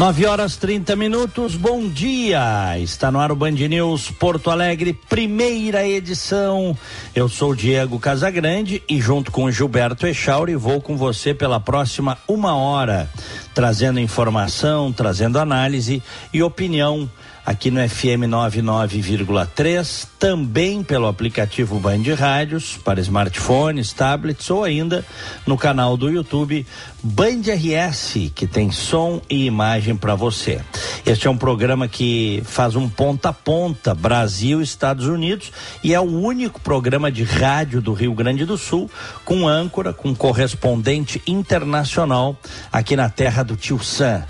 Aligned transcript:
9 0.00 0.24
horas 0.24 0.56
30 0.56 0.96
minutos, 0.96 1.54
bom 1.56 1.86
dia! 1.86 2.78
Está 2.78 3.12
no 3.12 3.20
ar 3.20 3.30
o 3.30 3.36
Band 3.36 3.50
News 3.50 4.10
Porto 4.10 4.48
Alegre, 4.50 4.94
primeira 4.94 5.86
edição. 5.86 6.74
Eu 7.14 7.28
sou 7.28 7.54
Diego 7.54 7.98
Casagrande 7.98 8.82
e, 8.88 8.98
junto 8.98 9.30
com 9.30 9.50
Gilberto 9.50 10.06
Echauri, 10.06 10.56
vou 10.56 10.80
com 10.80 10.96
você 10.96 11.34
pela 11.34 11.60
próxima 11.60 12.16
uma 12.26 12.56
hora, 12.56 13.10
trazendo 13.52 14.00
informação, 14.00 14.90
trazendo 14.90 15.38
análise 15.38 16.02
e 16.32 16.42
opinião 16.42 17.06
aqui 17.44 17.70
no 17.70 17.86
FM 17.86 18.24
99,3, 18.26 20.06
também 20.20 20.82
pelo 20.82 21.06
aplicativo 21.06 21.80
Band 21.80 22.02
Rádios 22.14 22.76
para 22.84 23.00
smartphones, 23.00 23.94
tablets 23.94 24.50
ou 24.50 24.62
ainda 24.62 25.02
no 25.46 25.56
canal 25.56 25.96
do 25.96 26.10
YouTube 26.10 26.66
Band 27.02 27.40
RS, 27.48 28.30
que 28.34 28.46
tem 28.46 28.70
som 28.70 29.22
e 29.30 29.46
imagem 29.46 29.96
para 29.96 30.14
você. 30.14 30.60
Este 31.06 31.26
é 31.26 31.30
um 31.30 31.38
programa 31.38 31.88
que 31.88 32.42
faz 32.44 32.76
um 32.76 32.86
ponta 32.86 33.30
a 33.30 33.32
ponta 33.32 33.94
Brasil 33.94 34.60
Estados 34.60 35.06
Unidos 35.06 35.50
e 35.82 35.94
é 35.94 36.00
o 36.00 36.04
único 36.04 36.60
programa 36.60 37.10
de 37.10 37.24
rádio 37.24 37.80
do 37.80 37.94
Rio 37.94 38.12
Grande 38.12 38.44
do 38.44 38.58
Sul 38.58 38.90
com 39.24 39.48
âncora, 39.48 39.94
com 39.94 40.14
correspondente 40.14 41.22
internacional 41.26 42.36
aqui 42.70 42.94
na 42.94 43.08
terra 43.08 43.42
do 43.42 43.56
Tio 43.56 43.82
Sam. 43.82 44.24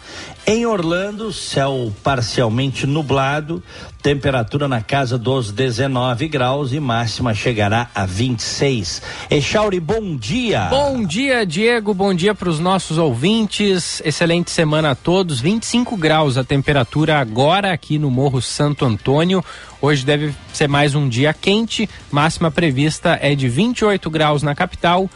Em 0.46 0.64
Orlando, 0.64 1.32
céu 1.32 1.92
parcialmente 2.02 2.86
nublado, 2.86 3.62
temperatura 4.02 4.66
na 4.66 4.80
casa 4.80 5.18
dos 5.18 5.52
19 5.52 5.79
graus 6.28 6.72
e 6.72 6.80
máxima 6.80 7.34
chegará 7.34 7.88
a 7.94 8.04
26. 8.04 9.00
Echauri, 9.30 9.80
bom 9.80 10.16
dia. 10.16 10.64
Bom 10.64 11.04
dia, 11.04 11.46
Diego. 11.46 11.94
Bom 11.94 12.12
dia 12.12 12.34
para 12.34 12.48
os 12.48 12.58
nossos 12.58 12.98
ouvintes. 12.98 14.02
Excelente 14.04 14.50
semana 14.50 14.90
a 14.90 14.94
todos. 14.94 15.40
25 15.40 15.96
graus 15.96 16.36
a 16.36 16.44
temperatura 16.44 17.18
agora 17.18 17.72
aqui 17.72 17.98
no 17.98 18.10
Morro 18.10 18.42
Santo 18.42 18.84
Antônio. 18.84 19.44
Hoje 19.80 20.04
deve 20.04 20.34
ser 20.52 20.68
mais 20.68 20.94
um 20.94 21.08
dia 21.08 21.32
quente. 21.32 21.88
Máxima 22.10 22.50
prevista 22.50 23.18
é 23.22 23.34
de 23.34 23.48
28 23.48 24.10
graus 24.10 24.42
na 24.42 24.54
capital 24.54 25.08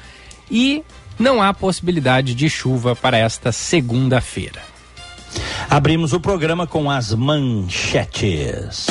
e 0.50 0.82
não 1.18 1.42
há 1.42 1.52
possibilidade 1.52 2.34
de 2.34 2.48
chuva 2.48 2.96
para 2.96 3.18
esta 3.18 3.52
segunda-feira. 3.52 4.62
Abrimos 5.68 6.12
o 6.12 6.20
programa 6.20 6.66
com 6.66 6.90
as 6.90 7.12
manchetes. 7.12 8.86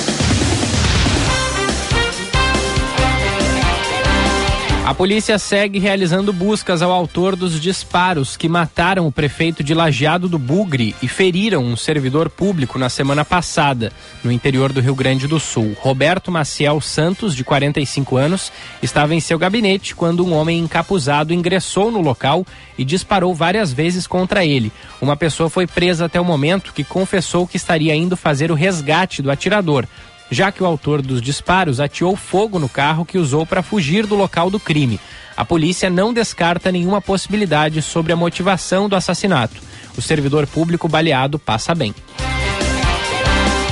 A 4.85 4.93
polícia 4.93 5.39
segue 5.39 5.79
realizando 5.79 6.33
buscas 6.33 6.81
ao 6.81 6.91
autor 6.91 7.37
dos 7.37 7.57
disparos 7.59 8.35
que 8.35 8.49
mataram 8.49 9.07
o 9.07 9.11
prefeito 9.13 9.63
de 9.63 9.73
Lajeado 9.73 10.27
do 10.27 10.37
Bugre 10.37 10.93
e 11.01 11.07
feriram 11.07 11.63
um 11.63 11.77
servidor 11.77 12.29
público 12.29 12.77
na 12.77 12.89
semana 12.89 13.23
passada, 13.23 13.93
no 14.21 14.29
interior 14.29 14.73
do 14.73 14.81
Rio 14.81 14.93
Grande 14.93 15.25
do 15.25 15.39
Sul. 15.39 15.73
Roberto 15.79 16.29
Maciel 16.29 16.81
Santos, 16.81 17.33
de 17.33 17.45
45 17.45 18.17
anos, 18.17 18.51
estava 18.81 19.15
em 19.15 19.21
seu 19.21 19.39
gabinete 19.39 19.95
quando 19.95 20.25
um 20.25 20.33
homem 20.33 20.59
encapuzado 20.59 21.33
ingressou 21.33 21.89
no 21.89 22.01
local 22.01 22.45
e 22.77 22.83
disparou 22.83 23.33
várias 23.33 23.71
vezes 23.71 24.05
contra 24.05 24.45
ele. 24.45 24.69
Uma 25.01 25.15
pessoa 25.15 25.49
foi 25.49 25.65
presa 25.65 26.05
até 26.05 26.19
o 26.19 26.25
momento 26.25 26.73
que 26.73 26.83
confessou 26.83 27.47
que 27.47 27.55
estaria 27.55 27.95
indo 27.95 28.17
fazer 28.17 28.51
o 28.51 28.55
resgate 28.55 29.21
do 29.21 29.31
atirador 29.31 29.87
já 30.33 30.51
que 30.51 30.63
o 30.63 30.65
autor 30.65 31.01
dos 31.01 31.21
disparos 31.21 31.79
ateou 31.79 32.15
fogo 32.15 32.59
no 32.59 32.67
carro 32.67 33.05
que 33.05 33.17
usou 33.17 33.45
para 33.45 33.63
fugir 33.63 34.05
do 34.07 34.15
local 34.15 34.49
do 34.49 34.59
crime. 34.59 34.99
A 35.35 35.45
polícia 35.45 35.89
não 35.89 36.13
descarta 36.13 36.71
nenhuma 36.71 37.01
possibilidade 37.01 37.81
sobre 37.81 38.11
a 38.11 38.15
motivação 38.15 38.89
do 38.89 38.95
assassinato. 38.95 39.61
O 39.97 40.01
servidor 40.01 40.45
público 40.47 40.87
baleado 40.87 41.39
passa 41.39 41.73
bem. 41.73 41.93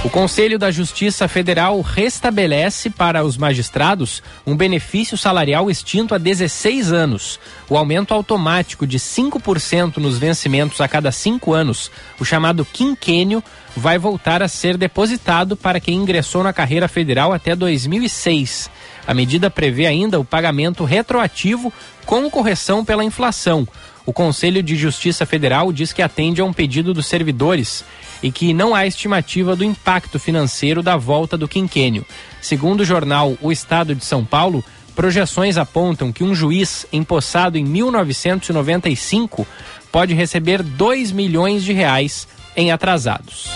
O 0.03 0.09
Conselho 0.09 0.57
da 0.57 0.71
Justiça 0.71 1.27
Federal 1.27 1.79
restabelece 1.81 2.89
para 2.89 3.23
os 3.23 3.37
magistrados 3.37 4.23
um 4.47 4.57
benefício 4.57 5.15
salarial 5.15 5.69
extinto 5.69 6.15
há 6.15 6.17
16 6.17 6.91
anos. 6.91 7.39
O 7.71 7.77
aumento 7.77 8.13
automático 8.13 8.85
de 8.85 8.99
5% 8.99 9.95
nos 9.95 10.17
vencimentos 10.17 10.81
a 10.81 10.89
cada 10.89 11.09
cinco 11.09 11.53
anos, 11.53 11.89
o 12.19 12.25
chamado 12.25 12.65
quinquênio, 12.65 13.41
vai 13.73 13.97
voltar 13.97 14.43
a 14.43 14.49
ser 14.49 14.75
depositado 14.75 15.55
para 15.55 15.79
quem 15.79 15.95
ingressou 15.95 16.43
na 16.43 16.51
carreira 16.51 16.89
federal 16.89 17.31
até 17.31 17.55
2006. 17.55 18.69
A 19.07 19.13
medida 19.13 19.49
prevê 19.49 19.85
ainda 19.85 20.19
o 20.19 20.25
pagamento 20.25 20.83
retroativo 20.83 21.71
com 22.05 22.29
correção 22.29 22.83
pela 22.83 23.05
inflação. 23.05 23.65
O 24.05 24.11
Conselho 24.11 24.61
de 24.61 24.75
Justiça 24.75 25.25
Federal 25.25 25.71
diz 25.71 25.93
que 25.93 26.01
atende 26.01 26.41
a 26.41 26.43
um 26.43 26.51
pedido 26.51 26.93
dos 26.93 27.05
servidores 27.05 27.85
e 28.21 28.33
que 28.33 28.53
não 28.53 28.75
há 28.75 28.85
estimativa 28.85 29.55
do 29.55 29.63
impacto 29.63 30.19
financeiro 30.19 30.83
da 30.83 30.97
volta 30.97 31.37
do 31.37 31.47
quinquênio. 31.47 32.05
Segundo 32.41 32.81
o 32.81 32.85
jornal 32.85 33.37
O 33.41 33.49
Estado 33.49 33.95
de 33.95 34.03
São 34.03 34.25
Paulo, 34.25 34.61
projeções 34.91 35.57
apontam 35.57 36.11
que 36.11 36.23
um 36.23 36.35
juiz 36.35 36.85
empossado 36.91 37.57
em 37.57 37.63
1995 37.63 39.47
pode 39.91 40.13
receber 40.13 40.61
2 40.61 41.11
milhões 41.11 41.63
de 41.63 41.73
reais 41.73 42.27
em 42.55 42.71
atrasados. 42.71 43.49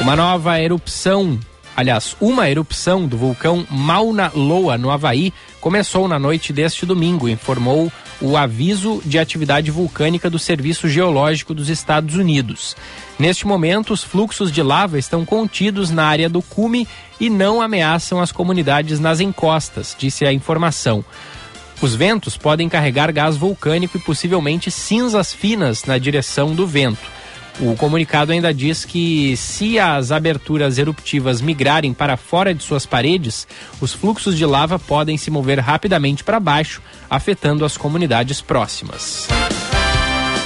Uma 0.00 0.14
nova 0.14 0.60
erupção, 0.60 1.38
aliás, 1.76 2.16
uma 2.20 2.48
erupção 2.48 3.06
do 3.06 3.16
vulcão 3.16 3.66
Mauna 3.68 4.30
Loa, 4.34 4.78
no 4.78 4.90
Havaí, 4.90 5.32
começou 5.68 6.08
na 6.08 6.18
noite 6.18 6.50
deste 6.50 6.86
domingo, 6.86 7.28
informou 7.28 7.92
o 8.22 8.38
aviso 8.38 9.02
de 9.04 9.18
atividade 9.18 9.70
vulcânica 9.70 10.30
do 10.30 10.38
Serviço 10.38 10.88
Geológico 10.88 11.52
dos 11.52 11.68
Estados 11.68 12.14
Unidos. 12.14 12.74
Neste 13.18 13.46
momento, 13.46 13.92
os 13.92 14.02
fluxos 14.02 14.50
de 14.50 14.62
lava 14.62 14.98
estão 14.98 15.26
contidos 15.26 15.90
na 15.90 16.06
área 16.06 16.26
do 16.26 16.40
cume 16.40 16.88
e 17.20 17.28
não 17.28 17.60
ameaçam 17.60 18.18
as 18.18 18.32
comunidades 18.32 18.98
nas 18.98 19.20
encostas, 19.20 19.94
disse 19.98 20.24
a 20.24 20.32
informação. 20.32 21.04
Os 21.82 21.94
ventos 21.94 22.34
podem 22.34 22.66
carregar 22.66 23.12
gás 23.12 23.36
vulcânico 23.36 23.98
e 23.98 24.00
possivelmente 24.00 24.70
cinzas 24.70 25.34
finas 25.34 25.84
na 25.84 25.98
direção 25.98 26.54
do 26.54 26.66
vento. 26.66 27.17
O 27.60 27.74
comunicado 27.74 28.30
ainda 28.30 28.54
diz 28.54 28.84
que 28.84 29.36
se 29.36 29.80
as 29.80 30.12
aberturas 30.12 30.78
eruptivas 30.78 31.40
migrarem 31.40 31.92
para 31.92 32.16
fora 32.16 32.54
de 32.54 32.62
suas 32.62 32.86
paredes, 32.86 33.48
os 33.80 33.92
fluxos 33.92 34.36
de 34.36 34.46
lava 34.46 34.78
podem 34.78 35.16
se 35.16 35.28
mover 35.28 35.58
rapidamente 35.58 36.22
para 36.22 36.38
baixo, 36.38 36.80
afetando 37.10 37.64
as 37.64 37.76
comunidades 37.76 38.40
próximas. 38.40 39.26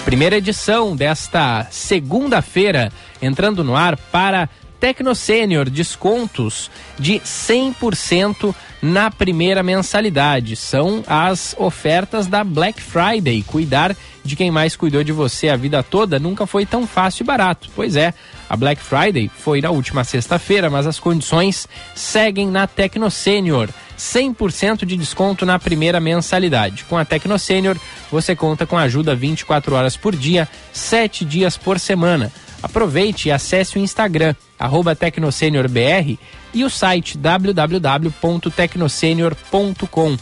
Primeira 0.07 0.37
edição 0.37 0.97
desta 0.97 1.67
segunda-feira, 1.71 2.91
entrando 3.21 3.63
no 3.63 3.77
ar 3.77 3.97
para 3.97 4.49
Tecno 4.83 5.15
Sênior, 5.15 5.71
descontos 5.71 6.69
de 6.99 7.21
100% 7.21 8.53
na 8.83 9.13
primeira 9.13 9.63
mensalidade. 9.63 10.57
São 10.57 11.05
as 11.07 11.55
ofertas 11.57 12.27
da 12.27 12.43
Black 12.43 12.83
Friday. 12.83 13.45
Cuidar 13.45 13.97
de 14.25 14.35
quem 14.35 14.51
mais 14.51 14.75
cuidou 14.75 15.05
de 15.05 15.13
você 15.13 15.49
a 15.49 15.55
vida 15.55 15.85
toda 15.85 16.19
nunca 16.19 16.49
foi 16.49 16.67
tão 16.67 16.85
fácil 16.85 17.23
e 17.23 17.27
barato. 17.27 17.71
Pois 17.77 17.95
é, 17.95 18.13
a 18.51 18.57
Black 18.57 18.83
Friday 18.83 19.31
foi 19.33 19.61
na 19.61 19.71
última 19.71 20.03
sexta-feira, 20.03 20.69
mas 20.69 20.85
as 20.85 20.99
condições 20.99 21.69
seguem 21.95 22.49
na 22.49 22.67
Tecno 22.67 23.09
Sênior. 23.09 23.69
100% 23.97 24.85
de 24.85 24.97
desconto 24.97 25.47
na 25.47 25.61
primeira 25.61 26.01
mensalidade. 26.01 26.85
Com 26.89 26.99
a 26.99 27.05
Tecno 27.05 27.39
Sênior, 27.39 27.77
você 28.11 28.35
conta 28.35 28.67
com 28.67 28.77
ajuda 28.77 29.15
24 29.15 29.77
horas 29.77 29.97
por 29.97 30.17
dia, 30.17 30.49
7 30.73 31.25
dias 31.25 31.57
por 31.57 31.79
semana. 31.79 32.33
Aproveite 32.63 33.29
e 33.29 33.33
acesse 33.33 33.77
o 33.77 33.81
Instagram, 33.81 34.35
arroba 34.59 34.95
TecnoSeniorBR 34.95 36.19
e 36.55 36.65
o 36.65 36.71
site 36.71 37.19
www.tecnosenior.com 37.19 40.17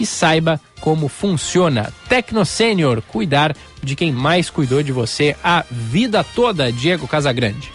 e 0.00 0.06
saiba 0.06 0.58
como 0.80 1.06
funciona. 1.08 1.92
Tecnosênior, 2.08 3.02
cuidar 3.02 3.54
de 3.82 3.94
quem 3.94 4.10
mais 4.10 4.48
cuidou 4.48 4.82
de 4.82 4.92
você 4.92 5.36
a 5.44 5.62
vida 5.70 6.24
toda, 6.24 6.72
Diego 6.72 7.06
Casagrande. 7.06 7.70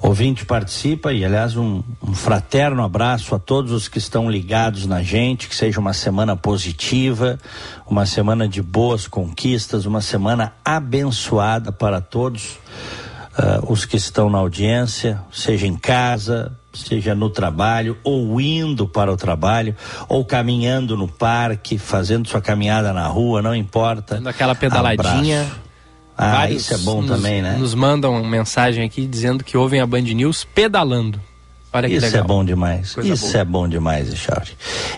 Ouvinte 0.00 0.44
participa 0.44 1.12
e, 1.12 1.24
aliás, 1.24 1.56
um, 1.56 1.82
um, 2.02 2.14
fraterno 2.14 2.82
abraço 2.82 3.34
a 3.34 3.38
todos 3.38 3.72
os 3.72 3.88
que 3.88 3.98
estão 3.98 4.30
ligados 4.30 4.86
na 4.86 5.02
gente, 5.02 5.48
que 5.48 5.54
seja 5.54 5.80
uma 5.80 5.92
semana 5.92 6.36
positiva, 6.36 7.38
uma 7.86 8.06
semana 8.06 8.48
de 8.48 8.62
boas 8.62 9.06
conquistas, 9.06 9.86
uma 9.86 10.00
semana 10.00 10.52
abençoada 10.64 11.72
para 11.72 12.00
todos 12.00 12.58
uh, 13.38 13.72
os 13.72 13.84
que 13.84 13.96
estão 13.96 14.30
na 14.30 14.38
audiência, 14.38 15.20
seja 15.32 15.66
em 15.66 15.76
casa, 15.76 16.52
seja 16.72 17.14
no 17.14 17.30
trabalho, 17.30 17.98
ou 18.04 18.40
indo 18.40 18.86
para 18.86 19.12
o 19.12 19.16
trabalho, 19.16 19.76
ou 20.08 20.24
caminhando 20.24 20.96
no 20.96 21.08
parque, 21.08 21.78
fazendo 21.78 22.28
sua 22.28 22.40
caminhada 22.40 22.92
na 22.92 23.06
rua, 23.06 23.42
não 23.42 23.54
importa. 23.54 24.16
Dando 24.16 24.28
aquela 24.28 24.54
pedaladinha. 24.54 25.42
Abraço. 25.42 25.69
Ah, 26.22 26.32
Vários 26.32 26.64
isso 26.64 26.74
é 26.74 26.76
bom 26.76 27.00
nos, 27.00 27.10
também, 27.10 27.40
né? 27.40 27.56
Nos 27.56 27.74
mandam 27.74 28.22
mensagem 28.22 28.84
aqui 28.84 29.06
dizendo 29.06 29.42
que 29.42 29.56
ouvem 29.56 29.80
a 29.80 29.86
Band 29.86 30.02
News 30.02 30.44
pedalando. 30.44 31.18
Olha 31.72 31.88
que 31.88 31.94
isso 31.94 32.04
legal. 32.04 32.24
é 32.24 32.26
bom 32.26 32.44
demais. 32.44 32.92
Coisa 32.92 33.10
isso 33.10 33.32
boa. 33.32 33.38
é 33.38 33.44
bom 33.46 33.66
demais, 33.66 34.12
Echauri. 34.12 34.50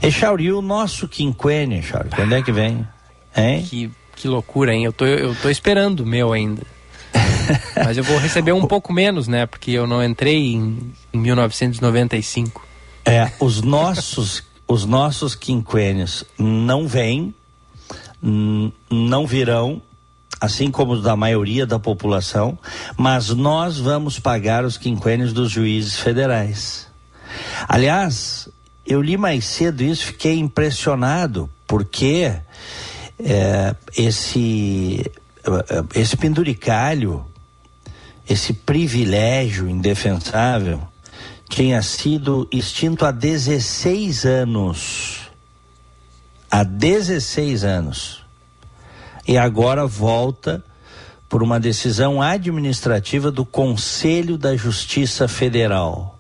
Echauri, 0.03 0.45
e 0.47 0.53
o 0.53 0.61
nosso 0.61 1.07
quinquênio, 1.07 1.79
Echauri, 1.79 2.09
quando 2.11 2.35
é 2.35 2.43
que 2.43 2.51
vem? 2.51 2.85
Hein? 3.37 3.63
Que, 3.63 3.89
que 4.17 4.27
loucura, 4.27 4.75
hein? 4.75 4.85
Eu 4.85 4.93
tô, 4.93 5.05
eu 5.05 5.33
tô 5.37 5.49
esperando 5.49 6.01
o 6.01 6.07
meu 6.07 6.33
ainda. 6.33 6.63
Mas 7.85 7.97
eu 7.97 8.03
vou 8.03 8.19
receber 8.19 8.51
um 8.51 8.67
pouco 8.67 8.93
menos, 8.93 9.29
né? 9.29 9.47
Porque 9.47 9.71
eu 9.71 9.87
não 9.87 10.03
entrei 10.03 10.55
em, 10.55 10.93
em 11.13 11.19
1995. 11.19 12.67
É, 13.05 13.31
os 13.39 13.63
nossos, 13.63 14.43
os 14.67 14.85
nossos 14.85 15.37
quinquênios 15.37 16.25
não 16.37 16.89
vêm, 16.89 17.33
não 18.91 19.25
virão 19.25 19.81
assim 20.43 20.73
como 20.73 21.01
da 21.01 21.15
maioria 21.15 21.65
da 21.65 21.79
população, 21.79 22.59
mas 22.97 23.29
nós 23.29 23.79
vamos 23.79 24.19
pagar 24.19 24.65
os 24.65 24.77
quinquênios 24.77 25.33
dos 25.33 25.53
juízes 25.53 26.01
federais. 26.01 26.89
Aliás, 27.69 28.49
eu 28.85 29.01
li 29.01 29.17
mais 29.17 29.45
cedo 29.45 29.85
isso, 29.85 30.07
fiquei 30.07 30.41
impressionado, 30.41 31.49
porque 31.65 32.33
é, 33.21 33.77
esse, 33.97 35.09
esse 35.95 36.17
penduricalho, 36.17 37.25
esse 38.29 38.53
privilégio 38.53 39.69
indefensável, 39.69 40.83
tinha 41.49 41.81
sido 41.83 42.49
extinto 42.51 43.07
há 43.07 43.13
16 43.13 44.25
anos. 44.25 45.21
Há 46.51 46.65
16 46.65 47.63
anos 47.63 48.22
e 49.27 49.39
agora 49.39 49.87
volta 49.87 50.63
por 51.29 51.43
uma 51.43 51.59
decisão 51.59 52.21
administrativa 52.21 53.31
do 53.31 53.45
Conselho 53.45 54.37
da 54.37 54.57
Justiça 54.57 55.27
Federal. 55.27 56.19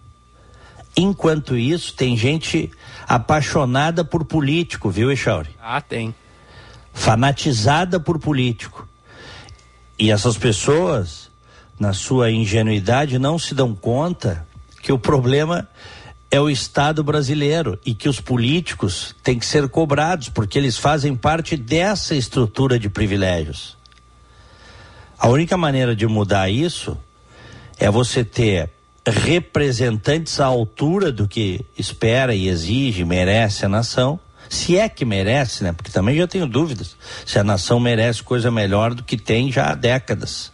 Enquanto 0.96 1.56
isso, 1.56 1.94
tem 1.94 2.16
gente 2.16 2.70
apaixonada 3.06 4.04
por 4.04 4.24
político, 4.24 4.90
viu, 4.90 5.10
Echauri? 5.10 5.50
Ah, 5.60 5.80
tem. 5.80 6.14
Fanatizada 6.92 7.98
por 7.98 8.18
político. 8.18 8.88
E 9.98 10.10
essas 10.10 10.36
pessoas, 10.36 11.30
na 11.78 11.92
sua 11.92 12.30
ingenuidade, 12.30 13.18
não 13.18 13.38
se 13.38 13.54
dão 13.54 13.74
conta 13.74 14.46
que 14.82 14.92
o 14.92 14.98
problema 14.98 15.68
é 16.32 16.40
o 16.40 16.48
Estado 16.48 17.04
brasileiro 17.04 17.78
e 17.84 17.94
que 17.94 18.08
os 18.08 18.18
políticos 18.18 19.14
têm 19.22 19.38
que 19.38 19.44
ser 19.44 19.68
cobrados, 19.68 20.30
porque 20.30 20.58
eles 20.58 20.78
fazem 20.78 21.14
parte 21.14 21.58
dessa 21.58 22.14
estrutura 22.14 22.78
de 22.78 22.88
privilégios. 22.88 23.76
A 25.18 25.28
única 25.28 25.58
maneira 25.58 25.94
de 25.94 26.06
mudar 26.06 26.48
isso 26.48 26.96
é 27.78 27.90
você 27.90 28.24
ter 28.24 28.70
representantes 29.06 30.40
à 30.40 30.46
altura 30.46 31.12
do 31.12 31.28
que 31.28 31.66
espera 31.76 32.34
e 32.34 32.48
exige, 32.48 33.04
merece 33.04 33.66
a 33.66 33.68
nação, 33.68 34.18
se 34.48 34.78
é 34.78 34.88
que 34.88 35.04
merece, 35.04 35.62
né? 35.62 35.72
Porque 35.72 35.90
também 35.90 36.16
já 36.16 36.26
tenho 36.26 36.46
dúvidas 36.46 36.96
se 37.26 37.38
a 37.38 37.44
nação 37.44 37.78
merece 37.78 38.22
coisa 38.22 38.50
melhor 38.50 38.94
do 38.94 39.02
que 39.02 39.18
tem 39.18 39.52
já 39.52 39.70
há 39.70 39.74
décadas, 39.74 40.50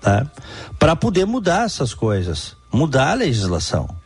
tá? 0.00 0.30
Para 0.78 0.94
poder 0.94 1.24
mudar 1.24 1.64
essas 1.64 1.92
coisas, 1.92 2.56
mudar 2.70 3.10
a 3.10 3.14
legislação. 3.14 3.97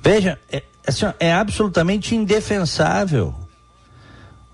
Veja, 0.00 0.38
é, 0.50 0.62
assim, 0.86 1.06
é 1.18 1.32
absolutamente 1.32 2.14
indefensável 2.14 3.34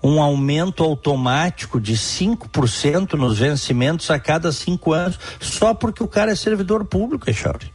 um 0.05 0.21
aumento 0.21 0.83
automático 0.83 1.81
de 1.81 1.93
5% 1.95 3.13
nos 3.13 3.39
vencimentos 3.39 4.11
a 4.11 4.19
cada 4.19 4.51
cinco 4.51 4.93
anos, 4.93 5.19
só 5.39 5.73
porque 5.73 6.03
o 6.03 6.07
cara 6.07 6.31
é 6.31 6.35
servidor 6.35 6.85
público, 6.85 7.27
Echauri. 7.27 7.73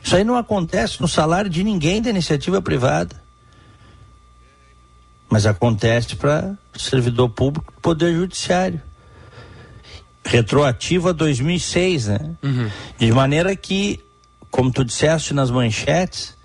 Isso 0.00 0.14
aí 0.14 0.22
não 0.22 0.36
acontece 0.36 1.00
no 1.00 1.08
salário 1.08 1.50
de 1.50 1.64
ninguém 1.64 2.00
da 2.00 2.08
iniciativa 2.08 2.62
privada. 2.62 3.20
Mas 5.28 5.44
acontece 5.44 6.14
para 6.14 6.54
servidor 6.76 7.30
público 7.30 7.72
do 7.72 7.80
Poder 7.80 8.14
Judiciário. 8.14 8.80
Retroativo 10.24 11.08
a 11.08 11.12
2006, 11.12 12.06
né? 12.06 12.36
Uhum. 12.44 12.70
De 12.96 13.10
maneira 13.10 13.56
que, 13.56 13.98
como 14.52 14.70
tu 14.70 14.84
disseste 14.84 15.34
nas 15.34 15.50
manchetes, 15.50 16.35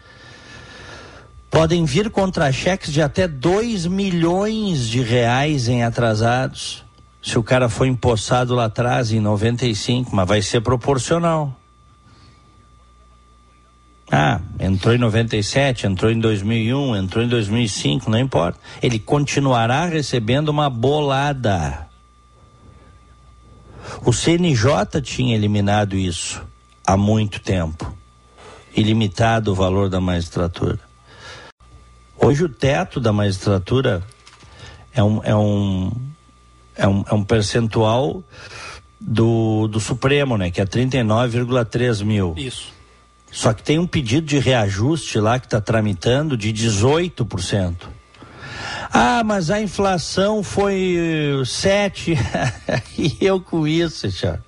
podem 1.52 1.84
vir 1.84 2.10
contra-cheques 2.10 2.94
de 2.94 3.02
até 3.02 3.28
2 3.28 3.86
milhões 3.86 4.88
de 4.88 5.02
reais 5.02 5.68
em 5.68 5.84
atrasados. 5.84 6.86
Se 7.22 7.38
o 7.38 7.44
cara 7.44 7.68
foi 7.68 7.90
empossado 7.90 8.56
lá 8.56 8.66
atrás, 8.66 9.12
em 9.12 9.20
95, 9.20 10.16
mas 10.16 10.28
vai 10.28 10.42
ser 10.42 10.62
proporcional. 10.62 11.56
Ah, 14.10 14.42
entrou 14.60 14.96
em 14.96 14.98
97, 14.98 15.88
entrou 15.88 16.10
em 16.10 16.20
2001, 16.20 16.96
entrou 16.96 17.24
em 17.24 17.28
2005, 17.28 18.10
não 18.10 18.18
importa. 18.18 18.58
Ele 18.82 18.98
continuará 18.98 19.86
recebendo 19.86 20.50
uma 20.50 20.70
bolada. 20.70 21.88
O 24.06 24.14
CNJ 24.14 25.02
tinha 25.02 25.36
eliminado 25.36 25.96
isso 25.96 26.42
há 26.88 26.96
muito 26.96 27.42
tempo 27.42 27.94
e 28.76 28.82
limitado 28.82 29.52
o 29.52 29.56
valor 29.56 29.90
da 29.90 30.00
magistratura. 30.00 30.91
Hoje 32.24 32.44
o 32.44 32.50
teto 32.50 33.00
da 33.00 33.12
magistratura 33.12 34.04
é 34.94 35.04
um, 35.04 35.24
é 35.24 35.36
um, 35.36 35.92
é 36.76 36.88
um, 36.88 37.04
é 37.10 37.14
um 37.14 37.24
percentual 37.24 38.24
do, 39.00 39.68
do 39.68 39.80
Supremo, 39.80 40.38
né? 40.38 40.52
Que 40.52 40.62
é 40.62 40.66
39,3 40.66 42.04
mil. 42.04 42.36
Isso. 42.38 42.72
Só 43.32 43.54
que 43.54 43.64
tem 43.64 43.80
um 43.80 43.88
pedido 43.88 44.28
de 44.28 44.38
reajuste 44.38 45.18
lá 45.20 45.40
que 45.40 45.48
está 45.48 45.60
tramitando 45.60 46.38
de 46.38 46.54
18%. 46.54 47.76
Ah, 48.94 49.24
mas 49.26 49.50
a 49.50 49.60
inflação 49.60 50.44
foi 50.44 50.98
7. 51.46 52.14
e 53.00 53.18
eu 53.20 53.40
com 53.40 53.66
isso, 53.66 54.12
Thiago. 54.12 54.44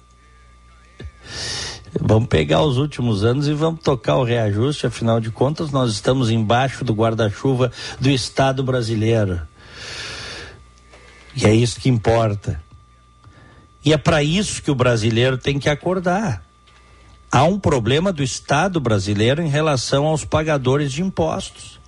Vamos 2.00 2.28
pegar 2.28 2.64
os 2.64 2.78
últimos 2.78 3.24
anos 3.24 3.48
e 3.48 3.54
vamos 3.54 3.82
tocar 3.82 4.18
o 4.18 4.24
reajuste, 4.24 4.88
afinal 4.88 5.20
de 5.20 5.30
contas, 5.30 5.72
nós 5.72 5.92
estamos 5.92 6.30
embaixo 6.30 6.84
do 6.84 6.94
guarda-chuva 6.94 7.72
do 8.00 8.10
Estado 8.10 8.64
brasileiro. 8.64 9.42
E 11.36 11.46
é 11.46 11.54
isso 11.54 11.80
que 11.80 11.90
importa. 11.90 12.62
E 13.86 13.94
é 13.94 13.98
para 13.98 14.24
isso 14.24 14.62
que 14.64 14.72
o 14.72 14.76
brasileiro 14.76 15.38
tem 15.38 15.60
que 15.60 15.70
acordar. 15.70 16.44
Há 17.32 17.44
um 17.44 17.60
problema 17.60 18.14
do 18.14 18.24
Estado 18.24 18.80
brasileiro 18.80 19.42
em 19.42 19.50
relação 19.50 20.06
aos 20.06 20.24
pagadores 20.24 20.92
de 20.92 21.02
impostos. 21.02 21.80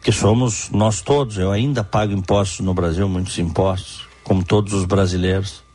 Que 0.00 0.12
somos 0.12 0.70
nós 0.70 1.00
todos, 1.00 1.36
eu 1.36 1.50
ainda 1.50 1.82
pago 1.82 2.12
impostos 2.12 2.64
no 2.64 2.72
Brasil, 2.72 3.08
muitos 3.08 3.38
impostos, 3.38 4.06
como 4.22 4.44
todos 4.44 4.72
os 4.72 4.84
brasileiros. 4.84 5.65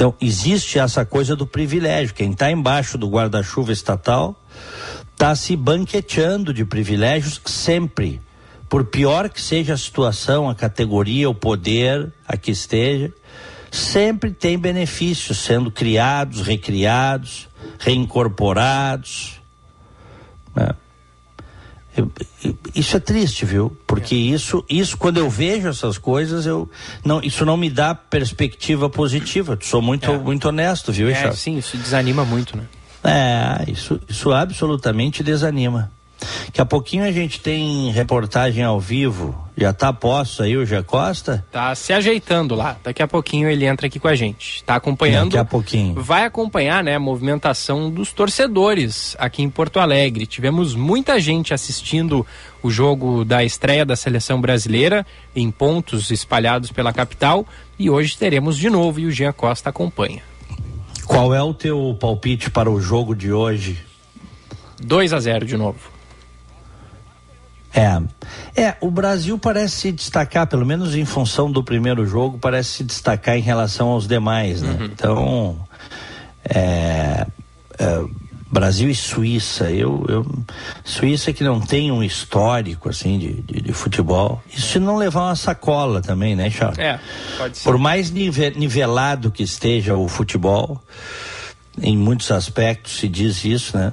Então, 0.00 0.14
existe 0.18 0.78
essa 0.78 1.04
coisa 1.04 1.36
do 1.36 1.46
privilégio. 1.46 2.14
Quem 2.14 2.30
está 2.30 2.50
embaixo 2.50 2.96
do 2.96 3.06
guarda-chuva 3.06 3.70
estatal 3.70 4.34
está 5.12 5.34
se 5.36 5.54
banqueteando 5.54 6.54
de 6.54 6.64
privilégios 6.64 7.38
sempre. 7.44 8.18
Por 8.66 8.86
pior 8.86 9.28
que 9.28 9.38
seja 9.38 9.74
a 9.74 9.76
situação, 9.76 10.48
a 10.48 10.54
categoria, 10.54 11.28
o 11.28 11.34
poder 11.34 12.10
a 12.26 12.34
que 12.34 12.50
esteja, 12.50 13.12
sempre 13.70 14.30
tem 14.30 14.58
benefícios 14.58 15.36
sendo 15.36 15.70
criados, 15.70 16.40
recriados, 16.40 17.46
reincorporados. 17.78 19.38
Né? 20.56 20.70
Isso 22.74 22.96
é 22.96 23.00
triste, 23.00 23.44
viu? 23.44 23.76
Porque 23.86 24.14
isso, 24.14 24.64
isso 24.68 24.96
quando 24.96 25.18
eu 25.18 25.28
vejo 25.28 25.68
essas 25.68 25.98
coisas, 25.98 26.46
eu 26.46 26.68
não, 27.04 27.20
isso 27.22 27.44
não 27.44 27.56
me 27.56 27.70
dá 27.70 27.94
perspectiva 27.94 28.88
positiva. 28.88 29.58
Sou 29.60 29.82
muito, 29.82 30.10
é. 30.10 30.18
muito 30.18 30.48
honesto, 30.48 30.92
viu, 30.92 31.08
é, 31.08 31.32
Sim, 31.32 31.58
isso 31.58 31.76
desanima 31.76 32.24
muito, 32.24 32.56
né? 32.56 32.64
É, 33.02 33.70
isso, 33.70 34.00
isso 34.08 34.30
absolutamente 34.32 35.22
desanima. 35.22 35.90
Daqui 36.46 36.60
a 36.60 36.66
pouquinho 36.66 37.04
a 37.04 37.12
gente 37.12 37.40
tem 37.40 37.90
reportagem 37.90 38.62
ao 38.62 38.80
vivo. 38.80 39.34
Já 39.56 39.72
tá 39.72 39.92
posto 39.92 40.42
aí 40.42 40.56
o 40.56 40.64
Gé 40.64 40.82
Costa? 40.82 41.44
Tá 41.52 41.74
se 41.74 41.92
ajeitando 41.92 42.54
lá. 42.54 42.78
Daqui 42.82 43.02
a 43.02 43.08
pouquinho 43.08 43.48
ele 43.48 43.66
entra 43.66 43.86
aqui 43.86 43.98
com 43.98 44.08
a 44.08 44.14
gente. 44.14 44.64
Tá 44.64 44.76
acompanhando. 44.76 45.32
Daqui 45.32 45.38
a 45.38 45.44
pouquinho. 45.44 46.02
Vai 46.02 46.24
acompanhar, 46.24 46.82
né, 46.82 46.94
a 46.94 47.00
movimentação 47.00 47.90
dos 47.90 48.12
torcedores 48.12 49.14
aqui 49.18 49.42
em 49.42 49.50
Porto 49.50 49.78
Alegre. 49.78 50.26
Tivemos 50.26 50.74
muita 50.74 51.20
gente 51.20 51.52
assistindo 51.52 52.26
o 52.62 52.70
jogo 52.70 53.24
da 53.24 53.44
estreia 53.44 53.84
da 53.84 53.96
seleção 53.96 54.40
brasileira 54.40 55.06
em 55.36 55.50
pontos 55.50 56.10
espalhados 56.10 56.72
pela 56.72 56.92
capital 56.92 57.46
e 57.78 57.90
hoje 57.90 58.16
teremos 58.16 58.56
de 58.56 58.70
novo 58.70 59.00
e 59.00 59.06
o 59.06 59.10
Jean 59.10 59.32
Costa 59.32 59.70
acompanha. 59.70 60.22
Qual 61.04 61.34
é 61.34 61.42
o 61.42 61.52
teu 61.52 61.96
palpite 62.00 62.50
para 62.50 62.70
o 62.70 62.80
jogo 62.80 63.14
de 63.14 63.32
hoje? 63.32 63.78
2 64.80 65.12
a 65.12 65.20
0 65.20 65.44
de 65.44 65.56
novo. 65.56 65.99
É. 67.74 68.02
É, 68.60 68.76
o 68.80 68.90
Brasil 68.90 69.38
parece 69.38 69.76
se 69.76 69.92
destacar, 69.92 70.46
pelo 70.46 70.66
menos 70.66 70.94
em 70.94 71.04
função 71.04 71.50
do 71.50 71.62
primeiro 71.62 72.04
jogo, 72.04 72.38
parece 72.38 72.70
se 72.70 72.84
destacar 72.84 73.36
em 73.36 73.42
relação 73.42 73.88
aos 73.88 74.08
demais, 74.08 74.60
né? 74.62 74.76
Uhum. 74.78 74.84
Então, 74.86 75.58
é, 76.44 77.26
é, 77.78 78.04
Brasil 78.50 78.90
e 78.90 78.94
Suíça, 78.94 79.70
eu, 79.70 80.04
eu, 80.08 80.26
Suíça 80.84 81.32
que 81.32 81.44
não 81.44 81.60
tem 81.60 81.92
um 81.92 82.02
histórico 82.02 82.88
assim 82.88 83.18
de, 83.18 83.34
de, 83.42 83.60
de 83.60 83.72
futebol. 83.72 84.42
Isso 84.52 84.72
se 84.72 84.78
não 84.80 84.96
levar 84.96 85.28
uma 85.28 85.36
sacola 85.36 86.02
também, 86.02 86.34
né, 86.34 86.50
Charles? 86.50 86.78
É, 86.78 86.98
pode 87.38 87.58
ser. 87.58 87.64
Por 87.64 87.78
mais 87.78 88.10
nivelado 88.10 89.30
que 89.30 89.44
esteja 89.44 89.96
o 89.96 90.08
futebol, 90.08 90.82
em 91.80 91.96
muitos 91.96 92.32
aspectos 92.32 92.98
se 92.98 93.08
diz 93.08 93.44
isso, 93.44 93.76
né? 93.76 93.92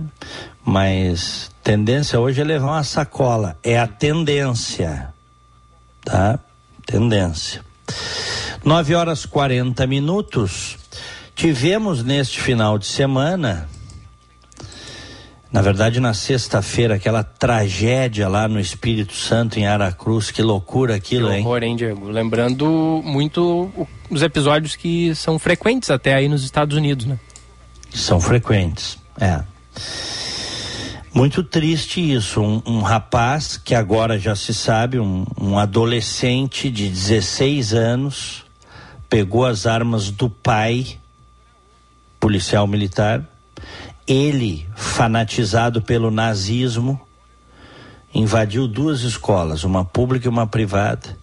Mas 0.67 1.49
tendência 1.63 2.19
hoje 2.19 2.41
é 2.41 2.43
levar 2.43 2.67
uma 2.67 2.83
sacola. 2.83 3.57
É 3.63 3.79
a 3.79 3.87
tendência. 3.87 5.13
Tá? 6.03 6.37
Tendência. 6.85 7.61
9 8.65 8.93
horas 8.93 9.25
40 9.25 9.87
minutos. 9.87 10.77
Tivemos 11.33 12.03
neste 12.03 12.41
final 12.41 12.77
de 12.77 12.85
semana, 12.85 13.69
na 15.49 15.61
verdade 15.61 16.01
na 16.01 16.13
sexta-feira, 16.13 16.95
aquela 16.95 17.23
tragédia 17.23 18.27
lá 18.27 18.45
no 18.49 18.59
Espírito 18.59 19.13
Santo, 19.13 19.57
em 19.57 19.65
Aracruz. 19.65 20.31
Que 20.31 20.41
loucura 20.41 20.95
aquilo, 20.95 21.29
que 21.29 21.39
horror, 21.39 21.63
hein? 21.63 21.69
hein, 21.69 21.75
Diego? 21.77 22.09
Lembrando 22.09 23.01
muito 23.05 23.71
os 24.09 24.21
episódios 24.21 24.75
que 24.75 25.15
são 25.15 25.39
frequentes 25.39 25.89
até 25.89 26.13
aí 26.13 26.27
nos 26.27 26.43
Estados 26.43 26.75
Unidos, 26.75 27.05
né? 27.05 27.17
São 27.93 28.19
frequentes, 28.19 28.97
é. 29.17 29.41
Muito 31.17 31.43
triste 31.43 32.13
isso. 32.13 32.39
Um, 32.39 32.61
um, 32.63 32.81
rapaz 32.81 33.57
que 33.57 33.73
agora 33.73 34.19
já 34.19 34.35
se 34.35 34.53
sabe, 34.53 34.99
um, 34.99 35.25
um 35.35 35.57
adolescente 35.57 36.69
de 36.69 36.87
16 36.87 37.73
anos, 37.73 38.45
pegou 39.09 39.43
as 39.43 39.65
armas 39.65 40.11
do 40.11 40.29
pai, 40.29 40.99
policial 42.19 42.67
militar. 42.67 43.27
Ele, 44.05 44.69
fanatizado 44.75 45.81
pelo 45.81 46.11
nazismo, 46.11 47.01
invadiu 48.13 48.67
duas 48.67 49.01
escolas, 49.01 49.63
uma 49.63 49.83
pública 49.83 50.27
e 50.27 50.29
uma 50.29 50.45
privada, 50.45 51.17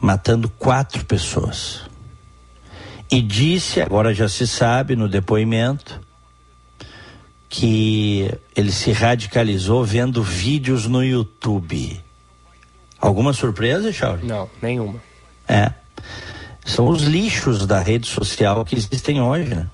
matando 0.00 0.48
quatro 0.48 1.04
pessoas. 1.04 1.80
E 3.10 3.20
disse, 3.20 3.80
agora 3.80 4.14
já 4.14 4.28
se 4.28 4.46
sabe 4.46 4.94
no 4.94 5.08
depoimento, 5.08 6.00
que 7.52 8.32
ele 8.56 8.72
se 8.72 8.92
radicalizou 8.92 9.84
vendo 9.84 10.22
vídeos 10.22 10.86
no 10.86 11.04
YouTube. 11.04 12.00
Alguma 12.98 13.34
surpresa, 13.34 13.92
Charles? 13.92 14.26
Não, 14.26 14.48
nenhuma. 14.62 14.98
É. 15.46 15.70
São 16.64 16.88
os 16.88 17.02
lixos 17.02 17.66
da 17.66 17.78
rede 17.78 18.06
social 18.06 18.64
que 18.64 18.74
existem 18.74 19.20
hoje, 19.20 19.54
né? 19.54 19.66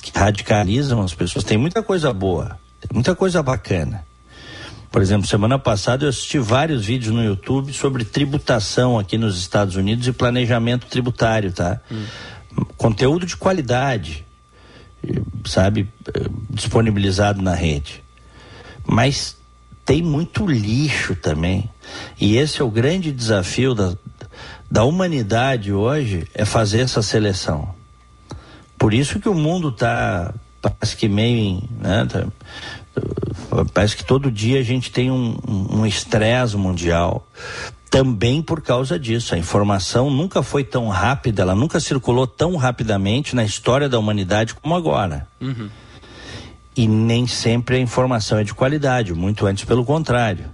Que 0.00 0.16
radicalizam 0.16 1.02
as 1.02 1.14
pessoas. 1.14 1.42
Tem 1.42 1.58
muita 1.58 1.82
coisa 1.82 2.12
boa, 2.12 2.60
tem 2.80 2.90
muita 2.94 3.12
coisa 3.16 3.42
bacana. 3.42 4.06
Por 4.92 5.02
exemplo, 5.02 5.26
semana 5.26 5.58
passada 5.58 6.04
eu 6.04 6.10
assisti 6.10 6.38
vários 6.38 6.86
vídeos 6.86 7.12
no 7.12 7.24
YouTube 7.24 7.72
sobre 7.72 8.04
tributação 8.04 9.00
aqui 9.00 9.18
nos 9.18 9.36
Estados 9.36 9.74
Unidos 9.74 10.06
e 10.06 10.12
planejamento 10.12 10.86
tributário, 10.86 11.50
tá? 11.50 11.80
Hum. 11.90 12.04
Conteúdo 12.76 13.26
de 13.26 13.36
qualidade 13.36 14.25
sabe, 15.44 15.88
disponibilizado 16.50 17.42
na 17.42 17.54
rede. 17.54 18.02
Mas 18.86 19.36
tem 19.84 20.02
muito 20.02 20.46
lixo 20.46 21.14
também. 21.14 21.70
E 22.20 22.36
esse 22.36 22.60
é 22.60 22.64
o 22.64 22.70
grande 22.70 23.12
desafio 23.12 23.74
da, 23.74 23.94
da 24.70 24.84
humanidade 24.84 25.72
hoje, 25.72 26.26
é 26.34 26.44
fazer 26.44 26.80
essa 26.80 27.02
seleção. 27.02 27.74
Por 28.78 28.92
isso 28.92 29.20
que 29.20 29.28
o 29.28 29.34
mundo 29.34 29.68
está 29.68 30.34
parece 30.60 30.96
que 30.96 31.08
meio, 31.08 31.62
né, 31.80 32.06
tá, 32.06 32.26
parece 33.72 33.96
que 33.96 34.04
todo 34.04 34.30
dia 34.30 34.58
a 34.58 34.62
gente 34.62 34.90
tem 34.90 35.10
um 35.10 35.86
estresse 35.86 36.56
um 36.56 36.58
mundial 36.58 37.26
também 37.90 38.42
por 38.42 38.60
causa 38.60 38.98
disso. 38.98 39.34
A 39.34 39.38
informação 39.38 40.10
nunca 40.10 40.42
foi 40.42 40.64
tão 40.64 40.88
rápida, 40.88 41.42
ela 41.42 41.54
nunca 41.54 41.80
circulou 41.80 42.26
tão 42.26 42.56
rapidamente 42.56 43.34
na 43.34 43.44
história 43.44 43.88
da 43.88 43.98
humanidade 43.98 44.54
como 44.54 44.74
agora. 44.74 45.26
Uhum. 45.40 45.68
E 46.76 46.86
nem 46.86 47.26
sempre 47.26 47.76
a 47.76 47.80
informação 47.80 48.38
é 48.38 48.44
de 48.44 48.52
qualidade, 48.52 49.14
muito 49.14 49.46
antes 49.46 49.64
pelo 49.64 49.84
contrário. 49.84 50.50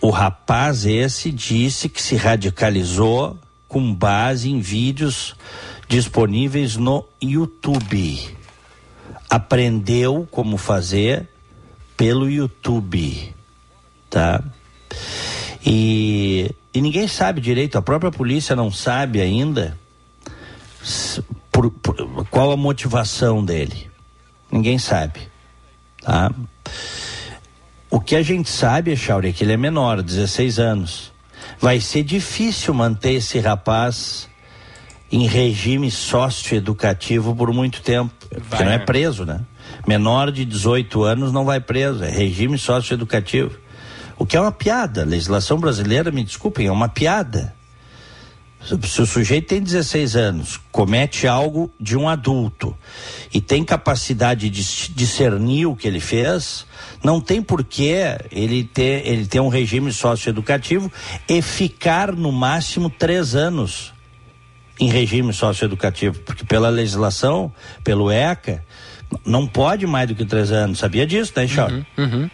O 0.00 0.10
rapaz 0.10 0.86
esse 0.86 1.30
disse 1.30 1.88
que 1.88 2.00
se 2.00 2.16
radicalizou 2.16 3.36
com 3.68 3.94
base 3.94 4.50
em 4.50 4.60
vídeos 4.60 5.34
disponíveis 5.88 6.76
no 6.76 7.04
YouTube. 7.20 8.36
Aprendeu 9.28 10.26
como 10.30 10.56
fazer 10.56 11.28
pelo 11.96 12.30
YouTube, 12.30 13.34
tá? 14.08 14.42
E, 15.64 16.50
e 16.72 16.80
ninguém 16.80 17.06
sabe 17.06 17.40
direito, 17.40 17.76
a 17.76 17.82
própria 17.82 18.10
polícia 18.10 18.56
não 18.56 18.70
sabe 18.70 19.20
ainda 19.20 19.78
por, 21.52 21.70
por, 21.70 22.26
qual 22.30 22.50
a 22.50 22.56
motivação 22.56 23.44
dele. 23.44 23.90
Ninguém 24.50 24.78
sabe. 24.78 25.20
Tá? 26.02 26.32
O 27.90 28.00
que 28.00 28.16
a 28.16 28.22
gente 28.22 28.48
sabe, 28.48 28.96
Chauri, 28.96 29.28
é 29.28 29.32
que 29.32 29.44
ele 29.44 29.52
é 29.52 29.56
menor, 29.56 30.02
16 30.02 30.58
anos. 30.58 31.12
Vai 31.60 31.80
ser 31.80 32.02
difícil 32.02 32.72
manter 32.72 33.14
esse 33.14 33.38
rapaz 33.38 34.28
em 35.12 35.26
regime 35.26 35.90
socioeducativo 35.90 37.34
por 37.34 37.52
muito 37.52 37.82
tempo. 37.82 38.14
Vai, 38.30 38.40
porque 38.40 38.64
não 38.64 38.72
é 38.72 38.78
preso, 38.78 39.24
né? 39.24 39.40
Menor 39.86 40.30
de 40.30 40.44
18 40.44 41.02
anos 41.02 41.32
não 41.32 41.44
vai 41.44 41.60
preso, 41.60 42.04
é 42.04 42.10
regime 42.10 42.56
socioeducativo. 42.56 43.58
O 44.20 44.26
que 44.26 44.36
é 44.36 44.40
uma 44.40 44.52
piada. 44.52 45.00
A 45.00 45.06
legislação 45.06 45.58
brasileira, 45.58 46.10
me 46.10 46.22
desculpem, 46.22 46.66
é 46.66 46.70
uma 46.70 46.90
piada. 46.90 47.54
Se 48.62 49.00
o 49.00 49.06
sujeito 49.06 49.46
tem 49.46 49.62
16 49.62 50.14
anos, 50.14 50.60
comete 50.70 51.26
algo 51.26 51.72
de 51.80 51.96
um 51.96 52.06
adulto 52.06 52.76
e 53.32 53.40
tem 53.40 53.64
capacidade 53.64 54.50
de 54.50 54.92
discernir 54.92 55.64
o 55.64 55.74
que 55.74 55.88
ele 55.88 56.00
fez, 56.00 56.66
não 57.02 57.18
tem 57.18 57.40
porquê 57.40 58.18
ele 58.30 58.62
ter, 58.62 59.06
ele 59.06 59.24
ter 59.24 59.40
um 59.40 59.48
regime 59.48 59.90
socioeducativo 59.90 60.92
e 61.26 61.40
ficar 61.40 62.12
no 62.12 62.30
máximo 62.30 62.90
três 62.90 63.34
anos 63.34 63.94
em 64.78 64.90
regime 64.90 65.32
socioeducativo, 65.32 66.18
porque 66.20 66.44
pela 66.44 66.68
legislação, 66.68 67.50
pelo 67.82 68.10
ECA, 68.10 68.62
não 69.24 69.46
pode 69.46 69.86
mais 69.86 70.06
do 70.08 70.14
que 70.14 70.26
três 70.26 70.52
anos. 70.52 70.78
Sabia 70.78 71.06
disso, 71.06 71.32
né, 71.34 71.48
Charles? 71.48 71.86
Uhum, 71.96 72.04
uhum. 72.04 72.30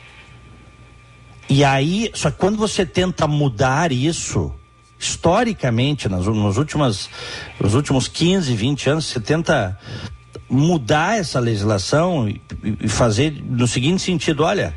E 1.49 1.65
aí, 1.65 2.11
só 2.15 2.31
que 2.31 2.38
quando 2.38 2.57
você 2.57 2.85
tenta 2.85 3.26
mudar 3.26 3.93
isso, 3.93 4.53
historicamente, 4.99 6.09
nas, 6.09 6.26
nos, 6.26 6.57
últimas, 6.57 7.09
nos 7.61 7.75
últimos 7.75 8.09
15, 8.09 8.55
20 8.55 8.91
anos, 8.91 9.07
você 9.07 9.21
tenta 9.21 9.79
mudar 10.49 11.19
essa 11.19 11.38
legislação 11.38 12.29
e, 12.29 12.41
e 12.81 12.88
fazer 12.88 13.43
no 13.45 13.67
seguinte 13.67 14.03
sentido: 14.03 14.43
olha, 14.43 14.75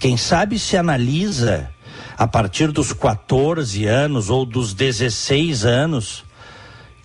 quem 0.00 0.16
sabe 0.16 0.58
se 0.58 0.76
analisa 0.76 1.70
a 2.16 2.26
partir 2.26 2.70
dos 2.70 2.92
14 2.92 3.84
anos 3.86 4.30
ou 4.30 4.44
dos 4.44 4.74
16 4.74 5.64
anos, 5.64 6.24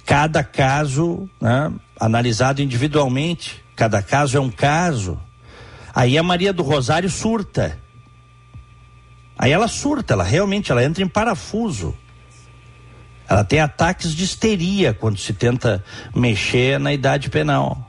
cada 0.06 0.44
caso 0.44 1.28
né, 1.42 1.72
analisado 2.00 2.62
individualmente, 2.62 3.64
cada 3.76 4.02
caso 4.02 4.38
é 4.38 4.40
um 4.40 4.52
caso. 4.52 5.20
Aí 5.94 6.18
a 6.18 6.24
Maria 6.24 6.54
do 6.54 6.62
Rosário 6.62 7.10
surta 7.10 7.80
Aí 9.38 9.52
ela 9.52 9.68
surta, 9.68 10.14
ela 10.14 10.24
realmente 10.24 10.72
ela 10.72 10.84
entra 10.84 11.04
em 11.04 11.08
parafuso. 11.08 11.96
Ela 13.30 13.44
tem 13.44 13.60
ataques 13.60 14.16
de 14.16 14.24
histeria 14.24 14.94
quando 14.94 15.20
se 15.20 15.34
tenta 15.34 15.84
mexer 16.16 16.80
na 16.80 16.94
idade 16.94 17.30
penal. 17.30 17.84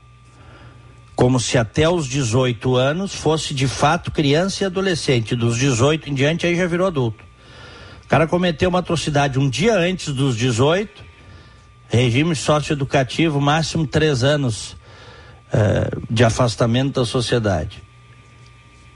como 1.15 1.37
se 1.37 1.57
até 1.57 1.89
os 1.89 2.07
18 2.07 2.77
anos 2.77 3.13
fosse 3.13 3.53
de 3.53 3.67
fato 3.67 4.09
criança 4.09 4.63
e 4.63 4.65
adolescente. 4.65 5.35
Dos 5.35 5.57
18 5.57 6.09
em 6.09 6.13
diante 6.13 6.47
aí 6.47 6.55
já 6.55 6.65
virou 6.65 6.87
adulto. 6.87 7.21
O 8.05 8.07
cara 8.07 8.25
cometeu 8.25 8.69
uma 8.69 8.79
atrocidade 8.79 9.37
um 9.37 9.49
dia 9.49 9.75
antes 9.75 10.13
dos 10.13 10.37
18, 10.37 11.03
regime 11.89 12.33
socioeducativo, 12.33 13.41
máximo 13.41 13.85
três 13.85 14.23
anos 14.23 14.77
uh, 15.51 16.01
de 16.09 16.23
afastamento 16.23 17.01
da 17.01 17.05
sociedade. 17.05 17.83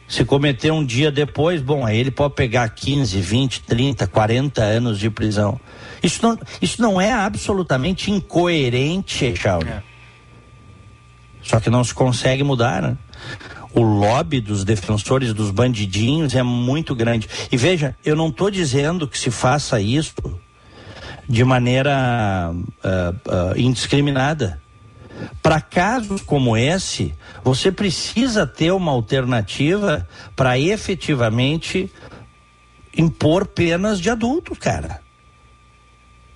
Se 0.07 0.25
cometer 0.25 0.71
um 0.71 0.85
dia 0.85 1.11
depois, 1.11 1.61
bom, 1.61 1.85
aí 1.85 1.97
ele 1.97 2.11
pode 2.11 2.35
pegar 2.35 2.67
15, 2.69 3.19
20, 3.19 3.61
30, 3.61 4.07
40 4.07 4.61
anos 4.61 4.99
de 4.99 5.09
prisão. 5.09 5.59
Isso 6.01 6.21
não, 6.21 6.37
isso 6.61 6.81
não 6.81 6.99
é 6.99 7.11
absolutamente 7.11 8.11
incoerente, 8.11 9.35
Charles. 9.35 9.69
É. 9.69 9.83
Só 11.41 11.59
que 11.59 11.69
não 11.69 11.83
se 11.83 11.93
consegue 11.93 12.43
mudar, 12.43 12.81
né? 12.81 12.97
O 13.73 13.81
lobby 13.81 14.39
dos 14.39 14.63
defensores 14.63 15.33
dos 15.33 15.49
bandidinhos 15.49 16.35
é 16.35 16.43
muito 16.43 16.93
grande. 16.93 17.27
E 17.51 17.57
veja, 17.57 17.95
eu 18.05 18.15
não 18.15 18.27
estou 18.29 18.51
dizendo 18.51 19.07
que 19.07 19.17
se 19.17 19.31
faça 19.31 19.79
isso 19.81 20.13
de 21.27 21.43
maneira 21.43 22.51
uh, 22.53 23.53
uh, 23.53 23.59
indiscriminada. 23.59 24.61
Para 25.41 25.61
casos 25.61 26.21
como 26.21 26.57
esse, 26.57 27.13
você 27.43 27.71
precisa 27.71 28.45
ter 28.47 28.71
uma 28.71 28.91
alternativa 28.91 30.07
para 30.35 30.57
efetivamente 30.57 31.91
impor 32.95 33.45
penas 33.45 33.99
de 33.99 34.09
adulto, 34.09 34.55
cara. 34.55 35.01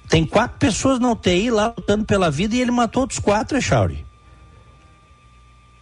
Tem 0.09 0.25
quatro 0.25 0.57
pessoas 0.57 0.99
na 0.99 1.11
UTI 1.11 1.51
lá 1.51 1.73
lutando 1.75 2.05
pela 2.05 2.31
vida 2.31 2.55
e 2.55 2.61
ele 2.61 2.71
matou 2.71 3.01
outros 3.01 3.19
quatro, 3.19 3.57
Echauri. 3.57 4.05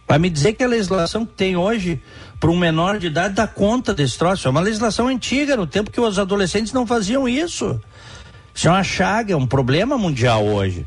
Vai 0.08 0.18
me 0.18 0.30
dizer 0.30 0.52
que 0.52 0.62
a 0.62 0.68
legislação 0.68 1.26
que 1.26 1.32
tem 1.32 1.56
hoje 1.56 2.00
para 2.38 2.50
um 2.50 2.56
menor 2.56 2.98
de 2.98 3.08
idade 3.08 3.34
dá 3.34 3.46
conta 3.46 3.92
desse 3.92 4.16
troço. 4.16 4.46
É 4.46 4.50
uma 4.50 4.60
legislação 4.60 5.08
antiga, 5.08 5.56
no 5.56 5.66
tempo 5.66 5.90
que 5.90 6.00
os 6.00 6.18
adolescentes 6.18 6.72
não 6.72 6.86
faziam 6.86 7.28
isso. 7.28 7.80
Isso 8.54 8.68
é 8.68 8.70
uma 8.70 8.84
chaga, 8.84 9.32
é 9.32 9.36
um 9.36 9.46
problema 9.46 9.98
mundial 9.98 10.44
hoje. 10.44 10.86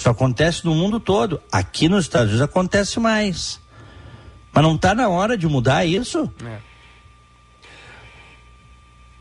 Isso 0.00 0.08
acontece 0.08 0.64
no 0.64 0.74
mundo 0.74 0.98
todo. 0.98 1.42
Aqui 1.52 1.86
nos 1.86 2.06
Estados 2.06 2.28
Unidos 2.28 2.40
acontece 2.40 2.98
mais. 2.98 3.60
Mas 4.50 4.64
não 4.64 4.74
está 4.74 4.94
na 4.94 5.10
hora 5.10 5.36
de 5.36 5.46
mudar 5.46 5.84
isso? 5.84 6.32
É. 6.42 6.56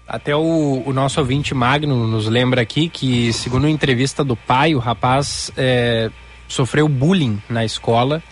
Até 0.07 0.33
o, 0.33 0.81
o, 0.85 0.93
nosso 0.93 1.19
ouvinte 1.19 1.53
Magno 1.53 2.07
nos 2.07 2.27
lembra 2.27 2.61
aqui 2.61 2.87
que, 2.87 3.33
segundo 3.33 3.67
a 3.67 3.69
entrevista 3.69 4.23
do 4.23 4.37
pai, 4.37 4.73
o 4.73 4.79
rapaz 4.79 5.51
é, 5.57 6.09
sofreu 6.47 6.87
bullying 6.87 7.43
na 7.49 7.65
escola 7.65 8.23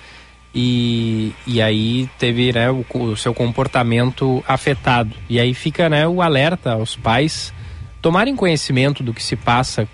e, 0.55 1.33
e 1.45 1.61
aí 1.61 2.09
teve 2.17 2.53
né, 2.53 2.71
o, 2.71 2.85
o, 2.93 3.17
seu 3.17 3.33
comportamento 3.33 4.41
afetado. 4.47 5.13
E 5.27 5.37
aí 5.37 5.53
fica 5.53 5.89
né, 5.89 6.07
o 6.07 6.21
alerta 6.21 6.71
aos 6.71 6.95
pais 6.95 7.53
tomarem 8.01 8.37
conhecimento 8.37 9.03
do 9.03 9.13
que 9.13 9.21
se 9.21 9.35
passa 9.35 9.85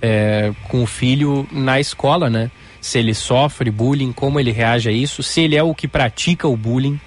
é, 0.00 0.52
com 0.64 0.82
o 0.82 0.86
filho 0.86 1.46
na 1.50 1.80
escola, 1.80 2.30
né? 2.30 2.50
Se 2.80 2.98
ele 2.98 3.14
sofre 3.14 3.70
bullying, 3.70 4.12
como 4.12 4.38
ele 4.38 4.52
reage 4.52 4.88
a 4.88 4.92
isso, 4.92 5.22
se 5.22 5.40
ele 5.40 5.56
é 5.56 5.62
o 5.62 5.74
que 5.74 5.88
pratica 5.88 6.46
o 6.46 6.56
bullying. 6.56 7.00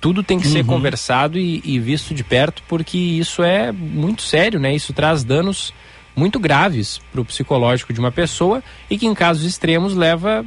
Tudo 0.00 0.22
tem 0.22 0.38
que 0.38 0.46
uhum. 0.46 0.52
ser 0.52 0.64
conversado 0.64 1.38
e, 1.38 1.60
e, 1.64 1.78
visto 1.78 2.14
de 2.14 2.22
perto, 2.22 2.62
porque 2.68 2.96
isso 2.96 3.42
é 3.42 3.72
muito 3.72 4.22
sério, 4.22 4.60
né? 4.60 4.72
Isso 4.74 4.92
traz 4.92 5.24
danos 5.24 5.72
muito 6.14 6.38
graves 6.38 7.00
para 7.10 7.20
o 7.20 7.24
psicológico 7.24 7.92
de 7.92 7.98
uma 7.98 8.12
pessoa 8.12 8.62
e 8.88 8.96
que, 8.96 9.06
em 9.06 9.14
casos 9.14 9.44
extremos, 9.44 9.94
leva 9.94 10.44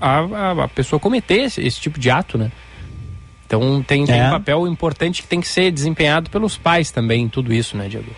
a, 0.00 0.18
a, 0.18 0.64
a 0.64 0.68
pessoa 0.68 0.98
a 0.98 1.00
cometer 1.00 1.44
esse, 1.44 1.60
esse, 1.62 1.80
tipo 1.80 1.98
de 1.98 2.10
ato, 2.10 2.36
né? 2.36 2.52
Então 3.46 3.82
tem, 3.82 4.04
tem 4.04 4.20
é. 4.20 4.28
um 4.28 4.30
papel 4.30 4.66
importante 4.66 5.22
que 5.22 5.28
tem 5.28 5.40
que 5.40 5.48
ser 5.48 5.70
desempenhado 5.70 6.30
pelos 6.30 6.56
pais 6.56 6.90
também 6.90 7.24
em 7.24 7.28
tudo 7.28 7.52
isso, 7.52 7.76
né, 7.76 7.88
Diego? 7.88 8.10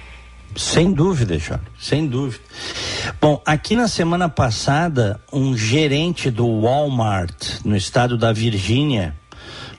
Sem 0.55 0.93
dúvida, 0.93 1.39
Jorge, 1.39 1.65
sem 1.79 2.07
dúvida. 2.07 2.45
Bom, 3.21 3.41
aqui 3.45 3.75
na 3.75 3.89
semana 3.89 4.29
passada, 4.29 5.21
um 5.33 5.57
gerente 5.57 6.31
do 6.31 6.47
Walmart, 6.61 7.61
no 7.65 7.75
estado 7.75 8.19
da 8.19 8.33
Virgínia, 8.33 9.17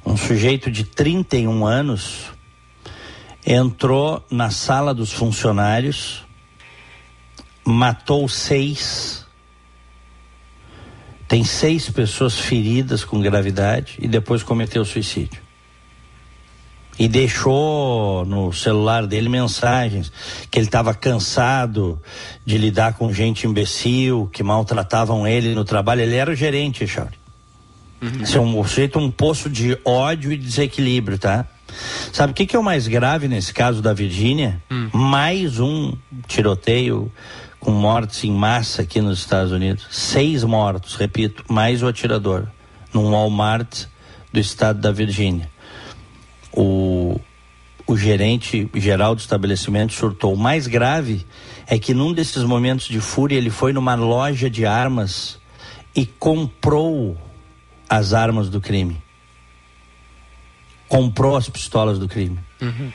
um 0.05 0.17
sujeito 0.17 0.71
de 0.71 0.83
31 0.83 1.65
anos, 1.65 2.31
entrou 3.45 4.25
na 4.31 4.49
sala 4.49 4.93
dos 4.93 5.13
funcionários, 5.13 6.23
matou 7.63 8.27
seis, 8.27 9.27
tem 11.27 11.43
seis 11.43 11.89
pessoas 11.89 12.39
feridas 12.39 13.05
com 13.05 13.21
gravidade 13.21 13.97
e 13.99 14.07
depois 14.07 14.41
cometeu 14.41 14.83
suicídio 14.83 15.43
e 16.97 17.07
deixou 17.07 18.25
no 18.25 18.53
celular 18.53 19.07
dele 19.07 19.27
mensagens 19.27 20.11
que 20.49 20.59
ele 20.59 20.67
estava 20.67 20.93
cansado 20.93 21.99
de 22.45 22.57
lidar 22.57 22.93
com 22.93 23.11
gente 23.11 23.47
imbecil, 23.47 24.29
que 24.31 24.43
maltratavam 24.43 25.27
ele 25.27 25.55
no 25.55 25.65
trabalho. 25.65 26.01
Ele 26.01 26.15
era 26.15 26.31
o 26.31 26.35
gerente, 26.35 26.87
Charlie. 26.87 27.17
Uhum. 28.01 28.21
Isso 28.21 28.37
é 28.37 28.41
um 28.41 28.63
sujeito 28.63 28.99
um 28.99 29.09
poço 29.09 29.49
de 29.49 29.77
ódio 29.83 30.31
e 30.31 30.37
desequilíbrio, 30.37 31.17
tá? 31.17 31.47
Sabe 32.11 32.31
o 32.31 32.35
que, 32.35 32.45
que 32.45 32.55
é 32.55 32.59
o 32.59 32.63
mais 32.63 32.87
grave 32.87 33.27
nesse 33.27 33.53
caso 33.53 33.81
da 33.81 33.93
Virgínia? 33.93 34.61
Hum. 34.69 34.89
Mais 34.93 35.59
um 35.59 35.93
tiroteio 36.27 37.11
com 37.59 37.71
mortes 37.71 38.23
em 38.25 38.31
massa 38.31 38.83
aqui 38.83 39.01
nos 39.01 39.19
Estados 39.19 39.51
Unidos. 39.51 39.87
Seis 39.89 40.43
mortos, 40.43 40.95
repito, 40.95 41.43
mais 41.49 41.81
o 41.81 41.87
atirador, 41.87 42.45
num 42.93 43.09
Walmart 43.09 43.85
do 44.31 44.39
estado 44.39 44.79
da 44.79 44.91
Virgínia 44.91 45.52
o, 46.53 47.19
o 47.85 47.97
gerente 47.97 48.69
geral 48.75 49.15
do 49.15 49.19
estabelecimento 49.19 49.93
surtou. 49.93 50.33
O 50.33 50.37
mais 50.37 50.67
grave 50.67 51.25
é 51.67 51.77
que 51.77 51.93
num 51.93 52.13
desses 52.13 52.43
momentos 52.43 52.87
de 52.87 52.99
fúria 52.99 53.37
ele 53.37 53.49
foi 53.49 53.73
numa 53.73 53.95
loja 53.95 54.49
de 54.49 54.65
armas 54.65 55.39
e 55.95 56.05
comprou 56.05 57.17
as 57.89 58.13
armas 58.13 58.49
do 58.49 58.61
crime. 58.61 59.01
Comprou 60.87 61.35
as 61.35 61.49
pistolas 61.49 61.97
do 61.97 62.07
crime. 62.07 62.39
Uhum. 62.61 62.91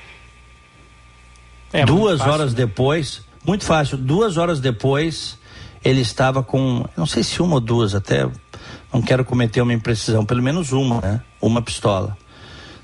É, 1.72 1.84
duas 1.84 2.18
fácil, 2.18 2.32
horas 2.32 2.52
né? 2.52 2.56
depois, 2.58 3.22
muito 3.44 3.64
fácil, 3.64 3.98
duas 3.98 4.36
horas 4.36 4.58
depois, 4.58 5.38
ele 5.84 6.00
estava 6.00 6.42
com, 6.42 6.88
não 6.96 7.06
sei 7.06 7.22
se 7.22 7.42
uma 7.42 7.54
ou 7.54 7.60
duas, 7.60 7.94
até 7.94 8.28
não 8.92 9.02
quero 9.02 9.24
cometer 9.24 9.60
uma 9.60 9.74
imprecisão, 9.74 10.24
pelo 10.24 10.42
menos 10.42 10.72
uma, 10.72 11.00
né? 11.00 11.22
Uma 11.40 11.60
pistola. 11.60 12.16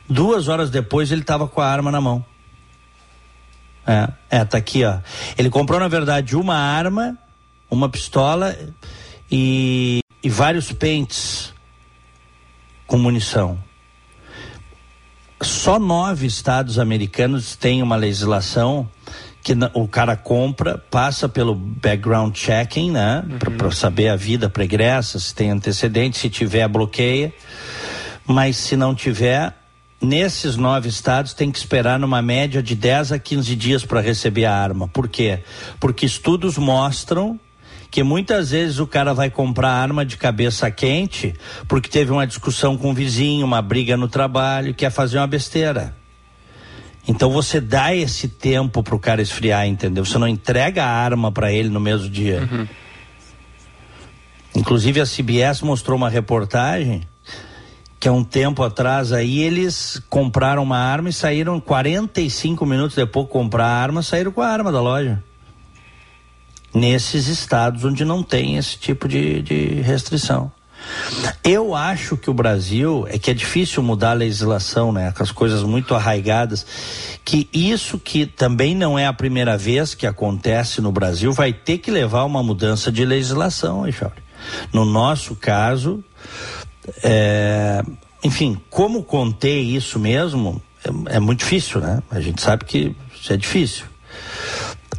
Duas 0.09 0.49
horas 0.49 0.71
depois 0.71 1.11
ele 1.11 1.23
estava 1.23 1.49
com 1.49 1.61
a 1.61 1.67
arma 1.67 1.91
na 1.91 2.01
mão. 2.01 2.25
É, 3.87 4.09
é, 4.31 4.45
tá 4.45 4.59
aqui, 4.59 4.85
ó. 4.85 4.99
Ele 5.37 5.51
comprou, 5.51 5.79
na 5.79 5.89
verdade, 5.89 6.37
uma 6.37 6.57
arma, 6.57 7.19
uma 7.71 7.89
pistola 7.89 8.57
e, 9.31 10.01
e 10.23 10.29
vários 10.29 10.73
pentes 10.73 11.53
com 12.87 12.99
munição. 12.99 13.59
Só 15.43 15.79
nove 15.79 16.27
estados 16.27 16.79
americanos 16.79 17.57
têm 17.57 17.83
uma 17.83 17.97
legislação 17.97 18.89
que 19.43 19.53
o 19.75 19.87
cara 19.87 20.17
compra, 20.17 20.79
passa 20.79 21.29
pelo 21.29 21.55
background 21.55 22.35
checking, 22.35 22.91
né? 22.91 23.23
Uhum. 23.29 23.57
Para 23.59 23.71
saber 23.71 24.09
a 24.09 24.17
vida 24.17 24.49
pregressa, 24.49 25.19
se 25.19 25.35
tem 25.35 25.51
antecedente, 25.51 26.17
se 26.17 26.31
tiver, 26.31 26.67
bloqueia. 26.67 27.31
Mas 28.27 28.57
se 28.57 28.75
não 28.75 28.95
tiver, 28.95 29.55
nesses 30.05 30.57
nove 30.57 30.89
estados 30.89 31.35
tem 31.35 31.51
que 31.51 31.59
esperar 31.59 31.99
numa 31.99 32.23
média 32.23 32.63
de 32.63 32.75
10 32.75 33.13
a 33.13 33.19
15 33.19 33.57
dias 33.57 33.85
para 33.85 34.01
receber 34.01 34.45
a 34.45 34.55
arma. 34.55 34.87
Por 34.89 35.09
quê? 35.09 35.41
Porque 35.81 36.07
estudos 36.07 36.59
mostram 36.59 37.39
que 37.91 38.03
muitas 38.03 38.51
vezes 38.51 38.79
o 38.79 38.87
cara 38.87 39.15
vai 39.15 39.31
comprar 39.31 39.71
arma 39.71 40.05
de 40.05 40.17
cabeça 40.17 40.71
quente 40.71 41.35
porque 41.69 41.89
teve 41.89 42.11
uma 42.11 42.27
discussão 42.27 42.77
com 42.77 42.91
o 42.91 42.95
vizinho, 42.95 43.47
uma 43.47 43.63
briga 43.63 43.97
no 43.97 44.09
trabalho, 44.09 44.75
quer 44.75 44.91
fazer 44.91 45.19
uma 45.19 45.27
besteira. 45.27 45.97
Então 47.07 47.31
você 47.31 47.61
dá 47.61 47.95
esse 47.95 48.29
tempo 48.29 48.83
para 48.83 48.95
o 48.95 48.99
cara 48.99 49.23
esfriar, 49.23 49.67
entendeu? 49.67 50.05
Você 50.05 50.19
não 50.19 50.27
entrega 50.27 50.85
a 50.85 50.89
arma 50.89 51.31
para 51.31 51.53
ele 51.53 51.69
no 51.69 51.81
mesmo 51.81 52.09
dia. 52.09 52.49
Uhum. 52.51 52.67
Inclusive 54.57 55.01
a 55.01 55.07
CBS 55.07 55.63
mostrou 55.63 55.97
uma 55.97 56.09
reportagem 56.09 57.03
que 58.05 58.09
há 58.09 58.13
um 58.13 58.23
tempo 58.23 58.63
atrás 58.63 59.15
aí 59.15 59.41
eles 59.41 59.99
compraram 60.11 60.63
uma 60.63 60.77
arma 60.77 61.09
e 61.09 61.13
saíram 61.13 61.59
45 61.59 62.67
minutos 62.67 62.95
depois 62.95 63.25
de 63.25 63.33
comprar 63.33 63.65
a 63.65 63.79
arma, 63.79 64.03
saíram 64.03 64.31
com 64.31 64.43
a 64.43 64.47
arma 64.47 64.71
da 64.71 64.79
loja. 64.79 65.25
Nesses 66.75 67.29
estados 67.29 67.83
onde 67.83 68.05
não 68.05 68.23
tem 68.23 68.59
esse 68.59 68.77
tipo 68.77 69.09
de, 69.09 69.41
de 69.41 69.81
restrição. 69.81 70.53
Eu 71.43 71.75
acho 71.75 72.15
que 72.19 72.29
o 72.29 72.35
Brasil 72.35 73.07
é 73.09 73.19
que 73.19 73.31
é 73.31 73.35
difícil 73.35 73.83
mudar 73.83 74.11
a 74.11 74.13
legislação, 74.13 74.93
né? 74.93 75.11
Com 75.11 75.23
as 75.23 75.33
coisas 75.33 75.63
muito 75.63 75.95
arraigadas, 75.95 76.67
que 77.25 77.49
isso 77.55 77.99
que 77.99 78.27
também 78.27 78.77
não 78.77 78.99
é 78.99 79.07
a 79.07 79.15
primeira 79.15 79.57
vez 79.57 79.95
que 79.95 80.07
acontece 80.07 80.83
no 80.83 80.93
Brasil, 80.93 81.33
vai 81.33 81.55
ter 81.55 81.79
que 81.79 81.91
levar 81.91 82.25
uma 82.25 82.43
mudança 82.43 82.93
de 82.93 83.03
legislação, 83.03 83.89
Echauri. 83.89 84.23
No 84.75 84.85
nosso 84.85 85.35
caso, 85.35 86.05
É, 87.03 87.83
enfim, 88.23 88.61
como 88.71 89.03
contei 89.03 89.63
isso 89.63 89.99
mesmo, 89.99 90.63
é, 90.85 91.17
é 91.17 91.21
muito 91.21 91.41
difícil, 91.41 91.81
né? 91.81 92.03
A 92.11 92.21
gente 92.21 92.43
sabe 92.43 92.65
que 92.65 92.95
isso 93.15 93.33
é 93.33 93.37
difícil. 93.37 93.87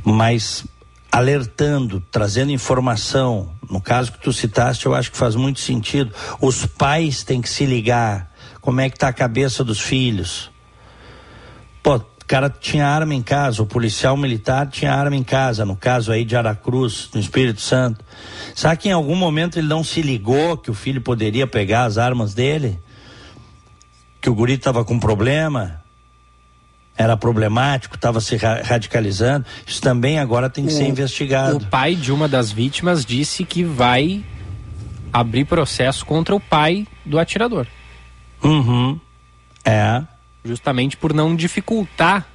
Mas 0.04 0.66
alertando, 1.12 2.04
trazendo 2.12 2.52
informação, 2.52 3.50
no 3.70 3.80
caso 3.80 4.12
que 4.12 4.20
tu 4.20 4.34
citaste, 4.34 4.86
eu 4.86 4.94
acho 4.94 5.12
que 5.12 5.18
faz 5.18 5.36
muito 5.36 5.62
sentido. 5.62 6.14
Os 6.42 6.66
pais 6.66 7.24
têm 7.24 7.42
que 7.42 7.50
se 7.50 7.66
ligar. 7.66 8.32
Como 8.60 8.82
é 8.82 8.90
que 8.90 8.98
está 8.98 9.08
a 9.08 9.14
cabeça 9.14 9.64
dos 9.64 9.80
filhos? 9.80 10.52
Pô, 11.82 12.02
o 12.26 12.28
cara 12.28 12.50
tinha 12.50 12.88
arma 12.88 13.14
em 13.14 13.22
casa, 13.22 13.62
o 13.62 13.68
policial 13.68 14.18
militar 14.18 14.66
tinha 14.66 14.92
arma 14.92 15.16
em 15.16 15.24
casa, 15.24 15.64
no 15.64 15.76
caso 15.76 16.12
aí 16.12 16.26
de 16.26 16.36
Aracruz, 16.36 17.08
no 17.14 17.22
Espírito 17.22 17.62
Santo. 17.62 18.04
Será 18.56 18.76
que 18.76 18.90
em 18.90 18.92
algum 18.92 19.16
momento 19.16 19.60
ele 19.60 19.68
não 19.68 19.84
se 19.84 20.02
ligou 20.02 20.58
que 20.58 20.72
o 20.72 20.74
filho 20.74 21.00
poderia 21.00 21.46
pegar 21.46 21.84
as 21.84 22.00
armas 22.00 22.34
dele? 22.34 22.80
Que 24.20 24.28
o 24.28 24.34
guri 24.34 24.54
estava 24.54 24.84
com 24.84 25.00
problema? 25.00 25.84
Era 26.98 27.16
problemático, 27.16 27.94
estava 27.94 28.20
se 28.20 28.36
ra 28.38 28.60
radicalizando. 28.64 29.46
Isso 29.64 29.80
também 29.80 30.18
agora 30.18 30.50
tem 30.50 30.66
que 30.66 30.74
o, 30.74 30.76
ser 30.76 30.88
investigado. 30.88 31.58
O 31.58 31.66
pai 31.68 31.94
de 31.94 32.12
uma 32.12 32.28
das 32.28 32.52
vítimas 32.52 33.06
disse 33.06 33.46
que 33.46 33.64
vai 33.64 34.26
abrir 35.14 35.46
processo 35.46 36.04
contra 36.04 36.36
o 36.36 36.40
pai 36.40 36.88
do 37.06 37.20
atirador. 37.20 37.68
Uhum. 38.44 39.00
É 39.64 40.02
justamente 40.46 40.96
por 40.96 41.14
não 41.14 41.36
dificultar 41.36 42.28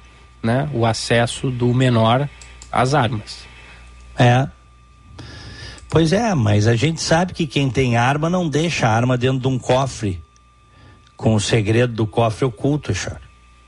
né, 0.43 0.69
o 0.73 0.85
acesso 0.85 1.49
do 1.49 1.73
menor 1.73 2.29
às 2.71 2.93
armas. 2.93 3.39
É. 4.17 4.47
Pois 5.89 6.13
é, 6.13 6.33
mas 6.35 6.67
a 6.67 6.75
gente 6.75 7.01
sabe 7.01 7.33
que 7.33 7.47
quem 7.47 7.69
tem 7.69 7.97
arma 7.97 8.29
não 8.29 8.47
deixa 8.47 8.87
a 8.87 8.91
arma 8.91 9.17
dentro 9.17 9.39
de 9.39 9.47
um 9.47 9.57
cofre 9.57 10.21
com 11.15 11.35
o 11.35 11.39
segredo 11.39 11.93
do 11.93 12.07
cofre 12.07 12.45
oculto, 12.45 12.93
Char. 12.93 13.21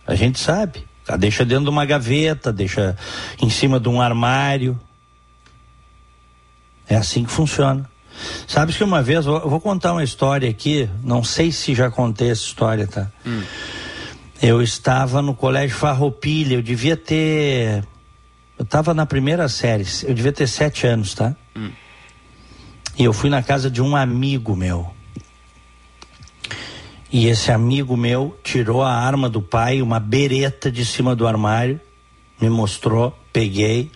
A 0.05 0.15
gente 0.15 0.39
sabe. 0.39 0.85
A 1.07 1.17
deixa 1.17 1.43
dentro 1.43 1.65
de 1.65 1.69
uma 1.69 1.85
gaveta, 1.85 2.51
deixa 2.51 2.97
em 3.41 3.49
cima 3.49 3.79
de 3.79 3.89
um 3.89 4.01
armário. 4.01 4.79
É 6.87 6.95
assim 6.95 7.25
que 7.25 7.31
funciona. 7.31 7.89
Sabes 8.47 8.77
que 8.77 8.83
uma 8.83 9.01
vez, 9.01 9.25
eu 9.25 9.49
vou 9.49 9.59
contar 9.59 9.91
uma 9.91 10.03
história 10.03 10.49
aqui, 10.49 10.89
não 11.03 11.23
sei 11.23 11.51
se 11.51 11.73
já 11.75 11.89
contei 11.89 12.29
essa 12.29 12.43
história, 12.43 12.87
tá? 12.87 13.11
Hum. 13.25 13.43
Eu 14.43 14.61
estava 14.61 15.21
no 15.21 15.33
colégio 15.33 15.77
Farroupilha, 15.77 16.55
eu 16.55 16.61
devia 16.61 16.97
ter. 16.97 17.81
Eu 18.59 18.63
estava 18.63 18.93
na 18.93 19.05
primeira 19.05 19.47
série, 19.47 19.85
eu 20.03 20.13
devia 20.13 20.33
ter 20.33 20.47
sete 20.47 20.85
anos, 20.85 21.13
tá? 21.13 21.33
Hum. 21.55 21.71
E 22.97 23.05
eu 23.05 23.13
fui 23.13 23.29
na 23.29 23.41
casa 23.41 23.71
de 23.71 23.81
um 23.81 23.95
amigo 23.95 24.53
meu. 24.53 24.93
E 27.09 27.27
esse 27.27 27.53
amigo 27.53 27.95
meu 27.95 28.37
tirou 28.43 28.83
a 28.83 28.91
arma 28.91 29.29
do 29.29 29.41
pai, 29.41 29.81
uma 29.81 29.97
bereta 29.97 30.69
de 30.69 30.85
cima 30.85 31.15
do 31.15 31.25
armário, 31.25 31.79
me 32.41 32.49
mostrou, 32.49 33.17
peguei, 33.31 33.89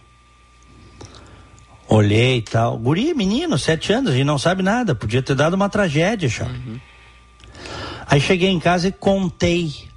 olhei 1.90 2.38
e 2.38 2.42
tal. 2.42 2.78
Guri, 2.78 3.14
menino, 3.14 3.58
sete 3.58 3.92
anos, 3.92 4.12
a 4.12 4.14
gente 4.14 4.24
não 4.24 4.38
sabe 4.38 4.64
nada, 4.64 4.96
podia 4.96 5.22
ter 5.22 5.36
dado 5.36 5.56
uma 5.56 5.68
tragédia, 5.68 6.30
já. 6.30 6.46
Uhum. 6.46 6.80
Aí 8.06 8.22
cheguei 8.22 8.50
em 8.50 8.62
casa 8.62 8.88
e 8.88 8.94
contei 8.94 9.88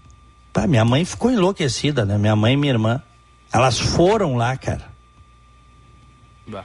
Pá, 0.52 0.66
minha 0.66 0.84
mãe 0.84 1.04
ficou 1.04 1.30
enlouquecida, 1.30 2.04
né? 2.04 2.18
Minha 2.18 2.34
mãe 2.34 2.54
e 2.54 2.56
minha 2.56 2.72
irmã. 2.72 3.02
Elas 3.52 3.78
foram 3.78 4.36
lá, 4.36 4.56
cara. 4.56 4.90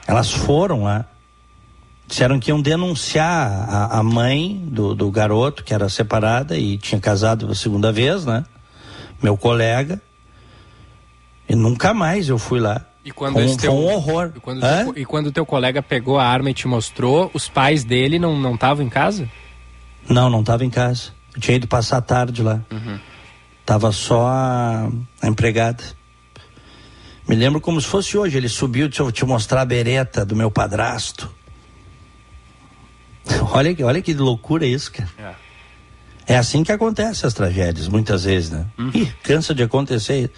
Elas 0.06 0.30
foram 0.32 0.84
lá. 0.84 1.04
Disseram 2.06 2.38
que 2.38 2.50
iam 2.50 2.60
denunciar 2.60 3.68
a, 3.68 3.98
a 3.98 4.02
mãe 4.02 4.60
do, 4.64 4.94
do, 4.94 5.10
garoto, 5.10 5.64
que 5.64 5.74
era 5.74 5.88
separada 5.88 6.56
e 6.56 6.78
tinha 6.78 7.00
casado 7.00 7.40
pela 7.40 7.54
segunda 7.54 7.90
vez, 7.92 8.24
né? 8.24 8.44
Meu 9.20 9.36
colega. 9.36 10.00
E 11.48 11.54
nunca 11.54 11.92
mais 11.92 12.28
eu 12.28 12.38
fui 12.38 12.60
lá. 12.60 12.84
E 13.04 13.10
quando 13.10 13.38
um, 13.38 13.56
teu, 13.56 13.72
um 13.72 13.92
horror. 13.92 14.32
E 14.34 14.40
quando, 14.40 14.60
teu, 14.60 14.98
e 14.98 15.04
quando 15.04 15.32
teu 15.32 15.46
colega 15.46 15.82
pegou 15.82 16.18
a 16.18 16.24
arma 16.24 16.50
e 16.50 16.54
te 16.54 16.66
mostrou, 16.66 17.30
os 17.32 17.48
pais 17.48 17.84
dele 17.84 18.18
não 18.18 18.54
estavam 18.54 18.84
em 18.84 18.88
casa? 18.88 19.28
Não, 20.08 20.28
não 20.30 20.40
estavam 20.40 20.66
em 20.66 20.70
casa. 20.70 21.10
Eu 21.34 21.40
tinha 21.40 21.56
ido 21.56 21.68
passar 21.68 21.98
a 21.98 22.02
tarde 22.02 22.42
lá. 22.42 22.60
Uhum. 22.70 22.98
Tava 23.66 23.90
só 23.90 24.28
a, 24.28 24.88
a 25.20 25.26
empregada. 25.26 25.82
Me 27.28 27.34
lembro 27.34 27.60
como 27.60 27.80
se 27.80 27.88
fosse 27.88 28.16
hoje. 28.16 28.36
Ele 28.36 28.48
subiu, 28.48 28.88
deixa 28.88 29.02
eu 29.02 29.10
te 29.10 29.24
mostrar 29.24 29.62
a 29.62 29.64
bereta 29.64 30.24
do 30.24 30.36
meu 30.36 30.52
padrasto. 30.52 31.28
olha, 33.52 33.76
olha 33.84 34.00
que 34.00 34.14
loucura 34.14 34.64
isso, 34.64 34.92
cara. 34.92 35.10
É. 36.28 36.34
é 36.34 36.38
assim 36.38 36.62
que 36.62 36.70
acontecem 36.70 37.26
as 37.26 37.34
tragédias, 37.34 37.88
muitas 37.88 38.22
vezes, 38.22 38.50
né? 38.50 38.66
Uhum. 38.78 38.92
Ih, 38.94 39.12
cansa 39.24 39.52
de 39.52 39.64
acontecer. 39.64 40.30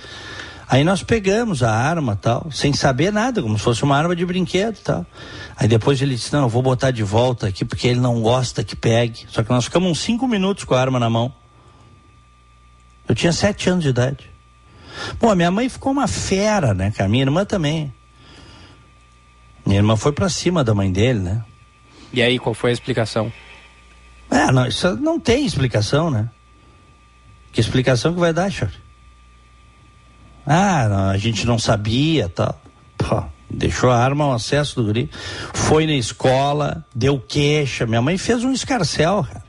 Aí 0.67 0.83
nós 0.83 1.03
pegamos 1.03 1.63
a 1.63 1.71
arma 1.71 2.17
tal, 2.17 2.51
sem 2.51 2.73
saber 2.73 3.11
nada, 3.13 3.43
como 3.43 3.59
se 3.59 3.65
fosse 3.65 3.83
uma 3.83 3.97
arma 3.97 4.17
de 4.17 4.25
brinquedo 4.25 4.79
tal. 4.83 5.07
Aí 5.57 5.69
depois 5.69 6.01
ele 6.01 6.15
disse, 6.15 6.33
não, 6.33 6.43
eu 6.43 6.49
vou 6.49 6.63
botar 6.63 6.91
de 6.91 7.03
volta 7.03 7.47
aqui 7.49 7.65
porque 7.65 7.89
ele 7.89 8.01
não 8.01 8.23
gosta 8.23 8.65
que 8.65 8.77
pegue. 8.77 9.27
Só 9.29 9.43
que 9.43 9.51
nós 9.51 9.65
ficamos 9.65 9.91
uns 9.91 10.01
cinco 10.01 10.27
minutos 10.27 10.65
com 10.65 10.75
a 10.75 10.81
arma 10.81 10.99
na 10.99 11.11
mão. 11.11 11.33
Eu 13.09 13.15
tinha 13.15 13.33
sete 13.33 13.71
anos 13.71 13.83
de 13.83 13.91
idade. 13.91 14.31
Bom, 15.19 15.31
a 15.31 15.35
minha 15.35 15.51
mãe 15.51 15.69
ficou 15.69 15.93
uma 15.93 16.07
fera, 16.07 16.75
né? 16.75 16.93
Minha 17.09 17.25
irmã 17.25 17.45
também. 17.45 17.93
Minha 19.65 19.79
irmã 19.79 19.97
foi 19.97 20.13
para 20.13 20.29
cima 20.29 20.63
da 20.63 20.75
mãe 20.75 20.91
dele, 20.91 21.21
né? 21.21 21.45
E 22.13 22.23
aí, 22.23 22.39
qual 22.39 22.55
foi 22.55 22.71
a 22.71 22.73
explicação? 22.73 23.33
É, 24.31 24.51
não, 24.53 24.67
isso 24.67 24.97
não 24.97 25.19
tem 25.19 25.45
explicação, 25.45 26.11
né? 26.11 26.29
Que 27.53 27.61
explicação 27.61 28.13
que 28.13 28.21
vai 28.21 28.33
dar, 28.33 28.51
Charlie? 28.51 28.79
Ah, 30.47 30.89
não, 30.89 31.11
a 31.11 31.17
gente 31.17 31.47
não 31.47 31.59
sabia, 31.59 32.29
tal. 32.29 32.61
Pô, 32.97 33.23
deixou 33.51 33.91
a 33.91 33.99
arma 33.99 34.25
ao 34.25 34.33
acesso 34.33 34.77
do 34.77 34.85
guri. 34.85 35.11
Foi 35.53 35.87
na 35.87 35.95
escola, 35.95 36.85
deu 36.95 37.19
queixa. 37.19 37.87
Minha 37.87 38.03
mãe 38.03 38.17
fez 38.17 38.45
um 38.45 38.53
escarcel, 38.53 39.25
cara. 39.25 39.48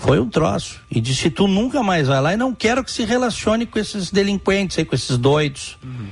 Foi 0.00 0.18
um 0.18 0.28
troço. 0.28 0.80
E 0.90 0.98
disse: 0.98 1.30
Tu 1.30 1.46
nunca 1.46 1.82
mais 1.82 2.08
vai 2.08 2.20
lá 2.20 2.32
e 2.32 2.36
não 2.36 2.54
quero 2.54 2.82
que 2.82 2.90
se 2.90 3.04
relacione 3.04 3.66
com 3.66 3.78
esses 3.78 4.10
delinquentes 4.10 4.78
aí, 4.78 4.84
com 4.84 4.94
esses 4.94 5.18
doidos. 5.18 5.78
Uhum. 5.84 6.08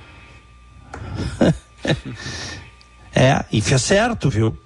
é, 3.14 3.44
e 3.50 3.62
fez 3.62 3.82
certo, 3.82 4.28
viu? 4.28 4.56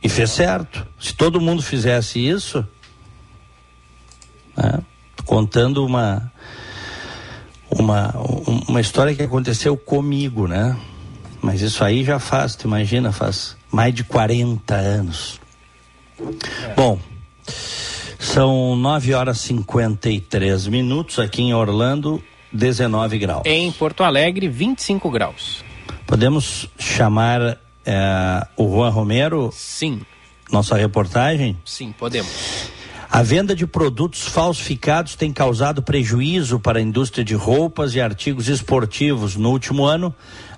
E 0.00 0.08
fez 0.08 0.30
certo. 0.30 0.86
Se 0.98 1.12
todo 1.12 1.40
mundo 1.40 1.60
fizesse 1.60 2.24
isso, 2.24 2.64
né? 4.56 4.78
contando 5.26 5.84
uma, 5.84 6.32
uma, 7.68 8.14
uma 8.68 8.80
história 8.80 9.12
que 9.12 9.22
aconteceu 9.22 9.76
comigo, 9.76 10.46
né? 10.46 10.76
Mas 11.42 11.62
isso 11.62 11.82
aí 11.82 12.04
já 12.04 12.20
faz, 12.20 12.54
tu 12.54 12.68
imagina, 12.68 13.10
faz 13.10 13.56
mais 13.72 13.92
de 13.92 14.04
40 14.04 14.72
anos. 14.72 15.40
É. 16.20 16.74
Bom. 16.76 16.98
São 18.24 18.74
9 18.74 19.14
horas 19.14 19.36
e 19.36 19.48
53 19.48 20.66
minutos 20.66 21.18
aqui 21.18 21.42
em 21.42 21.54
Orlando, 21.54 22.20
19 22.50 23.18
graus. 23.18 23.42
Em 23.44 23.70
Porto 23.70 24.02
Alegre, 24.02 24.48
25 24.48 25.10
graus. 25.10 25.62
Podemos 26.06 26.68
chamar 26.78 27.58
é, 27.84 28.46
o 28.56 28.66
Juan 28.68 28.88
Romero? 28.88 29.50
Sim. 29.52 30.00
Nossa 30.50 30.74
reportagem? 30.74 31.56
Sim, 31.64 31.92
podemos. 31.96 32.72
A 33.10 33.22
venda 33.22 33.54
de 33.54 33.66
produtos 33.66 34.22
falsificados 34.22 35.14
tem 35.14 35.32
causado 35.32 35.82
prejuízo 35.82 36.58
para 36.58 36.80
a 36.80 36.82
indústria 36.82 37.24
de 37.24 37.34
roupas 37.34 37.94
e 37.94 38.00
artigos 38.00 38.48
esportivos. 38.48 39.36
No 39.36 39.50
último 39.50 39.84
ano, 39.84 40.12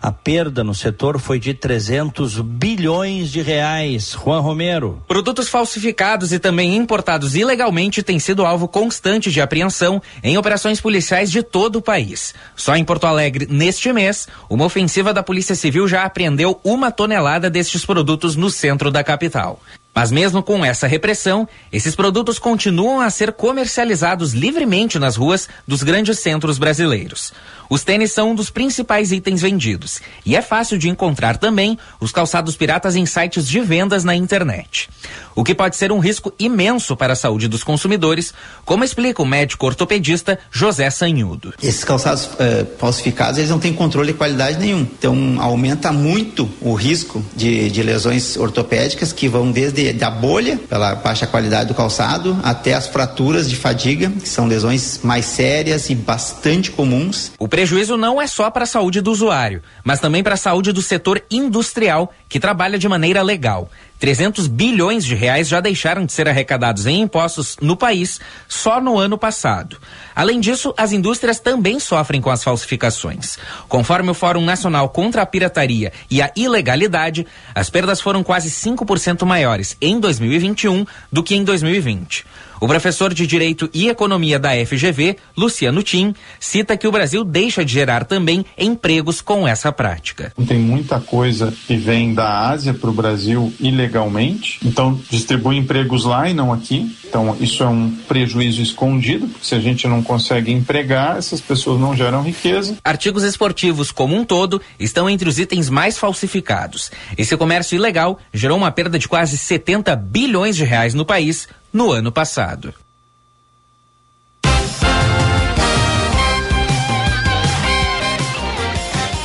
a 0.07 0.13
perda 0.13 0.63
no 0.63 0.73
setor 0.73 1.19
foi 1.19 1.41
de 1.41 1.53
300 1.53 2.39
bilhões 2.41 3.29
de 3.29 3.43
reais. 3.43 4.13
Juan 4.13 4.39
Romero. 4.39 5.03
Produtos 5.09 5.49
falsificados 5.49 6.33
e 6.33 6.39
também 6.39 6.77
importados 6.77 7.35
ilegalmente 7.35 8.05
têm 8.05 8.21
sido 8.21 8.47
alvo 8.47 8.69
constante 8.69 9.33
de 9.33 9.41
apreensão 9.41 10.01
em 10.23 10.39
operações 10.39 10.81
policiais 10.81 11.29
de 11.29 11.43
todo 11.43 11.81
o 11.81 11.83
país. 11.83 12.37
Só 12.55 12.77
em 12.77 12.85
Porto 12.85 13.05
Alegre, 13.05 13.49
neste 13.51 13.93
mês, 13.93 14.29
uma 14.49 14.67
ofensiva 14.67 15.13
da 15.13 15.25
Polícia 15.25 15.57
Civil 15.57 15.89
já 15.89 16.05
apreendeu 16.05 16.61
uma 16.63 16.93
tonelada 16.93 17.51
destes 17.51 17.85
produtos 17.85 18.37
no 18.37 18.49
centro 18.49 18.93
da 18.93 19.03
capital. 19.03 19.61
Mas 19.97 20.13
mesmo 20.13 20.43
com 20.43 20.63
essa 20.63 20.87
repressão, 20.87 21.49
esses 21.73 21.97
produtos 21.97 22.39
continuam 22.39 23.01
a 23.01 23.09
ser 23.09 23.33
comercializados 23.33 24.35
livremente 24.35 24.99
nas 24.99 25.17
ruas 25.17 25.49
dos 25.67 25.83
grandes 25.83 26.19
centros 26.19 26.59
brasileiros. 26.59 27.33
Os 27.69 27.83
tênis 27.83 28.13
são 28.13 28.31
um 28.31 28.35
dos 28.35 28.51
principais 28.51 29.13
itens 29.13 29.43
vendidos 29.43 30.01
e 30.25 30.37
é 30.37 30.43
fácil 30.43 30.79
de 30.79 30.89
encontrar 30.89 31.37
também 31.37 31.79
os 32.01 32.13
calçados 32.13 32.57
piratas 32.57 32.97
em 32.97 33.07
sites 33.07 33.47
de 33.47 33.61
vendas 33.61 34.05
na 34.05 34.15
internet. 34.15 34.89
O 35.35 35.45
que 35.45 35.55
pode 35.55 35.77
ser 35.77 35.93
um 35.93 35.99
risco 35.99 36.33
imenso 36.39 36.97
para 36.97 37.13
a 37.13 37.17
saúde 37.17 37.47
dos 37.47 37.63
consumidores, 37.63 38.33
como 38.65 38.83
explica 38.85 39.23
o 39.23 39.27
médico 39.27 39.67
ortopedista 39.67 40.39
José 40.51 40.89
Sanhudo. 40.89 41.53
Esses 41.63 41.85
calçados 41.85 42.25
uh, 42.25 42.67
falsificados, 42.79 43.39
eles 43.39 43.51
não 43.51 43.59
têm 43.59 43.75
controle 43.75 44.13
de 44.13 44.19
qualidade 44.19 44.59
nenhum. 44.59 44.81
Então, 44.81 45.37
aumenta 45.39 45.93
muito 45.93 46.49
o 46.61 46.73
risco 46.73 47.23
de, 47.35 47.71
de 47.71 47.83
lesões 47.83 48.37
ortopédicas 48.37 49.13
que 49.13 49.29
vão 49.29 49.51
desde 49.51 50.03
a 50.03 50.11
bolha, 50.11 50.59
pela 50.69 50.95
baixa 50.95 51.27
qualidade 51.27 51.69
do 51.69 51.75
calçado, 51.75 52.39
até 52.43 52.73
as 52.73 52.87
fraturas 52.87 53.49
de 53.49 53.57
fadiga, 53.57 54.11
que 54.11 54.29
são 54.29 54.47
lesões 54.47 55.01
mais 55.03 55.27
sérias 55.27 55.91
e 55.91 55.95
bastante 55.95 56.71
comuns. 56.71 57.33
O 57.39 57.47
prejuízo 57.57 57.97
não 57.97 58.21
é 58.21 58.27
só 58.27 58.51
para 58.51 58.65
a 58.65 58.67
saúde 58.67 59.01
do 59.01 59.11
usuário, 59.11 59.63
mas 59.83 59.99
também 59.99 60.23
para 60.23 60.35
a 60.35 60.37
saúde 60.37 60.73
do 60.73 60.83
setor 60.83 61.25
industrial 61.31 62.13
que 62.29 62.39
trabalha 62.39 62.79
de 62.79 62.87
maneira 62.87 63.23
legal. 63.23 63.71
300 63.99 64.47
bilhões 64.47 65.07
de 65.07 65.15
reais 65.15 65.49
já 65.49 65.59
deixaram 65.59 66.05
de 66.05 66.13
ser 66.13 66.29
arrecadados 66.29 66.87
em 66.87 67.01
impostos 67.01 67.57
no 67.63 67.75
país 67.75 68.21
só 68.47 68.79
no 68.79 68.99
ano 68.99 69.17
passado. 69.17 69.79
Além 70.15 70.39
disso, 70.39 70.75
as 70.77 70.93
indústrias 70.93 71.41
também 71.41 71.81
sofrem 71.81 72.21
com 72.21 72.29
as 72.29 72.45
falsificações. 72.45 73.39
Conforme 73.71 74.11
o 74.11 74.15
Fórum 74.15 74.45
Nacional 74.45 74.91
contra 74.91 75.23
a 75.23 75.27
Pirataria 75.27 75.95
e 76.11 76.21
a 76.21 76.31
Ilegalidade, 76.37 77.27
as 77.55 77.71
perdas 77.71 78.03
foram 78.03 78.23
quase 78.23 78.51
5% 78.51 79.25
maiores 79.25 79.79
em 79.81 79.99
2021 79.99 80.85
do 81.11 81.23
que 81.23 81.35
em 81.35 81.43
2020. 81.43 82.27
O 82.61 82.67
professor 82.67 83.13
de 83.13 83.27
Direito 83.27 83.69
e 83.75 83.89
Economia 83.89 84.39
da 84.39 84.51
FGV, 84.51 85.17
Luciano 85.37 85.83
Tim, 85.83 86.15
cita 86.41 86.77
que 86.77 86.89
o 86.89 86.93
Brasil 86.93 87.23
deixa 87.25 87.65
de 87.65 87.73
gerar 87.73 88.05
também 88.05 88.45
empregos 88.57 89.21
com 89.21 89.47
essa 89.47 89.71
prática. 89.71 90.33
Tem 90.47 90.59
muita 90.59 90.99
coisa 91.01 91.53
que 91.67 91.77
vem 91.77 92.15
da 92.15 92.49
Ásia 92.49 92.73
para 92.73 92.89
o 92.89 92.93
Brasil 92.93 93.53
ilegalmente, 93.61 94.59
então 94.65 94.99
distribui 95.11 95.57
empregos 95.57 96.05
lá 96.05 96.29
e 96.29 96.35
não 96.35 96.53
aqui. 96.53 96.97
Então 97.09 97.37
isso 97.41 97.63
é 97.63 97.69
um 97.69 97.91
prejuízo 98.09 98.61
escondido, 98.61 99.29
porque 99.29 99.47
se 99.47 99.55
a 99.55 99.61
gente 99.61 99.87
não 99.87 100.03
consegue 100.03 100.53
empregar, 100.53 101.17
essas 101.17 101.41
pessoas 101.41 101.81
não 101.81 101.97
geram 101.97 102.23
riqueza. 102.23 102.77
Artigos 102.85 103.23
esportivos 103.23 103.91
como 103.91 104.17
um 104.17 104.25
todo 104.25 104.61
estão 104.79 105.09
entre 105.09 105.29
os 105.29 105.39
itens 105.39 105.71
mais 105.71 105.97
falsificados. 105.99 106.91
Esse 107.17 107.37
comércio 107.37 107.77
ilegal 107.77 108.19
gerou 108.33 108.59
uma 108.59 108.71
perda 108.71 108.99
de 108.99 109.09
quase 109.09 109.39
70 109.39 109.95
bilhões 109.97 110.57
de 110.57 110.65
reais 110.65 110.95
no 110.95 111.05
país 111.05 111.49
no 111.73 111.91
ano 111.91 112.11
passado. 112.11 112.75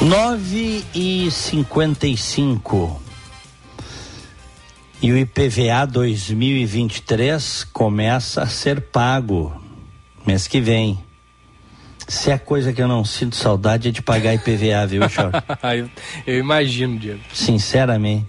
Nove 0.01 0.83
e 0.95 1.29
cinquenta 1.29 2.07
e 2.07 2.17
cinco. 2.17 2.99
E 5.01 5.11
o 5.11 5.17
IPVA 5.17 5.87
2023 5.87 7.63
começa 7.73 8.43
a 8.43 8.45
ser 8.45 8.81
pago 8.81 9.59
mês 10.23 10.47
que 10.47 10.61
vem. 10.61 11.03
Se 12.07 12.29
é 12.29 12.37
coisa 12.37 12.71
que 12.71 12.79
eu 12.79 12.87
não 12.87 13.03
sinto 13.03 13.35
saudade 13.35 13.87
é 13.87 13.91
de 13.91 13.99
pagar 13.99 14.35
IPVA, 14.35 14.85
viu, 14.85 15.09
Chor? 15.09 15.31
eu, 15.75 15.89
eu 16.27 16.39
imagino, 16.39 16.99
Diego. 16.99 17.21
Sinceramente. 17.33 18.27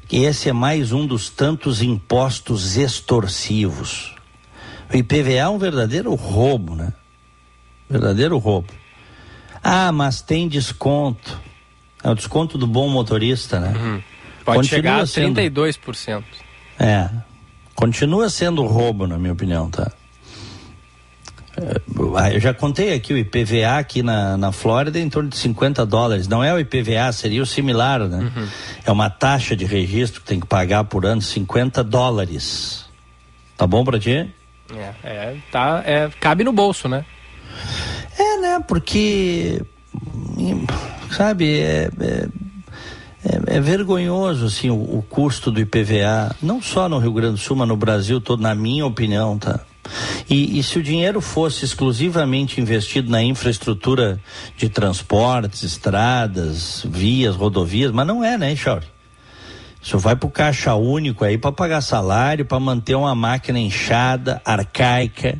Porque 0.00 0.16
esse 0.16 0.48
é 0.48 0.52
mais 0.54 0.92
um 0.92 1.06
dos 1.06 1.28
tantos 1.28 1.82
impostos 1.82 2.78
extorsivos. 2.78 4.14
O 4.90 4.96
IPVA 4.96 5.32
é 5.32 5.48
um 5.48 5.58
verdadeiro 5.58 6.14
roubo, 6.14 6.74
né? 6.74 6.94
Verdadeiro 7.88 8.38
roubo. 8.38 8.72
Ah, 9.62 9.92
mas 9.92 10.22
tem 10.22 10.48
desconto. 10.48 11.38
É 12.02 12.08
o 12.08 12.14
desconto 12.14 12.56
do 12.56 12.66
bom 12.66 12.88
motorista, 12.88 13.60
né? 13.60 13.74
Uhum. 13.76 14.13
Pode 14.44 14.58
Continua 14.58 14.68
chegar 14.68 15.00
a 15.00 15.04
32%. 15.04 15.94
Sendo... 15.94 16.24
É. 16.78 17.10
Continua 17.74 18.28
sendo 18.28 18.64
roubo, 18.64 19.06
na 19.06 19.18
minha 19.18 19.32
opinião, 19.32 19.70
tá? 19.70 19.90
É, 21.56 22.34
eu 22.34 22.40
já 22.40 22.52
contei 22.52 22.92
aqui 22.92 23.12
o 23.12 23.18
IPVA 23.18 23.78
aqui 23.78 24.02
na, 24.02 24.36
na 24.36 24.50
Flórida 24.50 24.98
em 24.98 25.08
torno 25.08 25.28
de 25.28 25.36
50 25.36 25.86
dólares. 25.86 26.26
Não 26.26 26.42
é 26.42 26.52
o 26.52 26.58
IPVA, 26.58 27.12
seria 27.12 27.42
o 27.42 27.46
similar, 27.46 28.00
né? 28.08 28.18
Uhum. 28.36 28.48
É 28.84 28.90
uma 28.90 29.08
taxa 29.08 29.54
de 29.54 29.64
registro 29.64 30.20
que 30.20 30.26
tem 30.26 30.40
que 30.40 30.46
pagar 30.46 30.84
por 30.84 31.06
ano 31.06 31.22
50 31.22 31.82
dólares. 31.84 32.84
Tá 33.56 33.66
bom 33.66 33.84
pra 33.84 33.98
ti? 33.98 34.28
É, 34.74 34.94
é, 35.04 35.36
tá, 35.52 35.82
é, 35.86 36.10
cabe 36.18 36.42
no 36.42 36.52
bolso, 36.52 36.88
né? 36.88 37.04
É, 38.18 38.36
né? 38.38 38.64
Porque, 38.66 39.62
sabe, 41.10 41.60
é, 41.60 41.90
é, 42.00 42.28
é, 43.24 43.56
é 43.56 43.60
vergonhoso, 43.60 44.46
assim, 44.46 44.70
o, 44.70 44.74
o 44.74 45.04
custo 45.08 45.50
do 45.50 45.60
IPVA, 45.60 46.34
não 46.42 46.60
só 46.60 46.88
no 46.88 46.98
Rio 46.98 47.12
Grande 47.12 47.34
do 47.34 47.38
Sul, 47.38 47.56
mas 47.56 47.68
no 47.68 47.76
Brasil 47.76 48.20
todo, 48.20 48.42
na 48.42 48.54
minha 48.54 48.84
opinião, 48.84 49.38
tá? 49.38 49.60
E, 50.28 50.58
e, 50.58 50.62
se 50.62 50.78
o 50.78 50.82
dinheiro 50.82 51.20
fosse 51.20 51.64
exclusivamente 51.64 52.60
investido 52.60 53.10
na 53.10 53.22
infraestrutura 53.22 54.18
de 54.56 54.68
transportes, 54.68 55.62
estradas, 55.62 56.82
vias, 56.88 57.36
rodovias, 57.36 57.92
mas 57.92 58.06
não 58.06 58.24
é, 58.24 58.38
né, 58.38 58.56
Chauri? 58.56 58.86
Isso 59.82 59.98
vai 59.98 60.16
para 60.16 60.26
o 60.26 60.30
caixa 60.30 60.74
único 60.74 61.24
aí 61.24 61.36
para 61.36 61.52
pagar 61.52 61.82
salário, 61.82 62.46
para 62.46 62.58
manter 62.58 62.94
uma 62.94 63.14
máquina 63.14 63.58
inchada, 63.58 64.40
arcaica. 64.42 65.38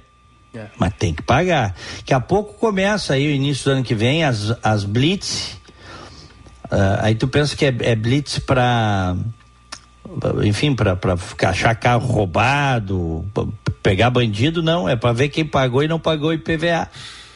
É. 0.55 0.67
Mas 0.79 0.93
tem 0.99 1.15
que 1.15 1.23
pagar. 1.23 1.75
Daqui 1.97 2.13
a 2.13 2.21
pouco 2.21 2.53
começa 2.55 3.15
aí 3.15 3.27
o 3.27 3.31
início 3.31 3.65
do 3.65 3.71
ano 3.71 3.83
que 3.83 3.95
vem 3.95 4.23
as, 4.23 4.55
as 4.63 4.85
blitz. 4.85 5.59
Uh, 6.75 6.99
aí 7.03 7.15
tu 7.15 7.29
pensa 7.29 7.55
que 7.55 7.65
é, 7.65 7.75
é 7.81 7.95
blitz 7.95 8.41
para 8.41 9.17
enfim, 10.45 10.75
para 10.75 10.97
achar 11.49 11.75
carro 11.75 12.07
roubado, 12.07 13.25
pegar 13.83 14.11
bandido, 14.11 14.63
não, 14.63 14.89
é 14.89 14.97
para 14.97 15.13
ver 15.13 15.29
quem 15.29 15.45
pagou 15.45 15.83
e 15.83 15.89
não 15.89 15.99
pagou 16.01 16.33
IPVA. 16.33 16.89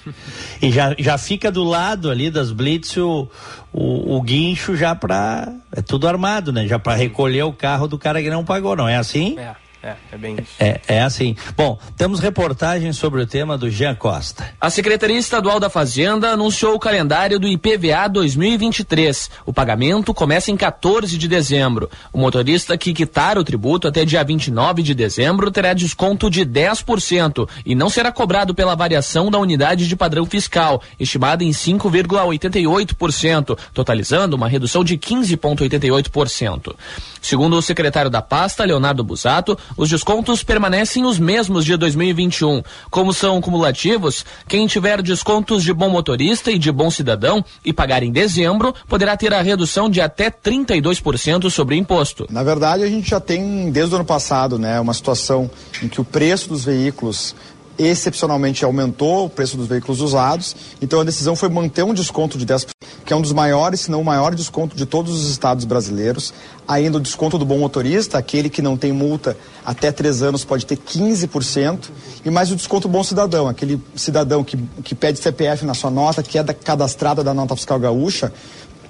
E 0.63 0.71
já, 0.71 0.95
já 0.99 1.19
fica 1.19 1.53
do 1.53 1.63
lado 1.63 2.11
ali 2.11 2.31
das 2.31 2.51
blitz 2.51 2.97
o, 2.97 3.29
o, 3.71 4.17
o 4.17 4.23
guincho 4.23 4.75
já 4.75 4.95
para 4.95 5.53
é 5.71 5.83
tudo 5.83 6.09
armado, 6.09 6.51
né? 6.51 6.67
Já 6.67 6.79
para 6.79 6.95
recolher 6.95 7.43
o 7.43 7.53
carro 7.53 7.87
do 7.87 7.99
cara 7.99 8.23
que 8.23 8.31
não 8.31 8.43
pagou, 8.43 8.75
não 8.75 8.89
é 8.89 8.97
assim? 8.97 9.39
É. 9.39 9.55
É, 9.83 9.95
é 10.13 10.17
bem 10.17 10.35
isso. 10.35 10.53
É, 10.59 10.81
é 10.89 11.03
assim. 11.03 11.37
Bom, 11.57 11.79
temos 11.97 12.19
reportagem 12.19 12.93
sobre 12.93 13.23
o 13.23 13.27
tema 13.27 13.57
do 13.57 13.71
Jean 13.71 13.95
Costa. 13.95 14.49
A 14.61 14.71
Secretaria 14.71 15.17
Estadual 15.17 15.61
da 15.61 15.71
Fazenda 15.71 16.31
anunciou 16.31 16.75
o 16.75 16.81
calendário 16.81 17.39
do 17.39 17.47
IPVA 17.47 18.09
2023. 18.09 19.31
O 19.47 19.53
pagamento 19.53 20.13
começa 20.13 20.51
em 20.51 20.57
14 20.57 21.17
de 21.17 21.29
dezembro. 21.29 21.89
O 22.13 22.19
motorista 22.19 22.77
que 22.77 22.93
quitar 22.93 23.39
o 23.39 23.45
tributo 23.45 23.87
até 23.87 24.05
dia 24.05 24.25
29 24.25 24.83
de 24.83 24.95
dezembro 24.95 25.49
terá 25.51 25.73
desconto 25.73 26.29
de 26.29 26.45
10% 26.45 27.49
e 27.65 27.77
não 27.77 27.89
será 27.89 28.11
cobrado 28.11 28.55
pela 28.55 28.75
variação 28.75 29.31
da 29.31 29.39
unidade 29.39 29.87
de 29.87 29.95
padrão 29.95 30.27
fiscal, 30.27 30.83
estimada 30.99 31.45
em 31.45 31.51
5,88%, 31.51 33.57
totalizando 33.73 34.35
uma 34.35 34.49
redução 34.49 34.83
de 34.83 34.99
15,88%. 34.99 36.75
Segundo 37.23 37.57
o 37.57 37.63
secretário 37.63 38.11
da 38.11 38.23
pasta, 38.23 38.65
Leonardo 38.65 39.05
Busato, 39.05 39.57
os 39.77 39.89
descontos 39.89 40.43
permanecem 40.43 41.05
os 41.05 41.19
mesmos 41.19 41.65
de 41.65 41.77
2021. 41.77 42.63
Como 42.91 43.13
são 43.13 43.41
cumulativos, 43.41 44.25
quem 44.47 44.67
tiver 44.67 45.03
descontos 45.03 45.63
de 45.63 45.73
bom 45.73 45.89
motorista 45.89 46.51
e 46.51 46.59
de 46.59 46.71
bom 46.71 46.91
cidadão 46.91 47.45
e 47.65 47.73
pagar 47.73 48.03
em 48.03 48.13
dezembro 48.13 48.75
poderá 48.89 49.17
ter 49.17 49.33
a 49.35 49.43
redução 49.43 49.89
de 49.89 50.01
até 50.01 50.31
32% 50.31 51.51
sobre 51.51 51.75
o 51.75 51.79
imposto. 51.79 52.27
Na 52.31 52.43
verdade, 52.43 52.83
a 52.83 52.89
gente 52.89 53.11
já 53.11 53.21
tem 53.21 53.71
desde 53.71 53.95
o 53.95 53.97
ano 53.97 54.05
passado, 54.05 54.59
né, 54.59 54.81
uma 54.81 54.95
situação 54.95 55.51
em 55.83 55.89
que 55.89 56.01
o 56.01 56.05
preço 56.05 56.49
dos 56.49 56.65
veículos 56.65 57.35
excepcionalmente 57.79 58.65
aumentou 58.65 59.27
o 59.27 59.31
preço 59.31 59.57
dos 59.57 59.69
veículos 59.69 60.01
usados. 60.01 60.57
Então 60.83 61.01
a 61.01 61.05
decisão 61.05 61.37
foi 61.37 61.49
manter 61.49 61.85
um 61.85 61.95
desconto 61.95 62.37
de 62.37 62.45
10%, 62.45 62.71
que 63.09 63.15
é 63.15 63.17
um 63.17 63.23
dos 63.23 63.33
maiores, 63.33 63.81
se 63.81 63.91
não 63.91 64.03
o 64.03 64.05
maior 64.05 64.35
desconto 64.35 64.77
de 64.77 64.85
todos 64.85 65.19
os 65.19 65.31
estados 65.31 65.65
brasileiros. 65.65 66.35
Ainda 66.69 66.99
o 66.99 67.01
desconto 67.01 67.39
do 67.39 67.45
bom 67.47 67.57
motorista, 67.57 68.19
aquele 68.19 68.51
que 68.51 68.61
não 68.61 68.77
tem 68.77 68.93
multa 68.93 69.35
até 69.65 69.91
três 69.91 70.21
anos 70.21 70.45
pode 70.45 70.67
ter 70.67 70.77
15%. 70.77 71.89
E 72.23 72.29
mais 72.29 72.53
o 72.53 72.57
desconto 72.57 72.87
bom 72.87 73.03
cidadão, 73.03 73.49
aquele 73.49 73.83
cidadão 73.97 74.45
que, 74.45 74.59
que 74.85 74.95
pede 74.95 75.19
CPF 75.21 75.65
na 75.65 75.73
sua 75.73 75.91
nota, 75.91 76.23
que 76.23 76.37
é 76.37 76.43
da, 76.43 76.53
cadastrada 76.53 77.25
da 77.25 77.33
nota 77.33 77.57
fiscal 77.57 77.81
gaúcha, 77.81 78.31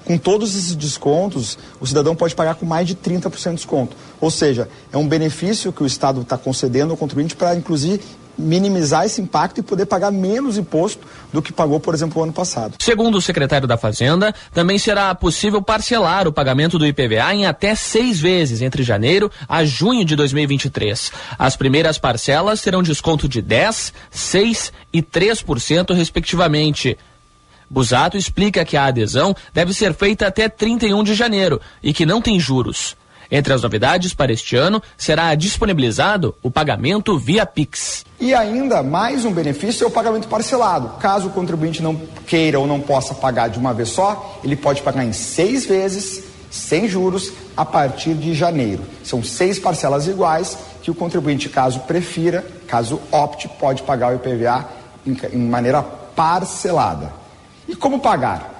com 0.03 0.17
todos 0.17 0.53
esses 0.53 0.75
descontos, 0.75 1.57
o 1.79 1.87
cidadão 1.87 2.13
pode 2.13 2.35
pagar 2.35 2.55
com 2.55 2.65
mais 2.65 2.85
de 2.85 2.95
30% 2.95 3.51
de 3.51 3.55
desconto. 3.55 3.95
Ou 4.19 4.29
seja, 4.29 4.67
é 4.91 4.97
um 4.97 5.07
benefício 5.07 5.71
que 5.71 5.81
o 5.81 5.85
Estado 5.85 6.19
está 6.19 6.37
concedendo 6.37 6.91
ao 6.91 6.97
contribuinte 6.97 7.37
para, 7.37 7.55
inclusive, 7.55 8.01
minimizar 8.39 9.05
esse 9.05 9.21
impacto 9.21 9.59
e 9.59 9.61
poder 9.61 9.85
pagar 9.85 10.11
menos 10.11 10.57
imposto 10.57 11.05
do 11.31 11.41
que 11.41 11.51
pagou, 11.51 11.79
por 11.79 11.93
exemplo, 11.93 12.21
o 12.21 12.23
ano 12.23 12.33
passado. 12.33 12.75
Segundo 12.79 13.15
o 13.15 13.21
secretário 13.21 13.67
da 13.67 13.77
Fazenda, 13.77 14.33
também 14.53 14.79
será 14.79 15.13
possível 15.13 15.61
parcelar 15.61 16.27
o 16.27 16.33
pagamento 16.33 16.79
do 16.79 16.85
IPVA 16.85 17.33
em 17.33 17.45
até 17.45 17.75
seis 17.75 18.19
vezes 18.19 18.61
entre 18.61 18.81
janeiro 18.81 19.29
a 19.47 19.65
junho 19.65 20.05
de 20.05 20.15
2023. 20.15 21.11
As 21.37 21.55
primeiras 21.55 21.97
parcelas 21.97 22.61
terão 22.61 22.81
desconto 22.81 23.27
de 23.27 23.41
10, 23.41 23.93
6 24.09 24.73
e 24.93 25.01
3%, 25.01 25.93
respectivamente. 25.93 26.97
Busato 27.69 28.17
explica 28.17 28.65
que 28.65 28.75
a 28.75 28.85
adesão 28.85 29.35
deve 29.53 29.73
ser 29.73 29.93
feita 29.93 30.25
até 30.25 30.49
31 30.49 31.03
de 31.03 31.13
janeiro 31.13 31.61
e 31.83 31.93
que 31.93 32.05
não 32.05 32.21
tem 32.21 32.39
juros. 32.39 32.97
Entre 33.31 33.53
as 33.53 33.61
novidades 33.61 34.13
para 34.13 34.33
este 34.33 34.55
ano, 34.55 34.81
será 34.97 35.33
disponibilizado 35.35 36.35
o 36.41 36.49
pagamento 36.49 37.17
via 37.17 37.45
Pix. 37.45 38.03
E 38.19 38.33
ainda 38.33 38.81
mais 38.81 39.23
um 39.23 39.31
benefício 39.31 39.83
é 39.83 39.87
o 39.87 39.91
pagamento 39.91 40.27
parcelado. 40.27 40.97
Caso 40.99 41.27
o 41.27 41.31
contribuinte 41.31 41.81
não 41.81 41.95
queira 42.25 42.59
ou 42.59 42.65
não 42.65 42.79
possa 42.79 43.13
pagar 43.13 43.49
de 43.49 43.59
uma 43.59 43.73
vez 43.73 43.89
só, 43.89 44.39
ele 44.43 44.55
pode 44.55 44.81
pagar 44.81 45.05
em 45.05 45.13
seis 45.13 45.65
vezes, 45.65 46.23
sem 46.49 46.87
juros, 46.87 47.31
a 47.55 47.63
partir 47.63 48.15
de 48.15 48.33
janeiro. 48.33 48.83
São 49.03 49.23
seis 49.23 49.59
parcelas 49.59 50.07
iguais 50.07 50.57
que 50.81 50.89
o 50.89 50.95
contribuinte, 50.95 51.49
caso 51.49 51.81
prefira, 51.81 52.43
caso 52.67 52.99
opte, 53.11 53.47
pode 53.47 53.83
pagar 53.83 54.11
o 54.11 54.15
IPVA 54.15 54.67
em, 55.05 55.37
maneira 55.37 55.83
parcelada. 55.83 57.13
E 57.67 57.75
como 57.75 57.99
pagar? 57.99 58.58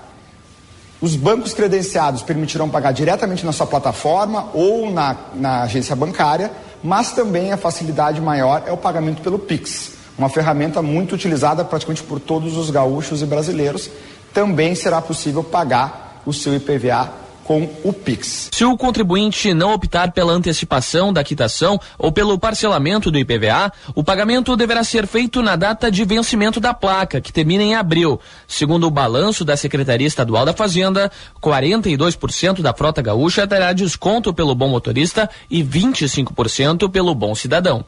Os 1.01 1.15
bancos 1.15 1.53
credenciados 1.53 2.21
permitirão 2.21 2.69
pagar 2.69 2.91
diretamente 2.91 3.45
na 3.45 3.53
sua 3.53 3.65
plataforma 3.65 4.49
ou 4.53 4.91
na, 4.91 5.15
na 5.33 5.61
agência 5.61 5.95
bancária, 5.95 6.51
mas 6.83 7.11
também 7.13 7.53
a 7.53 7.57
facilidade 7.57 8.19
maior 8.19 8.63
é 8.65 8.71
o 8.71 8.77
pagamento 8.77 9.21
pelo 9.21 9.39
Pix, 9.39 9.91
uma 10.17 10.27
ferramenta 10.27 10.81
muito 10.81 11.15
utilizada 11.15 11.63
praticamente 11.63 12.03
por 12.03 12.19
todos 12.19 12.57
os 12.57 12.69
gaúchos 12.69 13.21
e 13.21 13.25
brasileiros. 13.25 13.89
Também 14.33 14.75
será 14.75 15.01
possível 15.01 15.41
pagar 15.41 16.21
o 16.25 16.33
seu 16.33 16.53
IPVA 16.53 17.09
com 17.49 17.67
o 17.83 17.91
Pix. 17.91 18.51
Se 18.53 18.63
o 18.63 18.77
contribuinte 18.77 19.55
não 19.55 19.73
optar 19.73 20.11
pela 20.11 20.33
antecipação 20.33 21.11
da 21.11 21.23
quitação 21.23 21.79
ou 21.97 22.11
pelo 22.11 22.37
parcelamento 22.37 23.09
do 23.09 23.17
IPVA, 23.17 23.73
o 23.95 24.03
pagamento 24.03 24.55
deverá 24.55 24.83
ser 24.83 25.07
feito 25.07 25.41
na 25.41 25.55
data 25.55 25.89
de 25.89 26.05
vencimento 26.05 26.59
da 26.59 26.75
placa, 26.75 27.19
que 27.19 27.33
termina 27.33 27.63
em 27.63 27.73
abril. 27.73 28.21
Segundo 28.47 28.85
o 28.85 28.91
balanço 28.91 29.43
da 29.43 29.57
Secretaria 29.57 30.05
Estadual 30.05 30.45
da 30.45 30.53
Fazenda, 30.53 31.11
42% 31.41 32.61
da 32.61 32.71
frota 32.71 33.01
gaúcha 33.01 33.47
terá 33.47 33.73
desconto 33.73 34.31
pelo 34.31 34.53
bom 34.53 34.67
motorista 34.67 35.27
e 35.49 35.63
25% 35.63 36.87
pelo 36.91 37.15
bom 37.15 37.33
cidadão. 37.33 37.83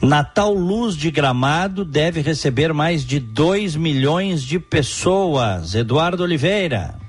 Natal 0.00 0.54
Luz 0.54 0.96
de 0.96 1.10
Gramado 1.10 1.84
deve 1.84 2.22
receber 2.22 2.72
mais 2.72 3.04
de 3.04 3.20
2 3.20 3.76
milhões 3.76 4.42
de 4.42 4.58
pessoas. 4.58 5.74
Eduardo 5.74 6.22
Oliveira. 6.22 7.01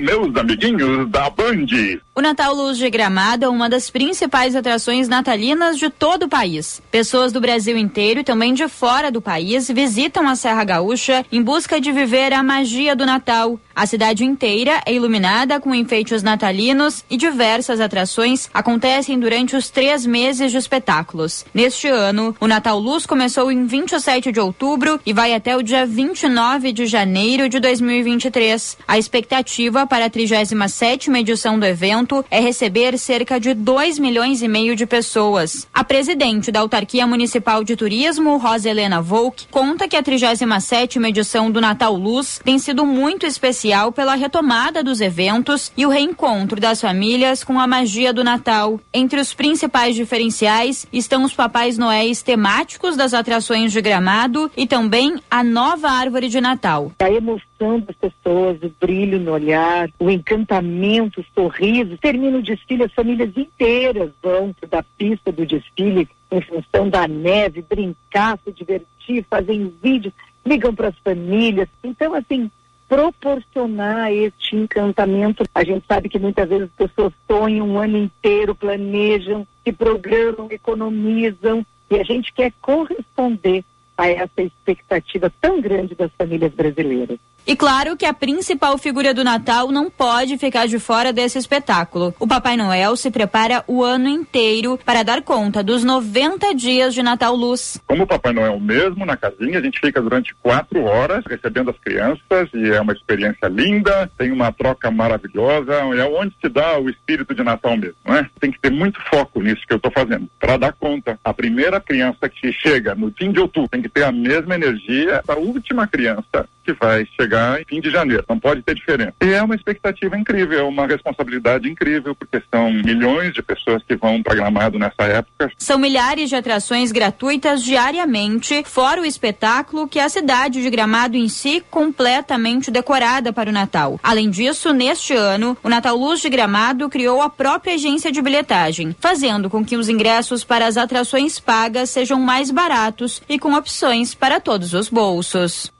Meus 0.00 0.34
amiguinhos 0.36 1.10
da 1.10 1.28
Band. 1.28 1.66
O 2.14 2.20
Natal 2.20 2.54
Luz 2.54 2.78
de 2.78 2.88
Gramado 2.88 3.44
é 3.44 3.48
uma 3.48 3.68
das 3.68 3.90
principais 3.90 4.56
atrações 4.56 5.06
natalinas 5.06 5.78
de 5.78 5.90
todo 5.90 6.24
o 6.24 6.28
país. 6.28 6.82
Pessoas 6.90 7.30
do 7.32 7.40
Brasil 7.40 7.76
inteiro 7.76 8.20
e 8.20 8.24
também 8.24 8.54
de 8.54 8.66
fora 8.68 9.10
do 9.10 9.20
país 9.20 9.68
visitam 9.68 10.26
a 10.26 10.34
Serra 10.34 10.64
Gaúcha 10.64 11.26
em 11.30 11.42
busca 11.42 11.80
de 11.80 11.92
viver 11.92 12.32
a 12.32 12.42
magia 12.42 12.96
do 12.96 13.04
Natal. 13.04 13.60
A 13.78 13.86
cidade 13.86 14.24
inteira 14.24 14.82
é 14.84 14.92
iluminada 14.92 15.60
com 15.60 15.72
enfeites 15.72 16.20
natalinos 16.20 17.04
e 17.08 17.16
diversas 17.16 17.80
atrações 17.80 18.50
acontecem 18.52 19.16
durante 19.20 19.54
os 19.54 19.70
três 19.70 20.04
meses 20.04 20.50
de 20.50 20.58
espetáculos. 20.58 21.46
Neste 21.54 21.86
ano, 21.86 22.34
o 22.40 22.48
Natal 22.48 22.76
Luz 22.76 23.06
começou 23.06 23.52
em 23.52 23.66
27 23.66 24.32
de 24.32 24.40
outubro 24.40 24.98
e 25.06 25.12
vai 25.12 25.32
até 25.32 25.56
o 25.56 25.62
dia 25.62 25.86
29 25.86 26.72
de 26.72 26.86
janeiro 26.86 27.48
de 27.48 27.60
2023. 27.60 28.78
A 28.88 28.98
expectativa 28.98 29.86
para 29.86 30.06
a 30.06 30.10
37 30.10 31.12
edição 31.12 31.56
do 31.56 31.64
evento 31.64 32.24
é 32.32 32.40
receber 32.40 32.98
cerca 32.98 33.38
de 33.38 33.54
2 33.54 34.00
milhões 34.00 34.42
e 34.42 34.48
meio 34.48 34.74
de 34.74 34.86
pessoas. 34.86 35.68
A 35.72 35.84
presidente 35.84 36.50
da 36.50 36.58
Autarquia 36.58 37.06
Municipal 37.06 37.62
de 37.62 37.76
Turismo, 37.76 38.38
Rosa 38.38 38.68
Helena 38.68 39.00
Volk, 39.00 39.46
conta 39.52 39.86
que 39.86 39.94
a 39.94 40.02
37 40.02 40.98
edição 40.98 41.48
do 41.48 41.60
Natal 41.60 41.94
Luz 41.94 42.40
tem 42.44 42.58
sido 42.58 42.84
muito 42.84 43.24
especial 43.24 43.67
pela 43.94 44.14
retomada 44.14 44.82
dos 44.82 44.98
eventos 44.98 45.70
e 45.76 45.84
o 45.84 45.90
reencontro 45.90 46.58
das 46.58 46.80
famílias 46.80 47.44
com 47.44 47.60
a 47.60 47.66
magia 47.66 48.14
do 48.14 48.24
Natal. 48.24 48.80
Entre 48.94 49.20
os 49.20 49.34
principais 49.34 49.94
diferenciais 49.94 50.86
estão 50.90 51.22
os 51.22 51.34
papais 51.34 51.76
noéis 51.76 52.22
temáticos 52.22 52.96
das 52.96 53.12
atrações 53.12 53.70
de 53.70 53.82
Gramado 53.82 54.50
e 54.56 54.66
também 54.66 55.16
a 55.30 55.44
nova 55.44 55.90
árvore 55.90 56.28
de 56.28 56.40
Natal. 56.40 56.92
A 56.98 57.10
emoção 57.10 57.80
das 57.80 57.94
pessoas, 57.96 58.56
o 58.62 58.72
brilho 58.80 59.20
no 59.20 59.32
olhar, 59.32 59.90
o 59.98 60.10
encantamento, 60.10 61.20
o 61.20 61.24
sorriso. 61.34 61.98
Termina 61.98 62.38
o 62.38 62.42
desfile, 62.42 62.84
as 62.84 62.92
famílias 62.94 63.36
inteiras 63.36 64.10
vão 64.22 64.54
da 64.70 64.82
pista 64.82 65.30
do 65.30 65.44
desfile 65.44 66.08
em 66.30 66.40
função 66.40 66.88
da 66.88 67.06
neve, 67.06 67.62
brincar, 67.68 68.38
se 68.42 68.50
divertir, 68.50 69.26
fazem 69.28 69.70
vídeos, 69.82 70.14
ligam 70.46 70.74
para 70.74 70.88
as 70.88 70.98
famílias. 71.04 71.68
Então, 71.84 72.14
assim, 72.14 72.50
proporcionar 72.88 74.12
este 74.12 74.56
encantamento. 74.56 75.44
A 75.54 75.62
gente 75.62 75.84
sabe 75.86 76.08
que 76.08 76.18
muitas 76.18 76.48
vezes 76.48 76.64
as 76.64 76.88
pessoas 76.88 77.12
sonham 77.30 77.68
um 77.68 77.78
ano 77.78 77.98
inteiro, 77.98 78.54
planejam, 78.54 79.46
se 79.62 79.72
programam, 79.72 80.48
economizam, 80.50 81.64
e 81.90 81.96
a 81.96 82.02
gente 82.02 82.32
quer 82.32 82.52
corresponder 82.60 83.64
a 83.96 84.08
essa 84.08 84.42
expectativa 84.42 85.32
tão 85.40 85.60
grande 85.60 85.94
das 85.94 86.10
famílias 86.16 86.52
brasileiras. 86.52 87.18
E 87.48 87.56
claro 87.56 87.96
que 87.96 88.04
a 88.04 88.12
principal 88.12 88.76
figura 88.76 89.14
do 89.14 89.24
Natal 89.24 89.72
não 89.72 89.88
pode 89.88 90.36
ficar 90.36 90.68
de 90.68 90.78
fora 90.78 91.14
desse 91.14 91.38
espetáculo. 91.38 92.14
O 92.20 92.28
Papai 92.28 92.58
Noel 92.58 92.94
se 92.94 93.10
prepara 93.10 93.64
o 93.66 93.82
ano 93.82 94.06
inteiro 94.06 94.78
para 94.84 95.02
dar 95.02 95.22
conta 95.22 95.62
dos 95.62 95.82
90 95.82 96.54
dias 96.54 96.92
de 96.92 97.02
Natal 97.02 97.34
Luz. 97.34 97.80
Como 97.86 98.02
o 98.02 98.06
Papai 98.06 98.34
Noel 98.34 98.60
mesmo 98.60 99.06
na 99.06 99.16
casinha, 99.16 99.60
a 99.60 99.62
gente 99.62 99.80
fica 99.80 100.02
durante 100.02 100.34
quatro 100.42 100.84
horas 100.84 101.24
recebendo 101.26 101.70
as 101.70 101.78
crianças 101.78 102.50
e 102.52 102.68
é 102.70 102.82
uma 102.82 102.92
experiência 102.92 103.48
linda, 103.48 104.10
tem 104.18 104.30
uma 104.30 104.52
troca 104.52 104.90
maravilhosa, 104.90 105.72
é 105.72 106.04
onde 106.04 106.36
se 106.42 106.50
dá 106.50 106.78
o 106.78 106.90
espírito 106.90 107.34
de 107.34 107.42
Natal 107.42 107.78
mesmo, 107.78 107.96
né? 108.04 108.28
Tem 108.38 108.52
que 108.52 108.60
ter 108.60 108.70
muito 108.70 109.00
foco 109.08 109.40
nisso 109.40 109.66
que 109.66 109.72
eu 109.72 109.78
estou 109.78 109.90
fazendo, 109.90 110.28
para 110.38 110.58
dar 110.58 110.74
conta. 110.74 111.18
A 111.24 111.32
primeira 111.32 111.80
criança 111.80 112.28
que 112.28 112.52
chega 112.52 112.94
no 112.94 113.10
fim 113.10 113.32
de 113.32 113.40
outubro 113.40 113.70
tem 113.70 113.80
que 113.80 113.88
ter 113.88 114.04
a 114.04 114.12
mesma 114.12 114.54
energia 114.54 115.22
da 115.26 115.36
última 115.36 115.86
criança 115.86 116.46
que 116.68 116.72
vai 116.74 117.06
chegar 117.18 117.60
em 117.60 117.64
fim 117.64 117.80
de 117.80 117.90
janeiro. 117.90 118.24
Não 118.28 118.38
pode 118.38 118.62
ter 118.62 118.74
diferença. 118.74 119.14
E 119.22 119.32
é 119.32 119.42
uma 119.42 119.54
expectativa 119.54 120.18
incrível, 120.18 120.58
é 120.58 120.62
uma 120.62 120.86
responsabilidade 120.86 121.66
incrível, 121.66 122.14
porque 122.14 122.42
são 122.52 122.70
milhões 122.70 123.32
de 123.32 123.42
pessoas 123.42 123.82
que 123.84 123.96
vão 123.96 124.22
para 124.22 124.34
Gramado 124.34 124.78
nessa 124.78 125.04
época. 125.04 125.50
São 125.56 125.78
milhares 125.78 126.28
de 126.28 126.36
atrações 126.36 126.92
gratuitas 126.92 127.64
diariamente, 127.64 128.62
fora 128.66 129.00
o 129.00 129.06
espetáculo 129.06 129.88
que 129.88 129.98
a 129.98 130.08
cidade 130.10 130.60
de 130.60 130.68
Gramado 130.68 131.16
em 131.16 131.28
si 131.28 131.64
completamente 131.70 132.70
decorada 132.70 133.32
para 133.32 133.48
o 133.48 133.52
Natal. 133.52 133.98
Além 134.02 134.28
disso, 134.28 134.74
neste 134.74 135.14
ano, 135.14 135.56
o 135.62 135.68
Natal 135.70 135.96
Luz 135.96 136.20
de 136.20 136.28
Gramado 136.28 136.88
criou 136.90 137.22
a 137.22 137.30
própria 137.30 137.74
agência 137.74 138.12
de 138.12 138.20
bilhetagem, 138.20 138.94
fazendo 139.00 139.48
com 139.48 139.64
que 139.64 139.76
os 139.76 139.88
ingressos 139.88 140.44
para 140.44 140.66
as 140.66 140.76
atrações 140.76 141.40
pagas 141.40 141.88
sejam 141.88 142.20
mais 142.20 142.50
baratos 142.50 143.22
e 143.26 143.38
com 143.38 143.54
opções 143.54 144.14
para 144.14 144.38
todos 144.38 144.74
os 144.74 144.90
bolsos. 144.90 145.77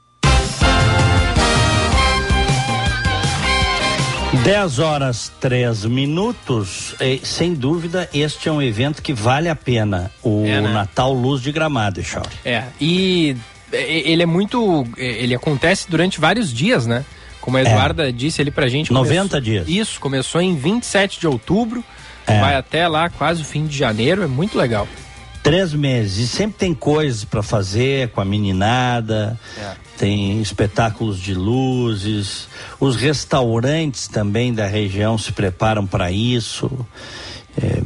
10 4.37 4.77
horas 4.77 5.31
3 5.39 5.85
minutos. 5.85 6.93
E, 7.01 7.19
sem 7.23 7.53
dúvida, 7.53 8.07
este 8.13 8.47
é 8.47 8.51
um 8.51 8.61
evento 8.61 9.01
que 9.01 9.11
vale 9.11 9.49
a 9.49 9.55
pena. 9.55 10.11
O 10.21 10.45
é, 10.45 10.61
né? 10.61 10.71
Natal 10.71 11.11
Luz 11.13 11.41
de 11.41 11.51
Gramado, 11.51 12.03
Chauri. 12.03 12.29
É, 12.45 12.65
e 12.79 13.35
ele 13.71 14.21
é 14.21 14.25
muito. 14.25 14.87
Ele 14.97 15.33
acontece 15.33 15.89
durante 15.89 16.19
vários 16.19 16.53
dias, 16.53 16.85
né? 16.85 17.03
Como 17.41 17.57
a 17.57 17.61
Eduarda 17.61 18.09
é. 18.09 18.11
disse 18.11 18.39
ali 18.39 18.51
pra 18.51 18.67
gente. 18.67 18.93
90 18.93 19.19
começou, 19.19 19.41
dias. 19.41 19.67
Isso, 19.67 19.99
começou 19.99 20.41
em 20.41 20.55
27 20.55 21.19
de 21.19 21.27
outubro, 21.27 21.83
é. 22.27 22.39
vai 22.39 22.55
até 22.55 22.87
lá 22.87 23.09
quase 23.09 23.41
o 23.41 23.45
fim 23.45 23.65
de 23.65 23.75
janeiro, 23.75 24.21
é 24.21 24.27
muito 24.27 24.57
legal. 24.57 24.87
Três 25.41 25.73
meses. 25.73 26.17
E 26.17 26.27
sempre 26.27 26.57
tem 26.59 26.73
coisas 26.75 27.25
para 27.25 27.41
fazer 27.41 28.09
com 28.09 28.21
a 28.21 28.25
meninada. 28.25 29.39
É 29.57 29.88
tem 29.99 30.41
espetáculos 30.41 31.19
de 31.19 31.33
luzes, 31.33 32.47
os 32.79 32.95
restaurantes 32.95 34.07
também 34.07 34.53
da 34.53 34.65
região 34.65 35.17
se 35.17 35.33
preparam 35.33 35.85
para 35.85 36.09
isso. 36.09 36.71
É, 37.61 37.81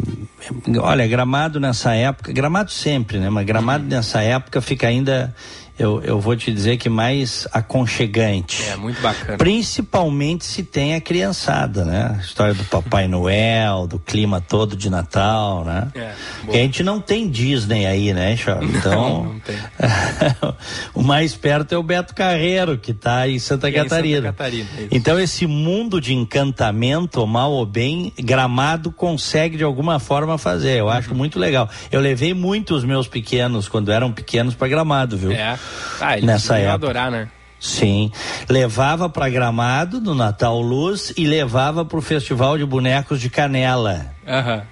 olha, 0.79 1.07
Gramado 1.07 1.59
nessa 1.59 1.95
época, 1.95 2.31
Gramado 2.31 2.69
sempre, 2.69 3.17
né? 3.17 3.31
Mas 3.31 3.43
Gramado 3.47 3.85
nessa 3.85 4.21
época 4.21 4.61
fica 4.61 4.87
ainda 4.87 5.35
eu, 5.77 6.01
eu 6.03 6.19
vou 6.19 6.35
te 6.35 6.51
dizer 6.51 6.77
que 6.77 6.89
mais 6.89 7.47
aconchegante. 7.51 8.63
É, 8.63 8.75
muito 8.75 9.01
bacana. 9.01 9.37
Principalmente 9.37 10.45
se 10.45 10.63
tem 10.63 10.93
a 10.95 11.01
criançada, 11.01 11.83
né? 11.83 12.15
A 12.17 12.21
história 12.21 12.53
do 12.53 12.63
Papai 12.65 13.07
Noel, 13.07 13.87
do 13.87 13.97
clima 13.99 14.39
todo 14.39 14.75
de 14.75 14.89
Natal, 14.89 15.63
né? 15.65 15.87
É, 15.95 16.11
Porque 16.43 16.57
a 16.57 16.61
gente 16.61 16.83
não 16.83 16.99
tem 16.99 17.27
Disney 17.29 17.85
aí, 17.85 18.13
né, 18.13 18.35
Charles? 18.37 18.75
Então, 18.75 19.23
Não, 19.23 19.23
não 19.33 19.39
tem. 19.39 19.57
o 20.93 21.01
mais 21.03 21.35
perto 21.35 21.73
é 21.73 21.77
o 21.77 21.83
Beto 21.83 22.13
Carreiro, 22.13 22.77
que 22.77 22.91
está 22.91 23.27
em 23.27 23.39
Santa 23.39 23.69
Que 23.71 23.77
é 23.77 23.79
em 23.79 23.83
Catarina. 23.83 24.17
Santa 24.27 24.33
Catarina, 24.33 24.69
isso. 24.77 24.87
Então, 24.91 25.19
esse 25.19 25.47
mundo 25.47 25.99
de 25.99 26.13
encantamento, 26.13 27.25
mal 27.25 27.51
ou 27.51 27.65
bem, 27.65 28.13
Gramado 28.19 28.91
consegue 28.91 29.57
de 29.57 29.63
alguma 29.63 29.99
forma 29.99 30.37
fazer. 30.37 30.79
Eu 30.79 30.85
Uhum. 30.85 30.91
acho 30.91 31.15
muito 31.15 31.39
legal. 31.39 31.69
Eu 31.91 31.99
levei 31.99 32.33
muito 32.33 32.75
os 32.75 32.83
meus 32.83 33.07
pequenos, 33.07 33.67
quando 33.67 33.91
eram 33.91 34.11
pequenos, 34.11 34.53
para 34.55 34.67
Gramado, 34.67 35.17
viu? 35.17 35.31
É. 35.31 35.57
Ah, 36.01 36.13
eles 36.17 36.25
Nessa 36.25 36.57
época. 36.57 36.73
adorar, 36.73 37.11
né? 37.11 37.29
Sim. 37.59 38.11
Levava 38.49 39.07
para 39.09 39.29
Gramado 39.29 40.01
no 40.01 40.13
Natal 40.13 40.59
Luz 40.59 41.13
e 41.15 41.25
levava 41.25 41.85
para 41.85 41.97
o 41.97 42.01
Festival 42.01 42.57
de 42.57 42.65
Bonecos 42.65 43.21
de 43.21 43.29
Canela, 43.29 44.07
Aham. 44.27 44.63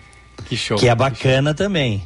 Que 0.46 0.58
show. 0.58 0.78
que 0.78 0.90
é 0.90 0.96
bacana 0.96 1.54
também. 1.54 2.06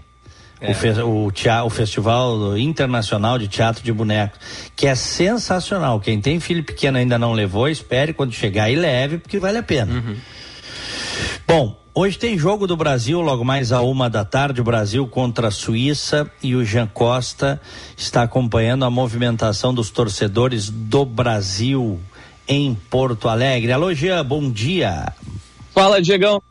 É. 0.62 0.72
O, 0.72 0.76
fe- 0.76 1.02
o, 1.02 1.32
o 1.66 1.70
Festival 1.70 2.58
Internacional 2.58 3.38
de 3.40 3.48
Teatro 3.48 3.84
de 3.84 3.92
Bonecos, 3.92 4.40
que 4.76 4.86
é 4.88 4.96
sensacional. 4.96 6.00
Quem 6.00 6.22
tem 6.22 6.40
filho 6.40 6.64
pequeno 6.64 6.98
ainda 6.98 7.18
não 7.18 7.34
levou, 7.34 7.68
espere 7.68 8.14
quando 8.14 8.32
chegar 8.34 8.70
e 8.70 8.76
leve, 8.76 9.18
porque 9.18 9.40
vale 9.40 9.58
a 9.58 9.64
pena. 9.64 9.92
Uhum. 9.94 10.16
Bom, 11.48 11.78
hoje 11.96 12.20
tem 12.20 12.38
jogo 12.38 12.68
do 12.68 12.76
Brasil, 12.76 13.22
logo 13.22 13.46
mais 13.46 13.72
a 13.72 13.82
uma 13.82 14.10
da 14.10 14.26
tarde, 14.26 14.62
Brasil 14.62 15.08
contra 15.08 15.48
a 15.48 15.52
Suíça 15.52 16.30
e 16.44 16.54
o 16.54 16.64
Jean 16.64 16.86
Costa 16.86 17.60
está 17.98 18.24
acompanhando 18.24 18.84
a 18.84 18.90
movimentação 18.90 19.74
dos 19.74 19.90
torcedores 19.90 20.70
do 20.70 21.06
Brasil 21.06 22.00
em 22.48 22.76
Porto 22.76 23.30
Alegre. 23.30 23.72
Alô, 23.72 23.94
Jean, 23.94 24.24
bom 24.26 24.52
dia. 24.52 25.14
Fala, 25.74 26.02
Diegão. 26.02 26.44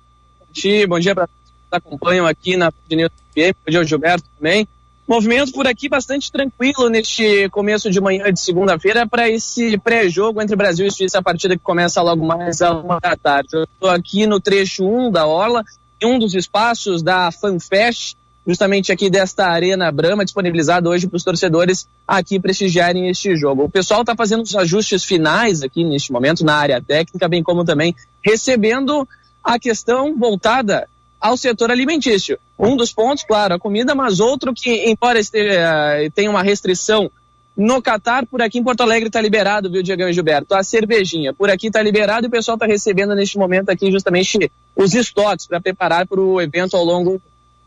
Bom 0.88 0.98
dia, 0.98 1.14
para 1.14 1.26
todos 1.26 1.52
que 1.70 1.76
acompanham 1.76 2.26
aqui 2.26 2.56
na 2.56 2.72
News 2.90 3.10
FM, 3.32 3.54
bom 3.64 3.70
dia 3.70 3.84
Gilberto 3.84 4.24
também. 4.38 4.66
Movimento 5.06 5.52
por 5.52 5.66
aqui 5.66 5.86
bastante 5.86 6.32
tranquilo 6.32 6.88
neste 6.88 7.46
começo 7.50 7.90
de 7.90 8.00
manhã 8.00 8.32
de 8.32 8.40
segunda-feira 8.40 9.06
para 9.06 9.28
esse 9.28 9.76
pré-jogo 9.76 10.40
entre 10.40 10.56
Brasil 10.56 10.86
e 10.86 10.90
Suíça, 10.90 11.18
a 11.18 11.22
partida 11.22 11.54
que 11.56 11.62
começa 11.62 12.00
logo 12.00 12.24
mais 12.24 12.62
à 12.62 12.72
uma 12.72 12.98
da 12.98 13.14
tarde. 13.14 13.50
Eu 13.52 13.64
estou 13.64 13.90
aqui 13.90 14.26
no 14.26 14.40
trecho 14.40 14.82
1 14.82 15.10
da 15.10 15.26
Orla, 15.26 15.62
em 16.00 16.06
um 16.06 16.18
dos 16.18 16.34
espaços 16.34 17.02
da 17.02 17.30
FanFest, 17.30 18.16
justamente 18.46 18.90
aqui 18.92 19.10
desta 19.10 19.46
Arena 19.46 19.92
Brama, 19.92 20.24
disponibilizado 20.24 20.88
hoje 20.88 21.06
para 21.06 21.18
os 21.18 21.24
torcedores 21.24 21.86
aqui 22.08 22.40
prestigiarem 22.40 23.10
este 23.10 23.36
jogo. 23.36 23.64
O 23.64 23.70
pessoal 23.70 24.00
está 24.00 24.16
fazendo 24.16 24.42
os 24.42 24.56
ajustes 24.56 25.04
finais 25.04 25.62
aqui 25.62 25.84
neste 25.84 26.12
momento 26.12 26.42
na 26.46 26.54
área 26.56 26.80
técnica, 26.80 27.28
bem 27.28 27.42
como 27.42 27.62
também 27.62 27.94
recebendo 28.24 29.06
a 29.42 29.58
questão 29.58 30.16
voltada 30.16 30.88
ao 31.24 31.38
setor 31.38 31.70
alimentício. 31.70 32.38
Um 32.58 32.76
dos 32.76 32.92
pontos, 32.92 33.24
claro, 33.24 33.54
a 33.54 33.58
comida, 33.58 33.94
mas 33.94 34.20
outro 34.20 34.52
que, 34.52 34.90
embora 34.90 35.18
esteja, 35.18 35.54
eh, 35.54 36.10
tenha 36.14 36.28
uma 36.28 36.42
restrição 36.42 37.10
no 37.56 37.80
Catar, 37.80 38.26
por 38.26 38.42
aqui 38.42 38.58
em 38.58 38.62
Porto 38.62 38.82
Alegre 38.82 39.06
está 39.06 39.22
liberado, 39.22 39.70
viu, 39.70 39.82
Diego 39.82 40.02
e 40.02 40.12
Gilberto? 40.12 40.54
A 40.54 40.62
cervejinha. 40.62 41.32
Por 41.32 41.48
aqui 41.48 41.68
está 41.68 41.80
liberado 41.80 42.26
e 42.26 42.28
o 42.28 42.30
pessoal 42.30 42.56
está 42.56 42.66
recebendo 42.66 43.14
neste 43.14 43.38
momento 43.38 43.70
aqui 43.70 43.90
justamente 43.90 44.52
os 44.76 44.92
estoques 44.92 45.46
para 45.46 45.62
preparar 45.62 46.06
para 46.06 46.20
o 46.20 46.42
evento 46.42 46.76
ao 46.76 46.84
longo 46.84 47.22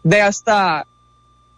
desta 0.06 0.86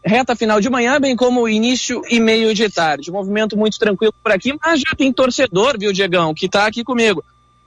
reta 0.02 0.38
final 0.38 0.62
de 0.62 0.70
manhã, 0.70 1.02
bem 1.02 1.18
como 1.18 1.50
início 1.50 2.02
e 2.10 2.18
meio 2.22 2.54
de 2.54 2.70
tarde. 2.70 3.12
Movimento 3.12 3.58
muito 3.58 3.78
tranquilo 3.78 4.14
por 4.24 4.32
aqui, 4.32 4.58
mas 4.64 4.80
já 4.80 4.95
tem 4.95 5.12
torcedor, 5.12 5.78
viu, 5.78 5.91
Diegão, 5.91 6.34
que 6.34 6.45
está 6.45 6.66
aqui 6.66 6.82
comigo. 6.82 7.22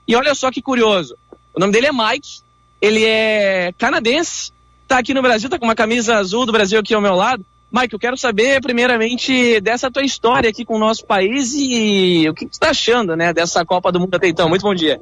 E 0.07 0.15
olha 0.15 0.33
só 0.33 0.49
que 0.49 0.59
curioso. 0.59 1.15
O 1.53 1.59
nome 1.59 1.71
dele 1.71 1.85
é 1.85 1.91
Mike, 1.91 2.41
ele 2.83 3.05
é 3.05 3.71
canadense, 3.77 4.51
tá 4.89 4.97
aqui 4.97 5.13
no 5.13 5.21
Brasil, 5.21 5.49
tá 5.49 5.57
com 5.57 5.63
uma 5.63 5.73
camisa 5.73 6.17
azul 6.17 6.45
do 6.45 6.51
Brasil 6.51 6.77
aqui 6.77 6.93
ao 6.93 7.01
meu 7.01 7.15
lado. 7.15 7.45
Mike, 7.71 7.93
eu 7.93 7.99
quero 7.99 8.17
saber 8.17 8.61
primeiramente 8.61 9.61
dessa 9.61 9.89
tua 9.89 10.03
história 10.03 10.49
aqui 10.49 10.65
com 10.65 10.75
o 10.75 10.79
nosso 10.79 11.05
país 11.05 11.53
e 11.55 12.27
o 12.29 12.33
que 12.33 12.41
você 12.41 12.51
está 12.51 12.71
achando, 12.71 13.15
né, 13.15 13.31
dessa 13.31 13.63
Copa 13.63 13.89
do 13.89 14.01
Mundo 14.01 14.13
até 14.13 14.27
então. 14.27 14.49
Muito 14.49 14.63
bom 14.63 14.75
dia. 14.75 14.99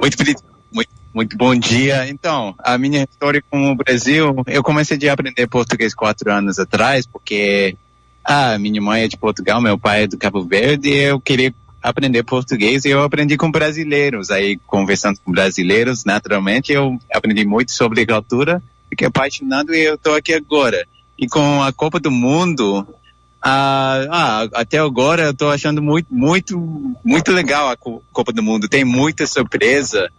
Muito, 0.00 0.16
muito, 0.72 0.90
muito 1.14 1.36
bom 1.36 1.54
dia. 1.54 2.08
Então, 2.08 2.56
a 2.58 2.76
minha 2.76 3.04
história 3.04 3.40
com 3.48 3.70
o 3.70 3.76
Brasil, 3.76 4.34
eu 4.48 4.62
comecei 4.64 4.98
a 5.08 5.12
aprender 5.12 5.46
português 5.46 5.94
quatro 5.94 6.30
anos 6.30 6.58
atrás, 6.58 7.06
porque 7.06 7.76
ah, 8.24 8.58
minha 8.58 8.82
mãe 8.82 9.04
é 9.04 9.08
de 9.08 9.16
Portugal, 9.16 9.62
meu 9.62 9.78
pai 9.78 10.02
é 10.02 10.06
do 10.08 10.18
Cabo 10.18 10.42
Verde, 10.42 10.88
e 10.88 11.04
eu 11.04 11.20
queria 11.20 11.54
aprender 11.82 12.22
português 12.22 12.84
e 12.84 12.90
eu 12.90 13.02
aprendi 13.02 13.36
com 13.36 13.50
brasileiros. 13.50 14.30
Aí, 14.30 14.56
conversando 14.66 15.18
com 15.24 15.32
brasileiros, 15.32 16.04
naturalmente, 16.04 16.72
eu 16.72 16.98
aprendi 17.12 17.44
muito 17.44 17.72
sobre 17.72 18.06
cultura, 18.06 18.62
fiquei 18.88 19.06
apaixonado 19.08 19.74
e 19.74 19.80
eu 19.84 19.94
estou 19.96 20.14
aqui 20.14 20.32
agora. 20.34 20.86
E 21.18 21.26
com 21.28 21.62
a 21.62 21.72
Copa 21.72 21.98
do 22.00 22.10
Mundo, 22.10 22.86
ah, 23.42 24.06
ah, 24.10 24.48
até 24.54 24.78
agora 24.78 25.24
eu 25.24 25.34
tô 25.34 25.48
achando 25.50 25.82
muito, 25.82 26.06
muito, 26.14 26.94
muito 27.04 27.32
legal 27.32 27.68
a 27.68 27.76
Co- 27.76 28.02
Copa 28.12 28.32
do 28.32 28.42
Mundo. 28.42 28.68
Tem 28.68 28.84
muita 28.84 29.26
surpresa, 29.26 30.10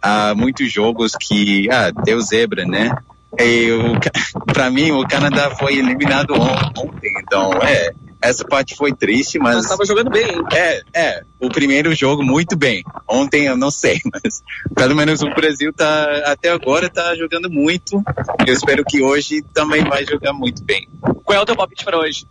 ah, 0.00 0.34
muitos 0.34 0.70
jogos 0.72 1.12
que, 1.20 1.68
ah, 1.70 1.90
deu 2.04 2.20
zebra, 2.20 2.64
né? 2.64 2.90
E 3.38 3.68
pra 4.52 4.70
mim, 4.70 4.90
o 4.90 5.06
Canadá 5.06 5.50
foi 5.58 5.76
eliminado 5.78 6.32
on- 6.34 6.82
ontem, 6.84 7.12
então, 7.22 7.52
é, 7.62 7.92
essa 8.22 8.44
parte 8.44 8.76
foi 8.76 8.92
triste, 8.92 9.38
mas... 9.38 9.56
Mas 9.56 9.68
tava 9.68 9.84
jogando 9.84 10.10
bem, 10.10 10.24
hein? 10.24 10.44
É, 10.52 10.82
é, 10.94 11.24
o 11.40 11.48
primeiro 11.48 11.94
jogo 11.94 12.22
muito 12.22 12.56
bem. 12.56 12.84
Ontem 13.08 13.46
eu 13.46 13.56
não 13.56 13.70
sei, 13.70 14.00
mas 14.12 14.42
pelo 14.74 14.94
menos 14.94 15.20
o 15.22 15.30
Brasil 15.30 15.72
tá, 15.72 16.22
até 16.26 16.50
agora 16.50 16.88
tá 16.88 17.14
jogando 17.16 17.50
muito. 17.50 18.02
Eu 18.46 18.54
espero 18.54 18.84
que 18.84 19.02
hoje 19.02 19.42
também 19.52 19.82
vai 19.84 20.06
jogar 20.06 20.32
muito 20.32 20.62
bem. 20.64 20.88
Qual 21.24 21.38
é 21.38 21.42
o 21.42 21.46
teu 21.46 21.56
palpite 21.56 21.84
para 21.84 21.98
hoje? 21.98 22.26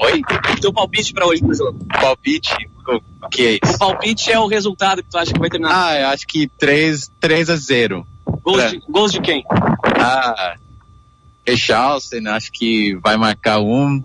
Oi? 0.00 0.22
Teu 0.60 0.72
palpite 0.72 1.12
para 1.12 1.26
hoje 1.26 1.42
pro 1.42 1.54
jogo? 1.54 1.78
Palpite? 1.88 2.54
O 2.86 3.28
que 3.28 3.46
é 3.46 3.66
O 3.66 3.68
isso? 3.68 3.78
palpite 3.78 4.30
é 4.30 4.38
o 4.38 4.46
resultado 4.46 5.02
que 5.02 5.10
tu 5.10 5.18
acha 5.18 5.32
que 5.32 5.40
vai 5.40 5.50
terminar. 5.50 5.88
Ah, 5.88 6.00
eu 6.00 6.08
acho 6.08 6.26
que 6.26 6.48
3, 6.58 7.10
3 7.20 7.50
a 7.50 7.56
0. 7.56 8.06
gols, 8.42 8.62
é. 8.62 8.68
de, 8.70 8.82
gols 8.88 9.12
de 9.12 9.20
quem? 9.20 9.44
Ah, 10.00 10.56
Richarlison, 11.46 12.28
acho 12.28 12.52
que 12.52 12.94
vai 12.96 13.16
marcar 13.16 13.60
um. 13.60 14.02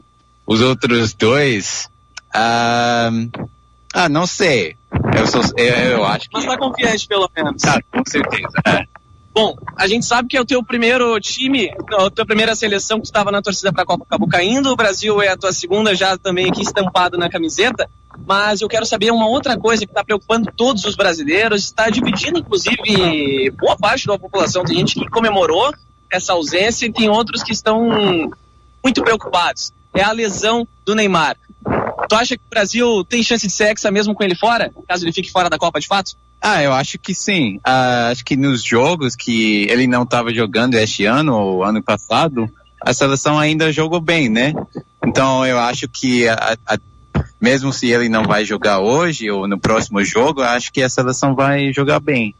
Os 0.51 0.59
outros 0.59 1.13
dois, 1.13 1.89
ah, 2.33 3.09
ah 3.93 4.09
não 4.09 4.27
sei. 4.27 4.75
Eu, 5.17 5.25
sou, 5.25 5.41
eu, 5.55 5.65
eu 5.65 6.03
acho 6.03 6.29
que. 6.29 6.35
Mas 6.35 6.45
tá 6.45 6.57
confiante, 6.57 7.07
pelo 7.07 7.31
menos. 7.33 7.61
Tá, 7.61 7.79
com 7.89 8.03
certeza. 8.05 8.49
é. 8.67 8.83
Bom, 9.33 9.55
a 9.77 9.87
gente 9.87 10.05
sabe 10.05 10.27
que 10.27 10.35
é 10.35 10.41
o 10.41 10.45
teu 10.45 10.61
primeiro 10.61 11.17
time, 11.21 11.73
a 11.97 12.09
tua 12.09 12.25
primeira 12.25 12.53
seleção 12.53 12.99
que 12.99 13.05
estava 13.05 13.31
na 13.31 13.41
torcida 13.41 13.71
para 13.71 13.83
a 13.83 13.85
Copa 13.85 14.03
acabou 14.03 14.27
caindo. 14.27 14.69
O 14.71 14.75
Brasil 14.75 15.21
é 15.21 15.29
a 15.29 15.37
tua 15.37 15.53
segunda, 15.53 15.95
já 15.95 16.17
também 16.17 16.49
aqui 16.49 16.63
estampado 16.63 17.17
na 17.17 17.29
camiseta. 17.29 17.89
Mas 18.27 18.59
eu 18.59 18.67
quero 18.67 18.85
saber 18.85 19.09
uma 19.09 19.29
outra 19.29 19.57
coisa 19.57 19.85
que 19.85 19.91
está 19.93 20.03
preocupando 20.03 20.51
todos 20.53 20.83
os 20.83 20.97
brasileiros, 20.97 21.63
está 21.63 21.89
dividindo 21.89 22.39
inclusive 22.39 23.49
boa 23.51 23.77
parte 23.77 24.05
da 24.05 24.19
população. 24.19 24.65
Tem 24.65 24.75
gente 24.75 24.99
que 24.99 25.07
comemorou 25.07 25.73
essa 26.11 26.33
ausência 26.33 26.87
e 26.87 26.91
tem 26.91 27.07
outros 27.07 27.41
que 27.41 27.53
estão 27.53 27.89
muito 28.83 29.01
preocupados. 29.01 29.71
É 29.93 30.03
a 30.03 30.11
lesão 30.11 30.67
do 30.85 30.95
Neymar. 30.95 31.35
Tu 32.09 32.15
acha 32.15 32.35
que 32.35 32.43
o 32.45 32.49
Brasil 32.49 33.03
tem 33.05 33.23
chance 33.23 33.45
de 33.45 33.53
ser 33.53 33.73
mesmo 33.91 34.13
com 34.13 34.23
ele 34.23 34.35
fora, 34.35 34.71
caso 34.87 35.05
ele 35.05 35.13
fique 35.13 35.31
fora 35.31 35.49
da 35.49 35.57
Copa 35.57 35.79
de 35.79 35.87
fato? 35.87 36.13
Ah, 36.41 36.61
eu 36.63 36.73
acho 36.73 36.97
que 36.97 37.13
sim. 37.13 37.59
Ah, 37.63 38.09
acho 38.11 38.25
que 38.25 38.35
nos 38.35 38.63
jogos 38.63 39.15
que 39.15 39.67
ele 39.69 39.85
não 39.87 40.03
estava 40.03 40.33
jogando 40.33 40.73
este 40.75 41.05
ano 41.05 41.35
ou 41.35 41.63
ano 41.63 41.83
passado, 41.83 42.49
a 42.81 42.93
seleção 42.93 43.37
ainda 43.37 43.71
jogou 43.71 44.01
bem, 44.01 44.27
né? 44.27 44.53
Então 45.05 45.45
eu 45.45 45.59
acho 45.59 45.87
que 45.87 46.27
a- 46.27 46.57
a- 46.65 46.79
mesmo 47.39 47.71
se 47.71 47.89
ele 47.91 48.09
não 48.09 48.23
vai 48.23 48.43
jogar 48.43 48.79
hoje 48.79 49.29
ou 49.29 49.47
no 49.47 49.59
próximo 49.59 50.03
jogo, 50.03 50.41
acho 50.41 50.71
que 50.71 50.81
a 50.81 50.89
seleção 50.89 51.35
vai 51.35 51.71
jogar 51.71 51.99
bem. 51.99 52.33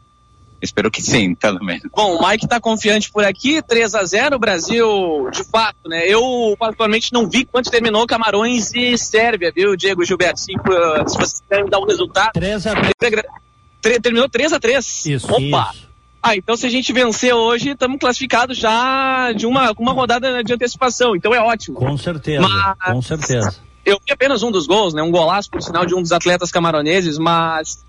Espero 0.61 0.91
que 0.91 1.01
sim, 1.01 1.33
pelo 1.35 1.63
menos. 1.63 1.83
Bom, 1.95 2.17
o 2.17 2.27
Mike 2.27 2.47
tá 2.47 2.59
confiante 2.59 3.11
por 3.11 3.23
aqui, 3.25 3.61
3 3.61 3.95
a 3.95 4.03
0 4.03 4.37
Brasil, 4.39 5.29
de 5.31 5.43
fato, 5.43 5.87
né? 5.87 6.05
Eu, 6.07 6.55
particularmente, 6.59 7.11
não 7.11 7.27
vi 7.27 7.45
quanto 7.45 7.71
terminou 7.71 8.05
Camarões 8.05 8.73
e 8.73 8.97
Sérvia, 8.97 9.51
viu, 9.55 9.75
Diego 9.75 10.03
Gilberto? 10.05 10.39
Se, 10.39 10.53
se 10.53 11.17
vocês 11.17 11.41
querem 11.49 11.65
dar 11.65 11.79
um 11.79 11.85
resultado. 11.85 12.31
3 12.33 12.67
a 12.67 12.73
3. 13.81 14.01
terminou 14.01 14.29
3 14.29 14.53
a 14.53 14.59
3 14.59 15.05
Isso. 15.05 15.27
Opa! 15.31 15.73
Ah, 16.23 16.35
então 16.35 16.55
se 16.55 16.67
a 16.67 16.69
gente 16.69 16.93
vencer 16.93 17.33
hoje, 17.33 17.71
estamos 17.71 17.97
classificados 17.99 18.55
já 18.55 19.31
de 19.31 19.47
uma, 19.47 19.73
com 19.73 19.81
uma 19.81 19.91
rodada 19.91 20.43
de 20.43 20.53
antecipação, 20.53 21.15
então 21.15 21.33
é 21.33 21.39
ótimo. 21.39 21.77
Com 21.77 21.97
certeza, 21.97 22.47
Mas- 22.47 22.75
com 22.93 23.01
certeza. 23.01 23.55
Eu 23.83 23.99
vi 24.05 24.13
apenas 24.13 24.43
um 24.43 24.51
dos 24.51 24.67
gols, 24.67 24.93
né? 24.93 25.01
Um 25.01 25.09
golaço, 25.09 25.49
por 25.49 25.59
sinal, 25.63 25.83
de 25.87 25.95
um 25.95 26.01
dos 26.03 26.11
atletas 26.11 26.51
camaroneses, 26.51 27.17
mas 27.17 27.83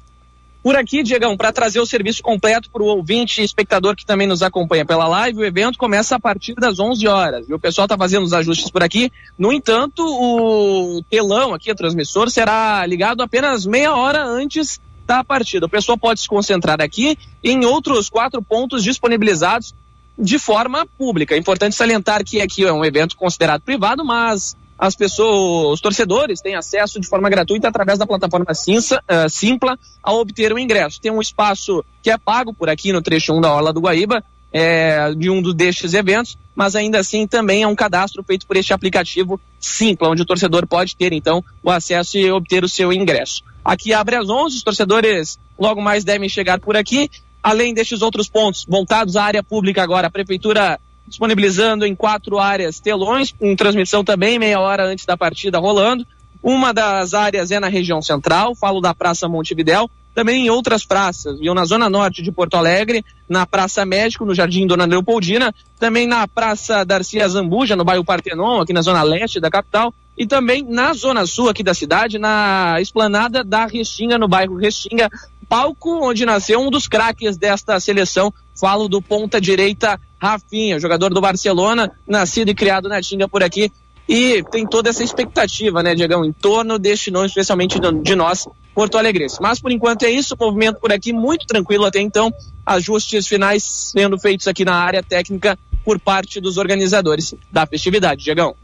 Por 0.63 0.77
aqui, 0.77 1.03
Diegão, 1.03 1.37
para 1.37 1.53
trazer 1.53 1.81
o 1.81 1.87
serviço 1.87 2.23
completo 2.23 2.71
para 2.71 2.83
o 2.83 2.87
ouvinte 2.87 3.41
e 3.41 3.45
espectador 3.45 3.97
que 3.97 4.07
também 4.07 4.29
nos 4.29 4.43
acompanha 4.43 4.87
pela 4.87 5.09
live, 5.09 5.41
o 5.41 5.45
evento 5.45 5.77
começa 5.77 6.15
a 6.15 6.21
partir 6.21 6.55
das 6.55 6.79
11 6.79 7.09
horas. 7.09 7.49
E 7.49 7.55
o 7.55 7.59
pessoal 7.59 7.87
está 7.87 7.99
fazendo 7.99 8.23
os 8.23 8.33
ajustes 8.33 8.71
por 8.71 8.81
aqui. 8.81 9.11
No 9.37 9.53
entanto, 9.53 10.05
o 10.05 11.03
telão 11.11 11.53
aqui, 11.53 11.71
o 11.71 11.75
transmissor, 11.75 12.31
será 12.31 12.87
ligado 12.87 13.23
apenas 13.23 13.67
meia 13.67 13.93
hora 13.97 14.25
antes 14.25 14.81
da 15.05 15.25
partida. 15.25 15.67
O 15.67 15.69
pessoal 15.69 15.99
pode 15.99 16.21
se 16.21 16.29
concentrar 16.29 16.81
aqui 16.81 17.19
em 17.43 17.65
outros 17.65 18.09
quatro 18.09 18.41
pontos 18.41 18.85
disponibilizados 18.85 19.75
de 20.17 20.39
forma 20.39 20.87
pública. 20.87 21.35
É 21.35 21.39
importante 21.39 21.75
salientar 21.75 22.25
que 22.25 22.41
aqui 22.41 22.65
é 22.65 22.73
um 22.73 22.85
evento 22.85 23.17
considerado 23.17 23.63
privado, 23.63 24.05
mas 24.05 24.57
as 24.83 24.97
pessoas, 24.97 25.75
os 25.75 25.81
torcedores 25.81 26.41
têm 26.41 26.57
acesso 26.57 26.99
de 26.99 27.07
forma 27.07 27.31
gratuita 27.31 27.69
através 27.69 28.01
da 28.01 28.05
plataforma 28.05 28.47
uh, 28.51 29.31
Simpla 29.31 29.79
a 30.03 30.13
obter 30.13 30.53
o 30.53 30.59
ingresso. 30.59 31.01
Tem 31.01 31.13
um 31.13 31.21
espaço 31.21 31.85
que 32.03 32.11
é 32.11 32.19
pago 32.19 32.53
por 32.53 32.69
aqui 32.69 32.93
no 32.93 33.01
trecho 33.01 33.33
1 33.33 33.41
da 33.41 33.55
Orla 33.55 33.73
do 33.73 33.81
Guaíba, 33.81 34.25
é, 34.53 35.15
de 35.15 35.31
um 35.31 35.41
destes 35.41 35.95
eventos, 35.95 36.37
mas 36.53 36.75
ainda 36.75 36.99
assim 36.99 37.29
também 37.29 37.63
é 37.63 37.67
um 37.69 37.77
cadastro 37.77 38.25
feito 38.25 38.45
por 38.45 38.57
este 38.57 38.73
aplicativo 38.73 39.41
Simpla, 39.61 40.09
onde 40.09 40.23
o 40.23 40.27
torcedor 40.27 40.67
pode 40.67 40.97
ter 40.97 41.13
então 41.13 41.45
o 41.63 41.71
acesso 41.71 42.19
e 42.19 42.29
obter 42.33 42.65
o 42.65 42.69
seu 42.69 42.93
ingresso. 42.93 43.45
Aqui 43.65 43.95
abre 43.95 44.17
às 44.17 44.29
11, 44.29 44.57
os 44.57 44.63
torcedores 44.65 45.39
logo 45.57 45.81
mais 45.81 46.03
devem 46.03 46.29
chegar 46.29 46.59
por 46.59 46.77
aqui. 46.77 47.09
Além 47.41 47.73
destes 47.73 48.03
outros 48.03 48.29
pontos, 48.29 48.67
voltados 48.69 49.15
à 49.15 49.23
área 49.23 49.45
pública 49.45 49.81
agora, 49.81 50.09
a 50.09 50.11
prefeitura 50.11 50.81
disponibilizando 51.07 51.85
em 51.85 51.95
quatro 51.95 52.39
áreas 52.39 52.81
telões, 52.81 53.33
com 53.33 53.55
transmissão 53.57 54.05
também 54.05 54.39
meia 54.39 54.61
hora 54.61 54.87
antes 54.87 55.05
da 55.05 55.17
partida 55.17 55.59
rolando. 55.59 56.07
Uma 56.43 56.73
das 56.73 57.15
áreas 57.15 57.51
é 57.51 57.61
na 57.61 57.69
região 57.69 58.03
central, 58.03 58.55
falo 58.55 58.81
da 58.81 58.95
Praça 58.95 59.29
Montevidéu, 59.29 59.89
também 60.15 60.47
em 60.47 60.51
outras 60.51 60.85
praças, 60.85 61.39
viu? 61.39 61.55
Na 61.55 61.65
zona 61.65 61.89
norte 61.89 62.23
de 62.23 62.31
Porto 62.31 62.57
Alegre, 62.57 63.05
na 63.29 63.47
Praça 63.47 63.85
Médico, 63.87 64.25
no 64.25 64.35
Jardim 64.35 64.67
Dona 64.67 64.85
Leopoldina, 64.85 65.55
também 65.79 66.07
na 66.07 66.27
Praça 66.29 66.85
Darcia 66.85 67.29
Zambuja, 67.29 67.77
no 67.77 67.85
bairro 67.85 68.05
Partenon, 68.05 68.61
aqui 68.61 68.73
na 68.73 68.83
zona 68.83 69.03
leste 69.03 69.41
da 69.41 69.51
capital, 69.51 69.95
e 70.17 70.27
também 70.27 70.63
na 70.63 70.93
zona 70.93 71.25
sul 71.25 71.49
aqui 71.49 71.63
da 71.63 71.73
cidade, 71.73 72.19
na 72.19 72.77
esplanada 72.81 73.43
da 73.43 73.65
Restinga, 73.65 74.19
no 74.19 74.29
bairro 74.29 74.57
Restinga, 74.57 75.09
palco 75.49 76.07
onde 76.07 76.27
nasceu 76.27 76.61
um 76.61 76.71
dos 76.71 76.87
craques 76.87 77.37
desta 77.37 77.79
seleção. 77.81 78.33
Falo 78.59 78.89
do 78.89 79.01
ponta 79.01 79.41
direita 79.41 79.99
Rafinha, 80.23 80.79
jogador 80.79 81.13
do 81.13 81.21
Barcelona, 81.21 81.91
nascido 82.07 82.49
e 82.49 82.55
criado 82.55 82.89
na 82.89 83.03
Tinga 83.03 83.27
por 83.27 83.43
aqui. 83.43 83.73
E 84.09 84.45
tem 84.53 84.65
toda 84.65 84.91
essa 84.91 85.03
expectativa, 85.03 85.83
né, 85.83 85.97
Diegão, 85.97 86.25
em 86.25 86.33
torno 86.33 86.79
deste 86.79 87.11
nome, 87.11 87.27
especialmente 87.27 87.81
de 88.03 88.15
nós, 88.15 88.47
Porto 88.73 88.97
Alegrense. 88.97 89.39
Mas 89.41 89.61
por 89.61 89.73
enquanto 89.73 90.05
é 90.05 90.11
isso, 90.11 90.37
movimento 90.39 90.79
por 90.79 90.93
aqui 90.93 91.13
muito 91.13 91.45
tranquilo 91.45 91.85
até 91.85 92.01
então, 92.01 92.33
ajustes 92.65 93.27
finais 93.27 93.65
sendo 93.65 94.17
feitos 94.17 94.47
aqui 94.47 94.65
na 94.65 94.77
área 94.77 95.03
técnica 95.03 95.59
por 95.85 95.99
parte 95.99 96.41
dos 96.41 96.57
organizadores 96.57 97.35
da 97.51 97.67
festividade, 97.67 98.23
Diegão. 98.23 98.55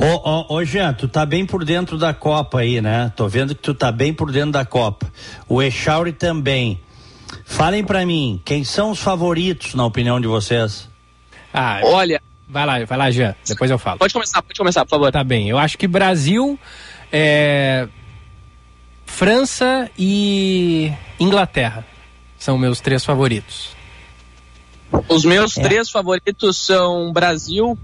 Ô, 0.00 0.30
ô, 0.30 0.54
ô 0.54 0.64
Jean, 0.64 0.94
tu 0.94 1.08
tá 1.08 1.26
bem 1.26 1.44
por 1.44 1.64
dentro 1.64 1.98
da 1.98 2.14
Copa 2.14 2.60
aí, 2.60 2.80
né? 2.80 3.12
Tô 3.16 3.26
vendo 3.26 3.56
que 3.56 3.62
tu 3.62 3.74
tá 3.74 3.90
bem 3.90 4.14
por 4.14 4.30
dentro 4.30 4.52
da 4.52 4.64
Copa. 4.64 5.12
O 5.48 5.60
Echauri 5.60 6.12
também. 6.12 6.80
Falem 7.44 7.84
para 7.84 8.04
mim, 8.04 8.40
quem 8.44 8.64
são 8.64 8.90
os 8.90 9.00
favoritos, 9.00 9.74
na 9.74 9.84
opinião 9.84 10.20
de 10.20 10.26
vocês? 10.26 10.88
Ah, 11.52 11.80
olha. 11.84 12.20
Vai 12.48 12.64
lá, 12.64 12.84
vai 12.84 12.98
lá, 12.98 13.10
Jean. 13.10 13.34
Depois 13.46 13.70
eu 13.70 13.78
falo. 13.78 13.98
Pode 13.98 14.12
começar, 14.12 14.42
pode 14.42 14.58
começar, 14.58 14.84
por 14.84 14.90
favor. 14.90 15.10
Tá 15.10 15.24
bem. 15.24 15.48
Eu 15.48 15.58
acho 15.58 15.76
que 15.76 15.88
Brasil, 15.88 16.58
é... 17.10 17.88
França 19.04 19.90
e 19.98 20.92
Inglaterra 21.18 21.84
são 22.38 22.58
meus 22.58 22.80
três 22.80 23.04
favoritos. 23.04 23.74
Os 25.08 25.24
meus 25.24 25.56
é. 25.56 25.62
três 25.62 25.90
favoritos 25.90 26.56
são 26.56 27.12
Brasil, 27.12 27.76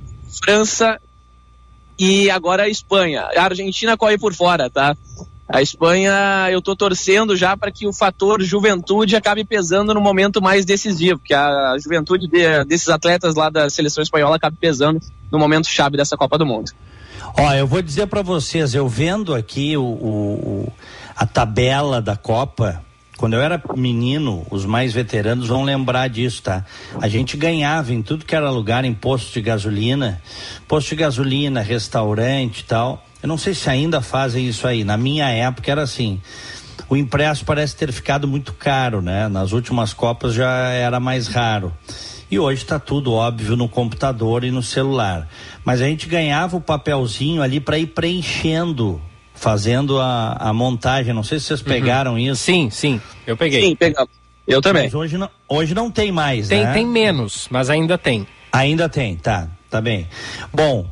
França 0.44 1.00
e 1.98 2.30
agora 2.30 2.64
a 2.64 2.68
Espanha. 2.68 3.22
A 3.36 3.44
Argentina 3.44 3.96
corre 3.96 4.18
por 4.18 4.34
fora, 4.34 4.70
tá? 4.70 4.96
A 5.52 5.60
Espanha, 5.60 6.48
eu 6.50 6.62
tô 6.62 6.74
torcendo 6.74 7.36
já 7.36 7.54
para 7.54 7.70
que 7.70 7.86
o 7.86 7.92
fator 7.92 8.40
juventude 8.42 9.14
acabe 9.14 9.44
pesando 9.44 9.92
no 9.92 10.00
momento 10.00 10.40
mais 10.40 10.64
decisivo, 10.64 11.20
que 11.22 11.34
a 11.34 11.76
juventude 11.78 12.26
de, 12.26 12.64
desses 12.64 12.88
atletas 12.88 13.34
lá 13.34 13.50
da 13.50 13.68
seleção 13.68 14.02
espanhola 14.02 14.36
acabe 14.36 14.56
pesando 14.58 14.98
no 15.30 15.38
momento 15.38 15.68
chave 15.68 15.98
dessa 15.98 16.16
Copa 16.16 16.38
do 16.38 16.46
Mundo. 16.46 16.72
Ó, 17.38 17.52
eu 17.52 17.66
vou 17.66 17.82
dizer 17.82 18.06
para 18.06 18.22
vocês, 18.22 18.74
eu 18.74 18.88
vendo 18.88 19.34
aqui 19.34 19.76
o, 19.76 19.84
o, 19.84 20.72
a 21.14 21.26
tabela 21.26 22.00
da 22.00 22.16
Copa, 22.16 22.82
quando 23.18 23.34
eu 23.34 23.42
era 23.42 23.62
menino, 23.76 24.46
os 24.50 24.64
mais 24.64 24.94
veteranos 24.94 25.48
vão 25.48 25.64
lembrar 25.64 26.08
disso, 26.08 26.42
tá? 26.42 26.64
A 26.98 27.08
gente 27.08 27.36
ganhava 27.36 27.92
em 27.92 28.00
tudo 28.00 28.24
que 28.24 28.34
era 28.34 28.50
lugar, 28.50 28.86
em 28.86 28.94
posto 28.94 29.30
de 29.34 29.42
gasolina, 29.42 30.18
posto 30.66 30.88
de 30.88 30.96
gasolina, 30.96 31.60
restaurante 31.60 32.60
e 32.60 32.64
tal. 32.64 33.04
Eu 33.22 33.28
não 33.28 33.38
sei 33.38 33.54
se 33.54 33.70
ainda 33.70 34.00
fazem 34.00 34.48
isso 34.48 34.66
aí. 34.66 34.82
Na 34.82 34.96
minha 34.96 35.28
época 35.28 35.70
era 35.70 35.82
assim. 35.82 36.20
O 36.88 36.96
impresso 36.96 37.44
parece 37.44 37.76
ter 37.76 37.92
ficado 37.92 38.26
muito 38.26 38.52
caro, 38.52 39.00
né? 39.00 39.28
Nas 39.28 39.52
últimas 39.52 39.94
Copas 39.94 40.34
já 40.34 40.50
era 40.70 40.98
mais 40.98 41.28
raro. 41.28 41.72
E 42.30 42.38
hoje 42.38 42.62
está 42.62 42.78
tudo 42.78 43.12
óbvio 43.12 43.56
no 43.56 43.68
computador 43.68 44.42
e 44.42 44.50
no 44.50 44.62
celular. 44.62 45.28
Mas 45.64 45.80
a 45.80 45.84
gente 45.84 46.08
ganhava 46.08 46.56
o 46.56 46.60
papelzinho 46.60 47.42
ali 47.42 47.60
para 47.60 47.78
ir 47.78 47.88
preenchendo, 47.88 49.00
fazendo 49.34 50.00
a, 50.00 50.32
a 50.40 50.52
montagem. 50.52 51.14
Não 51.14 51.22
sei 51.22 51.38
se 51.38 51.46
vocês 51.46 51.60
uhum. 51.60 51.66
pegaram 51.66 52.12
uhum. 52.12 52.18
isso. 52.18 52.42
Sim, 52.42 52.70
sim, 52.70 53.00
eu 53.26 53.36
peguei. 53.36 53.60
Sim, 53.60 53.76
pegamos. 53.76 54.10
Eu 54.46 54.60
também. 54.60 54.84
Mas 54.84 54.94
hoje 54.94 55.16
não, 55.16 55.30
hoje 55.48 55.74
não 55.74 55.90
tem 55.90 56.10
mais, 56.10 56.48
tem, 56.48 56.64
né? 56.64 56.72
Tem 56.72 56.86
menos, 56.86 57.46
mas 57.50 57.70
ainda 57.70 57.96
tem. 57.96 58.26
Ainda 58.50 58.88
tem, 58.88 59.16
tá. 59.16 59.48
Tá 59.70 59.80
bem. 59.80 60.06
Bom, 60.52 60.86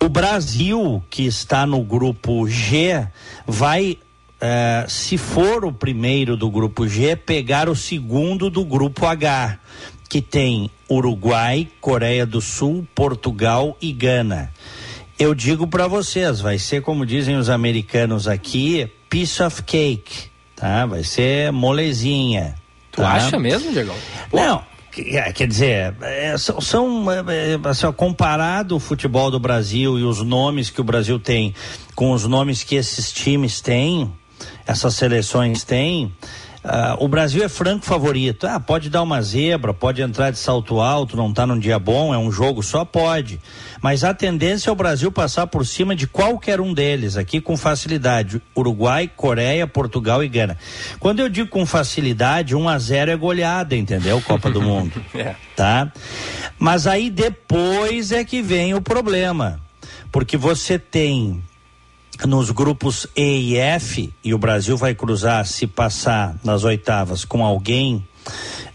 o 0.00 0.08
Brasil, 0.08 1.02
que 1.08 1.24
está 1.26 1.66
no 1.66 1.82
grupo 1.82 2.46
G, 2.48 3.06
vai, 3.46 3.98
eh, 4.40 4.84
se 4.88 5.16
for 5.16 5.64
o 5.64 5.72
primeiro 5.72 6.36
do 6.36 6.50
grupo 6.50 6.86
G, 6.86 7.16
pegar 7.16 7.68
o 7.68 7.74
segundo 7.74 8.50
do 8.50 8.64
grupo 8.64 9.06
H, 9.06 9.58
que 10.08 10.20
tem 10.20 10.70
Uruguai, 10.88 11.68
Coreia 11.80 12.24
do 12.24 12.40
Sul, 12.40 12.86
Portugal 12.94 13.76
e 13.80 13.92
Gana. 13.92 14.52
Eu 15.18 15.34
digo 15.34 15.66
para 15.66 15.86
vocês, 15.88 16.40
vai 16.40 16.58
ser 16.58 16.82
como 16.82 17.06
dizem 17.06 17.36
os 17.36 17.48
americanos 17.48 18.28
aqui, 18.28 18.90
piece 19.08 19.42
of 19.42 19.62
cake, 19.62 20.28
tá? 20.54 20.84
Vai 20.84 21.02
ser 21.02 21.50
molezinha. 21.50 22.54
Tu 22.92 23.00
tá? 23.00 23.12
acha 23.12 23.38
mesmo, 23.38 23.72
Diego? 23.72 23.94
Não, 24.32 24.58
é, 24.58 24.62
quer 25.32 25.46
dizer, 25.46 25.94
é, 26.00 26.36
são, 26.38 26.60
são 26.60 27.12
é, 27.12 27.52
é, 27.54 27.68
assim, 27.68 27.90
comparado 27.92 28.76
o 28.76 28.80
futebol 28.80 29.30
do 29.30 29.38
Brasil 29.38 29.98
e 29.98 30.04
os 30.04 30.22
nomes 30.22 30.70
que 30.70 30.80
o 30.80 30.84
Brasil 30.84 31.18
tem 31.18 31.54
com 31.94 32.12
os 32.12 32.24
nomes 32.24 32.62
que 32.62 32.76
esses 32.76 33.12
times 33.12 33.60
têm, 33.60 34.12
essas 34.66 34.94
seleções 34.94 35.64
têm, 35.64 36.12
Uh, 36.66 37.04
o 37.04 37.06
Brasil 37.06 37.44
é 37.44 37.48
franco 37.48 37.86
favorito. 37.86 38.44
Ah, 38.44 38.58
pode 38.58 38.90
dar 38.90 39.02
uma 39.02 39.22
zebra, 39.22 39.72
pode 39.72 40.02
entrar 40.02 40.32
de 40.32 40.38
salto 40.38 40.80
alto, 40.80 41.16
não 41.16 41.32
tá 41.32 41.46
num 41.46 41.60
dia 41.60 41.78
bom, 41.78 42.12
é 42.12 42.18
um 42.18 42.32
jogo 42.32 42.60
só, 42.60 42.84
pode. 42.84 43.40
Mas 43.80 44.02
a 44.02 44.12
tendência 44.12 44.68
é 44.68 44.72
o 44.72 44.76
Brasil 44.76 45.12
passar 45.12 45.46
por 45.46 45.64
cima 45.64 45.94
de 45.94 46.08
qualquer 46.08 46.60
um 46.60 46.74
deles, 46.74 47.16
aqui 47.16 47.40
com 47.40 47.56
facilidade. 47.56 48.42
Uruguai, 48.56 49.08
Coreia, 49.14 49.64
Portugal 49.68 50.24
e 50.24 50.28
Gana. 50.28 50.58
Quando 50.98 51.20
eu 51.20 51.28
digo 51.28 51.48
com 51.48 51.64
facilidade, 51.64 52.56
1 52.56 52.68
a 52.68 52.78
0 52.80 53.12
é 53.12 53.16
goleada, 53.16 53.76
entendeu? 53.76 54.20
Copa 54.20 54.50
do 54.50 54.60
Mundo. 54.60 55.00
é. 55.14 55.36
Tá? 55.54 55.92
Mas 56.58 56.88
aí 56.88 57.10
depois 57.10 58.10
é 58.10 58.24
que 58.24 58.42
vem 58.42 58.74
o 58.74 58.80
problema. 58.80 59.60
Porque 60.10 60.36
você 60.36 60.80
tem 60.80 61.44
nos 62.24 62.50
grupos 62.50 63.06
E 63.16 63.54
e 63.54 63.56
F, 63.56 64.12
e 64.22 64.32
o 64.32 64.38
Brasil 64.38 64.76
vai 64.76 64.94
cruzar, 64.94 65.44
se 65.46 65.66
passar 65.66 66.36
nas 66.42 66.64
oitavas 66.64 67.24
com 67.24 67.44
alguém 67.44 68.06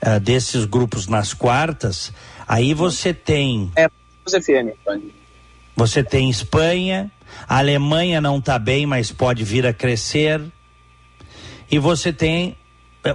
uh, 0.05 0.19
desses 0.19 0.65
grupos 0.65 1.07
nas 1.07 1.33
quartas, 1.33 2.11
aí 2.47 2.73
você 2.73 3.13
tem. 3.13 3.71
É. 3.75 3.89
Você 5.75 6.03
tem 6.03 6.29
Espanha, 6.29 7.09
a 7.47 7.57
Alemanha 7.57 8.21
não 8.21 8.37
está 8.37 8.59
bem, 8.59 8.85
mas 8.85 9.11
pode 9.11 9.43
vir 9.43 9.65
a 9.65 9.73
crescer. 9.73 10.41
E 11.71 11.79
você 11.79 12.11
tem 12.13 12.55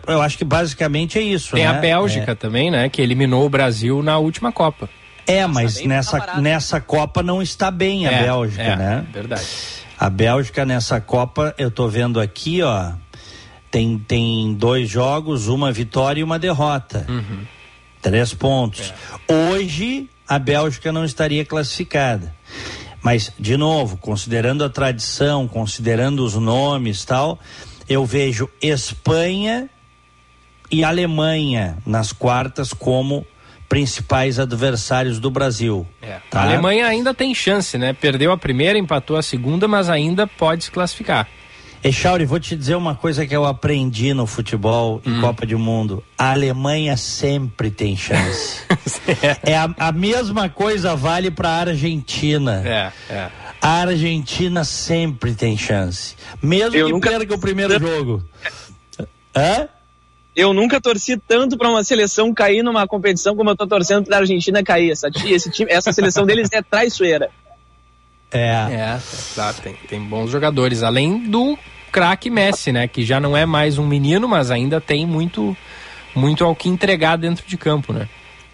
eu 0.07 0.21
acho 0.21 0.37
que 0.37 0.45
basicamente 0.45 1.19
é 1.19 1.23
isso. 1.23 1.55
Tem 1.55 1.65
né? 1.65 1.71
a 1.71 1.75
Bélgica 1.75 2.33
é. 2.33 2.35
também, 2.35 2.71
né? 2.71 2.89
Que 2.89 3.01
eliminou 3.01 3.47
o 3.47 3.49
Brasil 3.49 4.03
na 4.03 4.19
última 4.19 4.51
Copa. 4.51 4.89
É, 5.27 5.47
mas 5.47 5.85
nessa, 5.85 6.41
nessa 6.41 6.81
Copa 6.81 7.23
não 7.23 7.43
está 7.43 7.71
bem 7.71 8.07
a 8.07 8.13
é, 8.13 8.23
Bélgica, 8.25 8.63
é, 8.63 8.77
né? 8.77 9.07
Verdade. 9.13 9.47
A 9.99 10.11
Bélgica 10.11 10.65
nessa 10.65 11.01
Copa, 11.01 11.55
eu 11.57 11.71
tô 11.71 11.89
vendo 11.89 12.21
aqui, 12.21 12.63
ó, 12.63 12.93
tem, 13.71 13.99
tem 13.99 14.55
dois 14.55 14.89
jogos, 14.89 15.49
uma 15.49 15.73
vitória 15.73 16.21
e 16.21 16.25
uma 16.25 16.39
derrota. 16.39 17.07
Uhum. 17.09 17.45
Três 18.03 18.35
pontos. 18.35 18.93
É. 19.29 19.33
Hoje, 19.33 20.09
a 20.29 20.39
Bélgica 20.39 20.93
não 20.93 21.05
estaria 21.05 21.45
classificada. 21.45 22.35
Mas, 23.03 23.33
de 23.39 23.57
novo, 23.57 23.97
considerando 23.97 24.65
a 24.65 24.69
tradição, 24.69 25.47
considerando 25.47 26.25
os 26.25 26.35
nomes 26.35 27.05
tal, 27.05 27.39
eu 27.89 28.05
vejo 28.05 28.49
Espanha 28.61 29.71
e 30.71 30.83
Alemanha 30.83 31.79
nas 31.87 32.13
quartas 32.13 32.73
como 32.73 33.27
principais 33.69 34.39
adversários 34.39 35.19
do 35.19 35.31
Brasil. 35.31 35.87
É. 36.01 36.19
Tá? 36.31 36.41
A 36.41 36.43
Alemanha 36.45 36.87
ainda 36.87 37.13
tem 37.13 37.35
chance, 37.35 37.77
né? 37.77 37.93
Perdeu 37.93 38.33
a 38.33 38.37
primeira, 38.37 38.79
empatou 38.79 39.17
a 39.17 39.23
segunda, 39.23 39.67
mas 39.67 39.89
ainda 39.89 40.27
pode 40.27 40.65
se 40.65 40.71
classificar. 40.71 41.29
Echauri, 41.85 42.25
vou 42.25 42.41
te 42.41 42.57
dizer 42.57 42.75
uma 42.75 42.95
coisa 42.97 43.25
que 43.27 43.37
eu 43.37 43.45
aprendi 43.45 44.13
no 44.13 44.27
futebol 44.27 45.01
em 45.07 45.21
Copa 45.21 45.47
do 45.47 45.57
Mundo. 45.59 46.03
A 46.19 46.33
Alemanha 46.33 46.97
sempre 46.97 47.71
tem 47.71 47.97
chance. 47.97 48.63
é 49.45 49.57
a, 49.57 49.73
a 49.79 49.93
mesma 49.93 50.49
coisa 50.49 50.97
vale 50.97 51.31
para 51.31 51.49
a 51.49 51.57
Argentina. 51.61 52.63
É, 52.65 52.93
é. 53.13 53.29
A 53.61 53.69
Argentina 53.83 54.65
sempre 54.65 55.35
tem 55.35 55.57
chance. 55.57 56.17
Mesmo 56.43 56.77
Eu 56.77 56.87
que 56.87 56.93
nunca- 56.93 57.11
perca 57.11 57.35
o 57.35 57.39
primeiro 57.39 57.79
jogo. 57.79 58.25
Hã? 59.35 59.69
Eu 60.37 60.53
nunca 60.53 60.79
torci 60.79 61.17
tanto 61.17 61.57
pra 61.57 61.71
uma 61.71 61.83
seleção 61.83 62.35
cair 62.35 62.63
numa 62.63 62.87
competição 62.87 63.35
como 63.35 63.49
eu 63.49 63.57
tô 63.57 63.67
torcendo 63.67 64.05
pra 64.05 64.19
Argentina 64.19 64.63
cair. 64.63 64.91
Essa, 64.91 65.09
esse 65.25 65.51
time, 65.51 65.73
essa 65.73 65.91
seleção 65.95 66.27
deles 66.27 66.51
é 66.53 66.61
traiçoeira. 66.61 67.31
É. 68.31 68.51
É, 68.51 69.01
claro, 69.35 69.57
tem, 69.63 69.75
tem 69.89 70.01
bons 70.01 70.31
jogadores. 70.31 70.83
Além 70.83 71.31
do 71.31 71.59
craque 71.91 72.29
Messi, 72.29 72.71
né? 72.71 72.87
Que 72.87 73.03
já 73.03 73.19
não 73.19 73.35
é 73.35 73.47
mais 73.47 73.79
um 73.79 73.87
menino, 73.87 74.29
mas 74.29 74.51
ainda 74.51 74.79
tem 74.79 75.07
muito, 75.07 75.57
muito 76.15 76.45
ao 76.45 76.55
que 76.55 76.69
entregar 76.69 77.17
dentro 77.17 77.47
de 77.47 77.57
campo, 77.57 77.95
né? 77.95 78.07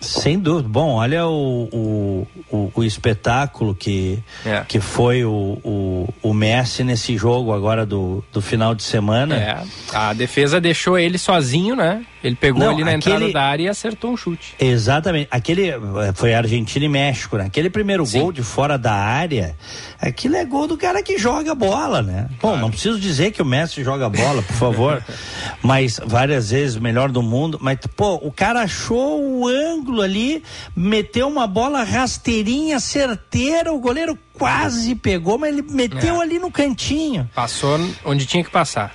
Sem 0.03 0.39
dúvida. 0.39 0.69
Bom, 0.69 0.95
olha 0.95 1.27
o, 1.27 1.69
o, 1.73 2.27
o, 2.51 2.73
o 2.75 2.85
espetáculo 2.85 3.75
que, 3.75 4.19
É. 4.45 4.63
que 4.67 4.81
foi 4.81 5.25
o, 5.25 5.59
o, 5.65 6.09
o 6.23 6.35
Messi 6.35 6.83
nesse 6.85 7.17
jogo 7.17 7.53
agora 7.53 7.87
do, 7.87 8.23
do 8.33 8.43
final 8.43 8.75
de 8.75 8.83
semana. 8.83 9.37
É, 9.37 9.63
a 9.93 10.13
defesa 10.13 10.61
deixou 10.61 10.99
ele 10.99 11.19
sozinho, 11.19 11.77
né? 11.77 12.05
Ele 12.23 12.37
pegou 12.37 12.61
Não, 12.61 12.71
ali 12.75 12.85
na 12.85 12.93
entrada 12.95 13.17
aquele- 13.19 13.33
da 13.33 13.43
área 13.43 13.63
e 13.65 13.69
acertou 13.69 14.13
um 14.13 14.17
chute. 14.17 14.55
Exatamente. 14.61 15.27
Aquele 15.31 15.71
eh, 15.71 15.79
foi 16.15 16.33
Argentina 16.35 16.85
e 16.85 16.89
México, 16.89 17.37
né? 17.37 17.47
Aquele 17.47 17.69
primeiro 17.69 18.07
Sim. 18.07 18.21
gol 18.21 18.33
de 18.33 18.43
fora 18.45 18.79
da 18.79 18.93
área, 18.93 19.57
aquilo 20.01 20.37
é 20.37 20.45
gol 20.45 20.69
do 20.69 20.77
cara 20.77 21.03
que 21.03 21.19
joga 21.19 21.53
bola, 21.55 22.01
né? 22.01 22.29
Bom, 22.41 22.57
não 22.57 22.71
preciso 22.71 22.99
dizer 23.01 23.33
que 23.33 23.43
o 23.43 23.45
Messi 23.45 23.83
joga 23.83 24.09
bola, 24.09 24.41
por 24.41 24.55
favor, 24.55 25.03
mas 25.63 26.01
várias 26.05 26.51
vezes 26.51 26.77
o 26.77 26.81
melhor 26.81 27.11
do 27.11 27.23
mundo. 27.23 27.59
Mas, 27.61 27.79
pô, 27.97 28.15
o 28.23 28.31
cara 28.31 28.61
achou 28.63 29.21
o 29.21 29.49
ângulo 29.49 29.92
ali, 30.01 30.43
meteu 30.75 31.29
uma 31.29 31.47
bola 31.47 31.83
rasteirinha, 31.83 32.81
certeira, 32.81 33.73
o 33.73 33.79
goleiro 33.81 34.17
quase 34.33 34.95
pegou, 34.95 35.37
mas 35.37 35.51
ele 35.51 35.63
meteu 35.71 36.17
É. 36.17 36.23
ali 36.23 36.39
no 36.39 36.51
cantinho. 36.51 37.29
Passou 37.35 37.79
onde 38.05 38.25
tinha 38.25 38.43
que 38.43 38.51
passar. 38.51 38.95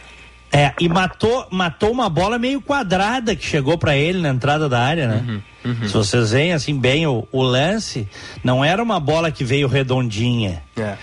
É, 0.52 0.74
e 0.80 0.88
matou, 0.88 1.46
matou 1.52 1.92
uma 1.92 2.10
bola 2.10 2.40
meio 2.40 2.62
quadrada 2.62 3.36
que 3.36 3.46
chegou 3.46 3.78
pra 3.78 3.98
ele 3.98 4.20
na 4.20 4.30
entrada 4.30 4.70
da 4.70 4.80
área, 4.80 5.08
né? 5.08 5.42
Se 5.86 5.92
vocês 5.92 6.32
veem 6.32 6.54
assim 6.54 6.80
bem 6.80 7.06
o, 7.06 7.28
o 7.34 7.42
lance, 7.44 8.08
não 8.42 8.64
era 8.64 8.82
uma 8.82 8.98
bola 8.98 9.30
que 9.30 9.44
veio 9.44 9.68
redondinha. 9.68 10.64
É. 10.78 10.96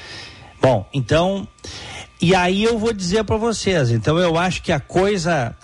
Bom, 0.62 0.88
então, 0.94 1.46
e 2.18 2.34
aí 2.34 2.64
eu 2.64 2.78
vou 2.78 2.90
dizer 2.94 3.22
pra 3.24 3.36
vocês, 3.36 3.90
então 3.90 4.18
eu 4.18 4.38
acho 4.38 4.62
que 4.62 4.72
a 4.72 4.80
coisa, 4.80 5.54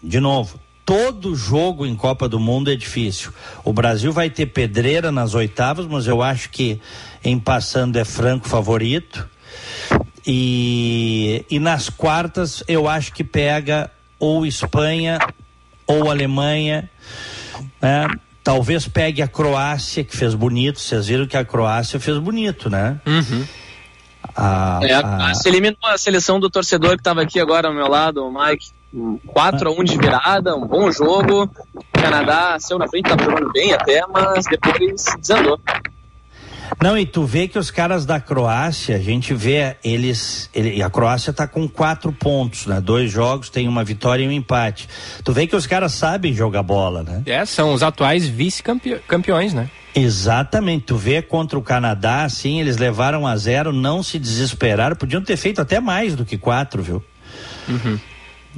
de 0.00 0.20
novo, 0.20 0.60
todo 0.84 1.34
jogo 1.34 1.86
em 1.86 1.94
Copa 1.96 2.28
do 2.28 2.38
Mundo 2.38 2.70
é 2.70 2.76
difícil. 2.76 3.32
O 3.64 3.72
Brasil 3.72 4.12
vai 4.12 4.28
ter 4.30 4.46
pedreira 4.46 5.10
nas 5.10 5.34
oitavas, 5.34 5.86
mas 5.86 6.06
eu 6.06 6.22
acho 6.22 6.50
que 6.50 6.80
em 7.24 7.38
passando 7.38 7.96
é 7.96 8.04
franco 8.04 8.48
favorito. 8.48 9.26
E, 10.26 11.44
e 11.50 11.58
nas 11.58 11.88
quartas 11.90 12.62
eu 12.66 12.88
acho 12.88 13.12
que 13.12 13.22
pega 13.22 13.90
ou 14.18 14.46
Espanha 14.46 15.18
ou 15.86 16.10
Alemanha. 16.10 16.88
né? 17.80 18.06
Talvez 18.42 18.86
pegue 18.86 19.22
a 19.22 19.28
Croácia, 19.28 20.04
que 20.04 20.14
fez 20.16 20.34
bonito. 20.34 20.78
Vocês 20.78 21.06
viram 21.06 21.26
que 21.26 21.36
a 21.36 21.44
Croácia 21.44 21.98
fez 21.98 22.18
bonito, 22.18 22.68
né? 22.68 23.00
A, 24.36 24.80
É, 24.82 24.94
a- 24.94 25.26
a, 25.30 25.34
se 25.34 25.48
eliminou 25.48 25.78
a 25.84 25.96
seleção 25.98 26.38
do 26.40 26.50
torcedor 26.50 26.90
que 26.90 26.96
estava 27.00 27.22
aqui 27.22 27.38
agora 27.40 27.68
ao 27.68 27.74
meu 27.74 27.86
lado, 27.88 28.24
o 28.26 28.30
Mike. 28.32 28.70
Um 28.94 29.18
4 29.26 29.68
a 29.68 29.72
1 29.72 29.84
de 29.84 29.98
virada, 29.98 30.54
um 30.54 30.66
bom 30.66 30.90
jogo. 30.92 31.50
O 31.74 32.00
Canadá 32.00 32.56
saiu 32.60 32.78
na 32.78 32.86
frente, 32.86 33.10
estava 33.10 33.24
jogando 33.24 33.50
bem 33.52 33.72
até, 33.72 34.02
mas 34.06 34.44
depois 34.44 35.04
desandou. 35.18 35.58
Não, 36.80 36.96
e 36.96 37.04
tu 37.04 37.24
vê 37.24 37.48
que 37.48 37.58
os 37.58 37.70
caras 37.70 38.06
da 38.06 38.20
Croácia, 38.20 38.96
a 38.96 39.00
gente 39.00 39.34
vê 39.34 39.76
eles. 39.84 40.48
Ele, 40.54 40.82
a 40.82 40.88
Croácia 40.88 41.32
tá 41.32 41.46
com 41.46 41.68
quatro 41.68 42.12
pontos, 42.12 42.66
né? 42.66 42.80
Dois 42.80 43.10
jogos, 43.10 43.50
tem 43.50 43.68
uma 43.68 43.84
vitória 43.84 44.24
e 44.24 44.28
um 44.28 44.32
empate. 44.32 44.88
Tu 45.22 45.32
vê 45.32 45.46
que 45.46 45.56
os 45.56 45.66
caras 45.66 45.92
sabem 45.92 46.32
jogar 46.32 46.62
bola, 46.62 47.02
né? 47.02 47.22
É, 47.26 47.44
são 47.44 47.72
os 47.74 47.82
atuais 47.82 48.26
vice-campeões, 48.26 49.52
né? 49.52 49.68
Exatamente, 49.94 50.86
tu 50.86 50.96
vê 50.96 51.22
contra 51.22 51.56
o 51.56 51.62
Canadá, 51.62 52.24
assim, 52.24 52.60
eles 52.60 52.76
levaram 52.76 53.26
a 53.26 53.36
zero, 53.36 53.72
não 53.72 54.02
se 54.02 54.18
desesperaram, 54.18 54.96
podiam 54.96 55.22
ter 55.22 55.36
feito 55.36 55.60
até 55.60 55.78
mais 55.78 56.16
do 56.16 56.24
que 56.24 56.36
quatro, 56.36 56.82
viu? 56.82 57.04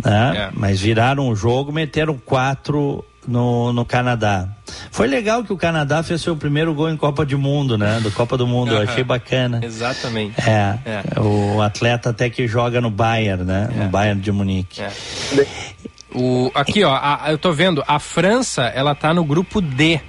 Né? 0.05 0.37
É. 0.37 0.51
Mas 0.53 0.81
viraram 0.81 1.29
o 1.29 1.35
jogo, 1.37 1.73
meteram 1.73 2.19
quatro 2.19 3.05
no, 3.27 3.73
no 3.73 3.85
Canadá. 3.85 4.49
Foi 4.91 5.07
legal 5.07 5.43
que 5.43 5.53
o 5.53 5.57
Canadá 5.57 6.03
fez 6.03 6.21
seu 6.23 6.37
primeiro 6.37 6.73
gol 6.75 6.91
em 6.91 6.97
Copa 6.97 7.25
do 7.25 7.39
Mundo, 7.39 7.77
né? 7.79 7.99
Do 8.03 8.11
Copa 8.11 8.37
do 8.37 8.47
Mundo, 8.47 8.73
eu 8.75 8.83
achei 8.83 9.03
bacana. 9.03 9.61
Exatamente. 9.65 10.35
É, 10.41 10.79
É. 10.85 11.21
o 11.21 11.61
atleta 11.63 12.11
até 12.11 12.29
que 12.31 12.47
joga 12.47 12.81
no 12.81 12.91
Bayern, 12.91 13.45
né? 13.45 13.69
É. 13.75 13.85
No 13.85 13.89
Bayern 13.89 14.21
de 14.21 14.31
Munique. 14.31 14.83
O, 16.15 16.51
aqui, 16.55 16.83
ó, 16.85 16.95
a- 16.95 17.25
eu 17.29 17.39
tô 17.39 17.53
vendo, 17.53 17.83
a 17.87 17.99
França, 17.99 18.63
ela 18.65 18.95
tá 18.95 19.13
no 19.13 19.25
grupo 19.25 19.61
D. 19.61 20.01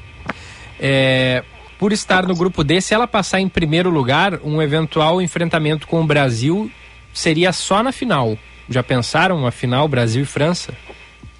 É, 0.80 1.44
por 1.80 1.92
estar 1.92 2.26
no 2.26 2.36
grupo 2.36 2.64
D, 2.64 2.80
se 2.82 2.94
ela 2.94 3.08
passar 3.08 3.40
em 3.40 3.50
primeiro 3.50 3.90
lugar, 3.90 4.40
um 4.44 4.62
eventual 4.62 5.22
enfrentamento 5.22 5.88
com 5.88 6.02
o 6.02 6.06
Brasil 6.06 6.72
seria 7.14 7.52
só 7.52 7.82
na 7.84 7.92
final. 7.92 8.38
Já 8.70 8.84
pensaram 8.84 9.38
uma 9.38 9.52
final 9.52 9.88
Brasil 9.88 10.24
e 10.24 10.26
França? 10.26 10.74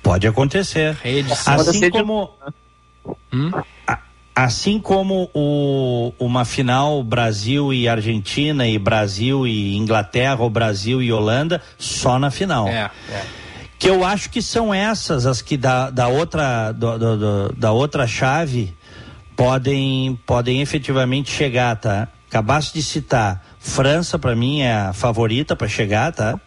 Pode 0.02 0.26
acontecer. 0.28 0.96
Reedição. 1.04 1.54
Assim 1.54 1.90
como, 1.90 2.32
Hum? 3.34 3.52
a- 3.86 4.00
assim 4.36 4.80
como 4.80 5.30
o, 5.34 6.14
uma 6.20 6.46
final 6.46 7.04
Brasil 7.04 7.74
e 7.74 7.88
Argentina 7.90 8.68
e 8.68 8.78
Brasil 8.80 9.46
e 9.46 9.76
Inglaterra 9.76 10.42
ou 10.42 10.50
Brasil 10.50 11.02
e 11.02 11.12
Holanda 11.12 11.62
só 11.78 12.18
na 12.20 12.32
final. 12.32 12.68
É, 12.68 12.90
é. 13.12 13.24
Que 13.80 13.90
eu 13.90 14.04
acho 14.04 14.30
que 14.30 14.42
são 14.42 14.74
essas 14.74 15.26
as 15.26 15.42
que 15.42 15.56
da, 15.58 15.90
da 15.90 16.08
outra 16.08 16.72
do- 16.72 16.98
do- 16.98 17.18
do- 17.18 17.54
da 17.56 17.72
outra 17.72 18.08
chave 18.08 18.74
podem 19.36 20.18
podem 20.26 20.62
efetivamente 20.62 21.30
chegar, 21.32 21.76
tá? 21.76 22.08
Acabaste 22.30 22.74
de 22.74 22.84
citar 22.84 23.44
França 23.60 24.18
para 24.18 24.36
mim 24.36 24.62
é 24.62 24.74
a 24.74 24.94
favorita 24.94 25.56
para 25.56 25.68
chegar, 25.68 26.12
tá? 26.12 26.40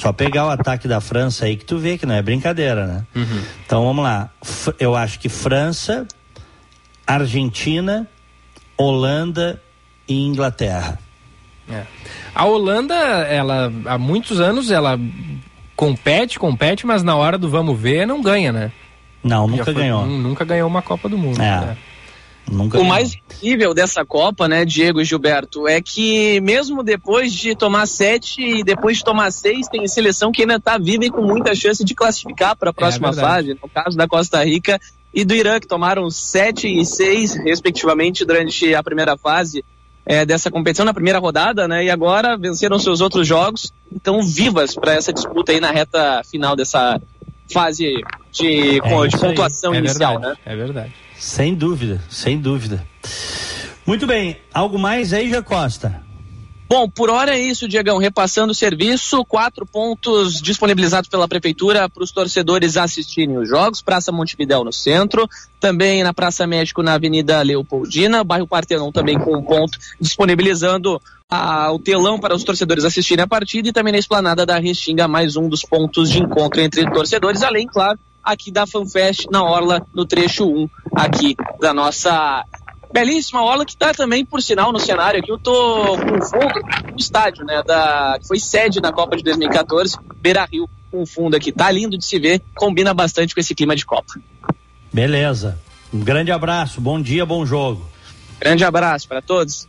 Só 0.00 0.12
pegar 0.12 0.46
o 0.46 0.50
ataque 0.50 0.86
da 0.88 1.00
França 1.00 1.44
aí 1.46 1.56
que 1.56 1.64
tu 1.64 1.78
vê 1.78 1.96
que 1.96 2.04
não 2.06 2.14
é 2.14 2.22
brincadeira, 2.22 2.86
né? 2.86 3.04
Então 3.66 3.84
vamos 3.84 4.02
lá. 4.04 4.30
Eu 4.78 4.94
acho 4.96 5.18
que 5.18 5.28
França, 5.28 6.06
Argentina, 7.06 8.06
Holanda 8.76 9.60
e 10.08 10.20
Inglaterra. 10.26 10.98
É. 11.70 11.84
A 12.34 12.44
Holanda, 12.44 12.94
ela 12.94 13.72
há 13.86 13.96
muitos 13.98 14.40
anos 14.40 14.70
ela 14.70 14.98
compete, 15.76 16.38
compete, 16.38 16.86
mas 16.86 17.02
na 17.02 17.16
hora 17.16 17.38
do 17.38 17.48
vamos 17.48 17.78
ver 17.78 18.06
não 18.06 18.20
ganha, 18.22 18.52
né? 18.52 18.72
Não, 19.22 19.46
nunca 19.48 19.64
foi- 19.64 19.74
ganhou. 19.74 20.04
nu- 20.06 20.18
Nunca 20.18 20.44
ganhou 20.44 20.68
uma 20.68 20.82
Copa 20.82 21.08
do 21.08 21.16
Mundo. 21.16 21.40
É. 21.40 21.60
né? 21.60 21.76
Nunca 22.50 22.78
O 22.78 22.84
mais 22.84 23.14
incrível 23.14 23.72
dessa 23.72 24.04
Copa, 24.04 24.46
né, 24.46 24.64
Diego 24.64 25.00
e 25.00 25.04
Gilberto, 25.04 25.66
é 25.66 25.80
que 25.80 26.40
mesmo 26.40 26.82
depois 26.82 27.32
de 27.32 27.54
tomar 27.54 27.86
sete 27.86 28.42
e 28.42 28.62
depois 28.62 28.98
de 28.98 29.04
tomar 29.04 29.30
seis, 29.30 29.66
tem 29.68 29.86
seleção 29.88 30.30
que 30.30 30.42
ainda 30.42 30.56
está 30.56 30.76
viva 30.78 31.04
e 31.04 31.10
com 31.10 31.22
muita 31.22 31.54
chance 31.54 31.82
de 31.84 31.94
classificar 31.94 32.56
para 32.56 32.70
a 32.70 32.72
próxima 32.72 33.10
verdade. 33.10 33.48
fase. 33.48 33.58
No 33.62 33.68
caso 33.68 33.96
da 33.96 34.06
Costa 34.06 34.44
Rica 34.44 34.78
e 35.12 35.24
do 35.24 35.34
Irã, 35.34 35.58
que 35.58 35.66
tomaram 35.66 36.10
sete 36.10 36.68
e 36.68 36.84
seis, 36.84 37.34
respectivamente, 37.34 38.24
durante 38.24 38.74
a 38.74 38.82
primeira 38.82 39.16
fase 39.16 39.64
eh, 40.04 40.26
dessa 40.26 40.50
competição, 40.50 40.84
na 40.84 40.92
primeira 40.92 41.18
rodada, 41.18 41.66
né? 41.66 41.84
E 41.84 41.90
agora 41.90 42.36
venceram 42.36 42.78
seus 42.78 43.00
outros 43.00 43.26
jogos, 43.26 43.72
então 43.92 44.22
vivas 44.22 44.74
para 44.74 44.92
essa 44.92 45.12
disputa 45.12 45.52
aí 45.52 45.60
na 45.60 45.70
reta 45.70 46.22
final 46.30 46.54
dessa 46.54 47.00
fase 47.52 48.02
de, 48.32 48.80
É 48.82 49.06
de 49.08 49.18
pontuação 49.18 49.74
É 49.74 49.78
inicial, 49.78 50.14
verdade, 50.20 50.38
né? 50.44 50.52
é 50.52 50.56
verdade. 50.56 50.92
Sem 51.18 51.54
dúvida, 51.54 52.02
sem 52.10 52.38
dúvida. 52.38 52.84
Muito 53.86 54.06
bem, 54.06 54.38
algo 54.52 54.78
mais 54.78 55.12
aí, 55.12 55.30
Jacosta? 55.30 56.02
Bom, 56.66 56.88
por 56.88 57.10
hora 57.10 57.36
é 57.36 57.38
isso, 57.38 57.68
Diegão. 57.68 57.98
Repassando 57.98 58.50
o 58.52 58.54
serviço, 58.54 59.22
quatro 59.26 59.66
pontos 59.66 60.40
disponibilizados 60.40 61.08
pela 61.10 61.28
Prefeitura 61.28 61.88
para 61.88 62.02
os 62.02 62.10
torcedores 62.10 62.76
assistirem 62.78 63.36
os 63.36 63.48
jogos. 63.48 63.82
Praça 63.82 64.10
Montevidéu 64.10 64.64
no 64.64 64.72
centro, 64.72 65.28
também 65.60 66.02
na 66.02 66.14
Praça 66.14 66.46
Médico 66.46 66.82
na 66.82 66.94
Avenida 66.94 67.40
Leopoldina, 67.42 68.24
bairro 68.24 68.48
Partenon 68.48 68.90
também 68.90 69.18
com 69.18 69.36
um 69.36 69.42
ponto 69.42 69.78
disponibilizando 70.00 71.00
a- 71.30 71.70
o 71.70 71.78
telão 71.78 72.18
para 72.18 72.34
os 72.34 72.42
torcedores 72.42 72.84
assistirem 72.84 73.22
a 73.22 73.28
partida 73.28 73.68
e 73.68 73.72
também 73.72 73.92
na 73.92 73.98
Esplanada 73.98 74.46
da 74.46 74.58
Restinga, 74.58 75.06
mais 75.06 75.36
um 75.36 75.48
dos 75.48 75.62
pontos 75.62 76.10
de 76.10 76.18
encontro 76.18 76.60
entre 76.62 76.90
torcedores, 76.90 77.42
além, 77.42 77.66
claro, 77.66 77.98
aqui 78.24 78.50
da 78.50 78.66
FanFest 78.66 79.26
na 79.30 79.42
Orla, 79.42 79.86
no 79.94 80.04
trecho 80.06 80.46
1 80.46 80.68
aqui 80.94 81.36
da 81.60 81.74
nossa 81.74 82.44
belíssima 82.92 83.42
orla 83.42 83.64
que 83.64 83.72
está 83.72 83.92
também, 83.92 84.24
por 84.24 84.40
sinal, 84.40 84.72
no 84.72 84.78
cenário 84.78 85.18
aqui. 85.20 85.30
Eu 85.30 85.38
tô 85.38 85.96
com 85.98 86.22
fundo 86.24 86.62
do 86.92 86.96
estádio, 87.00 87.44
né? 87.44 87.60
Da, 87.66 88.16
que 88.20 88.26
foi 88.28 88.38
sede 88.38 88.80
da 88.80 88.92
Copa 88.92 89.16
de 89.16 89.22
2014, 89.24 89.96
Beira 90.22 90.44
Rio, 90.50 90.68
com 90.92 91.04
fundo 91.04 91.36
aqui. 91.36 91.50
Tá 91.50 91.70
lindo 91.72 91.98
de 91.98 92.04
se 92.04 92.18
ver, 92.20 92.40
combina 92.54 92.94
bastante 92.94 93.34
com 93.34 93.40
esse 93.40 93.52
clima 93.54 93.74
de 93.74 93.84
Copa. 93.84 94.14
Beleza. 94.92 95.58
Um 95.92 96.00
grande 96.00 96.30
abraço, 96.30 96.80
bom 96.80 97.00
dia, 97.02 97.26
bom 97.26 97.44
jogo. 97.44 97.84
Grande 98.40 98.64
abraço 98.64 99.08
para 99.08 99.20
todos. 99.20 99.68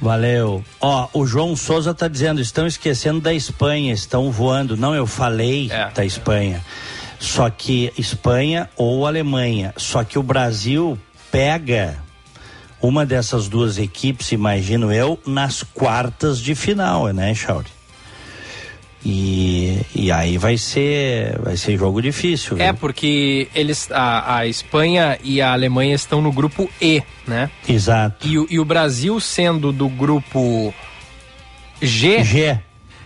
Valeu. 0.00 0.62
Ó, 0.80 1.08
o 1.12 1.26
João 1.26 1.56
Souza 1.56 1.92
tá 1.92 2.06
dizendo, 2.06 2.40
estão 2.40 2.66
esquecendo 2.66 3.20
da 3.20 3.32
Espanha, 3.34 3.92
estão 3.92 4.30
voando. 4.30 4.76
Não, 4.76 4.94
eu 4.94 5.06
falei 5.06 5.68
É. 5.72 5.90
da 5.90 6.04
Espanha. 6.04 6.64
Só 7.18 7.50
que 7.50 7.92
Espanha 7.98 8.68
ou 8.76 9.06
Alemanha. 9.06 9.72
Só 9.76 10.04
que 10.04 10.18
o 10.18 10.22
Brasil 10.22 10.98
pega 11.32 11.98
uma 12.80 13.04
dessas 13.04 13.48
duas 13.48 13.76
equipes, 13.78 14.30
imagino 14.32 14.92
eu, 14.92 15.18
nas 15.26 15.62
quartas 15.62 16.40
de 16.40 16.54
final, 16.54 17.08
né, 17.08 17.34
Chauri? 17.34 17.66
E, 19.04 19.80
e 19.94 20.10
aí 20.10 20.36
vai 20.38 20.58
ser 20.58 21.38
vai 21.40 21.56
ser 21.56 21.78
jogo 21.78 22.02
difícil. 22.02 22.56
É, 22.58 22.66
viu? 22.72 22.74
porque 22.80 23.48
eles, 23.54 23.88
a, 23.92 24.38
a 24.38 24.46
Espanha 24.46 25.18
e 25.22 25.40
a 25.40 25.52
Alemanha 25.52 25.94
estão 25.94 26.20
no 26.20 26.32
grupo 26.32 26.68
E, 26.80 27.02
né? 27.26 27.48
Exato. 27.68 28.26
E, 28.26 28.36
o- 28.38 28.46
e 28.50 28.58
o 28.58 28.64
Brasil 28.64 29.18
sendo 29.20 29.72
do 29.72 29.88
grupo 29.88 30.74
G, 31.80 32.24
G. 32.24 32.58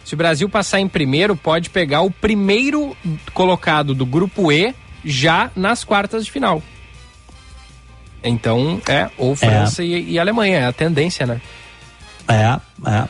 se 0.04 0.14
o 0.14 0.16
Brasil 0.16 0.48
passar 0.48 0.80
em 0.80 0.88
primeiro, 0.88 1.36
pode 1.36 1.70
pegar 1.70 2.02
o 2.02 2.10
primeiro 2.10 2.96
colocado 3.32 3.94
do 3.94 4.04
grupo 4.04 4.50
E 4.52 4.74
já 5.04 5.50
nas 5.56 5.84
quartas 5.84 6.24
de 6.24 6.30
final. 6.30 6.62
Então, 8.24 8.80
é, 8.88 9.10
ou 9.18 9.34
França 9.34 9.82
e, 9.82 10.12
e 10.12 10.18
Alemanha, 10.18 10.58
é 10.58 10.66
a 10.66 10.72
tendência, 10.72 11.26
né? 11.26 11.40
É, 12.28 12.58
é. 12.88 13.08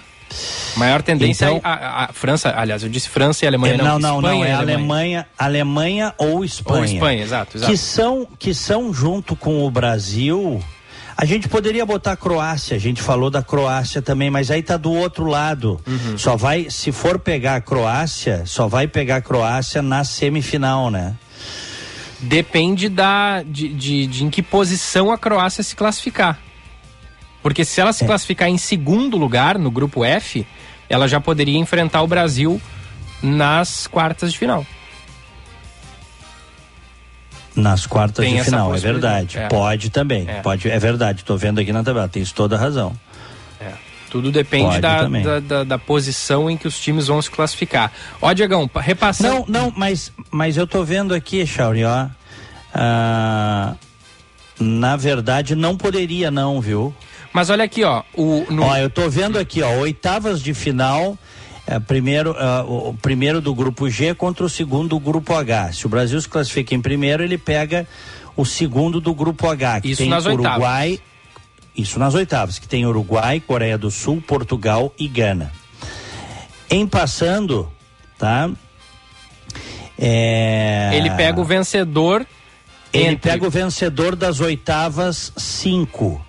Maior 0.76 1.02
tendência 1.02 1.44
Então- 1.44 1.56
é 1.58 1.60
a, 1.62 2.04
a 2.04 2.12
França, 2.14 2.54
aliás, 2.56 2.82
eu 2.82 2.88
disse 2.88 3.08
França 3.10 3.44
e 3.44 3.48
Alemanha, 3.48 3.74
É, 3.74 3.76
não, 3.76 3.98
não, 3.98 3.98
não, 3.98 4.16
Espanha 4.32 4.38
não, 4.38 4.44
é 4.46 4.52
Alemanha, 4.52 5.26
Alemanha 5.38 6.14
ou 6.16 6.42
Espanha. 6.42 6.78
Ou 6.78 6.84
Espanha, 6.86 7.22
exato, 7.22 7.58
exato. 7.58 7.70
Que 7.70 7.76
são, 7.76 8.26
que 8.38 8.54
são 8.54 8.92
junto 8.94 9.36
com 9.36 9.66
o 9.66 9.70
Brasil. 9.70 10.62
A 11.16 11.24
gente 11.24 11.48
poderia 11.48 11.84
botar 11.84 12.12
a 12.12 12.16
Croácia, 12.16 12.76
a 12.76 12.80
gente 12.80 13.02
falou 13.02 13.30
da 13.30 13.42
Croácia 13.42 14.00
também, 14.00 14.30
mas 14.30 14.50
aí 14.50 14.62
tá 14.62 14.76
do 14.76 14.90
outro 14.92 15.26
lado. 15.26 15.80
Uhum. 15.86 16.16
Só 16.18 16.36
vai, 16.36 16.68
se 16.70 16.90
for 16.90 17.18
pegar 17.18 17.56
a 17.56 17.60
Croácia, 17.60 18.42
só 18.46 18.66
vai 18.66 18.86
pegar 18.88 19.16
a 19.16 19.20
Croácia 19.20 19.82
na 19.82 20.04
semifinal, 20.04 20.90
né? 20.90 21.14
Depende 22.20 22.88
da, 22.88 23.42
de, 23.42 23.68
de, 23.68 24.06
de 24.06 24.24
em 24.24 24.30
que 24.30 24.42
posição 24.42 25.10
a 25.10 25.18
Croácia 25.18 25.62
se 25.62 25.74
classificar. 25.74 26.38
Porque 27.42 27.64
se 27.64 27.80
É. 27.80 27.82
ela 27.82 27.92
se 27.92 28.04
classificar 28.04 28.48
em 28.48 28.56
segundo 28.58 29.16
lugar 29.16 29.58
no 29.58 29.70
grupo 29.70 30.04
F, 30.04 30.46
ela 30.88 31.08
já 31.08 31.20
poderia 31.20 31.58
enfrentar 31.58 32.02
o 32.02 32.06
Brasil 32.06 32.60
nas 33.22 33.86
quartas 33.86 34.32
de 34.32 34.38
final. 34.38 34.64
Nas 37.54 37.86
quartas 37.86 38.24
Tem 38.24 38.36
de 38.36 38.44
final, 38.44 38.74
é 38.74 38.78
verdade. 38.78 39.38
é. 39.38 39.46
Pode 39.48 39.90
também, 39.90 40.26
É. 40.28 40.40
pode, 40.40 40.70
é 40.70 40.78
verdade. 40.78 41.22
Tô 41.24 41.36
vendo 41.36 41.60
aqui 41.60 41.72
na 41.72 41.82
tabela, 41.84 42.08
tem 42.08 42.24
toda 42.24 42.56
a 42.56 42.58
razão. 42.58 42.92
Tudo 44.10 44.30
depende 44.30 44.78
da, 44.78 45.04
da, 45.08 45.40
da- 45.40 45.64
da 45.64 45.78
posição 45.78 46.50
em 46.50 46.56
que 46.58 46.68
os 46.68 46.78
times 46.78 47.06
vão 47.06 47.22
se 47.22 47.30
classificar. 47.30 47.90
Ó, 48.20 48.30
Diegão, 48.34 48.68
pa- 48.68 48.82
repassando. 48.82 49.46
Não, 49.48 49.62
não, 49.64 49.72
mas, 49.74 50.12
mas 50.30 50.58
eu 50.58 50.66
tô 50.66 50.84
vendo 50.84 51.14
aqui, 51.14 51.46
Chauri, 51.46 51.82
ó. 51.84 52.08
ah, 52.74 53.74
na 54.60 54.96
verdade, 54.96 55.54
não 55.56 55.76
poderia, 55.78 56.30
não, 56.30 56.60
viu? 56.60 56.94
Mas 57.32 57.48
olha 57.48 57.64
aqui, 57.64 57.82
ó. 57.84 58.02
O, 58.14 58.44
no- 58.50 58.64
Ó, 58.64 58.76
eu 58.76 58.90
tô 58.90 59.08
vendo 59.08 59.38
aqui, 59.38 59.62
ó, 59.62 59.70
oitavas 59.78 60.42
de 60.42 60.52
final. 60.52 61.16
É, 61.66 61.78
primeiro, 61.78 62.34
ah, 62.38 62.64
o, 62.66 62.94
primeiro 62.94 63.40
do 63.40 63.54
grupo 63.54 63.88
G 63.88 64.14
contra 64.14 64.44
o 64.44 64.48
segundo 64.48 64.90
do 64.90 65.00
grupo 65.00 65.34
H. 65.34 65.72
Se 65.72 65.86
o 65.86 65.88
Brasil 65.88 66.20
se 66.20 66.28
classifica 66.28 66.74
em 66.74 66.80
primeiro, 66.80 67.22
ele 67.22 67.38
pega 67.38 67.86
o 68.36 68.44
segundo 68.44 69.00
do 69.00 69.14
grupo 69.14 69.48
H, 69.48 69.80
que 69.80 69.90
Isso 69.90 70.02
tem 70.02 70.10
nas 70.10 70.26
oitavas. 70.26 70.50
Uruguai. 70.52 71.00
Isso 71.74 71.98
nas 71.98 72.14
oitavas, 72.14 72.58
que 72.58 72.68
tem 72.68 72.84
Uruguai, 72.84 73.40
Coreia 73.40 73.78
do 73.78 73.90
Sul, 73.90 74.22
Portugal 74.26 74.92
e 74.98 75.08
Gana. 75.08 75.52
Em 76.68 76.86
passando, 76.86 77.70
tá? 78.18 78.50
É... 79.98 80.90
Ele 80.94 81.10
pega 81.10 81.40
o 81.40 81.44
vencedor. 81.44 82.26
Ele 82.92 83.04
entre- 83.04 83.30
pega 83.30 83.46
o 83.46 83.50
vencedor 83.50 84.16
das 84.16 84.40
oitavas 84.40 85.32
cinco. 85.36 86.20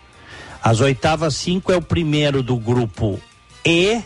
As 0.62 0.80
oitavas 0.80 1.36
cinco 1.36 1.72
é 1.72 1.76
o 1.76 1.82
primeiro 1.82 2.42
do 2.42 2.56
grupo 2.56 3.20
E 3.66 4.02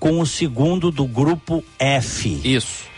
com 0.00 0.18
o 0.18 0.26
segundo 0.26 0.90
do 0.90 1.04
grupo 1.04 1.62
F. 1.78 2.40
Isso. 2.42 2.88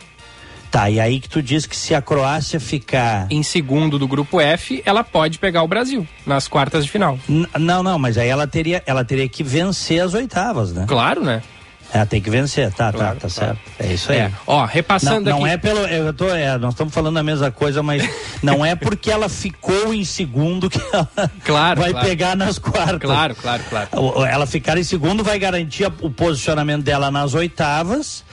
Tá, 0.71 0.89
e 0.89 0.99
aí 0.99 1.21
que 1.21 1.29
tu 1.29 1.43
diz 1.43 1.67
que 1.67 1.77
se 1.77 1.95
a 1.95 2.01
Croácia 2.01 2.59
ficar. 2.59 3.27
Em 3.31 3.43
segundo 3.43 3.99
do 3.99 4.09
grupo 4.09 4.41
F, 4.41 4.81
ela 4.87 5.05
pode 5.05 5.39
pegar 5.39 5.63
o 5.63 5.69
Brasil 5.69 6.09
nas 6.25 6.49
quartas 6.49 6.85
de 6.87 6.91
final. 6.91 7.19
N- 7.29 7.47
Não, 7.59 7.83
não, 7.83 7.99
mas 7.99 8.17
aí 8.17 8.29
ela 8.29 8.47
teria, 8.47 8.83
ela 8.87 9.05
teria 9.05 9.29
que 9.29 9.43
vencer 9.43 10.01
as 10.03 10.15
oitavas, 10.15 10.73
né? 10.73 10.87
Claro, 10.89 11.23
né? 11.23 11.43
Ela 11.95 12.07
tem 12.07 12.21
que 12.23 12.31
vencer, 12.31 12.73
tá, 12.73 12.91
Claro, 12.91 13.17
tá, 13.21 13.29
tá 13.29 13.35
claro. 13.35 13.57
certo. 13.57 13.61
É 13.79 13.93
isso 13.93 14.11
aí. 14.13 14.19
É. 14.19 14.33
Ó, 14.47 14.65
repassando 14.65 15.29
não, 15.29 15.39
não 15.39 15.45
aqui. 15.45 15.55
é 15.55 15.57
pelo. 15.59 15.81
Eu 15.81 16.13
tô, 16.15 16.29
é, 16.35 16.57
nós 16.57 16.73
estamos 16.73 16.95
falando 16.95 17.19
a 17.19 17.23
mesma 17.23 17.51
coisa, 17.51 17.83
mas 17.83 18.03
não 18.43 18.65
é 18.65 18.75
porque 18.75 19.11
ela 19.11 19.29
ficou 19.29 19.93
em 19.93 20.05
segundo 20.05 20.71
que 20.71 20.81
ela 20.93 21.09
Claro, 21.45 21.81
vai 21.81 21.91
claro. 21.91 22.07
pegar 22.07 22.35
nas 22.37 22.59
quartas. 22.59 22.99
Claro, 23.01 23.35
claro, 23.35 23.63
claro. 23.69 24.25
Ela 24.25 24.47
ficar 24.47 24.79
em 24.79 24.83
segundo 24.85 25.23
vai 25.23 25.39
garantir 25.39 25.87
o 26.01 26.11
posicionamento 26.11 26.83
dela 26.83 27.11
nas 27.11 27.35
oitavas 27.35 28.25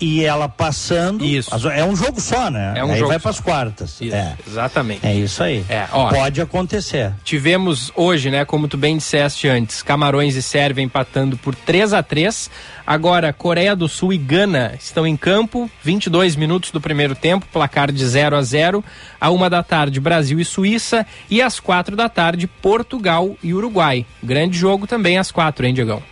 e 0.00 0.24
ela 0.24 0.48
passando. 0.48 1.24
Isso. 1.24 1.54
As- 1.54 1.64
É 1.64 1.84
um 1.84 1.94
jogo 1.96 2.20
só, 2.20 2.50
né? 2.50 2.74
É 2.76 2.84
um 2.84 2.92
aí 2.92 2.98
jogo 2.98 3.10
vai 3.10 3.18
para 3.18 3.30
as 3.30 3.40
quartas. 3.40 4.00
Isso, 4.00 4.14
É. 4.14 4.36
exatamente. 4.46 5.06
É 5.06 5.14
isso 5.14 5.42
aí. 5.42 5.64
É, 5.68 5.86
ó. 5.92 6.08
Pode 6.10 6.40
acontecer. 6.40 7.12
Tivemos 7.24 7.92
hoje, 7.96 8.30
né, 8.30 8.44
como 8.44 8.68
tu 8.68 8.76
bem 8.76 8.96
disseste 8.96 9.48
antes, 9.48 9.82
Camarões 9.82 10.34
e 10.36 10.42
Sérvia 10.42 10.82
empatando 10.82 11.36
por 11.36 11.54
3 11.54 11.92
a 11.92 12.02
3 12.02 12.50
Agora, 12.86 13.32
Coreia 13.32 13.74
do 13.74 13.88
Sul 13.88 14.12
e 14.12 14.18
Gana 14.18 14.74
estão 14.78 15.06
em 15.06 15.16
campo, 15.16 15.70
22 15.82 16.36
minutos 16.36 16.70
do 16.70 16.82
primeiro 16.82 17.14
tempo, 17.14 17.46
placar 17.50 17.90
de 17.90 18.04
0 18.06 18.36
a 18.36 18.42
0 18.42 18.84
À 19.18 19.30
uma 19.30 19.48
da 19.48 19.62
tarde, 19.62 19.98
Brasil 19.98 20.38
e 20.38 20.44
Suíça. 20.44 21.06
E 21.30 21.40
às 21.40 21.58
quatro 21.58 21.96
da 21.96 22.10
tarde, 22.10 22.46
Portugal 22.46 23.36
e 23.42 23.54
Uruguai. 23.54 24.04
Grande 24.22 24.58
jogo 24.58 24.86
também 24.86 25.16
às 25.16 25.32
quatro, 25.32 25.64
hein, 25.64 25.72
Diegão? 25.72 26.02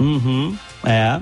Uhum. 0.00 0.56
É. 0.84 1.20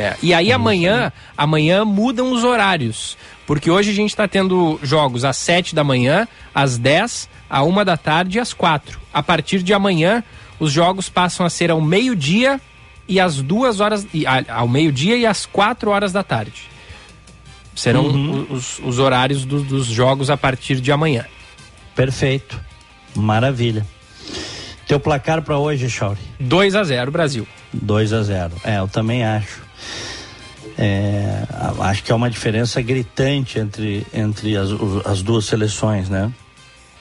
É, 0.00 0.16
E 0.22 0.32
aí 0.34 0.50
amanhã, 0.52 1.12
amanhã 1.36 1.84
mudam 1.84 2.32
os 2.32 2.42
horários. 2.44 3.16
Porque 3.46 3.70
hoje 3.70 3.90
a 3.90 3.94
gente 3.94 4.10
está 4.10 4.26
tendo 4.28 4.78
jogos 4.82 5.24
às 5.24 5.36
7 5.36 5.74
da 5.74 5.82
manhã, 5.82 6.26
às 6.54 6.78
10, 6.78 7.28
à 7.48 7.62
1 7.62 7.84
da 7.84 7.96
tarde 7.96 8.38
e 8.38 8.40
às 8.40 8.52
4. 8.52 8.98
A 9.12 9.22
partir 9.22 9.62
de 9.62 9.74
amanhã, 9.74 10.22
os 10.58 10.70
jogos 10.72 11.08
passam 11.08 11.44
a 11.44 11.50
ser 11.50 11.70
ao 11.70 11.80
meio-dia 11.80 12.60
e 13.08 13.18
às 13.18 13.42
duas 13.42 13.80
horas. 13.80 14.06
E, 14.14 14.24
a- 14.26 14.44
ao 14.48 14.68
meio-dia 14.68 15.16
e 15.16 15.26
às 15.26 15.46
4 15.46 15.90
horas 15.90 16.12
da 16.12 16.22
tarde. 16.22 16.62
Serão 17.74 18.04
Uhum. 18.06 18.46
os, 18.50 18.78
os 18.84 18.98
horários 18.98 19.44
do- 19.44 19.62
dos 19.62 19.86
jogos 19.86 20.30
a 20.30 20.36
partir 20.36 20.80
de 20.80 20.92
amanhã. 20.92 21.24
Perfeito. 21.94 22.60
Maravilha. 23.16 23.86
Teu 24.86 25.00
placar 25.00 25.42
para 25.42 25.56
hoje, 25.58 25.88
Chauri? 25.88 26.18
2 26.38 26.74
a 26.74 26.82
0 26.84 27.10
Brasil. 27.10 27.46
2 27.72 28.12
a 28.12 28.22
0 28.22 28.52
É, 28.64 28.78
eu 28.78 28.88
também 28.88 29.24
acho. 29.24 29.62
É, 30.78 31.44
acho 31.80 32.02
que 32.02 32.12
é 32.12 32.14
uma 32.14 32.30
diferença 32.30 32.80
gritante 32.80 33.58
entre, 33.58 34.06
entre 34.12 34.56
as, 34.56 34.68
as 35.04 35.22
duas 35.22 35.44
seleções, 35.44 36.08
né? 36.08 36.32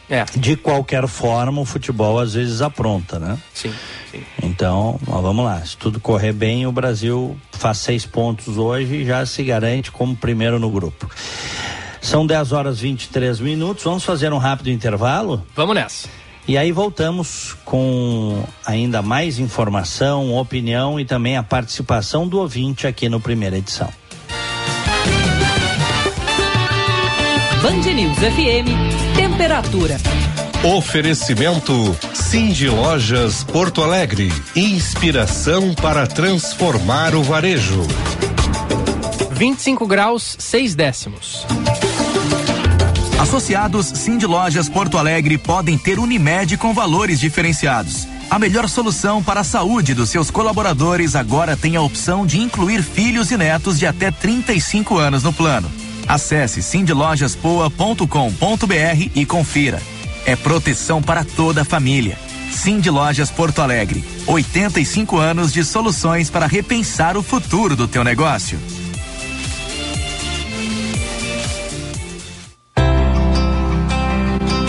É. 0.10 0.26
De 0.36 0.56
qualquer 0.56 1.08
forma, 1.08 1.62
o 1.62 1.66
futebol 1.66 2.20
às 2.20 2.34
vezes 2.34 2.62
apronta, 2.62 3.20
né? 3.20 3.38
Sim, 3.54 3.72
sim. 4.12 4.24
Então, 4.42 5.00
vamos 5.04 5.46
lá. 5.46 5.64
Se 5.64 5.78
tudo 5.78 6.00
correr 6.00 6.34
bem, 6.34 6.66
o 6.66 6.72
Brasil 6.72 7.38
faz 7.52 7.78
seis 7.78 8.08
pontos 8.08 8.58
hoje 8.58 8.96
e 8.96 9.06
já 9.06 9.24
se 9.26 9.44
garante 9.44 9.92
como 9.92 10.16
primeiro 10.16 10.58
no 10.58 10.70
grupo. 10.70 11.08
São 12.02 12.26
10 12.26 12.52
horas 12.54 12.80
e 12.80 12.84
23 12.84 13.40
minutos. 13.40 13.84
Vamos 13.84 14.04
fazer 14.04 14.34
um 14.34 14.38
rápido 14.38 14.72
intervalo? 14.72 15.46
Vamos 15.56 15.76
nessa. 15.76 16.08
E 16.50 16.58
aí 16.58 16.72
voltamos 16.72 17.56
com 17.64 18.44
ainda 18.66 19.04
mais 19.04 19.38
informação, 19.38 20.36
opinião 20.36 21.00
e 21.00 21.06
também 21.06 21.38
a 21.38 21.44
participação 21.44 22.28
do 22.28 22.40
ouvinte 22.40 22.88
aqui 22.88 23.08
no 23.08 23.20
primeira 23.20 23.56
edição. 23.56 23.88
Band 27.62 27.94
News 27.94 28.18
FM, 28.18 29.16
temperatura. 29.16 29.98
Oferecimento 30.76 31.96
Cindy 32.16 32.68
Lojas 32.68 33.44
Porto 33.44 33.84
Alegre. 33.84 34.34
Inspiração 34.56 35.76
para 35.76 36.08
transformar 36.08 37.14
o 37.14 37.22
varejo. 37.22 37.84
25 39.34 39.86
graus, 39.86 40.36
6 40.40 40.74
décimos. 40.74 41.46
Associados 43.20 43.88
Cindy 43.88 44.26
Lojas 44.26 44.70
Porto 44.70 44.98
Alegre 44.98 45.38
podem 45.38 45.78
ter 45.78 46.00
Unimed 46.00 46.56
com 46.56 46.74
valores 46.74 47.20
diferenciados. 47.20 48.08
A 48.30 48.40
melhor 48.40 48.70
solução 48.70 49.22
para 49.22 49.42
a 49.42 49.44
saúde 49.44 49.94
dos 49.94 50.10
seus 50.10 50.32
colaboradores 50.32 51.18
agora 51.18 51.58
tem 51.58 51.76
a 51.76 51.82
opção 51.82 52.26
de 52.26 52.40
incluir 52.40 52.82
filhos 52.82 53.30
e 53.30 53.38
netos 53.38 53.78
de 53.78 53.86
até 53.86 54.10
35 54.10 54.98
anos 54.98 55.22
no 55.22 55.34
plano. 55.34 55.70
Acesse 56.08 56.64
cindylojaspoa.com.br 56.64 59.12
e 59.14 59.26
confira. 59.26 59.82
É 60.26 60.38
proteção 60.38 61.02
para 61.02 61.26
toda 61.26 61.64
a 61.64 61.66
família. 61.66 62.18
Cindy 62.52 62.90
Lojas 62.90 63.30
Porto 63.30 63.62
Alegre. 63.62 64.02
85 64.28 65.18
anos 65.18 65.52
de 65.52 65.66
soluções 65.66 66.30
para 66.30 66.48
repensar 66.48 67.18
o 67.18 67.24
futuro 67.24 67.76
do 67.76 67.86
teu 67.86 68.04
negócio. 68.04 68.58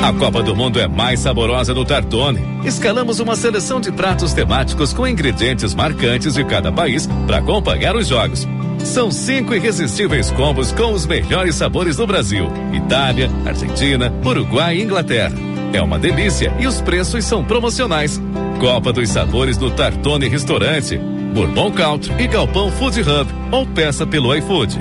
A 0.02 0.14
Copa 0.14 0.42
do 0.42 0.56
Mundo 0.56 0.80
é 0.80 0.88
mais 0.88 1.20
saborosa 1.20 1.74
no 1.74 1.84
Tartone. 1.84 2.40
Escalamos 2.64 3.20
uma 3.20 3.36
seleção 3.36 3.78
de 3.78 3.92
pratos 3.92 4.32
temáticos 4.32 4.94
com 4.94 5.06
ingredientes 5.06 5.74
marcantes 5.74 6.34
de 6.34 6.44
cada 6.44 6.72
país 6.72 7.06
para 7.26 7.36
acompanhar 7.36 7.94
os 7.94 8.08
jogos. 8.08 8.48
São 8.78 9.10
cinco 9.10 9.54
irresistíveis 9.54 10.30
combos 10.30 10.72
com 10.72 10.94
os 10.94 11.06
melhores 11.06 11.54
sabores 11.54 11.96
do 11.96 12.06
Brasil: 12.06 12.50
Itália, 12.72 13.30
Argentina, 13.44 14.10
Uruguai 14.24 14.78
e 14.78 14.82
Inglaterra. 14.82 15.34
É 15.74 15.82
uma 15.82 15.98
delícia 15.98 16.52
e 16.58 16.66
os 16.66 16.80
preços 16.80 17.26
são 17.26 17.44
promocionais. 17.44 18.20
Copa 18.58 18.92
dos 18.94 19.10
Sabores 19.10 19.58
no 19.58 19.70
Tartone 19.70 20.28
Restaurante, 20.28 20.96
Bourbon 21.34 21.70
Country 21.72 22.14
e 22.18 22.26
Galpão 22.26 22.72
Food 22.72 23.02
Hub 23.02 23.30
ou 23.52 23.66
peça 23.66 24.06
pelo 24.06 24.34
iFood. 24.34 24.80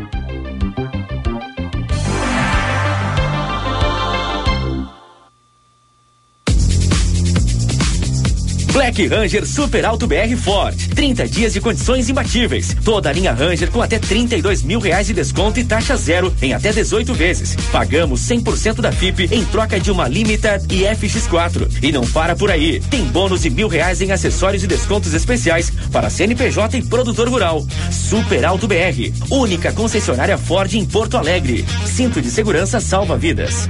Black 8.91 9.07
Ranger 9.07 9.45
Super 9.45 9.85
Alto 9.85 10.05
BR 10.05 10.35
Ford. 10.35 10.75
30 10.93 11.25
dias 11.29 11.53
de 11.53 11.61
condições 11.61 12.09
imbatíveis. 12.09 12.75
Toda 12.83 13.09
a 13.09 13.13
linha 13.13 13.31
Ranger 13.31 13.71
com 13.71 13.81
até 13.81 13.97
32 13.97 14.63
mil 14.63 14.81
reais 14.81 15.07
de 15.07 15.13
desconto 15.13 15.61
e 15.61 15.63
taxa 15.63 15.95
zero 15.95 16.33
em 16.41 16.53
até 16.53 16.73
18 16.73 17.13
vezes. 17.13 17.55
Pagamos 17.71 18.19
100% 18.21 18.81
da 18.81 18.91
FIP 18.91 19.29
em 19.31 19.45
troca 19.45 19.79
de 19.79 19.89
uma 19.89 20.09
Limited 20.09 20.65
e 20.69 20.81
FX4. 20.83 21.81
E 21.81 21.89
não 21.93 22.05
para 22.05 22.35
por 22.35 22.51
aí. 22.51 22.81
Tem 22.81 23.05
bônus 23.05 23.43
de 23.43 23.49
mil 23.49 23.69
reais 23.69 24.01
em 24.01 24.11
acessórios 24.11 24.63
e 24.63 24.67
descontos 24.67 25.13
especiais 25.13 25.71
para 25.89 26.09
CNPJ 26.09 26.79
e 26.79 26.83
produtor 26.83 27.29
rural. 27.29 27.65
Super 27.89 28.43
Alto 28.43 28.67
BR. 28.67 29.13
Única 29.29 29.71
concessionária 29.71 30.37
Ford 30.37 30.73
em 30.73 30.85
Porto 30.85 31.17
Alegre. 31.17 31.65
Cinto 31.85 32.21
de 32.21 32.29
segurança 32.29 32.81
salva 32.81 33.17
vidas. 33.17 33.69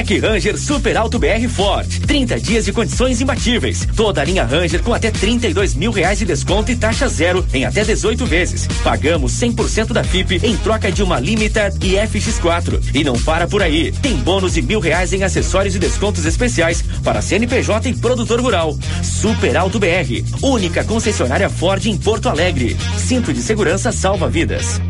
Black 0.00 0.18
Ranger 0.18 0.58
Super 0.58 0.96
Alto 0.96 1.18
BR 1.18 1.46
Ford. 1.46 1.86
30 2.06 2.40
dias 2.40 2.64
de 2.64 2.72
condições 2.72 3.20
imbatíveis. 3.20 3.86
Toda 3.94 4.22
a 4.22 4.24
linha 4.24 4.44
Ranger 4.44 4.82
com 4.82 4.94
até 4.94 5.10
32 5.10 5.74
mil 5.74 5.90
reais 5.90 6.18
de 6.18 6.24
desconto 6.24 6.72
e 6.72 6.76
taxa 6.76 7.06
zero 7.06 7.44
em 7.52 7.66
até 7.66 7.84
18 7.84 8.24
vezes. 8.24 8.66
Pagamos 8.82 9.32
100% 9.32 9.92
da 9.92 10.02
FIP 10.02 10.40
em 10.42 10.56
troca 10.56 10.90
de 10.90 11.02
uma 11.02 11.20
Limited 11.20 11.76
e 11.82 11.96
FX4. 11.96 12.80
E 12.94 13.04
não 13.04 13.20
para 13.20 13.46
por 13.46 13.62
aí. 13.62 13.92
Tem 13.92 14.16
bônus 14.16 14.54
de 14.54 14.62
mil 14.62 14.80
reais 14.80 15.12
em 15.12 15.22
acessórios 15.22 15.76
e 15.76 15.78
descontos 15.78 16.24
especiais 16.24 16.82
para 17.04 17.20
CNPJ 17.20 17.90
e 17.90 17.94
produtor 17.94 18.40
rural. 18.40 18.78
Super 19.02 19.54
Alto 19.58 19.78
BR. 19.78 20.24
Única 20.40 20.82
concessionária 20.82 21.50
Ford 21.50 21.84
em 21.84 21.98
Porto 21.98 22.30
Alegre. 22.30 22.74
Cinto 22.96 23.34
de 23.34 23.42
segurança 23.42 23.92
salva 23.92 24.30
vidas. 24.30 24.80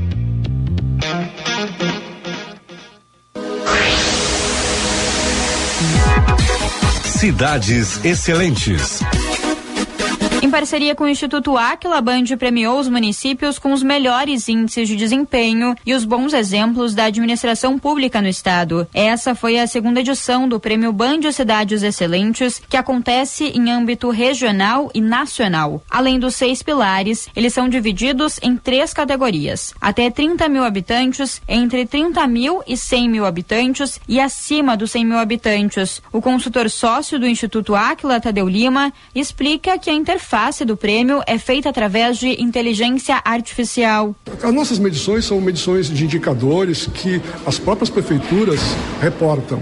Cidades 7.21 8.01
Excelentes. 8.03 9.20
Em 10.43 10.51
parceria 10.51 10.95
com 10.95 11.05
o 11.05 11.09
Instituto 11.09 11.55
Aquila, 11.59 11.99
a 11.99 12.01
Band 12.01 12.25
premiou 12.39 12.81
os 12.81 12.89
municípios 12.89 13.59
com 13.59 13.75
os 13.75 13.83
melhores 13.83 14.49
índices 14.49 14.89
de 14.89 14.97
desempenho 14.97 15.75
e 15.85 15.93
os 15.93 16.07
bons 16.07 16.33
exemplos 16.33 16.95
da 16.95 17.05
administração 17.05 17.79
pública 17.79 18.23
no 18.23 18.29
estado. 18.29 18.89
Essa 18.95 19.35
foi 19.35 19.59
a 19.59 19.67
segunda 19.67 20.01
edição 20.01 20.49
do 20.49 20.59
Prêmio 20.59 20.95
Band 20.95 21.31
Cidades 21.31 21.83
Excelentes, 21.83 22.59
que 22.71 22.79
acontece 22.79 23.49
em 23.49 23.71
âmbito 23.71 24.09
regional 24.09 24.91
e 24.95 25.01
nacional. 25.03 25.83
Além 25.91 26.19
dos 26.19 26.37
seis 26.37 26.63
pilares, 26.63 27.29
eles 27.37 27.53
são 27.53 27.69
divididos 27.69 28.41
em 28.43 28.57
três 28.57 28.95
categorias: 28.95 29.75
até 29.79 30.11
30 30.11 30.49
mil 30.49 30.65
habitantes, 30.65 31.43
entre 31.47 31.85
30 31.85 32.27
mil 32.27 32.63
e 32.67 32.79
100 32.79 33.11
mil 33.11 33.27
habitantes 33.27 34.01
e 34.09 34.19
acima 34.19 34.75
dos 34.75 34.91
100 34.93 35.05
mil 35.05 35.19
habitantes. 35.19 36.01
O 36.11 36.23
consultor 36.23 36.71
sócio 36.71 37.19
do 37.19 37.27
Instituto 37.27 37.75
Aquila, 37.75 38.19
Tadeu 38.19 38.49
Lima, 38.49 38.91
explica 39.15 39.79
que 39.79 39.91
a 39.91 39.93
interface 39.93 40.30
interface 40.31 40.65
do 40.65 40.77
prêmio 40.77 41.21
é 41.27 41.37
feita 41.39 41.69
através 41.71 42.17
de 42.17 42.41
inteligência 42.41 43.21
artificial. 43.25 44.15
As 44.41 44.55
nossas 44.55 44.79
medições 44.79 45.25
são 45.25 45.41
medições 45.41 45.91
de 45.91 46.05
indicadores 46.05 46.87
que 46.87 47.21
as 47.45 47.59
próprias 47.59 47.91
prefeituras 47.91 48.61
reportam. 49.01 49.61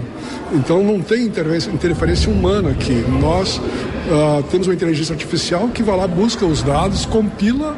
Então 0.53 0.83
não 0.83 1.01
tem 1.01 1.25
interferência 1.25 2.31
humana 2.31 2.69
aqui. 2.69 3.03
Nós 3.19 3.57
uh, 3.57 4.43
temos 4.51 4.67
uma 4.67 4.73
inteligência 4.75 5.13
artificial 5.13 5.69
que 5.69 5.81
vai 5.81 5.97
lá, 5.97 6.07
busca 6.07 6.45
os 6.45 6.61
dados, 6.61 7.03
compila 7.03 7.75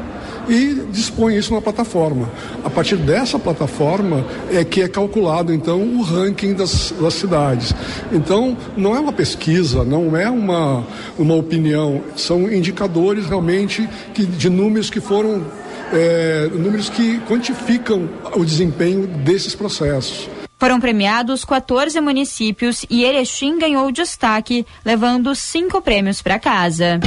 e 0.48 0.86
dispõe 0.90 1.36
isso 1.36 1.50
numa 1.50 1.62
plataforma. 1.62 2.30
A 2.64 2.70
partir 2.70 2.96
dessa 2.96 3.38
plataforma 3.38 4.24
é 4.50 4.64
que 4.64 4.82
é 4.82 4.88
calculado 4.88 5.52
então 5.52 5.80
o 5.80 6.02
ranking 6.02 6.54
das, 6.54 6.92
das 7.00 7.14
cidades. 7.14 7.74
Então 8.12 8.56
não 8.76 8.94
é 8.94 9.00
uma 9.00 9.12
pesquisa, 9.12 9.84
não 9.84 10.16
é 10.16 10.28
uma, 10.28 10.86
uma 11.18 11.34
opinião, 11.34 12.02
são 12.16 12.50
indicadores 12.50 13.26
realmente 13.26 13.88
que, 14.14 14.24
de 14.24 14.48
números 14.48 14.90
que 14.90 15.00
foram 15.00 15.44
é, 15.92 16.48
números 16.52 16.88
que 16.88 17.20
quantificam 17.28 18.08
o 18.34 18.44
desempenho 18.44 19.06
desses 19.06 19.54
processos. 19.54 20.28
Foram 20.58 20.78
premiados 20.78 21.44
14 21.44 22.00
municípios 22.00 22.86
e 22.88 23.04
Erechim 23.04 23.58
ganhou 23.58 23.90
destaque, 23.90 24.64
levando 24.84 25.34
cinco 25.34 25.82
prêmios 25.82 26.22
para 26.22 26.38
casa. 26.38 27.00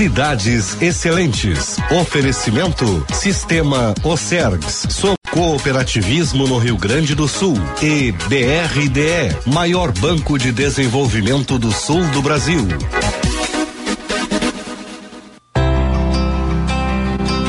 Cidades 0.00 0.80
Excelentes. 0.80 1.76
Oferecimento 1.90 3.04
Sistema 3.12 3.94
Ocergs. 4.02 4.86
So 4.88 5.12
Cooperativismo 5.30 6.48
no 6.48 6.56
Rio 6.56 6.78
Grande 6.78 7.14
do 7.14 7.28
Sul 7.28 7.52
e 7.82 8.10
BRDE, 8.10 9.36
maior 9.52 9.92
banco 9.92 10.38
de 10.38 10.52
desenvolvimento 10.52 11.58
do 11.58 11.70
sul 11.70 12.02
do 12.12 12.22
Brasil. 12.22 12.66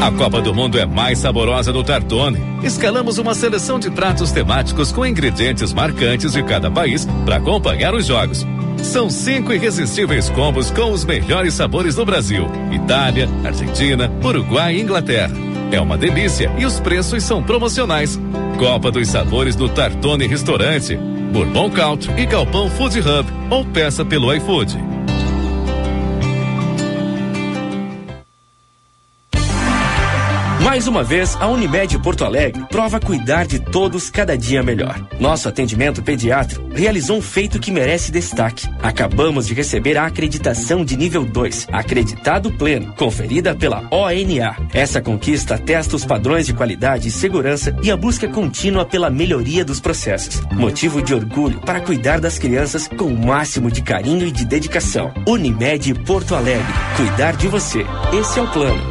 A 0.02 0.12
Copa 0.12 0.41
do 0.41 0.54
Mundo 0.54 0.78
é 0.78 0.86
mais 0.86 1.20
saborosa 1.20 1.72
no 1.72 1.86
Tartone. 1.86 2.38
Escalamos 2.64 3.18
uma 3.18 3.34
seleção 3.34 3.80
de 3.80 3.89
pratos 3.89 4.30
temáticos 4.34 4.91
com 4.91 5.06
ingredientes 5.06 5.72
marcantes 5.72 6.34
de 6.34 6.43
cada 6.43 6.70
país 6.70 7.08
para 7.24 7.38
acompanhar 7.38 7.95
os 7.95 8.08
jogos. 8.08 8.45
São 8.84 9.10
cinco 9.10 9.54
irresistíveis 9.54 10.30
combos 10.30 10.72
com 10.72 10.92
os 10.92 11.06
melhores 11.06 11.54
sabores 11.54 11.96
do 11.96 12.06
Brasil: 12.06 12.48
Itália, 12.72 13.30
Argentina, 13.44 14.12
Uruguai 14.24 14.76
e 14.76 14.82
Inglaterra. 14.82 15.34
É 15.72 15.80
uma 15.80 15.98
delícia 15.98 16.52
e 16.58 16.66
os 16.66 16.80
preços 16.80 17.24
são 17.24 17.42
promocionais. 17.42 18.20
Copa 18.60 18.92
dos 18.92 19.08
Sabores 19.08 19.56
do 19.56 19.70
Tartone 19.70 20.28
Restaurante, 20.28 20.98
Bourbon 21.32 21.70
Country 21.72 22.22
e 22.22 22.26
Galpão 22.26 22.70
Food 22.70 23.00
Hub 23.00 23.32
ou 23.50 23.66
peça 23.66 24.04
pelo 24.04 24.34
iFood. 24.34 24.78
Mais 30.72 30.88
uma 30.88 31.03
vez, 31.03 31.36
a 31.36 31.49
Unimed 31.49 31.99
Porto 31.99 32.24
Alegre 32.24 32.63
prova 32.69 32.97
cuidar 32.97 33.45
de 33.45 33.59
todos 33.59 34.09
cada 34.09 34.38
dia 34.38 34.63
melhor. 34.63 35.05
Nosso 35.19 35.49
atendimento 35.49 36.01
pediátrico 36.01 36.65
realizou 36.74 37.17
um 37.17 37.22
feito 37.22 37.59
que 37.59 37.74
merece 37.74 38.09
destaque. 38.09 38.69
Acabamos 38.82 39.47
de 39.47 39.53
receber 39.53 39.97
a 39.97 40.05
acreditação 40.05 40.86
de 40.86 40.95
nível 40.95 41.26
2, 41.26 41.67
acreditado 41.74 42.53
pleno, 42.53 42.93
conferida 42.95 43.53
pela 43.53 43.86
ONA. 43.91 44.55
Essa 44.74 45.01
conquista 45.01 45.55
atesta 45.55 45.97
os 45.97 46.05
padrões 46.05 46.45
de 46.45 46.53
qualidade 46.53 47.09
e 47.09 47.11
segurança 47.11 47.76
e 47.84 47.91
a 47.91 47.97
busca 47.97 48.30
contínua 48.30 48.86
pela 48.86 49.09
melhoria 49.09 49.65
dos 49.65 49.82
processos. 49.82 50.41
Motivo 50.53 51.01
de 51.01 51.13
orgulho 51.13 51.59
para 51.59 51.82
cuidar 51.82 52.22
das 52.22 52.39
crianças 52.39 52.88
com 52.88 53.07
o 53.07 53.26
máximo 53.28 53.69
de 53.69 53.82
carinho 53.82 54.26
e 54.26 54.32
de 54.32 54.45
dedicação. 54.45 55.11
Unimed 55.28 55.93
Porto 56.05 56.34
Alegre. 56.34 56.74
Cuidar 56.95 57.36
de 57.36 57.49
você. 57.49 57.86
Esse 58.17 58.39
é 58.39 58.41
o 58.41 58.47
plano. 58.47 58.91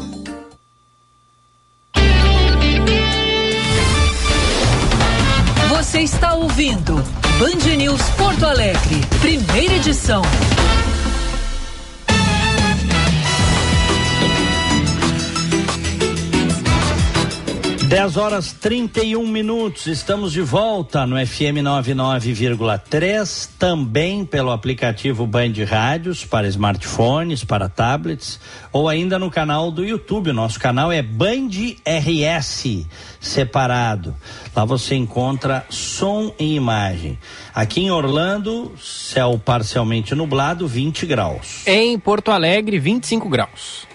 ouvindo 6.51 6.95
Band 7.39 7.77
News 7.77 8.01
Porto 8.17 8.45
Alegre, 8.45 9.01
primeira 9.21 9.75
edição. 9.75 10.21
Dez 17.91 18.15
horas 18.15 18.53
31 18.53 19.27
minutos, 19.27 19.85
estamos 19.85 20.31
de 20.31 20.41
volta 20.41 21.05
no 21.05 21.17
FM 21.17 21.59
99,3, 21.61 23.49
também 23.59 24.23
pelo 24.23 24.49
aplicativo 24.51 25.27
Band 25.27 25.51
Rádios 25.67 26.23
para 26.23 26.47
smartphones, 26.47 27.43
para 27.43 27.67
tablets, 27.67 28.39
ou 28.71 28.87
ainda 28.87 29.19
no 29.19 29.29
canal 29.29 29.69
do 29.69 29.83
YouTube. 29.83 30.31
Nosso 30.31 30.57
canal 30.57 30.89
é 30.89 31.01
Band 31.01 31.49
RS, 31.85 32.87
separado. 33.19 34.15
Lá 34.55 34.63
você 34.63 34.95
encontra 34.95 35.65
som 35.69 36.33
e 36.39 36.55
imagem. 36.55 37.19
Aqui 37.53 37.81
em 37.81 37.91
Orlando, 37.91 38.71
céu 38.79 39.37
parcialmente 39.37 40.15
nublado, 40.15 40.65
20 40.65 41.05
graus. 41.05 41.67
Em 41.67 41.99
Porto 41.99 42.31
Alegre, 42.31 42.79
25 42.79 43.27
graus. 43.27 43.90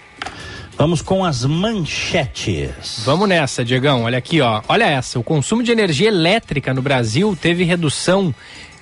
Vamos 0.77 1.01
com 1.01 1.25
as 1.25 1.43
manchetes. 1.43 3.01
Vamos 3.03 3.27
nessa, 3.27 3.65
Diegão. 3.65 4.03
Olha 4.03 4.19
aqui, 4.19 4.41
ó. 4.41 4.61
Olha 4.69 4.85
essa. 4.85 5.17
O 5.17 5.23
consumo 5.23 5.63
de 5.63 5.71
energia 5.71 6.07
elétrica 6.07 6.71
no 6.71 6.83
Brasil 6.83 7.35
teve 7.35 7.63
redução 7.63 8.33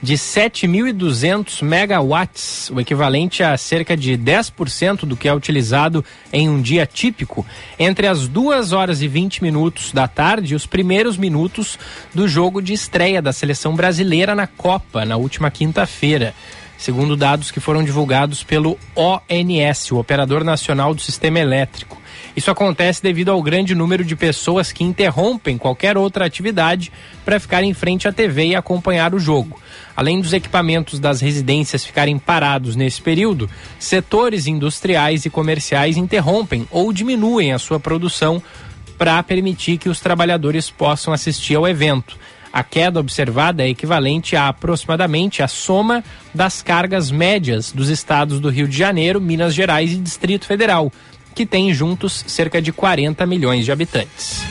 de 0.02 0.16
7.200 0.16 1.64
megawatts, 1.64 2.70
o 2.70 2.82
equivalente 2.82 3.42
a 3.42 3.56
cerca 3.56 3.96
de 3.96 4.18
10% 4.18 5.06
do 5.06 5.16
que 5.16 5.28
é 5.28 5.34
utilizado 5.34 6.04
em 6.34 6.50
um 6.50 6.62
dia 6.62 6.86
típico, 6.86 7.46
entre 7.80 8.08
as 8.08 8.28
2 8.28 8.74
horas 8.74 9.02
e 9.02 9.08
20 9.08 9.42
minutos 9.42 9.94
da 9.94 10.06
tarde 10.06 10.52
e 10.52 10.56
os 10.56 10.66
primeiros 10.66 11.18
minutos 11.18 11.80
do 12.14 12.28
jogo 12.28 12.62
de 12.62 12.74
estreia 12.74 13.22
da 13.22 13.32
seleção 13.32 13.74
brasileira 13.74 14.36
na 14.36 14.48
Copa, 14.48 15.06
na 15.06 15.16
última 15.16 15.50
quinta-feira 15.50 16.36
segundo 16.78 17.16
dados 17.16 17.52
que 17.52 17.60
foram 17.60 17.84
divulgados 17.84 18.44
pelo 18.44 18.78
ONS, 18.96 19.92
o 19.92 19.98
Operador 19.98 20.44
Nacional 20.44 20.94
do 20.94 21.02
Sistema 21.02 21.40
Elétrico. 21.40 22.02
Isso 22.36 22.52
acontece 22.52 23.02
devido 23.02 23.30
ao 23.30 23.42
grande 23.42 23.74
número 23.74 24.04
de 24.04 24.16
pessoas 24.16 24.72
que 24.72 24.84
interrompem 24.84 25.58
qualquer 25.58 25.98
outra 25.98 26.26
atividade 26.26 26.92
para 27.24 27.40
ficar 27.40 27.64
em 27.64 27.74
frente 27.74 28.08
à 28.08 28.12
TV 28.12 28.48
e 28.48 28.56
acompanhar 28.56 29.16
o 29.16 29.20
jogo. 29.20 29.60
Além 29.96 30.20
dos 30.20 30.34
equipamentos 30.34 31.00
das 31.00 31.22
residências 31.22 31.86
ficarem 31.86 32.20
parados 32.20 32.76
nesse 32.76 33.02
período, 33.02 33.50
setores 33.80 34.48
industriais 34.48 35.26
e 35.26 35.30
comerciais 35.30 35.96
interrompem 35.96 36.68
ou 36.70 36.92
diminuem 36.92 37.54
a 37.54 37.60
sua 37.60 37.80
produção 37.80 38.44
para 38.98 39.22
permitir 39.24 39.78
que 39.78 39.90
os 39.90 40.00
trabalhadores 40.00 40.70
possam 40.70 41.14
assistir 41.14 41.56
ao 41.56 41.68
evento. 41.68 42.18
A 42.56 42.64
queda 42.64 43.02
observada 43.02 43.64
é 43.64 43.68
equivalente 43.68 44.34
a 44.34 44.48
aproximadamente 44.48 45.44
a 45.44 45.48
soma 45.48 46.02
das 46.34 46.62
cargas 46.62 47.12
médias 47.12 47.74
dos 47.74 47.90
estados 47.90 48.40
do 48.40 48.48
Rio 48.48 48.66
de 48.66 48.78
Janeiro, 48.78 49.20
Minas 49.20 49.54
Gerais 49.54 49.92
e 49.92 49.98
Distrito 49.98 50.46
Federal, 50.46 50.90
que 51.36 51.46
têm 51.46 51.74
juntos 51.74 52.24
cerca 52.26 52.62
de 52.62 52.72
40 52.72 53.26
milhões 53.26 53.66
de 53.66 53.74
habitantes. 53.74 54.42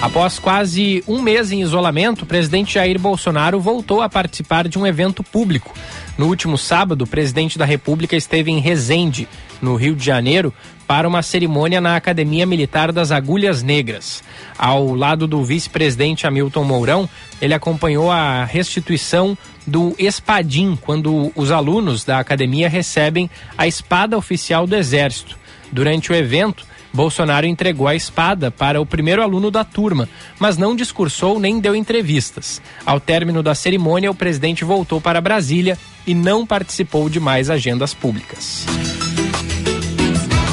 Após 0.00 0.38
quase 0.38 1.04
um 1.06 1.20
mês 1.20 1.52
em 1.52 1.60
isolamento, 1.60 2.22
o 2.22 2.26
presidente 2.26 2.74
Jair 2.74 2.98
Bolsonaro 2.98 3.60
voltou 3.60 4.00
a 4.00 4.08
participar 4.08 4.66
de 4.66 4.78
um 4.78 4.86
evento 4.86 5.22
público. 5.22 5.74
No 6.16 6.28
último 6.28 6.56
sábado, 6.56 7.02
o 7.02 7.06
presidente 7.06 7.58
da 7.58 7.66
República 7.66 8.16
esteve 8.16 8.50
em 8.50 8.58
Resende, 8.58 9.28
no 9.60 9.76
Rio 9.76 9.94
de 9.94 10.04
Janeiro, 10.04 10.52
para 10.86 11.08
uma 11.08 11.22
cerimônia 11.22 11.80
na 11.80 11.96
Academia 11.96 12.46
Militar 12.46 12.92
das 12.92 13.10
Agulhas 13.10 13.62
Negras. 13.62 14.22
Ao 14.58 14.94
lado 14.94 15.26
do 15.26 15.42
vice-presidente 15.42 16.26
Hamilton 16.26 16.64
Mourão, 16.64 17.08
ele 17.40 17.54
acompanhou 17.54 18.10
a 18.10 18.44
restituição 18.44 19.36
do 19.66 19.94
espadim, 19.98 20.78
quando 20.80 21.32
os 21.34 21.50
alunos 21.50 22.04
da 22.04 22.18
academia 22.18 22.68
recebem 22.68 23.30
a 23.56 23.66
espada 23.66 24.16
oficial 24.16 24.66
do 24.66 24.76
Exército. 24.76 25.38
Durante 25.72 26.12
o 26.12 26.14
evento, 26.14 26.66
Bolsonaro 26.92 27.44
entregou 27.44 27.88
a 27.88 27.96
espada 27.96 28.52
para 28.52 28.80
o 28.80 28.86
primeiro 28.86 29.20
aluno 29.20 29.50
da 29.50 29.64
turma, 29.64 30.08
mas 30.38 30.56
não 30.56 30.76
discursou 30.76 31.40
nem 31.40 31.58
deu 31.58 31.74
entrevistas. 31.74 32.62
Ao 32.86 33.00
término 33.00 33.42
da 33.42 33.54
cerimônia, 33.54 34.10
o 34.10 34.14
presidente 34.14 34.64
voltou 34.64 35.00
para 35.00 35.20
Brasília 35.20 35.76
e 36.06 36.14
não 36.14 36.46
participou 36.46 37.08
de 37.08 37.18
mais 37.18 37.50
agendas 37.50 37.92
públicas. 37.92 38.64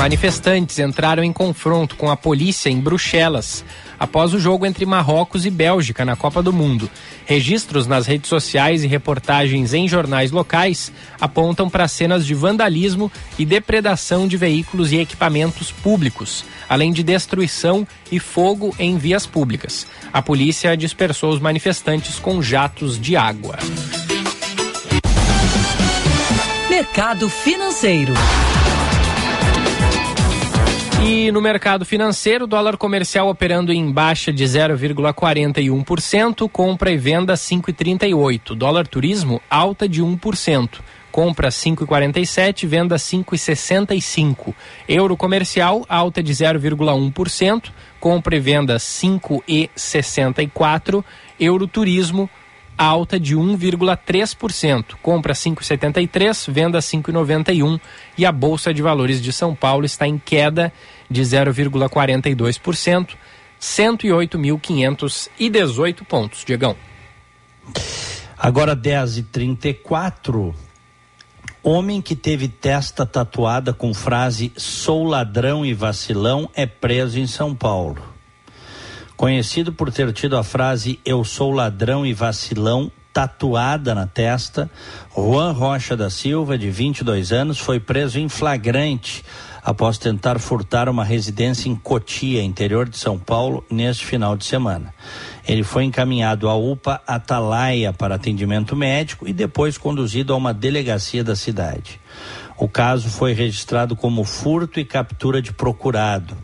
Manifestantes 0.01 0.79
entraram 0.79 1.23
em 1.23 1.31
confronto 1.31 1.95
com 1.95 2.09
a 2.09 2.17
polícia 2.17 2.71
em 2.71 2.79
Bruxelas 2.79 3.63
após 3.99 4.33
o 4.33 4.39
jogo 4.39 4.65
entre 4.65 4.83
Marrocos 4.83 5.45
e 5.45 5.51
Bélgica 5.51 6.03
na 6.03 6.15
Copa 6.15 6.41
do 6.41 6.51
Mundo. 6.51 6.89
Registros 7.23 7.85
nas 7.85 8.07
redes 8.07 8.27
sociais 8.27 8.83
e 8.83 8.87
reportagens 8.87 9.75
em 9.75 9.87
jornais 9.87 10.31
locais 10.31 10.91
apontam 11.19 11.69
para 11.69 11.87
cenas 11.87 12.25
de 12.25 12.33
vandalismo 12.33 13.11
e 13.37 13.45
depredação 13.45 14.27
de 14.27 14.37
veículos 14.37 14.91
e 14.91 14.97
equipamentos 14.97 15.71
públicos, 15.71 16.43
além 16.67 16.91
de 16.91 17.03
destruição 17.03 17.87
e 18.11 18.17
fogo 18.17 18.75
em 18.79 18.97
vias 18.97 19.27
públicas. 19.27 19.85
A 20.11 20.19
polícia 20.19 20.75
dispersou 20.75 21.31
os 21.31 21.39
manifestantes 21.39 22.17
com 22.17 22.41
jatos 22.41 22.99
de 22.99 23.15
água. 23.15 23.55
Mercado 26.67 27.29
Financeiro. 27.29 28.15
E 31.03 31.31
no 31.31 31.41
mercado 31.41 31.83
financeiro, 31.83 32.45
dólar 32.45 32.77
comercial 32.77 33.27
operando 33.27 33.73
em 33.73 33.91
baixa 33.91 34.31
de 34.31 34.43
0,41%, 34.43 36.47
compra 36.47 36.91
e 36.91 36.97
venda 36.97 37.33
5,38. 37.33 38.55
Dólar 38.55 38.85
turismo 38.85 39.41
alta 39.49 39.89
de 39.89 40.03
1%. 40.03 40.79
compra 41.11 41.49
5,47, 41.49 42.67
venda 42.67 42.97
5,65. 42.97 44.53
Euro 44.87 45.17
comercial, 45.17 45.83
alta 45.89 46.21
de 46.23 46.33
0,1%, 46.33 47.71
compra 47.99 48.35
e 48.35 48.39
venda 48.39 48.77
5,64. 48.77 51.03
Euro 51.39 51.67
turismo, 51.67 52.29
alta 52.85 53.19
de 53.19 53.35
1,3%, 53.35 54.95
compra 55.01 55.33
5,73, 55.33 56.49
venda 56.51 56.79
5,91 56.79 57.79
e 58.17 58.25
a 58.25 58.31
Bolsa 58.31 58.73
de 58.73 58.81
Valores 58.81 59.21
de 59.21 59.31
São 59.31 59.53
Paulo 59.53 59.85
está 59.85 60.07
em 60.07 60.17
queda 60.17 60.73
de 61.09 61.21
0,42%, 61.21 63.09
108.518 63.61 66.03
pontos. 66.05 66.43
Diegão. 66.43 66.75
Agora 68.37 68.75
10 68.75 69.17
e 69.17 69.23
34 69.23 70.53
Homem 71.63 72.01
que 72.01 72.15
teve 72.15 72.47
testa 72.47 73.05
tatuada 73.05 73.71
com 73.71 73.93
frase 73.93 74.51
sou 74.57 75.03
ladrão 75.03 75.63
e 75.63 75.75
vacilão 75.75 76.49
é 76.55 76.65
preso 76.65 77.19
em 77.19 77.27
São 77.27 77.53
Paulo. 77.53 78.10
Conhecido 79.21 79.71
por 79.71 79.91
ter 79.91 80.11
tido 80.13 80.35
a 80.35 80.43
frase 80.43 80.99
eu 81.05 81.23
sou 81.23 81.51
ladrão 81.51 82.03
e 82.03 82.11
vacilão 82.11 82.91
tatuada 83.13 83.93
na 83.93 84.07
testa, 84.07 84.67
Juan 85.15 85.51
Rocha 85.51 85.95
da 85.95 86.09
Silva, 86.09 86.57
de 86.57 86.71
22 86.71 87.31
anos, 87.31 87.59
foi 87.59 87.79
preso 87.79 88.17
em 88.17 88.27
flagrante 88.27 89.23
após 89.63 89.99
tentar 89.99 90.39
furtar 90.39 90.89
uma 90.89 91.03
residência 91.03 91.69
em 91.69 91.75
Cotia, 91.75 92.41
interior 92.41 92.89
de 92.89 92.97
São 92.97 93.19
Paulo, 93.19 93.63
neste 93.69 94.07
final 94.07 94.35
de 94.35 94.43
semana. 94.43 94.91
Ele 95.47 95.61
foi 95.61 95.83
encaminhado 95.83 96.49
à 96.49 96.55
UPA 96.55 96.99
Atalaia 97.05 97.93
para 97.93 98.15
atendimento 98.15 98.75
médico 98.75 99.27
e 99.27 99.33
depois 99.33 99.77
conduzido 99.77 100.33
a 100.33 100.35
uma 100.35 100.51
delegacia 100.51 101.23
da 101.23 101.35
cidade. 101.35 102.01
O 102.57 102.67
caso 102.67 103.07
foi 103.07 103.33
registrado 103.33 103.95
como 103.95 104.23
furto 104.23 104.79
e 104.79 104.83
captura 104.83 105.43
de 105.43 105.53
procurado. 105.53 106.35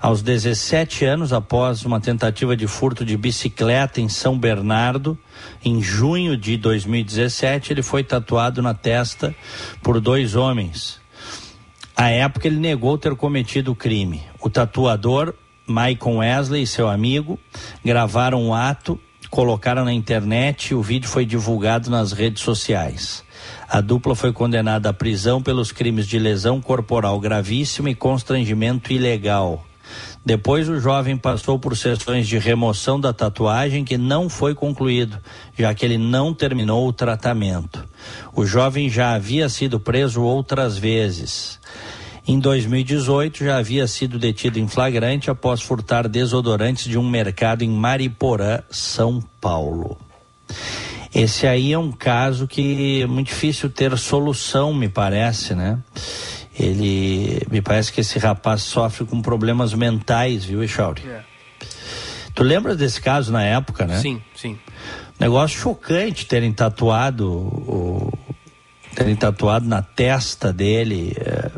Aos 0.00 0.22
17 0.22 1.04
anos, 1.04 1.30
após 1.30 1.84
uma 1.84 2.00
tentativa 2.00 2.56
de 2.56 2.66
furto 2.66 3.04
de 3.04 3.18
bicicleta 3.18 4.00
em 4.00 4.08
São 4.08 4.38
Bernardo, 4.38 5.18
em 5.62 5.82
junho 5.82 6.38
de 6.38 6.56
2017, 6.56 7.74
ele 7.74 7.82
foi 7.82 8.02
tatuado 8.02 8.62
na 8.62 8.72
testa 8.72 9.34
por 9.82 10.00
dois 10.00 10.34
homens. 10.34 10.98
À 11.94 12.08
época, 12.08 12.46
ele 12.46 12.58
negou 12.58 12.96
ter 12.96 13.14
cometido 13.14 13.72
o 13.72 13.76
crime. 13.76 14.22
O 14.40 14.48
tatuador 14.48 15.34
Michael 15.68 16.16
Wesley 16.16 16.62
e 16.62 16.66
seu 16.66 16.88
amigo 16.88 17.38
gravaram 17.84 18.48
o 18.48 18.54
ato, 18.54 18.98
colocaram 19.28 19.84
na 19.84 19.92
internet 19.92 20.68
e 20.68 20.74
o 20.74 20.80
vídeo 20.80 21.10
foi 21.10 21.26
divulgado 21.26 21.90
nas 21.90 22.12
redes 22.12 22.42
sociais. 22.42 23.22
A 23.68 23.82
dupla 23.82 24.14
foi 24.14 24.32
condenada 24.32 24.88
à 24.88 24.94
prisão 24.94 25.42
pelos 25.42 25.72
crimes 25.72 26.08
de 26.08 26.18
lesão 26.18 26.58
corporal 26.58 27.20
gravíssima 27.20 27.90
e 27.90 27.94
constrangimento 27.94 28.94
ilegal. 28.94 29.66
Depois 30.24 30.68
o 30.68 30.78
jovem 30.78 31.16
passou 31.16 31.58
por 31.58 31.76
sessões 31.76 32.28
de 32.28 32.38
remoção 32.38 33.00
da 33.00 33.12
tatuagem 33.12 33.84
que 33.84 33.96
não 33.96 34.28
foi 34.28 34.54
concluído, 34.54 35.18
já 35.58 35.74
que 35.74 35.84
ele 35.84 35.96
não 35.96 36.34
terminou 36.34 36.86
o 36.86 36.92
tratamento. 36.92 37.82
O 38.34 38.44
jovem 38.44 38.88
já 38.90 39.14
havia 39.14 39.48
sido 39.48 39.80
preso 39.80 40.22
outras 40.22 40.76
vezes. 40.76 41.58
Em 42.28 42.38
2018, 42.38 43.44
já 43.44 43.56
havia 43.56 43.86
sido 43.86 44.18
detido 44.18 44.58
em 44.58 44.68
flagrante 44.68 45.30
após 45.30 45.62
furtar 45.62 46.06
desodorantes 46.06 46.84
de 46.84 46.98
um 46.98 47.08
mercado 47.08 47.62
em 47.62 47.70
Mariporã, 47.70 48.60
São 48.70 49.22
Paulo. 49.40 49.98
Esse 51.14 51.46
aí 51.46 51.72
é 51.72 51.78
um 51.78 51.90
caso 51.90 52.46
que 52.46 53.02
é 53.02 53.06
muito 53.06 53.28
difícil 53.28 53.68
ter 53.68 53.96
solução, 53.98 54.72
me 54.72 54.88
parece, 54.88 55.54
né? 55.54 55.78
Ele, 56.60 57.42
me 57.50 57.62
parece 57.62 57.90
que 57.90 58.02
esse 58.02 58.18
rapaz 58.18 58.62
sofre 58.62 59.06
com 59.06 59.22
problemas 59.22 59.72
mentais, 59.72 60.44
viu, 60.44 60.62
Echauri? 60.62 61.02
É. 61.08 61.22
Tu 62.34 62.42
lembra 62.42 62.76
desse 62.76 63.00
caso 63.00 63.32
na 63.32 63.42
época, 63.42 63.86
né? 63.86 63.98
Sim, 63.98 64.22
sim. 64.36 64.58
Negócio 65.18 65.58
chocante 65.58 66.26
terem 66.26 66.52
tatuado, 66.52 67.30
o, 67.30 68.12
terem 68.94 69.16
tatuado 69.16 69.66
na 69.66 69.80
testa 69.80 70.52
dele. 70.52 71.16
É, 71.18 71.50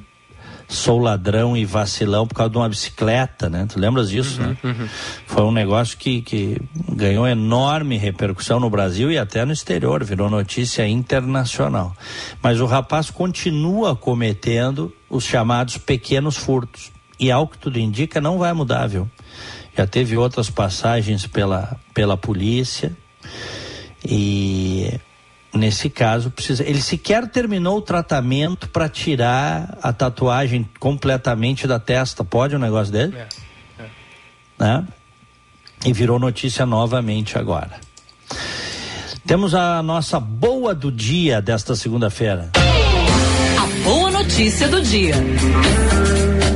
sou 0.72 0.98
ladrão 0.98 1.56
e 1.56 1.64
vacilão 1.64 2.26
por 2.26 2.34
causa 2.34 2.50
de 2.50 2.56
uma 2.56 2.68
bicicleta, 2.68 3.48
né? 3.50 3.66
Tu 3.68 3.78
lembras 3.78 4.10
disso, 4.10 4.40
uhum, 4.40 4.48
né? 4.48 4.56
Uhum. 4.64 4.88
Foi 5.26 5.42
um 5.44 5.52
negócio 5.52 5.96
que, 5.98 6.22
que 6.22 6.60
ganhou 6.90 7.26
enorme 7.26 7.96
repercussão 7.98 8.58
no 8.58 8.70
Brasil 8.70 9.10
e 9.10 9.18
até 9.18 9.44
no 9.44 9.52
exterior, 9.52 10.02
virou 10.02 10.30
notícia 10.30 10.86
internacional. 10.88 11.94
Mas 12.42 12.60
o 12.60 12.66
rapaz 12.66 13.10
continua 13.10 13.94
cometendo 13.94 14.92
os 15.10 15.24
chamados 15.24 15.76
pequenos 15.76 16.36
furtos. 16.36 16.90
E 17.20 17.30
ao 17.30 17.46
que 17.46 17.58
tudo 17.58 17.78
indica, 17.78 18.20
não 18.20 18.38
vai 18.38 18.52
mudar, 18.52 18.86
viu? 18.86 19.08
Já 19.76 19.86
teve 19.86 20.16
outras 20.16 20.50
passagens 20.50 21.26
pela, 21.26 21.76
pela 21.94 22.16
polícia 22.16 22.96
e 24.04 24.98
Nesse 25.54 25.90
caso, 25.90 26.30
precisa. 26.30 26.64
Ele 26.64 26.80
sequer 26.80 27.28
terminou 27.28 27.76
o 27.76 27.82
tratamento 27.82 28.68
para 28.70 28.88
tirar 28.88 29.76
a 29.82 29.92
tatuagem 29.92 30.68
completamente 30.80 31.66
da 31.66 31.78
testa. 31.78 32.24
Pode 32.24 32.56
um 32.56 32.58
negócio 32.58 32.90
dele? 32.90 33.14
É, 33.16 33.28
é. 33.82 33.86
Né? 34.58 34.86
E 35.84 35.92
virou 35.92 36.18
notícia 36.18 36.64
novamente 36.64 37.36
agora. 37.36 37.72
Temos 39.26 39.54
a 39.54 39.82
nossa 39.82 40.18
boa 40.18 40.74
do 40.74 40.90
dia 40.90 41.42
desta 41.42 41.76
segunda-feira. 41.76 42.50
A 42.54 43.84
boa 43.84 44.10
notícia 44.10 44.68
do 44.68 44.80
dia. 44.80 45.14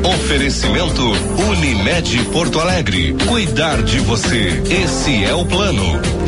Oferecimento 0.04 1.02
Unimed 1.50 2.24
Porto 2.32 2.60
Alegre. 2.60 3.14
Cuidar 3.28 3.82
de 3.82 3.98
você. 4.00 4.62
Esse 4.70 5.24
é 5.24 5.34
o 5.34 5.44
plano. 5.44 6.25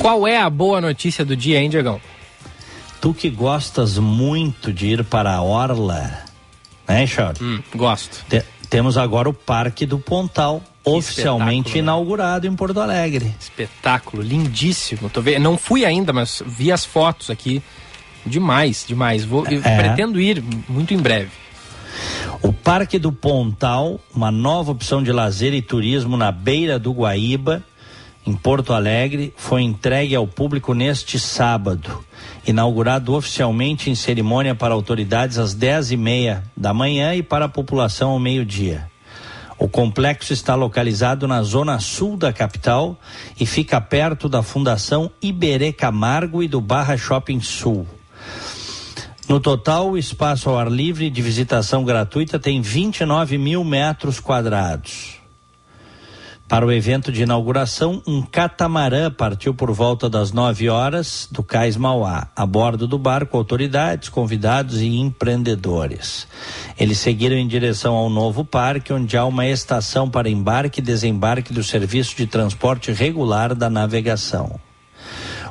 Qual 0.00 0.26
é 0.26 0.38
a 0.38 0.48
boa 0.48 0.80
notícia 0.80 1.26
do 1.26 1.36
dia, 1.36 1.60
hein, 1.60 1.68
Diegão? 1.68 2.00
Tu 3.02 3.12
que 3.12 3.28
gostas 3.28 3.98
muito 3.98 4.72
de 4.72 4.86
ir 4.86 5.04
para 5.04 5.34
a 5.34 5.42
Orla, 5.42 6.10
né, 6.88 7.06
Charles? 7.06 7.40
Hum, 7.42 7.60
gosto. 7.74 8.24
Te, 8.26 8.42
temos 8.70 8.96
agora 8.96 9.28
o 9.28 9.34
Parque 9.34 9.84
do 9.84 9.98
Pontal, 9.98 10.62
que 10.82 10.90
oficialmente 10.90 11.74
né? 11.74 11.78
inaugurado 11.80 12.46
em 12.46 12.56
Porto 12.56 12.80
Alegre. 12.80 13.34
Espetáculo, 13.38 14.22
lindíssimo. 14.22 15.10
Tô 15.10 15.20
vendo, 15.20 15.42
não 15.42 15.58
fui 15.58 15.84
ainda, 15.84 16.14
mas 16.14 16.42
vi 16.46 16.72
as 16.72 16.84
fotos 16.84 17.28
aqui. 17.28 17.62
Demais, 18.24 18.86
demais. 18.88 19.22
Vou, 19.22 19.46
é. 19.46 19.76
pretendo 19.76 20.18
ir 20.18 20.42
muito 20.66 20.94
em 20.94 20.98
breve. 20.98 21.30
O 22.42 22.54
Parque 22.54 22.98
do 22.98 23.12
Pontal, 23.12 24.00
uma 24.14 24.30
nova 24.30 24.72
opção 24.72 25.02
de 25.02 25.12
lazer 25.12 25.52
e 25.52 25.60
turismo 25.60 26.16
na 26.16 26.32
beira 26.32 26.78
do 26.78 26.90
Guaíba, 26.90 27.62
em 28.30 28.34
Porto 28.36 28.72
Alegre, 28.72 29.34
foi 29.36 29.62
entregue 29.62 30.14
ao 30.14 30.24
público 30.24 30.72
neste 30.72 31.18
sábado, 31.18 32.04
inaugurado 32.46 33.12
oficialmente 33.12 33.90
em 33.90 33.94
cerimônia 33.96 34.54
para 34.54 34.72
autoridades 34.72 35.36
às 35.36 35.52
dez 35.52 35.90
e 35.90 35.96
meia 35.96 36.44
da 36.56 36.72
manhã 36.72 37.12
e 37.12 37.24
para 37.24 37.46
a 37.46 37.48
população 37.48 38.10
ao 38.10 38.20
meio-dia. 38.20 38.88
O 39.58 39.68
complexo 39.68 40.32
está 40.32 40.54
localizado 40.54 41.26
na 41.26 41.42
zona 41.42 41.80
sul 41.80 42.16
da 42.16 42.32
capital 42.32 42.96
e 43.38 43.44
fica 43.44 43.80
perto 43.80 44.28
da 44.28 44.44
Fundação 44.44 45.10
Iberê 45.20 45.72
Camargo 45.72 46.40
e 46.40 46.46
do 46.46 46.60
Barra 46.60 46.96
Shopping 46.96 47.40
Sul. 47.40 47.84
No 49.28 49.40
total, 49.40 49.90
o 49.90 49.98
espaço 49.98 50.48
ao 50.48 50.56
ar 50.56 50.70
livre 50.70 51.10
de 51.10 51.20
visitação 51.20 51.84
gratuita 51.84 52.38
tem 52.38 52.60
29 52.60 53.36
mil 53.38 53.64
metros 53.64 54.20
quadrados. 54.20 55.19
Para 56.50 56.66
o 56.66 56.72
evento 56.72 57.12
de 57.12 57.22
inauguração, 57.22 58.02
um 58.04 58.22
catamarã 58.22 59.08
partiu 59.08 59.54
por 59.54 59.70
volta 59.70 60.10
das 60.10 60.32
9 60.32 60.68
horas 60.68 61.28
do 61.30 61.44
Cais 61.44 61.76
Mauá. 61.76 62.26
A 62.34 62.44
bordo 62.44 62.88
do 62.88 62.98
barco, 62.98 63.36
autoridades, 63.36 64.08
convidados 64.08 64.80
e 64.80 64.98
empreendedores. 64.98 66.26
Eles 66.76 66.98
seguiram 66.98 67.36
em 67.36 67.46
direção 67.46 67.94
ao 67.94 68.10
novo 68.10 68.44
parque, 68.44 68.92
onde 68.92 69.16
há 69.16 69.24
uma 69.24 69.46
estação 69.46 70.10
para 70.10 70.28
embarque 70.28 70.80
e 70.80 70.82
desembarque 70.82 71.52
do 71.52 71.62
serviço 71.62 72.16
de 72.16 72.26
transporte 72.26 72.90
regular 72.90 73.54
da 73.54 73.70
navegação. 73.70 74.58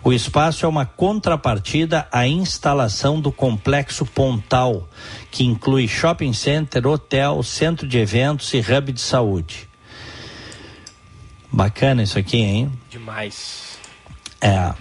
O 0.03 0.11
espaço 0.11 0.65
é 0.65 0.67
uma 0.67 0.85
contrapartida 0.85 2.09
à 2.11 2.27
instalação 2.27 3.21
do 3.21 3.31
complexo 3.31 4.05
Pontal, 4.05 4.85
que 5.31 5.45
inclui 5.45 5.88
shopping 5.88 6.34
center, 6.34 6.85
hotel, 6.85 7.41
centro 7.41 7.88
de 7.88 7.97
eventos 7.97 8.53
e 8.53 8.59
hub 8.59 8.91
de 8.91 8.99
saúde. 8.99 9.68
Bacana 11.51 12.03
isso 12.03 12.17
aqui, 12.17 12.38
hein? 12.38 12.71
Demais. 12.89 13.80
É. 14.41 14.73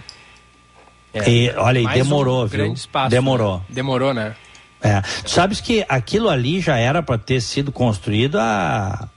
é 1.13 1.29
e, 1.29 1.49
olha, 1.57 1.79
e 1.79 1.87
demorou, 1.87 2.43
um 2.43 2.47
viu? 2.47 2.73
Espaço, 2.73 3.09
demorou. 3.09 3.57
Né? 3.57 3.65
Demorou, 3.69 4.13
né? 4.13 4.35
É. 4.81 5.01
Tu 5.01 5.29
sabes 5.29 5.59
que 5.59 5.85
aquilo 5.89 6.29
ali 6.29 6.61
já 6.61 6.77
era 6.77 7.03
para 7.03 7.17
ter 7.17 7.41
sido 7.41 7.71
construído 7.71 8.37
há 8.39 9.09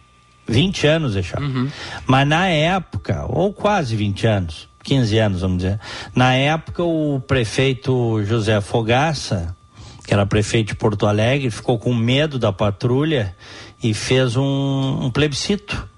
20 0.47 0.87
anos, 0.87 1.15
deixa. 1.15 1.41
Uhum. 1.41 1.71
Mas 2.07 2.27
na 2.27 2.49
época, 2.49 3.25
ou 3.29 3.53
quase 3.53 3.95
20 3.95 4.27
anos, 4.27 4.69
15 4.83 5.19
anos, 5.19 5.41
vamos 5.43 5.59
dizer. 5.59 5.79
Na 6.15 6.35
época, 6.35 6.83
o 6.83 7.21
prefeito 7.21 8.23
José 8.25 8.61
Fogaça, 8.61 9.57
que 10.05 10.13
era 10.13 10.27
prefeito 10.27 10.69
de 10.69 10.75
Porto 10.75 11.07
Alegre, 11.07 11.51
ficou 11.51 11.79
com 11.79 11.95
medo 11.95 12.39
da 12.39 12.53
patrulha 12.53 13.37
e 13.83 13.95
fez 13.95 14.37
um, 14.37 15.05
um 15.05 15.11
plebiscito. 15.11 15.89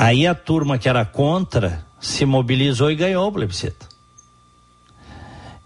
Aí 0.00 0.28
a 0.28 0.34
turma 0.34 0.78
que 0.78 0.88
era 0.88 1.04
contra 1.04 1.84
se 1.98 2.24
mobilizou 2.24 2.88
e 2.88 2.94
ganhou 2.94 3.26
o 3.26 3.32
plebiscito. 3.32 3.88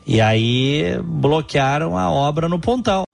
E 0.07 0.23
aí 0.23 0.99
bloquearam 1.05 1.99
a 1.99 2.11
obra 2.11 2.49
no 2.49 2.59
Pontal. 2.59 3.05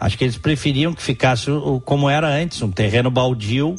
Acho 0.00 0.18
que 0.18 0.24
eles 0.24 0.36
preferiam 0.36 0.92
que 0.92 1.00
ficasse 1.00 1.48
como 1.84 2.10
era 2.10 2.26
antes, 2.26 2.60
um 2.60 2.72
terreno 2.72 3.08
baldio. 3.08 3.76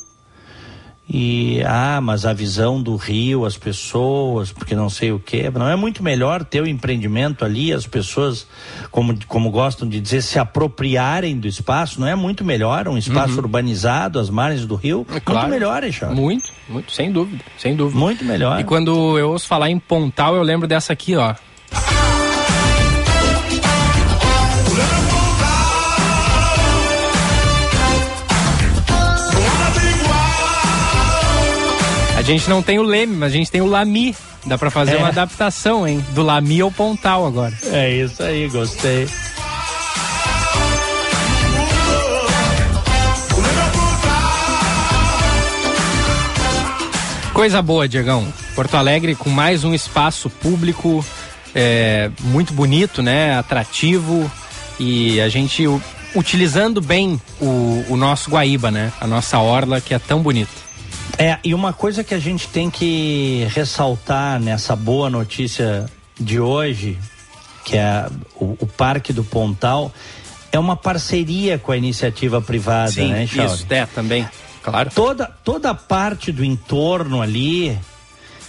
E, 1.07 1.61
ah, 1.67 1.99
mas 2.01 2.25
a 2.25 2.33
visão 2.33 2.81
do 2.81 2.95
rio, 2.95 3.45
as 3.45 3.55
pessoas, 3.55 4.51
porque 4.51 4.73
não 4.75 4.89
sei 4.89 5.11
o 5.11 5.19
quê. 5.19 5.51
Não 5.53 5.67
é 5.69 5.75
muito 5.75 6.01
melhor 6.03 6.43
ter 6.43 6.61
o 6.61 6.67
empreendimento 6.67 7.45
ali, 7.45 7.71
as 7.71 7.85
pessoas, 7.85 8.47
como, 8.89 9.15
como 9.27 9.51
gostam 9.51 9.87
de 9.87 9.99
dizer, 9.99 10.23
se 10.23 10.39
apropriarem 10.39 11.37
do 11.37 11.47
espaço? 11.47 11.99
Não 11.99 12.07
é 12.07 12.15
muito 12.15 12.43
melhor 12.43 12.87
um 12.87 12.97
espaço 12.97 13.33
Uhum. 13.33 13.39
urbanizado, 13.39 14.17
às 14.19 14.31
margens 14.31 14.65
do 14.65 14.73
rio? 14.75 15.05
claro. 15.23 15.41
Muito 15.47 15.51
melhor, 15.59 15.83
Eixão. 15.83 16.13
Muito, 16.15 16.49
muito, 16.67 16.91
sem 16.91 17.11
dúvida, 17.11 17.43
sem 17.57 17.75
dúvida. 17.75 17.99
Muito 17.99 18.25
melhor. 18.25 18.59
E 18.59 18.63
quando 18.63 19.17
eu 19.19 19.29
ouço 19.29 19.47
falar 19.47 19.69
em 19.69 19.77
Pontal, 19.77 20.35
eu 20.35 20.41
lembro 20.41 20.67
dessa 20.67 20.91
aqui, 20.91 21.15
ó. 21.15 21.35
Gente 32.25 32.49
não 32.49 32.61
tem 32.61 32.79
o 32.79 32.83
Leme, 32.83 33.15
mas 33.15 33.31
a 33.33 33.35
gente 33.35 33.51
tem 33.51 33.61
o 33.61 33.65
Lami. 33.67 34.15
Dá 34.45 34.57
pra 34.57 34.69
fazer 34.69 34.93
É. 34.95 34.97
uma 34.97 35.07
adaptação, 35.09 35.87
hein? 35.87 36.03
Do 36.13 36.21
Lami 36.21 36.61
ao 36.61 36.71
Pontal 36.71 37.25
agora. 37.25 37.53
É 37.71 37.91
isso 37.91 38.21
aí, 38.21 38.47
gostei. 38.47 39.07
Coisa 47.33 47.61
boa, 47.61 47.87
Diegão. 47.87 48.25
Porto 48.55 48.75
Alegre 48.75 49.13
com 49.13 49.29
mais 49.29 49.63
um 49.65 49.73
espaço 49.73 50.29
público 50.29 51.05
é, 51.53 52.09
muito 52.21 52.53
bonito, 52.53 53.01
né? 53.03 53.37
Atrativo 53.37 54.31
e 54.79 55.19
a 55.19 55.27
gente 55.27 55.63
utilizando 56.15 56.79
bem 56.81 57.19
o, 57.41 57.85
o 57.89 57.97
nosso 57.97 58.29
Guaíba, 58.31 58.71
né? 58.71 58.91
A 59.01 59.07
nossa 59.07 59.37
orla 59.39 59.81
que 59.81 59.93
é 59.93 59.99
tão 59.99 60.21
bonita. 60.21 60.64
É, 61.17 61.37
e 61.43 61.53
uma 61.53 61.71
coisa 61.71 62.03
que 62.03 62.13
a 62.13 62.19
gente 62.19 62.47
tem 62.47 62.69
que 62.69 63.47
ressaltar 63.51 64.39
nessa 64.39 64.75
boa 64.75 65.09
notícia 65.09 65.85
de 66.19 66.39
hoje, 66.39 66.97
que 67.63 67.77
é 67.77 68.07
o, 68.35 68.57
o 68.59 68.67
Parque 68.67 69.13
do 69.13 69.23
Pontal, 69.23 69.93
é 70.51 70.59
uma 70.59 70.75
parceria 70.75 71.57
com 71.57 71.71
a 71.71 71.77
iniciativa 71.77 72.41
privada, 72.41 72.91
Sim, 72.91 73.11
né, 73.11 73.27
Chauri? 73.27 73.53
isso, 73.53 73.65
é, 73.69 73.85
também, 73.85 74.27
claro. 74.61 74.89
Toda, 74.93 75.25
toda 75.43 75.69
a 75.69 75.75
parte 75.75 76.31
do 76.31 76.43
entorno 76.43 77.21
ali 77.21 77.77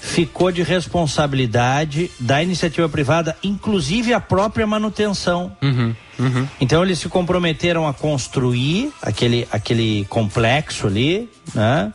ficou 0.00 0.50
de 0.50 0.62
responsabilidade 0.62 2.10
da 2.18 2.42
iniciativa 2.42 2.88
privada, 2.88 3.36
inclusive 3.42 4.12
a 4.12 4.20
própria 4.20 4.66
manutenção. 4.66 5.56
Uhum, 5.62 5.94
uhum. 6.18 6.48
Então 6.60 6.82
eles 6.82 6.98
se 6.98 7.08
comprometeram 7.08 7.86
a 7.86 7.92
construir 7.92 8.92
aquele, 9.02 9.46
aquele 9.50 10.04
complexo 10.06 10.86
ali, 10.86 11.30
né? 11.54 11.92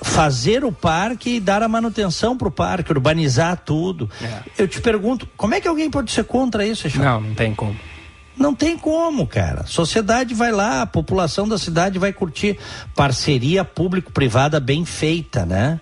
Fazer 0.00 0.64
o 0.64 0.70
parque 0.70 1.36
e 1.36 1.40
dar 1.40 1.62
a 1.62 1.68
manutenção 1.68 2.36
para 2.36 2.48
o 2.48 2.50
parque, 2.50 2.92
urbanizar 2.92 3.56
tudo. 3.64 4.08
Eu 4.56 4.68
te 4.68 4.80
pergunto, 4.80 5.28
como 5.36 5.54
é 5.54 5.60
que 5.60 5.66
alguém 5.66 5.90
pode 5.90 6.12
ser 6.12 6.24
contra 6.24 6.64
isso, 6.64 6.86
Eixão? 6.86 7.02
Não, 7.02 7.20
não 7.20 7.34
tem 7.34 7.54
como. 7.54 7.76
Não 8.38 8.54
tem 8.54 8.78
como, 8.78 9.26
cara. 9.26 9.66
Sociedade 9.66 10.32
vai 10.32 10.52
lá, 10.52 10.82
a 10.82 10.86
população 10.86 11.48
da 11.48 11.58
cidade 11.58 11.98
vai 11.98 12.12
curtir 12.12 12.56
parceria 12.94 13.64
público-privada 13.64 14.60
bem 14.60 14.84
feita, 14.84 15.44
né? 15.44 15.80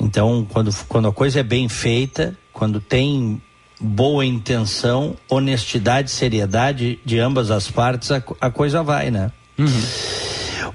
Então, 0.00 0.46
quando, 0.50 0.74
quando 0.88 1.08
a 1.08 1.12
coisa 1.12 1.40
é 1.40 1.42
bem 1.42 1.68
feita, 1.68 2.36
quando 2.52 2.80
tem 2.80 3.40
boa 3.80 4.24
intenção, 4.24 5.16
honestidade, 5.28 6.10
seriedade 6.10 6.98
de 7.04 7.18
ambas 7.18 7.50
as 7.50 7.70
partes, 7.70 8.10
a, 8.10 8.22
a 8.40 8.50
coisa 8.50 8.82
vai, 8.82 9.10
né? 9.10 9.30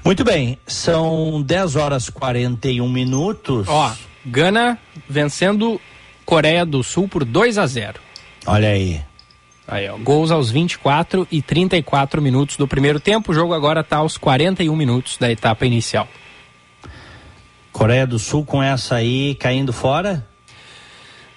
Muito 0.03 0.23
bem, 0.23 0.57
são 0.67 1.41
10 1.41 1.75
horas 1.75 2.09
41 2.09 2.87
minutos. 2.89 3.67
Ó, 3.67 3.91
Gana 4.25 4.77
vencendo 5.07 5.79
Coreia 6.25 6.65
do 6.65 6.83
Sul 6.83 7.07
por 7.07 7.23
2 7.23 7.57
a 7.57 7.67
0. 7.67 7.99
Olha 8.45 8.69
aí. 8.69 9.01
Aí, 9.67 9.89
ó, 9.89 9.97
gols 9.97 10.29
aos 10.29 10.51
24 10.51 11.27
e 11.31 11.41
34 11.41 12.21
minutos 12.21 12.57
do 12.57 12.67
primeiro 12.67 12.99
tempo. 12.99 13.31
O 13.31 13.35
jogo 13.35 13.53
agora 13.53 13.83
tá 13.83 13.97
aos 13.97 14.17
41 14.17 14.75
minutos 14.75 15.17
da 15.17 15.31
etapa 15.31 15.65
inicial. 15.65 16.07
Coreia 17.75 18.07
do 18.07 18.17
Sul 18.17 18.45
com 18.45 18.63
essa 18.63 18.95
aí 18.95 19.35
caindo 19.35 19.73
fora? 19.73 20.25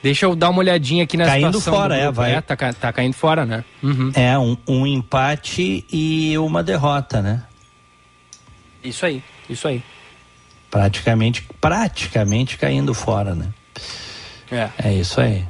Deixa 0.01 0.24
eu 0.24 0.36
dar 0.36 0.51
uma 0.51 0.60
olhadinha 0.60 1.02
aqui 1.02 1.16
na 1.16 1.24
Caindo 1.24 1.47
situação 1.47 1.74
fora, 1.74 1.97
do 1.97 2.01
é, 2.01 2.12
vai. 2.12 2.35
É, 2.36 2.40
tá, 2.40 2.55
tá 2.73 2.93
caindo 2.93 3.15
fora, 3.15 3.44
né? 3.44 3.65
Uhum. 3.82 4.12
É, 4.15 4.39
um, 4.39 4.56
um 4.69 4.86
empate 4.86 5.85
e 5.93 6.39
uma 6.39 6.62
derrota, 6.62 7.20
né? 7.20 7.43
Isso 8.85 9.05
aí, 9.05 9.20
isso 9.51 9.66
aí. 9.66 9.82
Praticamente, 10.70 11.44
praticamente 11.60 12.56
caindo 12.56 12.94
fora, 12.94 13.35
né? 13.35 13.48
É. 14.52 14.70
É 14.78 14.94
isso 14.94 15.20
aí. 15.20 15.44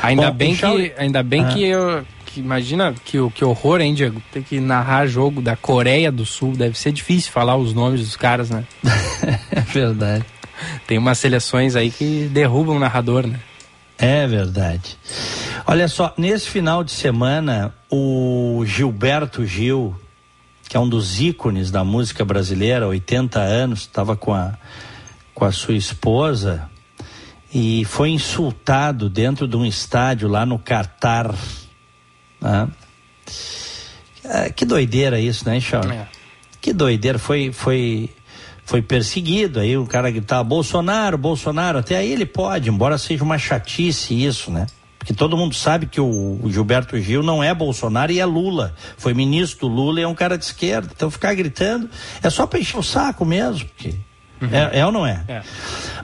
Ainda 0.00 0.30
Bom, 0.30 0.36
bem 0.36 0.54
que, 0.54 0.94
ainda 0.96 1.24
bem 1.24 1.44
Ah. 1.44 1.48
que 1.48 1.64
eu 1.64 2.06
imagina 2.40 2.94
que, 3.04 3.18
o- 3.18 3.30
que 3.30 3.44
horror, 3.44 3.80
hein, 3.80 3.94
Diego? 3.94 4.22
Ter 4.32 4.42
que 4.42 4.58
narrar 4.60 5.06
jogo 5.06 5.40
da 5.40 5.56
Coreia 5.56 6.10
do 6.12 6.24
Sul. 6.26 6.52
Deve 6.56 6.78
ser 6.78 6.92
difícil 6.92 7.32
falar 7.32 7.56
os 7.56 7.72
nomes 7.74 8.00
dos 8.00 8.16
caras, 8.16 8.50
né? 8.50 8.64
É 9.50 9.60
verdade. 9.60 10.24
Tem 10.86 10.98
umas 10.98 11.18
seleções 11.18 11.74
aí 11.76 11.90
que 11.90 12.28
derrubam 12.32 12.76
o 12.76 12.78
narrador, 12.78 13.26
né? 13.26 13.38
É 13.98 14.26
verdade. 14.26 14.96
Olha 15.66 15.88
só, 15.88 16.12
nesse 16.16 16.48
final 16.48 16.84
de 16.84 16.92
semana, 16.92 17.74
o 17.90 18.62
Gilberto 18.66 19.44
Gil, 19.46 19.94
que 20.68 20.76
é 20.76 20.80
um 20.80 20.88
dos 20.88 21.20
ícones 21.20 21.70
da 21.70 21.82
música 21.82 22.24
brasileira, 22.24 22.86
80 22.86 23.38
anos, 23.40 23.80
estava 23.80 24.16
com 24.16 24.32
a, 24.34 24.52
com 25.34 25.44
a 25.44 25.52
sua 25.52 25.74
esposa 25.74 26.68
e 27.52 27.84
foi 27.86 28.10
insultado 28.10 29.08
dentro 29.08 29.48
de 29.48 29.56
um 29.56 29.64
estádio 29.64 30.28
lá 30.28 30.44
no 30.44 30.58
Catar. 30.58 31.34
Né? 32.40 32.68
Ah, 34.24 34.50
que 34.50 34.64
doideira 34.64 35.20
isso, 35.20 35.48
né, 35.48 35.60
Shaw? 35.60 35.84
É. 35.84 36.08
Que 36.60 36.72
doideira, 36.72 37.18
foi, 37.18 37.52
foi, 37.52 38.10
foi 38.64 38.82
perseguido, 38.82 39.60
aí 39.60 39.76
o 39.76 39.86
cara 39.86 40.10
gritava 40.10 40.42
Bolsonaro, 40.42 41.16
Bolsonaro, 41.16 41.78
até 41.78 41.96
aí 41.96 42.10
ele 42.10 42.26
pode, 42.26 42.68
embora 42.68 42.98
seja 42.98 43.22
uma 43.22 43.38
chatice 43.38 44.14
isso, 44.24 44.50
né? 44.50 44.66
Porque 44.98 45.14
todo 45.14 45.36
mundo 45.36 45.54
sabe 45.54 45.86
que 45.86 46.00
o, 46.00 46.40
o 46.42 46.50
Gilberto 46.50 47.00
Gil 47.00 47.22
não 47.22 47.40
é 47.40 47.54
Bolsonaro 47.54 48.10
e 48.10 48.18
é 48.18 48.24
Lula. 48.24 48.74
Foi 48.96 49.14
ministro 49.14 49.68
do 49.68 49.72
Lula 49.72 50.00
e 50.00 50.02
é 50.02 50.08
um 50.08 50.16
cara 50.16 50.36
de 50.36 50.44
esquerda. 50.44 50.90
Então 50.92 51.08
ficar 51.08 51.32
gritando 51.32 51.88
é 52.20 52.28
só 52.28 52.44
pra 52.44 52.58
encher 52.58 52.76
o 52.76 52.82
saco 52.82 53.24
mesmo, 53.24 53.68
porque 53.68 53.94
é, 54.50 54.80
é 54.80 54.84
ou 54.84 54.90
não 54.90 55.06
é? 55.06 55.22
É. 55.28 55.42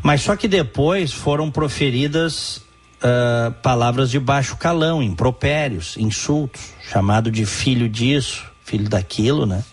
Mas 0.04 0.22
só 0.22 0.36
que 0.36 0.46
depois 0.46 1.12
foram 1.12 1.50
proferidas 1.50 2.62
ah, 3.02 3.52
palavras 3.62 4.10
de 4.10 4.20
baixo 4.20 4.56
calão, 4.56 5.02
impropérios, 5.02 5.96
insultos, 5.96 6.62
chamado 6.88 7.30
de 7.30 7.44
filho 7.44 7.88
disso, 7.88 8.44
filho 8.64 8.88
daquilo, 8.88 9.44
né? 9.44 9.64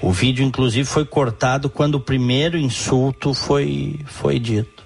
O 0.00 0.12
vídeo, 0.12 0.44
inclusive, 0.44 0.88
foi 0.88 1.04
cortado 1.04 1.68
quando 1.68 1.96
o 1.96 2.00
primeiro 2.00 2.56
insulto 2.56 3.34
foi, 3.34 4.00
foi 4.06 4.38
dito. 4.38 4.84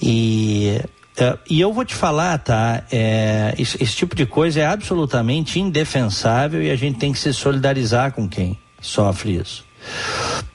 E, 0.00 0.80
eh, 1.16 1.38
e 1.50 1.60
eu 1.60 1.72
vou 1.72 1.84
te 1.84 1.94
falar, 1.94 2.38
tá? 2.38 2.84
É, 2.92 3.54
esse, 3.58 3.82
esse 3.82 3.96
tipo 3.96 4.14
de 4.14 4.24
coisa 4.24 4.60
é 4.60 4.66
absolutamente 4.66 5.58
indefensável 5.58 6.62
e 6.62 6.70
a 6.70 6.76
gente 6.76 6.98
tem 6.98 7.12
que 7.12 7.18
se 7.18 7.32
solidarizar 7.32 8.12
com 8.12 8.28
quem 8.28 8.56
sofre 8.80 9.36
isso. 9.36 9.64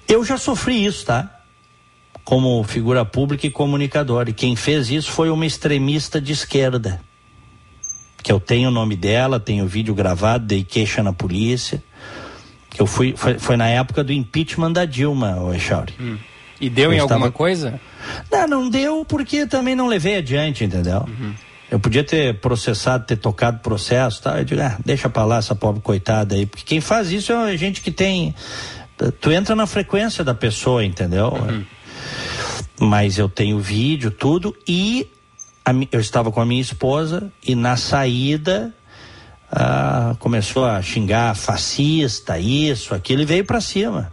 Eu 0.07 0.23
já 0.23 0.37
sofri 0.37 0.85
isso, 0.85 1.05
tá? 1.05 1.38
Como 2.29 2.63
figura 2.63 3.03
pública 3.03 3.47
e 3.47 3.49
comunicador. 3.49 4.29
E 4.29 4.33
quem 4.33 4.55
fez 4.55 4.91
isso 4.91 5.09
foi 5.11 5.31
uma 5.31 5.47
extremista 5.47 6.21
de 6.21 6.31
esquerda. 6.31 7.01
Que 8.21 8.31
eu 8.31 8.39
tenho 8.39 8.69
o 8.69 8.71
nome 8.71 8.95
dela, 8.95 9.39
tenho 9.39 9.65
o 9.65 9.67
vídeo 9.67 9.95
gravado, 9.95 10.45
dei 10.45 10.63
queixa 10.63 11.01
na 11.01 11.11
polícia. 11.11 11.81
Que 12.69 12.79
eu 12.79 12.85
fui, 12.85 13.15
foi, 13.17 13.39
foi 13.39 13.57
na 13.57 13.67
época 13.67 14.03
do 14.03 14.13
impeachment 14.13 14.73
da 14.73 14.85
Dilma, 14.85 15.37
o 15.41 15.51
Echauri. 15.51 15.95
E 16.61 16.69
deu 16.69 16.91
Eu 16.91 16.97
em 16.97 16.99
alguma 16.99 17.17
estava- 17.17 17.31
coisa? 17.31 17.81
Não, 18.31 18.47
não 18.47 18.69
deu 18.69 19.03
porque 19.03 19.47
também 19.47 19.73
não 19.73 19.87
levei 19.87 20.17
adiante, 20.17 20.63
entendeu? 20.63 21.09
Eu 21.71 21.79
podia 21.79 22.03
ter 22.03 22.35
processado, 22.39 23.07
ter 23.07 23.15
tocado 23.17 23.57
processo, 23.59 24.21
tá? 24.21 24.37
Eu 24.37 24.45
digo, 24.45 24.61
ah, 24.61 24.77
deixa 24.85 25.09
pra 25.09 25.25
lá 25.25 25.37
essa 25.37 25.55
pobre 25.55 25.81
coitada 25.81 26.35
aí, 26.35 26.45
porque 26.45 26.63
quem 26.63 26.79
faz 26.79 27.11
isso 27.11 27.33
é 27.33 27.57
gente 27.57 27.81
que 27.81 27.89
tem. 27.91 28.35
Tu 29.19 29.31
entra 29.31 29.55
na 29.55 29.65
frequência 29.65 30.23
da 30.23 30.35
pessoa, 30.35 30.85
entendeu? 30.85 31.33
Mas 32.79 33.17
eu 33.17 33.27
tenho 33.27 33.59
vídeo, 33.59 34.09
tudo, 34.09 34.55
e 34.67 35.09
a 35.65 35.71
eu 35.91 35.99
estava 35.99 36.31
com 36.31 36.41
a 36.41 36.45
minha 36.45 36.61
esposa 36.61 37.31
e 37.45 37.53
na 37.53 37.75
saída 37.75 38.73
ah, 39.51 40.15
começou 40.19 40.65
a 40.65 40.81
xingar 40.81 41.35
fascista, 41.35 42.39
isso, 42.39 42.93
aquilo, 42.93 43.21
e 43.21 43.25
veio 43.25 43.45
pra 43.45 43.59
cima. 43.59 44.11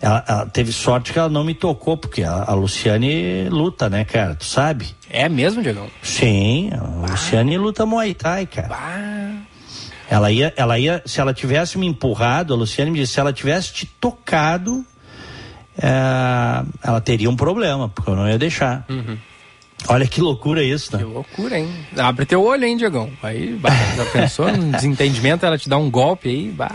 Ela, 0.00 0.24
ela 0.26 0.46
teve 0.46 0.72
sorte 0.72 1.12
que 1.12 1.18
ela 1.18 1.28
não 1.28 1.44
me 1.44 1.54
tocou, 1.54 1.96
porque 1.96 2.22
a, 2.22 2.44
a 2.46 2.54
Luciane 2.54 3.48
luta, 3.48 3.88
né, 3.88 4.04
cara? 4.04 4.34
Tu 4.34 4.44
sabe? 4.44 4.94
É 5.08 5.28
mesmo, 5.28 5.62
Diegão? 5.62 5.88
Sim, 6.02 6.70
a 6.72 7.10
Luciane 7.10 7.56
luta 7.56 7.86
Muay 7.86 8.12
Thai, 8.12 8.46
cara. 8.46 8.68
Ela 10.10 10.30
ia, 10.30 10.52
ela 10.56 10.78
ia, 10.78 11.02
se 11.06 11.20
ela 11.20 11.32
tivesse 11.32 11.78
me 11.78 11.86
empurrado, 11.86 12.52
a 12.52 12.56
Luciane 12.56 12.90
me 12.90 12.98
disse, 12.98 13.14
se 13.14 13.20
ela 13.20 13.32
tivesse 13.32 13.72
te 13.72 13.86
tocado, 13.86 14.84
eh, 15.78 16.64
ela 16.82 17.00
teria 17.00 17.28
um 17.28 17.36
problema, 17.36 17.88
porque 17.88 18.10
eu 18.10 18.16
não 18.16 18.28
ia 18.28 18.38
deixar. 18.38 18.84
Uhum. 18.88 19.16
Olha 19.88 20.06
que 20.06 20.20
loucura 20.20 20.62
isso, 20.62 20.92
né? 20.92 20.98
Que 20.98 21.04
loucura, 21.04 21.58
hein? 21.58 21.68
Abre 21.96 22.24
teu 22.24 22.42
olho, 22.42 22.64
hein, 22.64 22.76
Diegão? 22.76 23.10
Aí, 23.22 23.54
bah, 23.54 23.70
já 23.96 24.04
pensou 24.06 24.50
num 24.50 24.70
desentendimento, 24.72 25.44
ela 25.44 25.58
te 25.58 25.68
dá 25.68 25.76
um 25.76 25.90
golpe 25.90 26.28
aí, 26.28 26.50
bah. 26.50 26.72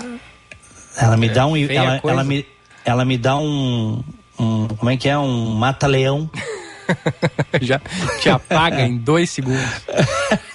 Ela 0.98 1.18
me 1.18 1.30
dá 1.30 1.48
um, 1.48 1.56
É 1.56 1.74
ela, 1.74 2.02
ela 2.04 2.24
me, 2.24 2.46
ela 2.86 3.06
me 3.06 3.18
dá 3.18 3.38
um, 3.38 4.04
um, 4.38 4.68
como 4.68 4.92
é 4.92 4.98
que 4.98 5.08
é, 5.08 5.18
um 5.18 5.54
mata-leão. 5.56 6.30
já 7.62 7.80
te 8.20 8.30
apaga 8.30 8.82
em 8.82 8.98
dois 8.98 9.30
segundos. 9.30 9.64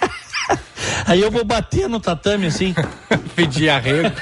Aí 1.15 1.21
eu 1.21 1.31
vou 1.31 1.45
bater 1.45 1.87
no 1.87 1.97
tatame 1.97 2.47
assim. 2.47 2.75
Pedir 3.37 3.69
arrego. 3.69 4.11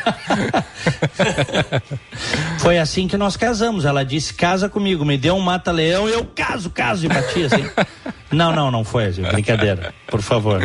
Foi 2.60 2.78
assim 2.78 3.08
que 3.08 3.18
nós 3.18 3.36
casamos. 3.36 3.84
Ela 3.84 4.06
disse: 4.06 4.36
casa 4.36 4.70
comigo, 4.70 5.04
me 5.04 5.18
deu 5.18 5.36
um 5.36 5.40
mata-leão, 5.40 6.08
eu 6.08 6.24
caso, 6.36 6.70
caso, 6.70 7.06
e 7.06 7.10
bati 7.10 7.46
assim. 7.46 7.66
Não, 8.34 8.52
não, 8.52 8.72
não 8.72 8.84
foi 8.84 9.06
assim, 9.06 9.22
brincadeira, 9.22 9.94
por 10.08 10.20
favor. 10.20 10.60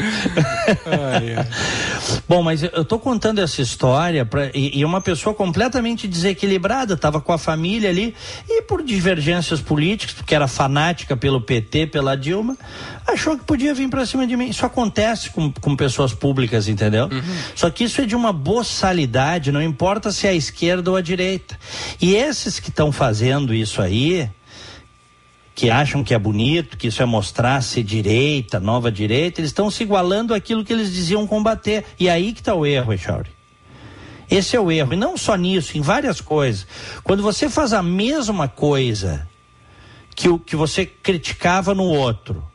Bom, 2.26 2.42
mas 2.42 2.62
eu- 2.62 2.82
tô 2.82 2.98
contando 2.98 3.42
essa 3.42 3.60
história 3.60 4.24
pra, 4.24 4.46
e, 4.54 4.78
e 4.78 4.84
uma 4.86 5.02
pessoa 5.02 5.34
completamente 5.34 6.08
desequilibrada, 6.08 6.94
estava 6.94 7.20
com 7.20 7.30
a 7.30 7.36
família 7.36 7.90
ali 7.90 8.14
e 8.48 8.62
por 8.62 8.82
divergências 8.82 9.60
políticas, 9.60 10.14
porque 10.14 10.34
era 10.34 10.48
fanática 10.48 11.14
pelo 11.14 11.42
PT, 11.42 11.88
pela 11.88 12.16
Dilma, 12.16 12.56
achou 13.06 13.36
que 13.36 13.44
podia 13.44 13.74
vir 13.74 13.90
para 13.90 14.06
cima 14.06 14.26
de 14.26 14.34
mim. 14.34 14.48
Isso 14.48 14.64
acontece 14.64 15.28
com, 15.28 15.52
com 15.52 15.76
pessoas 15.76 16.14
públicas, 16.18 16.68
entendeu? 16.68 17.08
Só 17.54 17.70
que 17.70 17.84
isso 17.84 18.00
é 18.00 18.06
de 18.06 18.16
uma 18.16 18.32
boçalidade, 18.32 19.52
não 19.52 19.62
importa 19.62 20.10
se 20.10 20.26
é 20.26 20.30
a 20.30 20.34
esquerda 20.34 20.90
ou 20.90 20.96
a 20.96 21.00
direita. 21.00 21.58
E 22.00 22.14
esses 22.14 22.60
que 22.60 22.68
estão 22.70 22.90
fazendo 22.92 23.54
isso 23.54 23.80
aí, 23.80 24.28
que 25.54 25.70
acham 25.70 26.04
que 26.04 26.14
é 26.14 26.18
bonito, 26.18 26.76
que 26.76 26.86
isso 26.86 27.02
é 27.02 27.04
mostrar 27.04 27.60
ser 27.62 27.82
direita, 27.82 28.60
nova 28.60 28.92
direita, 28.92 29.40
eles 29.40 29.50
estão 29.50 29.70
se 29.70 29.82
igualando 29.82 30.32
àquilo 30.32 30.64
que 30.64 30.72
eles 30.72 30.92
diziam 30.92 31.26
combater. 31.26 31.84
E 31.98 32.08
aí 32.08 32.32
que 32.32 32.40
está 32.40 32.54
o 32.54 32.64
erro, 32.64 32.92
Echauri. 32.92 33.30
Esse 34.30 34.54
é 34.54 34.60
o 34.60 34.70
erro. 34.70 34.92
E 34.92 34.96
não 34.96 35.16
só 35.16 35.34
nisso, 35.34 35.76
em 35.76 35.80
várias 35.80 36.20
coisas. 36.20 36.66
Quando 37.02 37.22
você 37.22 37.48
faz 37.48 37.72
a 37.72 37.82
mesma 37.82 38.46
coisa 38.46 39.26
que 40.14 40.28
o 40.28 40.38
que 40.38 40.54
você 40.54 40.86
criticava 40.86 41.74
no 41.74 41.84
outro, 41.84 42.47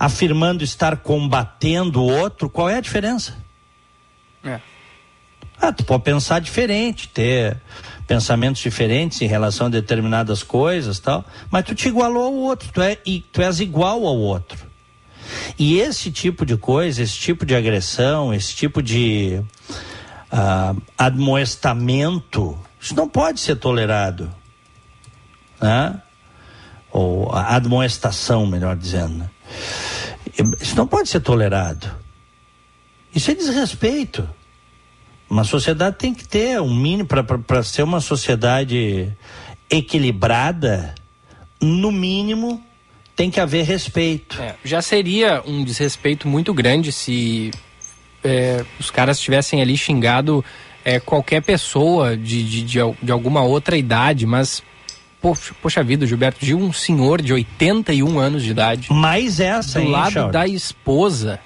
afirmando 0.00 0.64
estar 0.64 0.96
combatendo 0.96 2.00
o 2.00 2.10
outro, 2.10 2.48
qual 2.48 2.70
é 2.70 2.76
a 2.76 2.80
diferença? 2.80 3.36
É. 4.42 4.58
Ah, 5.60 5.70
tu 5.70 5.84
pode 5.84 6.04
pensar 6.04 6.40
diferente, 6.40 7.06
ter 7.06 7.60
pensamentos 8.06 8.62
diferentes 8.62 9.20
em 9.20 9.26
relação 9.26 9.66
a 9.66 9.70
determinadas 9.70 10.42
coisas 10.42 10.98
tal, 10.98 11.22
mas 11.50 11.66
tu 11.66 11.74
te 11.74 11.88
igualou 11.88 12.24
ao 12.24 12.32
outro, 12.32 12.70
tu, 12.72 12.80
é, 12.80 12.96
tu 13.30 13.42
és 13.42 13.60
igual 13.60 14.06
ao 14.06 14.16
outro. 14.16 14.66
E 15.58 15.78
esse 15.78 16.10
tipo 16.10 16.46
de 16.46 16.56
coisa, 16.56 17.02
esse 17.02 17.18
tipo 17.18 17.44
de 17.44 17.54
agressão, 17.54 18.32
esse 18.32 18.56
tipo 18.56 18.82
de 18.82 19.42
ah, 20.32 20.74
admoestamento, 20.96 22.58
isso 22.80 22.96
não 22.96 23.06
pode 23.06 23.38
ser 23.38 23.56
tolerado. 23.56 24.34
Né? 25.60 26.00
Ou 26.90 27.30
admoestação, 27.34 28.46
melhor 28.46 28.74
dizendo. 28.74 29.18
né? 29.18 29.30
Isso 30.60 30.76
não 30.76 30.86
pode 30.86 31.08
ser 31.08 31.20
tolerado. 31.20 31.90
Isso 33.14 33.30
é 33.30 33.34
desrespeito. 33.34 34.28
Uma 35.28 35.44
sociedade 35.44 35.96
tem 35.96 36.12
que 36.12 36.26
ter 36.26 36.60
um 36.60 36.74
mínimo 36.74 37.08
para 37.46 37.62
ser 37.62 37.82
uma 37.82 38.00
sociedade 38.00 39.12
equilibrada, 39.68 40.94
no 41.60 41.92
mínimo 41.92 42.62
tem 43.14 43.30
que 43.30 43.38
haver 43.38 43.64
respeito. 43.64 44.40
É, 44.40 44.56
já 44.64 44.80
seria 44.80 45.42
um 45.46 45.62
desrespeito 45.62 46.26
muito 46.26 46.54
grande 46.54 46.90
se 46.90 47.50
é, 48.24 48.64
os 48.78 48.90
caras 48.90 49.20
tivessem 49.20 49.60
ali 49.60 49.76
xingado 49.76 50.44
é, 50.84 50.98
qualquer 50.98 51.42
pessoa 51.42 52.16
de, 52.16 52.42
de, 52.42 52.62
de, 52.62 52.78
de 53.02 53.12
alguma 53.12 53.42
outra 53.42 53.76
idade, 53.76 54.26
mas 54.26 54.62
poxa, 55.20 55.54
poxa 55.60 55.82
vida, 55.82 56.06
Gilberto 56.06 56.44
Gil, 56.44 56.58
um 56.58 56.72
senhor 56.72 57.20
de 57.22 57.32
81 57.32 58.18
anos 58.18 58.42
de 58.42 58.50
idade. 58.50 58.92
Mais 58.92 59.40
essa, 59.40 59.78
Do 59.78 59.84
hein, 59.86 59.90
lado 59.92 60.12
Chauri? 60.12 60.32
da 60.32 60.46
esposa. 60.46 61.38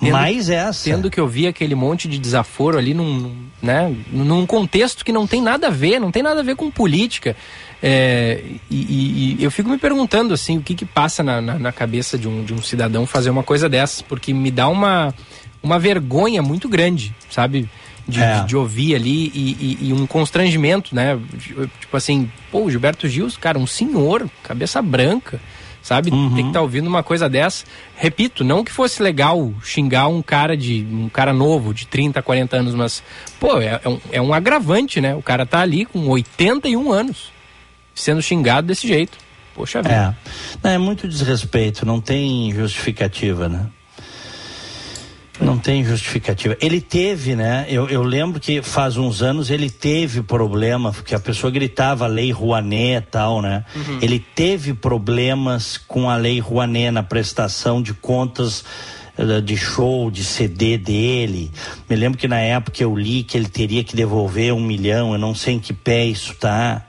Mais 0.00 0.50
essa. 0.50 0.82
Tendo 0.90 1.08
que 1.08 1.20
eu 1.20 1.28
vi 1.28 1.46
aquele 1.46 1.76
monte 1.76 2.08
de 2.08 2.18
desaforo 2.18 2.76
ali 2.76 2.92
num, 2.92 3.36
né, 3.62 3.94
num 4.10 4.44
contexto 4.44 5.04
que 5.04 5.12
não 5.12 5.28
tem 5.28 5.40
nada 5.40 5.68
a 5.68 5.70
ver, 5.70 6.00
não 6.00 6.10
tem 6.10 6.24
nada 6.24 6.40
a 6.40 6.42
ver 6.42 6.56
com 6.56 6.68
política. 6.72 7.36
É, 7.80 8.42
e, 8.68 8.76
e- 8.76 9.36
e 9.40 9.44
eu 9.44 9.50
fico 9.50 9.68
me 9.68 9.78
perguntando 9.78 10.34
assim, 10.34 10.58
o 10.58 10.60
que 10.62 10.74
que 10.74 10.84
passa 10.84 11.22
na, 11.22 11.40
na, 11.40 11.56
na 11.56 11.70
cabeça 11.72 12.18
de 12.18 12.26
um, 12.26 12.42
de 12.44 12.52
um 12.52 12.60
cidadão 12.60 13.06
fazer 13.06 13.30
uma 13.30 13.44
coisa 13.44 13.68
dessas, 13.68 14.02
porque 14.02 14.32
me 14.34 14.50
dá 14.50 14.68
uma, 14.68 15.14
uma 15.62 15.78
vergonha 15.78 16.42
muito 16.42 16.68
grande, 16.68 17.14
sabe? 17.30 17.68
De, 18.06 18.20
É. 18.20 18.40
de- 18.40 18.48
de 18.48 18.56
ouvir 18.56 18.94
ali 18.96 19.30
e, 19.34 19.78
e- 19.82 19.88
e 19.88 19.92
um 19.92 20.06
constrangimento, 20.06 20.94
né? 20.94 21.18
Tipo 21.80 21.96
assim, 21.96 22.30
pô, 22.50 22.62
o 22.64 22.70
Gilberto 22.70 23.08
Gil, 23.08 23.28
cara, 23.40 23.58
um 23.58 23.66
senhor, 23.66 24.28
cabeça 24.42 24.82
branca, 24.82 25.40
sabe? 25.80 26.10
Tem 26.10 26.34
que 26.34 26.40
estar 26.48 26.60
ouvindo 26.60 26.86
uma 26.88 27.02
coisa 27.02 27.28
dessa. 27.28 27.64
Repito, 27.96 28.42
não 28.44 28.64
que 28.64 28.72
fosse 28.72 29.02
legal 29.02 29.52
xingar 29.62 30.08
um 30.08 30.20
cara 30.20 30.56
de 30.56 30.86
um 30.90 31.08
cara 31.08 31.32
novo, 31.32 31.72
de 31.72 31.86
30, 31.86 32.20
40 32.22 32.56
anos, 32.56 32.74
mas, 32.74 33.02
pô, 33.38 33.58
é, 33.60 33.80
é 33.84 33.88
um, 33.88 34.00
é 34.12 34.20
um 34.22 34.34
agravante, 34.34 35.00
né? 35.00 35.14
O 35.14 35.22
cara 35.22 35.46
tá 35.46 35.60
ali 35.60 35.84
com 35.84 36.06
81 36.08 36.90
anos, 36.92 37.30
sendo 37.94 38.20
xingado 38.20 38.66
desse 38.66 38.86
jeito. 38.88 39.16
Poxa 39.54 39.82
vida. 39.82 40.16
É. 40.24 40.58
Não, 40.62 40.70
é 40.70 40.78
muito 40.78 41.06
desrespeito, 41.06 41.84
não 41.84 42.00
tem 42.00 42.52
justificativa, 42.52 43.48
né? 43.48 43.66
Não 45.44 45.58
tem 45.58 45.84
justificativa. 45.84 46.56
Ele 46.60 46.80
teve, 46.80 47.34
né? 47.34 47.66
Eu, 47.68 47.88
eu 47.88 48.02
lembro 48.02 48.40
que 48.40 48.62
faz 48.62 48.96
uns 48.96 49.22
anos 49.22 49.50
ele 49.50 49.68
teve 49.68 50.22
problema, 50.22 50.92
porque 50.92 51.14
a 51.14 51.20
pessoa 51.20 51.50
gritava 51.50 52.06
lei 52.06 52.30
Rouanet 52.30 53.06
e 53.06 53.10
tal, 53.10 53.42
né? 53.42 53.64
Uhum. 53.74 53.98
Ele 54.00 54.18
teve 54.18 54.72
problemas 54.74 55.76
com 55.76 56.08
a 56.08 56.16
lei 56.16 56.38
Rouanet 56.38 56.90
na 56.90 57.02
prestação 57.02 57.82
de 57.82 57.92
contas 57.92 58.64
eh, 59.16 59.40
de 59.40 59.56
show, 59.56 60.10
de 60.10 60.24
CD 60.24 60.78
dele. 60.78 61.50
Me 61.88 61.96
lembro 61.96 62.18
que 62.18 62.28
na 62.28 62.38
época 62.38 62.82
eu 62.82 62.96
li 62.96 63.22
que 63.22 63.36
ele 63.36 63.48
teria 63.48 63.84
que 63.84 63.94
devolver 63.94 64.54
um 64.54 64.64
milhão, 64.64 65.12
eu 65.12 65.18
não 65.18 65.34
sei 65.34 65.54
em 65.54 65.60
que 65.60 65.72
pé 65.72 66.04
isso 66.04 66.34
tá. 66.36 66.86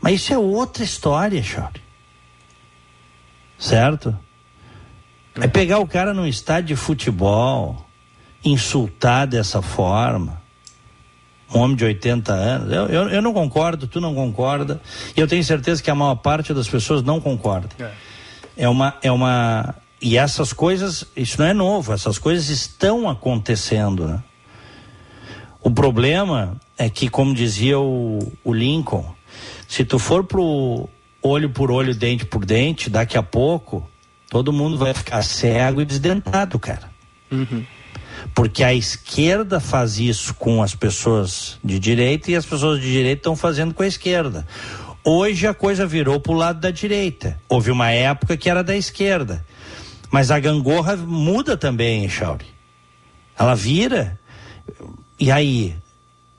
Mas 0.00 0.14
isso 0.14 0.32
é 0.32 0.38
outra 0.38 0.82
história, 0.82 1.42
Chauri. 1.42 1.80
Certo? 3.58 4.16
É 5.40 5.46
pegar 5.46 5.78
o 5.78 5.86
cara 5.86 6.14
num 6.14 6.26
estádio 6.26 6.68
de 6.68 6.76
futebol, 6.76 7.86
insultar 8.44 9.26
dessa 9.26 9.60
forma. 9.60 10.40
Um 11.54 11.60
homem 11.60 11.76
de 11.76 11.84
80 11.84 12.32
anos. 12.32 12.72
Eu, 12.72 12.86
eu, 12.86 13.08
eu 13.08 13.22
não 13.22 13.32
concordo, 13.32 13.86
tu 13.86 14.00
não 14.00 14.14
concorda. 14.14 14.80
E 15.16 15.20
eu 15.20 15.28
tenho 15.28 15.44
certeza 15.44 15.82
que 15.82 15.90
a 15.90 15.94
maior 15.94 16.16
parte 16.16 16.52
das 16.52 16.68
pessoas 16.68 17.02
não 17.02 17.20
concorda. 17.20 17.68
É 18.56 18.68
uma, 18.68 18.94
é 19.02 19.12
uma. 19.12 19.74
E 20.00 20.16
essas 20.16 20.52
coisas, 20.52 21.04
isso 21.14 21.40
não 21.40 21.46
é 21.46 21.54
novo, 21.54 21.92
essas 21.92 22.18
coisas 22.18 22.48
estão 22.48 23.08
acontecendo. 23.08 24.08
Né? 24.08 24.22
O 25.60 25.70
problema 25.70 26.56
é 26.76 26.88
que, 26.88 27.08
como 27.08 27.34
dizia 27.34 27.78
o, 27.78 28.32
o 28.42 28.52
Lincoln, 28.52 29.14
se 29.68 29.84
tu 29.84 29.98
for 29.98 30.24
pro 30.24 30.88
olho 31.22 31.50
por 31.50 31.70
olho, 31.70 31.94
dente 31.94 32.24
por 32.24 32.44
dente, 32.44 32.90
daqui 32.90 33.16
a 33.16 33.22
pouco 33.22 33.88
todo 34.30 34.52
mundo 34.52 34.76
vai 34.76 34.92
ficar 34.94 35.22
cego 35.22 35.80
e 35.80 35.84
desdentado, 35.84 36.58
cara. 36.58 36.90
Porque 38.34 38.64
a 38.64 38.74
esquerda 38.74 39.60
faz 39.60 39.98
isso 39.98 40.34
com 40.34 40.62
as 40.62 40.74
pessoas 40.74 41.58
de 41.62 41.78
direita 41.78 42.30
e 42.30 42.36
as 42.36 42.44
pessoas 42.46 42.80
de 42.80 42.90
direita 42.90 43.20
estão 43.20 43.36
fazendo 43.36 43.72
com 43.74 43.82
a 43.82 43.86
esquerda. 43.86 44.46
Hoje 45.04 45.46
a 45.46 45.54
coisa 45.54 45.86
virou 45.86 46.18
pro 46.18 46.32
lado 46.32 46.60
da 46.60 46.70
direita. 46.70 47.38
Houve 47.48 47.70
uma 47.70 47.90
época 47.90 48.36
que 48.36 48.50
era 48.50 48.64
da 48.64 48.76
esquerda. 48.76 49.44
Mas 50.10 50.30
a 50.30 50.38
gangorra 50.38 50.96
muda 50.96 51.56
também, 51.56 52.08
Chauri. 52.08 52.46
Ela 53.38 53.54
vira. 53.54 54.18
E 55.18 55.30
aí? 55.30 55.76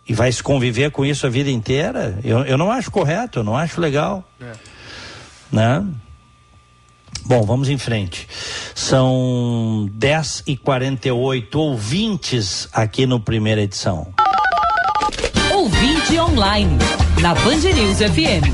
E 0.07 0.14
vai 0.14 0.31
se 0.31 0.41
conviver 0.41 0.91
com 0.91 1.05
isso 1.05 1.26
a 1.26 1.30
vida 1.30 1.49
inteira? 1.49 2.19
Eu, 2.23 2.39
eu 2.39 2.57
não 2.57 2.72
acho 2.72 2.89
correto, 2.91 3.39
eu 3.39 3.43
não 3.43 3.55
acho 3.55 3.80
legal. 3.80 4.27
né? 5.51 5.85
Bom, 7.27 7.43
vamos 7.43 7.67
em 7.67 7.77
frente. 7.77 8.25
São 8.73 9.89
10 9.91 10.43
e 10.47 10.55
48 10.55 11.59
ouvintes 11.59 12.69
aqui 12.71 13.05
no 13.05 13.19
primeira 13.19 13.61
edição. 13.61 14.07
Ouvinte 15.51 16.17
online, 16.21 16.77
na 17.21 17.35
Band 17.35 17.57
News 17.57 17.97
FM. 17.97 18.47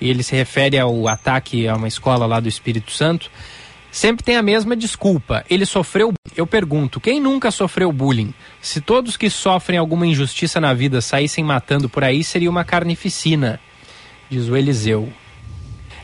e 0.00 0.08
ele 0.08 0.22
se 0.22 0.34
refere 0.34 0.78
ao 0.78 1.06
ataque 1.06 1.68
a 1.68 1.76
uma 1.76 1.88
escola 1.88 2.24
lá 2.24 2.40
do 2.40 2.48
Espírito 2.48 2.92
Santo, 2.92 3.30
sempre 3.96 4.22
tem 4.22 4.36
a 4.36 4.42
mesma 4.42 4.76
desculpa. 4.76 5.44
Ele 5.48 5.64
sofreu. 5.64 6.12
Eu 6.36 6.46
pergunto, 6.46 7.00
quem 7.00 7.18
nunca 7.18 7.50
sofreu 7.50 7.90
bullying? 7.90 8.34
Se 8.60 8.80
todos 8.80 9.16
que 9.16 9.30
sofrem 9.30 9.78
alguma 9.78 10.06
injustiça 10.06 10.60
na 10.60 10.74
vida 10.74 11.00
saíssem 11.00 11.42
matando 11.42 11.88
por 11.88 12.04
aí, 12.04 12.22
seria 12.22 12.50
uma 12.50 12.64
carnificina, 12.64 13.58
diz 14.28 14.48
o 14.48 14.56
Eliseu. 14.56 15.10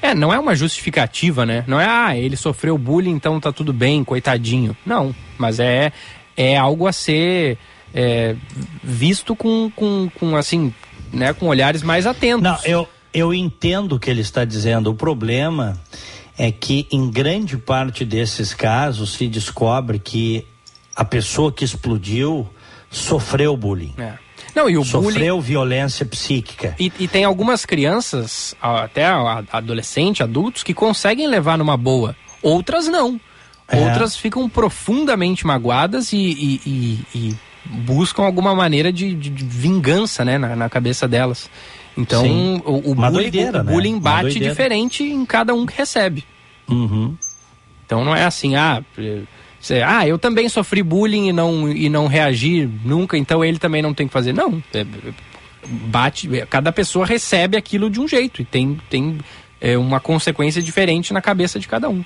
É, 0.01 0.15
não 0.15 0.33
é 0.33 0.39
uma 0.39 0.57
justificativa, 0.57 1.45
né? 1.45 1.65
Não 1.67 1.79
é, 1.79 1.87
ah, 1.87 2.17
ele 2.17 2.37
sofreu 2.37 2.77
bullying, 2.79 3.13
então 3.13 3.39
tá 3.39 3.53
tudo 3.53 3.73
bem, 3.73 4.03
coitadinho. 4.03 4.77
Não, 4.87 5.15
mas 5.39 5.61
é, 5.61 5.93
é 6.37 6.57
algo 6.57 6.87
a 6.87 6.93
ser 6.93 7.59
é, 7.95 8.35
visto 8.83 9.37
com, 9.37 9.71
com, 9.77 10.11
com, 10.19 10.35
assim, 10.35 10.75
né, 11.13 11.33
com 11.35 11.47
olhares 11.47 11.83
mais 11.83 12.07
atentos. 12.07 12.43
Não, 12.43 12.59
eu, 12.65 12.89
eu 13.13 13.35
entendo 13.35 13.97
o 13.97 14.01
que 14.01 14.11
ele 14.11 14.23
está 14.23 14.45
dizendo. 14.45 14.91
O 14.91 14.95
problema 14.95 15.79
é 16.43 16.51
que 16.51 16.89
em 16.91 17.09
grande 17.09 17.57
parte 17.57 18.05
desses 18.05 18.53
casos 18.53 19.13
se 19.13 19.29
descobre 19.29 20.01
que 20.01 20.45
a 20.93 21.05
pessoa 21.05 21.53
que 21.53 21.65
explodiu 21.65 22.49
sofreu 22.91 23.57
bullying. 23.57 23.95
É. 23.97 24.15
Não, 24.53 24.69
e 24.69 24.77
o 24.77 24.85
sofreu 24.85 25.37
bullying... 25.37 25.41
violência 25.41 26.05
psíquica. 26.05 26.75
E, 26.81 26.93
e, 26.99 27.07
tem 27.07 27.23
algumas 27.23 27.65
crianças, 27.65 28.57
até 28.61 29.07
adolescente, 29.53 30.21
adultos, 30.21 30.65
que 30.65 30.75
conseguem 30.75 31.29
levar 31.29 31.57
numa 31.57 31.77
boa. 31.77 32.17
Outras 32.43 32.89
não. 32.89 33.21
É. 33.69 33.79
Outras 33.79 34.17
ficam 34.17 34.49
profundamente 34.49 35.47
magoadas 35.47 36.13
e, 36.13 36.19
e, 36.67 37.07
e 37.15 37.37
buscam 37.65 38.25
alguma 38.25 38.53
maneira 38.53 38.93
de, 38.93 39.15
de, 39.15 39.31
de 39.31 39.45
vingança 39.45 40.25
né, 40.25 40.39
na, 40.39 40.57
na, 40.57 40.69
cabeça 40.69 41.07
delas. 41.07 41.49
Então, 41.97 42.23
Sim. 42.25 42.63
o, 42.65 42.91
o 42.91 42.95
bullying, 42.95 43.13
doideira, 43.13 43.61
o 43.61 43.65
né? 43.65 43.73
bullying 43.73 43.99
bate 43.99 44.39
diferente 44.41 45.03
em 45.05 45.25
cada 45.27 45.55
um 45.55 45.67
que 45.67 45.77
recebe. 45.77 46.25
Uhum. 46.69 47.15
Então 47.85 48.05
não 48.05 48.17
é 48.17 48.25
assim, 48.25 48.55
ah, 48.57 48.83
você- 49.61 49.83
ah, 49.83 50.07
eu 50.07 50.19
também 50.19 50.49
sofri 50.49 50.83
bullying 50.83 51.29
e 51.29 51.33
não, 51.33 51.71
e 51.71 51.89
não 51.89 52.07
reagi 52.07 52.69
nunca, 52.85 53.19
então 53.19 53.45
ele 53.45 53.59
também 53.59 53.83
não 53.83 53.93
tem 53.93 54.07
que 54.07 54.13
fazer. 54.13 54.33
Não, 54.33 54.63
é- 54.73 54.87
bate, 55.67 56.35
é, 56.37 56.47
cada 56.47 56.73
pessoa 56.73 57.05
recebe 57.07 57.57
aquilo 57.57 57.91
de 57.91 58.01
um 58.01 58.09
jeito 58.09 58.43
e 58.43 58.45
tem, 58.45 58.79
tem 58.89 59.19
é, 59.61 59.77
uma 59.77 60.01
consequência 60.01 60.63
diferente 60.63 61.13
na 61.13 61.21
cabeça 61.21 61.59
de 61.61 61.69
cada 61.69 61.89
um. 61.89 62.03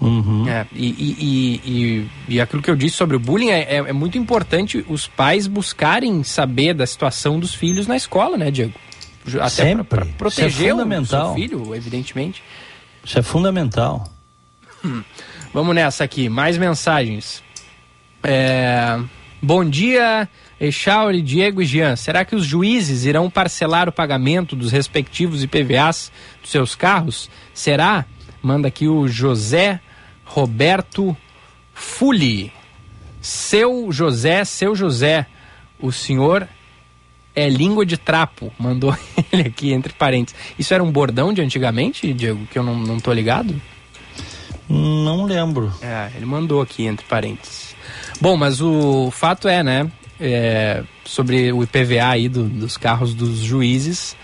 Uhum. 0.00 0.48
É, 0.48 0.64
e, 0.72 0.86
e, 0.86 1.16
e, 1.18 1.60
e, 1.64 2.34
e 2.36 2.40
aquilo 2.40 2.62
que 2.62 2.70
eu 2.70 2.76
disse 2.76 2.94
sobre 2.96 3.16
o 3.16 3.18
bullying 3.18 3.50
é, 3.50 3.62
é, 3.62 3.76
é 3.78 3.92
muito 3.92 4.16
importante 4.16 4.84
os 4.88 5.08
pais 5.08 5.48
buscarem 5.48 6.22
saber 6.22 6.72
da 6.72 6.86
situação 6.86 7.40
dos 7.40 7.52
filhos 7.52 7.88
na 7.88 7.96
escola, 7.96 8.36
né, 8.36 8.48
Diego? 8.50 8.72
Até 9.36 9.48
Sempre. 9.48 9.84
para 9.84 10.02
Isso 10.02 10.10
é 10.10 10.16
proteger 10.16 10.74
o 10.74 11.34
filho, 11.34 11.74
evidentemente. 11.74 12.42
Isso 13.04 13.18
é 13.18 13.22
fundamental. 13.22 14.08
Vamos 15.52 15.74
nessa 15.74 16.04
aqui, 16.04 16.28
mais 16.28 16.56
mensagens. 16.56 17.42
É, 18.22 18.98
Bom 19.40 19.64
dia, 19.64 20.28
Echauri, 20.60 21.22
Diego 21.22 21.62
e 21.62 21.64
Jean. 21.64 21.94
Será 21.94 22.24
que 22.24 22.34
os 22.34 22.44
juízes 22.44 23.04
irão 23.04 23.30
parcelar 23.30 23.88
o 23.88 23.92
pagamento 23.92 24.56
dos 24.56 24.72
respectivos 24.72 25.44
IPVAs 25.44 26.10
dos 26.42 26.50
seus 26.50 26.74
carros? 26.74 27.30
Será? 27.54 28.04
Manda 28.42 28.66
aqui 28.66 28.88
o 28.88 29.06
José 29.06 29.80
Roberto 30.24 31.16
Fuli. 31.72 32.52
Seu 33.20 33.92
José, 33.92 34.44
seu 34.44 34.74
José, 34.74 35.26
o 35.78 35.92
senhor 35.92 36.48
é 37.40 37.48
língua 37.48 37.84
de 37.86 37.96
trapo. 37.96 38.52
Mandou 38.58 38.96
ele 39.32 39.42
aqui 39.48 39.72
entre 39.72 39.92
parênteses. 39.92 40.38
Isso 40.58 40.72
era 40.74 40.82
um 40.82 40.90
bordão 40.90 41.32
de 41.32 41.40
antigamente, 41.40 42.12
Diego, 42.12 42.46
que 42.50 42.58
eu 42.58 42.62
não, 42.62 42.76
não 42.76 42.98
tô 43.00 43.12
ligado? 43.12 43.54
Não 44.68 45.24
lembro. 45.24 45.72
É, 45.80 46.10
ele 46.14 46.26
mandou 46.26 46.60
aqui 46.60 46.84
entre 46.86 47.06
parênteses. 47.06 47.74
Bom, 48.20 48.36
mas 48.36 48.60
o 48.60 49.10
fato 49.10 49.48
é, 49.48 49.62
né? 49.62 49.90
é, 50.20 50.82
sobre 51.04 51.52
o 51.52 51.62
IPVA 51.62 52.08
aí 52.08 52.28
do- 52.28 52.44
dos 52.48 52.76
carros 52.76 53.14
dos 53.14 53.38
juízes, 53.38 54.16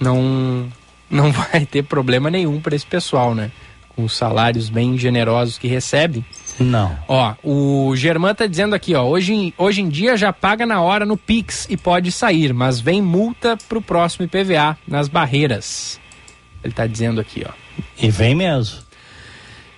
não, 0.00 0.66
não 1.10 1.30
vai 1.32 1.66
ter 1.66 1.82
problema 1.84 2.30
nenhum 2.30 2.60
para 2.60 2.74
esse 2.74 2.86
pessoal, 2.86 3.34
né? 3.34 3.50
Com 3.94 4.04
os 4.04 4.16
salários 4.16 4.68
bem 4.68 4.96
generosos 4.96 5.58
que 5.58 5.68
recebem. 5.68 6.24
Não. 6.60 6.96
Ó, 7.06 7.34
o 7.42 7.94
Germán 7.94 8.34
tá 8.34 8.46
dizendo 8.46 8.74
aqui, 8.74 8.94
ó, 8.94 9.04
hoje, 9.04 9.32
em- 9.32 9.52
hoje 9.56 9.80
em 9.80 9.88
dia 9.88 10.16
já 10.16 10.32
paga 10.32 10.66
na 10.66 10.80
hora 10.80 11.06
no 11.06 11.16
Pix 11.16 11.66
e 11.70 11.76
pode 11.76 12.10
sair, 12.10 12.52
mas 12.52 12.80
vem 12.80 13.00
multa 13.00 13.56
pro 13.68 13.80
próximo 13.80 14.24
IPVA 14.26 14.76
nas 14.86 15.06
barreiras. 15.08 16.00
Ele 16.64 16.72
tá 16.72 16.86
dizendo 16.86 17.20
aqui, 17.20 17.44
ó. 17.48 17.52
E 18.00 18.10
vem 18.10 18.34
mesmo. 18.34 18.78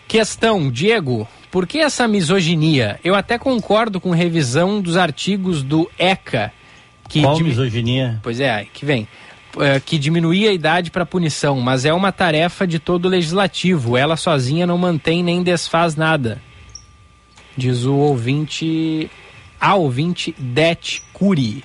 Questão, 0.08 0.70
Diego, 0.70 1.28
por 1.50 1.66
que 1.66 1.78
essa 1.78 2.08
misoginia? 2.08 2.98
Eu 3.04 3.14
até 3.14 3.38
concordo 3.38 4.00
com 4.00 4.10
revisão 4.10 4.80
dos 4.80 4.96
artigos 4.96 5.62
do 5.62 5.90
ECA. 5.98 6.52
Que 7.08 7.22
Qual 7.22 7.38
misoginia? 7.40 8.18
Pois 8.22 8.40
é, 8.40 8.66
que 8.72 8.84
vem. 8.84 9.06
É, 9.58 9.80
que 9.80 9.98
diminuía 9.98 10.50
a 10.50 10.52
idade 10.52 10.92
para 10.92 11.04
punição, 11.04 11.60
mas 11.60 11.84
é 11.84 11.92
uma 11.92 12.12
tarefa 12.12 12.66
de 12.66 12.78
todo 12.78 13.06
o 13.06 13.08
legislativo. 13.08 13.96
Ela 13.96 14.16
sozinha 14.16 14.64
não 14.66 14.78
mantém 14.78 15.22
nem 15.24 15.42
desfaz 15.42 15.96
nada. 15.96 16.40
Diz 17.56 17.84
o 17.84 17.94
ouvinte. 17.94 19.10
A 19.60 19.74
ouvinte 19.74 20.34
Det 20.38 21.02
Curi. 21.12 21.62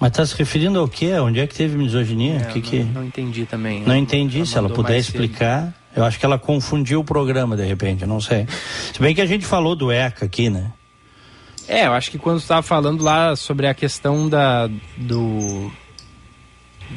Mas 0.00 0.12
tá 0.12 0.26
se 0.26 0.36
referindo 0.36 0.78
ao 0.78 0.88
quê? 0.88 1.12
Onde 1.14 1.40
é 1.40 1.46
que 1.46 1.54
teve 1.54 1.76
misoginia? 1.76 2.36
É, 2.36 2.44
que 2.52 2.58
não, 2.58 2.62
que... 2.62 2.82
não 2.84 3.04
entendi 3.04 3.46
também. 3.46 3.82
Não 3.82 3.96
entendi. 3.96 4.44
Se 4.46 4.58
ela 4.58 4.68
puder 4.68 4.92
mais 4.94 5.06
cedo. 5.06 5.22
explicar. 5.24 5.72
Eu 5.94 6.04
acho 6.04 6.18
que 6.18 6.26
ela 6.26 6.38
confundiu 6.38 7.00
o 7.00 7.04
programa, 7.04 7.56
de 7.56 7.64
repente, 7.64 8.02
eu 8.02 8.08
não 8.08 8.20
sei. 8.20 8.46
Se 8.92 9.00
bem 9.00 9.14
que 9.14 9.20
a 9.22 9.26
gente 9.26 9.46
falou 9.46 9.74
do 9.74 9.90
ECA 9.90 10.26
aqui, 10.26 10.50
né? 10.50 10.70
É, 11.66 11.86
eu 11.86 11.92
acho 11.94 12.10
que 12.10 12.18
quando 12.18 12.38
você 12.38 12.44
estava 12.44 12.62
falando 12.62 13.02
lá 13.02 13.34
sobre 13.34 13.66
a 13.66 13.72
questão 13.72 14.28
da, 14.28 14.66
do, 14.98 15.70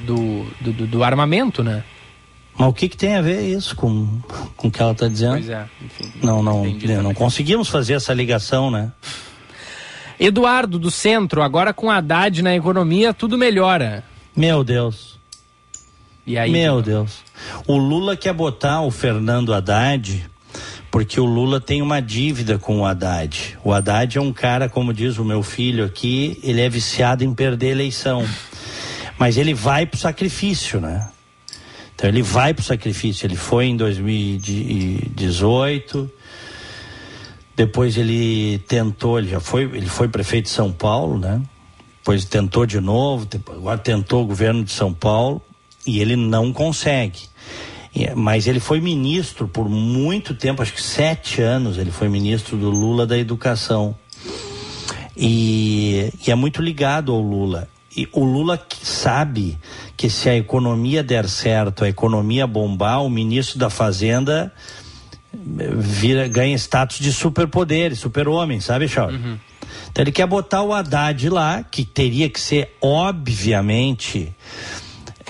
do, 0.05 0.45
do, 0.59 0.73
do- 0.73 0.87
do 0.87 1.03
armamento, 1.03 1.63
né? 1.63 1.83
Mas 2.59 2.67
o 2.67 2.73
que, 2.73 2.89
que 2.89 2.97
tem 2.97 3.15
a 3.15 3.21
ver 3.21 3.41
isso 3.41 3.73
com, 3.73 4.05
com 4.57 4.67
o 4.67 4.71
que 4.71 4.81
ela 4.81 4.91
está 4.91 5.07
dizendo? 5.07 5.35
Pois 5.35 5.49
é, 5.49 5.65
enfim. 5.81 6.11
Não, 6.21 6.43
não, 6.43 6.65
não 6.65 6.77
também. 6.77 7.13
conseguimos 7.13 7.69
fazer 7.69 7.93
essa 7.93 8.13
ligação, 8.13 8.69
né? 8.69 8.91
Eduardo 10.19 10.77
do 10.77 10.91
Centro, 10.91 11.41
agora 11.41 11.73
com 11.73 11.89
Haddad 11.89 12.41
na 12.41 12.53
economia, 12.53 13.13
tudo 13.13 13.37
melhora. 13.37 14.03
Meu 14.35 14.61
Deus. 14.61 15.17
E 16.27 16.37
aí? 16.37 16.51
Meu 16.51 16.81
Deus. 16.81 17.23
O 17.65 17.77
Lula 17.77 18.17
quer 18.17 18.33
botar 18.33 18.81
o 18.81 18.91
Fernando 18.91 19.53
Haddad 19.53 20.29
porque 20.91 21.17
o 21.17 21.25
Lula 21.25 21.61
tem 21.61 21.81
uma 21.81 22.01
dívida 22.01 22.59
com 22.59 22.81
o 22.81 22.85
Haddad. 22.85 23.57
O 23.63 23.71
Haddad 23.71 24.17
é 24.17 24.21
um 24.21 24.33
cara, 24.33 24.67
como 24.67 24.93
diz 24.93 25.17
o 25.17 25.23
meu 25.23 25.41
filho 25.41 25.85
aqui, 25.85 26.37
ele 26.43 26.59
é 26.59 26.67
viciado 26.67 27.23
em 27.23 27.33
perder 27.33 27.69
eleição. 27.69 28.27
Mas 29.17 29.37
ele 29.37 29.53
vai 29.53 29.85
pro 29.85 29.97
sacrifício, 29.97 30.81
né? 30.81 31.07
Então 31.99 32.09
ele 32.09 32.21
vai 32.21 32.53
pro 32.53 32.63
sacrifício. 32.63 33.27
Ele 33.27 33.35
foi 33.35 33.65
em 33.65 33.75
2018. 33.75 36.09
Depois 37.57 37.97
ele 37.97 38.59
tentou, 38.59 39.19
ele 39.19 39.27
já 39.27 39.41
foi, 39.41 39.63
ele 39.63 39.87
foi 39.87 40.07
prefeito 40.07 40.45
de 40.45 40.51
São 40.51 40.71
Paulo, 40.71 41.19
né? 41.19 41.41
Depois 41.97 42.23
tentou 42.23 42.65
de 42.65 42.79
novo, 42.79 43.27
agora 43.49 43.77
tentou 43.77 44.23
o 44.23 44.25
governo 44.25 44.63
de 44.63 44.71
São 44.71 44.93
Paulo 44.93 45.41
e 45.85 45.99
ele 45.99 46.15
não 46.15 46.53
consegue. 46.53 47.19
Mas 48.15 48.47
ele 48.47 48.61
foi 48.61 48.79
ministro 48.79 49.45
por 49.45 49.67
muito 49.67 50.33
tempo, 50.33 50.61
acho 50.61 50.71
que 50.71 50.81
sete 50.81 51.41
anos 51.41 51.77
ele 51.77 51.91
foi 51.91 52.07
ministro 52.07 52.55
do 52.55 52.69
Lula 52.69 53.05
da 53.05 53.17
Educação. 53.17 53.93
E, 55.17 56.13
e 56.25 56.31
é 56.31 56.35
muito 56.35 56.61
ligado 56.61 57.11
ao 57.11 57.19
Lula. 57.19 57.67
E 57.93 58.07
o 58.13 58.23
Lula 58.23 58.57
sabe 58.81 59.57
que 59.99 60.09
se 60.09 60.29
a 60.29 60.37
economia 60.37 61.03
der 61.03 61.27
certo, 61.27 61.83
a 61.83 61.89
economia 61.89 62.47
bombar, 62.47 63.03
o 63.03 63.09
ministro 63.09 63.59
da 63.59 63.69
Fazenda 63.69 64.49
eh, 65.33 65.71
vira, 65.75 66.25
ganha 66.25 66.55
status 66.55 66.99
de 66.99 67.11
superpoder, 67.11 67.93
super-homem, 67.97 68.61
sabe, 68.61 68.87
Charles? 68.87 69.19
Então 69.91 70.01
ele 70.01 70.13
quer 70.13 70.25
botar 70.25 70.61
o 70.61 70.73
Haddad 70.73 71.27
lá, 71.27 71.63
que 71.69 71.83
teria 71.83 72.29
que 72.29 72.39
ser, 72.39 72.77
obviamente, 72.81 74.33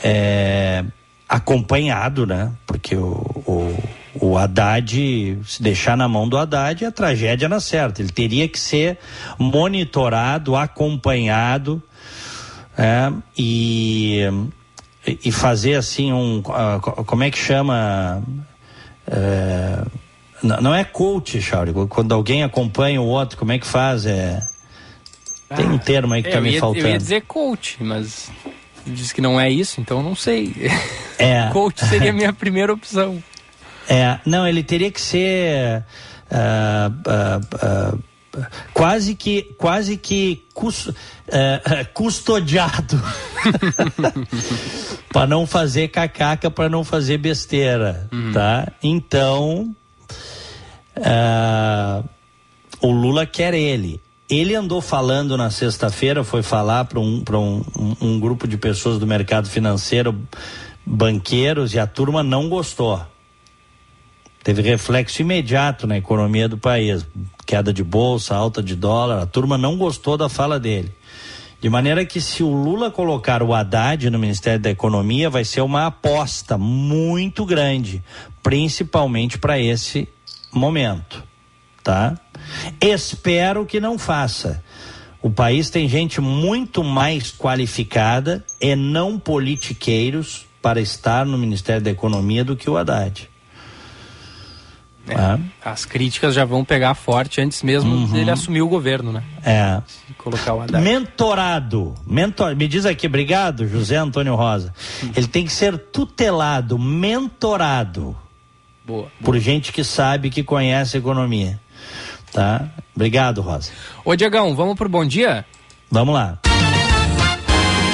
é, 0.03 0.85
acompanhado, 1.27 2.27
né? 2.27 2.51
Porque 2.67 2.95
o, 2.95 3.25
o, 3.47 3.75
o 4.21 4.33
o 4.33 4.37
Haddad, 4.37 5.39
se 5.47 5.63
deixar 5.63 5.97
na 5.97 6.07
mão 6.07 6.29
do 6.29 6.37
Haddad, 6.37 6.85
a 6.85 6.91
tragédia 6.91 7.49
na 7.49 7.59
certa. 7.59 8.03
Ele 8.03 8.11
teria 8.11 8.47
que 8.47 8.59
ser 8.59 8.99
monitorado, 9.39 10.55
acompanhado 10.55 11.81
é, 12.77 13.11
e, 13.37 14.21
e 15.05 15.31
fazer 15.31 15.75
assim 15.75 16.11
um. 16.11 16.39
Uh, 16.39 17.03
como 17.05 17.23
é 17.23 17.31
que 17.31 17.37
chama? 17.37 18.21
É, 19.07 19.83
não 20.43 20.73
é 20.73 20.83
coach, 20.83 21.41
Chauri. 21.41 21.73
Quando 21.87 22.13
alguém 22.13 22.43
acompanha 22.43 23.01
o 23.01 23.05
outro, 23.05 23.37
como 23.37 23.51
é 23.51 23.59
que 23.59 23.65
faz? 23.65 24.05
É, 24.05 24.39
tem 25.55 25.65
um 25.67 25.77
termo 25.77 26.13
aí 26.13 26.23
que 26.23 26.29
tá 26.29 26.39
me 26.39 26.51
ia, 26.51 26.59
faltando. 26.59 26.85
Eu 26.85 26.91
ia 26.91 26.97
dizer 26.97 27.21
coach, 27.23 27.77
mas 27.81 28.29
diz 28.85 29.11
que 29.11 29.21
não 29.21 29.39
é 29.39 29.49
isso, 29.49 29.81
então 29.81 30.03
não 30.03 30.15
sei. 30.15 30.53
É. 31.17 31.49
coach 31.53 31.83
seria 31.85 32.11
a 32.11 32.13
minha 32.13 32.33
primeira 32.33 32.71
opção. 32.71 33.21
É, 33.87 34.19
não, 34.25 34.47
ele 34.47 34.63
teria 34.63 34.91
que 34.91 35.01
ser 35.01 35.83
uh, 36.31 36.91
uh, 36.91 37.95
uh, 37.95 38.03
quase 38.73 39.15
que 39.15 39.43
quase 39.57 39.97
que 39.97 40.43
cus, 40.53 40.89
custodiado 41.93 43.01
para 45.11 45.27
não 45.27 45.47
fazer 45.47 45.89
cacaca, 45.89 46.49
para 46.51 46.69
não 46.69 46.83
fazer 46.83 47.17
besteira, 47.17 48.07
uhum. 48.11 48.31
tá? 48.31 48.71
Então 48.83 49.75
o 52.81 52.91
Lula 52.91 53.25
quer 53.25 53.53
ele. 53.53 54.01
Ele 54.29 54.53
andou 54.53 54.79
falando 54.79 55.35
na 55.35 55.49
sexta-feira, 55.49 56.23
foi 56.23 56.43
falar 56.43 56.85
para 56.85 56.99
um, 56.99 57.23
um, 57.31 57.63
um, 57.75 57.95
um 57.99 58.19
grupo 58.19 58.47
de 58.47 58.57
pessoas 58.57 58.99
do 58.99 59.07
mercado 59.07 59.49
financeiro, 59.49 60.15
banqueiros, 60.85 61.73
e 61.73 61.79
a 61.79 61.87
turma 61.87 62.21
não 62.21 62.47
gostou 62.47 63.01
teve 64.49 64.63
reflexo 64.63 65.21
imediato 65.21 65.85
na 65.85 65.95
economia 65.95 66.49
do 66.49 66.57
país. 66.57 67.05
Queda 67.45 67.71
de 67.71 67.83
bolsa, 67.83 68.35
alta 68.35 68.63
de 68.63 68.75
dólar, 68.75 69.21
a 69.21 69.25
turma 69.27 69.59
não 69.59 69.77
gostou 69.77 70.17
da 70.17 70.27
fala 70.27 70.59
dele. 70.59 70.91
De 71.61 71.69
maneira 71.69 72.03
que 72.03 72.19
se 72.19 72.41
o 72.41 72.49
Lula 72.51 72.89
colocar 72.89 73.43
o 73.43 73.53
Haddad 73.53 74.09
no 74.09 74.17
Ministério 74.17 74.59
da 74.59 74.71
Economia, 74.71 75.29
vai 75.29 75.45
ser 75.45 75.61
uma 75.61 75.85
aposta 75.85 76.57
muito 76.57 77.45
grande, 77.45 78.03
principalmente 78.41 79.37
para 79.37 79.59
esse 79.59 80.09
momento, 80.51 81.23
tá? 81.83 82.19
Espero 82.81 83.67
que 83.67 83.79
não 83.79 83.99
faça. 83.99 84.63
O 85.21 85.29
país 85.29 85.69
tem 85.69 85.87
gente 85.87 86.19
muito 86.19 86.83
mais 86.83 87.31
qualificada 87.31 88.43
e 88.59 88.75
não 88.75 89.19
politiqueiros 89.19 90.47
para 90.59 90.81
estar 90.81 91.23
no 91.23 91.37
Ministério 91.37 91.83
da 91.83 91.91
Economia 91.91 92.43
do 92.43 92.55
que 92.55 92.67
o 92.67 92.77
Haddad. 92.77 93.28
É, 95.07 95.15
ah. 95.15 95.39
As 95.63 95.85
críticas 95.85 96.35
já 96.35 96.45
vão 96.45 96.63
pegar 96.63 96.93
forte 96.93 97.41
antes 97.41 97.63
mesmo 97.63 97.91
uhum. 97.91 98.11
dele 98.11 98.29
assumir 98.29 98.61
o 98.61 98.67
governo, 98.67 99.11
né? 99.11 99.23
É. 99.43 99.81
Se 99.87 100.13
colocar 100.13 100.53
o 100.53 100.61
Haddad. 100.61 100.83
Mentorado. 100.83 101.95
Mentor, 102.05 102.55
me 102.55 102.67
diz 102.67 102.85
aqui, 102.85 103.07
obrigado, 103.07 103.67
José 103.67 103.95
Antônio 103.95 104.35
Rosa. 104.35 104.73
Uhum. 105.01 105.11
Ele 105.15 105.27
tem 105.27 105.45
que 105.45 105.51
ser 105.51 105.77
tutelado, 105.77 106.77
mentorado. 106.77 108.15
Boa, 108.85 109.01
boa. 109.01 109.11
Por 109.23 109.39
gente 109.39 109.71
que 109.71 109.83
sabe, 109.83 110.29
que 110.29 110.43
conhece 110.43 110.97
economia. 110.97 111.59
Tá? 112.31 112.67
Obrigado, 112.95 113.41
Rosa. 113.41 113.71
Ô, 114.05 114.15
Diegão, 114.15 114.55
vamos 114.55 114.75
pro 114.75 114.89
bom 114.89 115.05
dia? 115.05 115.45
Vamos 115.89 116.13
lá. 116.13 116.37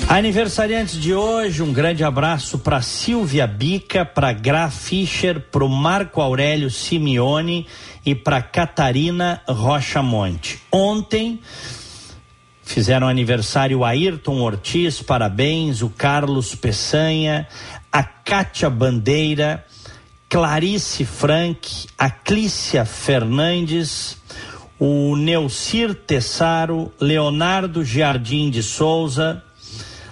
Aniversariantes 0.08 0.98
de 0.98 1.14
hoje, 1.14 1.62
um 1.62 1.74
grande 1.74 2.06
abraço 2.06 2.58
para 2.58 2.82
Silvia 2.82 3.46
Bica, 3.46 4.06
para 4.06 4.32
Gra 4.32 4.70
Fischer, 4.70 5.42
para 5.52 5.68
Marco 5.68 6.22
Aurélio 6.22 6.72
Simeone 6.72 7.68
e 8.06 8.16
para 8.16 8.42
Catarina 8.42 9.42
Rocha 9.46 10.02
Monte. 10.02 10.58
Ontem 10.72 11.42
Fizeram 12.66 13.08
aniversário 13.08 13.80
o 13.80 13.86
Ayrton 13.86 14.42
Ortiz, 14.42 15.02
parabéns, 15.02 15.84
o 15.84 15.90
Carlos 15.90 16.56
Peçanha, 16.56 17.48
a 17.92 18.04
Kátia 18.04 18.70
Bandeira, 18.70 19.64
Clarice 20.28 21.06
Frank, 21.06 21.88
a 21.96 22.10
Clícia 22.10 22.84
Fernandes, 22.84 24.18
o 24.80 25.16
Neucir 25.16 25.94
Tessaro, 25.94 26.92
Leonardo 27.00 27.86
Jardim 27.86 28.50
de 28.50 28.64
Souza, 28.64 29.42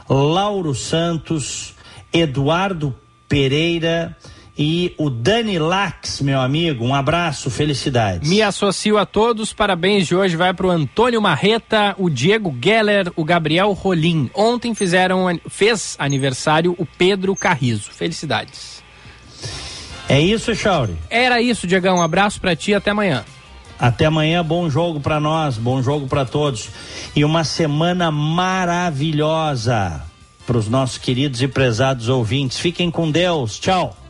Lauro 0.07 0.75
Santos, 0.75 1.73
Eduardo 2.13 2.95
Pereira, 3.27 4.15
e 4.57 4.93
o 4.97 5.09
Dani 5.09 5.57
Lax, 5.57 6.21
meu 6.21 6.39
amigo. 6.39 6.85
Um 6.85 6.93
abraço, 6.93 7.49
felicidades. 7.49 8.29
Me 8.29 8.41
associo 8.41 8.97
a 8.97 9.05
todos. 9.05 9.51
Parabéns 9.51 10.07
de 10.07 10.15
hoje 10.15 10.35
vai 10.35 10.53
para 10.53 10.67
o 10.67 10.71
Antônio 10.71 11.21
Marreta, 11.21 11.95
o 11.97 12.09
Diego 12.09 12.55
Geller, 12.61 13.11
o 13.15 13.23
Gabriel 13.23 13.71
Rolim. 13.71 14.29
Ontem 14.33 14.75
fizeram 14.75 15.25
fez 15.49 15.95
aniversário 15.97 16.75
o 16.77 16.85
Pedro 16.85 17.35
Carrizo. 17.35 17.89
Felicidades. 17.91 18.83
É 20.07 20.21
isso, 20.21 20.53
Chauri? 20.53 20.95
Era 21.09 21.41
isso, 21.41 21.65
Diegão. 21.65 21.97
Um 21.97 22.01
abraço 22.01 22.39
para 22.39 22.55
ti, 22.55 22.73
até 22.73 22.91
amanhã. 22.91 23.25
Até 23.79 24.05
amanhã, 24.05 24.45
bom 24.45 24.69
jogo 24.69 24.99
para 24.99 25.19
nós, 25.19 25.57
bom 25.57 25.81
jogo 25.81 26.07
para 26.07 26.25
todos. 26.25 26.69
E 27.15 27.25
uma 27.25 27.43
semana 27.43 28.11
maravilhosa 28.11 30.03
para 30.45 30.57
os 30.57 30.67
nossos 30.67 30.99
queridos 30.99 31.41
e 31.41 31.47
prezados 31.47 32.07
ouvintes. 32.07 32.59
Fiquem 32.59 32.91
com 32.91 33.09
Deus. 33.09 33.57
Tchau. 33.57 34.02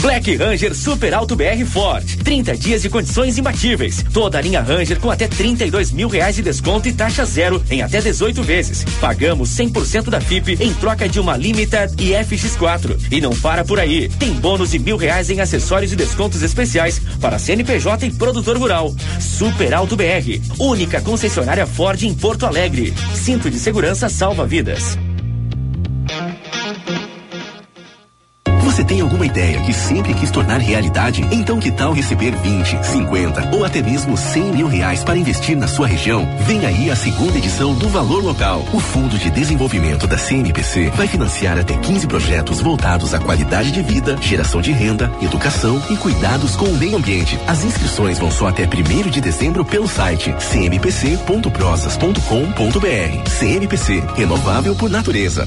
Black 0.00 0.34
Ranger 0.34 0.74
Super 0.74 1.12
Alto 1.12 1.36
BR 1.36 1.64
Ford. 1.66 2.04
30 2.24 2.56
dias 2.56 2.82
de 2.82 2.88
condições 2.88 3.36
imbatíveis. 3.36 4.02
Toda 4.12 4.38
a 4.38 4.40
linha 4.40 4.62
Ranger 4.62 4.98
com 4.98 5.10
até 5.10 5.28
32 5.28 5.92
mil 5.92 6.08
reais 6.08 6.36
de 6.36 6.42
desconto 6.42 6.88
e 6.88 6.92
taxa 6.92 7.24
zero 7.26 7.62
em 7.70 7.82
até 7.82 8.00
18 8.00 8.42
vezes. 8.42 8.84
Pagamos 8.98 9.50
100% 9.50 10.08
da 10.08 10.20
FIP 10.20 10.56
em 10.60 10.72
troca 10.74 11.08
de 11.08 11.20
uma 11.20 11.36
Limited 11.36 11.94
e 11.98 12.12
FX4. 12.12 12.98
E 13.10 13.20
não 13.20 13.36
para 13.36 13.62
por 13.62 13.78
aí. 13.78 14.08
Tem 14.08 14.32
bônus 14.32 14.70
de 14.70 14.78
mil 14.78 14.96
reais 14.96 15.28
em 15.28 15.40
acessórios 15.40 15.92
e 15.92 15.96
descontos 15.96 16.42
especiais 16.42 16.98
para 17.20 17.38
CNPJ 17.38 18.06
e 18.06 18.12
produtor 18.12 18.56
rural. 18.56 18.94
Super 19.20 19.74
Alto 19.74 19.96
BR. 19.96 20.40
Única 20.58 21.02
concessionária 21.02 21.66
Ford 21.66 22.02
em 22.02 22.14
Porto 22.14 22.46
Alegre. 22.46 22.94
Cinto 23.14 23.50
de 23.50 23.58
segurança 23.58 24.08
salva 24.08 24.46
vidas. 24.46 24.98
Você 28.80 28.86
tem 28.86 29.02
alguma 29.02 29.26
ideia 29.26 29.60
que 29.60 29.74
sempre 29.74 30.14
quis 30.14 30.30
tornar 30.30 30.56
realidade? 30.56 31.22
Então 31.30 31.60
que 31.60 31.70
tal 31.70 31.92
receber 31.92 32.34
20, 32.34 32.82
50 32.82 33.54
ou 33.54 33.62
até 33.62 33.82
mesmo 33.82 34.16
100 34.16 34.52
mil 34.52 34.68
reais 34.68 35.04
para 35.04 35.18
investir 35.18 35.54
na 35.54 35.68
sua 35.68 35.86
região? 35.86 36.26
Vem 36.46 36.64
aí 36.64 36.90
a 36.90 36.96
segunda 36.96 37.36
edição 37.36 37.74
do 37.74 37.90
Valor 37.90 38.24
Local. 38.24 38.64
O 38.72 38.80
Fundo 38.80 39.18
de 39.18 39.28
Desenvolvimento 39.28 40.06
da 40.06 40.16
CNPC 40.16 40.92
vai 40.96 41.06
financiar 41.06 41.58
até 41.58 41.76
15 41.76 42.06
projetos 42.06 42.62
voltados 42.62 43.12
à 43.12 43.18
qualidade 43.18 43.70
de 43.70 43.82
vida, 43.82 44.16
geração 44.18 44.62
de 44.62 44.72
renda, 44.72 45.12
educação 45.20 45.82
e 45.90 45.96
cuidados 45.98 46.56
com 46.56 46.64
o 46.64 46.78
meio 46.78 46.96
ambiente. 46.96 47.38
As 47.46 47.62
inscrições 47.62 48.18
vão 48.18 48.30
só 48.30 48.48
até 48.48 48.64
1 48.64 49.10
de 49.10 49.20
dezembro 49.20 49.62
pelo 49.62 49.88
site 49.88 50.34
cmpc.prosas.com.br. 50.38 53.28
CNPC, 53.28 54.02
renovável 54.16 54.74
por 54.74 54.88
natureza. 54.88 55.46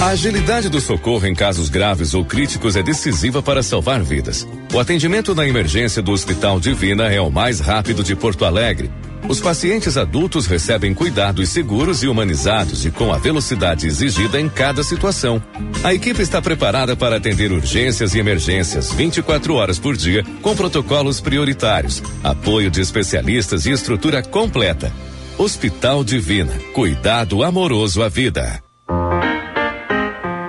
A 0.00 0.06
agilidade 0.06 0.70
do 0.70 0.80
socorro 0.80 1.26
em 1.26 1.34
casos 1.34 1.68
graves 1.68 2.14
ou 2.14 2.24
críticos 2.24 2.74
é 2.74 2.82
decisiva 2.82 3.42
para 3.42 3.62
salvar 3.62 4.02
vidas. 4.02 4.48
O 4.72 4.78
atendimento 4.78 5.34
na 5.34 5.46
emergência 5.46 6.00
do 6.00 6.10
Hospital 6.10 6.58
Divina 6.58 7.12
é 7.12 7.20
o 7.20 7.30
mais 7.30 7.60
rápido 7.60 8.02
de 8.02 8.16
Porto 8.16 8.46
Alegre. 8.46 8.90
Os 9.28 9.42
pacientes 9.42 9.98
adultos 9.98 10.46
recebem 10.46 10.94
cuidados 10.94 11.50
seguros 11.50 12.02
e 12.02 12.08
humanizados 12.08 12.86
e 12.86 12.90
com 12.90 13.12
a 13.12 13.18
velocidade 13.18 13.86
exigida 13.86 14.40
em 14.40 14.48
cada 14.48 14.82
situação. 14.82 15.40
A 15.84 15.92
equipe 15.92 16.22
está 16.22 16.40
preparada 16.40 16.96
para 16.96 17.18
atender 17.18 17.52
urgências 17.52 18.14
e 18.14 18.18
emergências 18.18 18.90
24 18.94 19.52
horas 19.52 19.78
por 19.78 19.98
dia, 19.98 20.24
com 20.40 20.56
protocolos 20.56 21.20
prioritários, 21.20 22.02
apoio 22.24 22.70
de 22.70 22.80
especialistas 22.80 23.66
e 23.66 23.70
estrutura 23.70 24.22
completa. 24.22 24.90
Hospital 25.36 26.02
Divina. 26.02 26.58
Cuidado 26.72 27.44
amoroso 27.44 28.02
à 28.02 28.08
vida. 28.08 28.62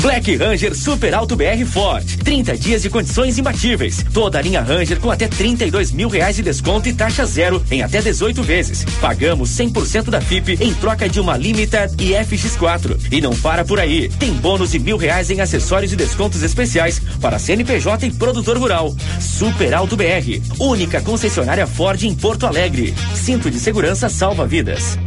Black 0.00 0.34
Ranger 0.34 0.74
Super 0.74 1.14
Alto 1.14 1.36
BR 1.36 1.64
Ford. 1.66 2.16
30 2.24 2.56
dias 2.56 2.82
de 2.82 2.88
condições 2.88 3.36
imbatíveis. 3.36 4.02
Toda 4.14 4.38
a 4.38 4.42
linha 4.42 4.62
Ranger 4.62 4.98
com 4.98 5.10
até 5.10 5.28
32 5.28 5.92
mil 5.92 6.08
reais 6.08 6.36
de 6.36 6.42
desconto 6.42 6.88
e 6.88 6.92
taxa 6.94 7.26
zero 7.26 7.62
em 7.70 7.82
até 7.82 8.00
18 8.00 8.42
vezes. 8.42 8.84
Pagamos 8.98 9.50
100% 9.50 10.04
da 10.04 10.20
FIP 10.20 10.56
em 10.60 10.72
troca 10.72 11.06
de 11.06 11.20
uma 11.20 11.36
Limited 11.36 11.94
e 11.98 12.12
FX4. 12.12 13.12
E 13.12 13.20
não 13.20 13.36
para 13.36 13.62
por 13.62 13.78
aí. 13.78 14.08
Tem 14.08 14.32
bônus 14.32 14.70
de 14.70 14.78
mil 14.78 14.96
reais 14.96 15.30
em 15.30 15.42
acessórios 15.42 15.92
e 15.92 15.96
descontos 15.96 16.42
especiais 16.42 17.00
para 17.20 17.38
CNPJ 17.38 18.06
e 18.06 18.10
produtor 18.10 18.56
rural. 18.56 18.94
Super 19.20 19.74
Alto 19.74 19.96
BR. 19.96 20.40
Única 20.58 21.02
concessionária 21.02 21.66
Ford 21.66 22.02
em 22.02 22.14
Porto 22.14 22.46
Alegre. 22.46 22.94
Cinto 23.14 23.50
de 23.50 23.58
segurança 23.58 24.08
salva 24.08 24.46
vidas. 24.46 24.98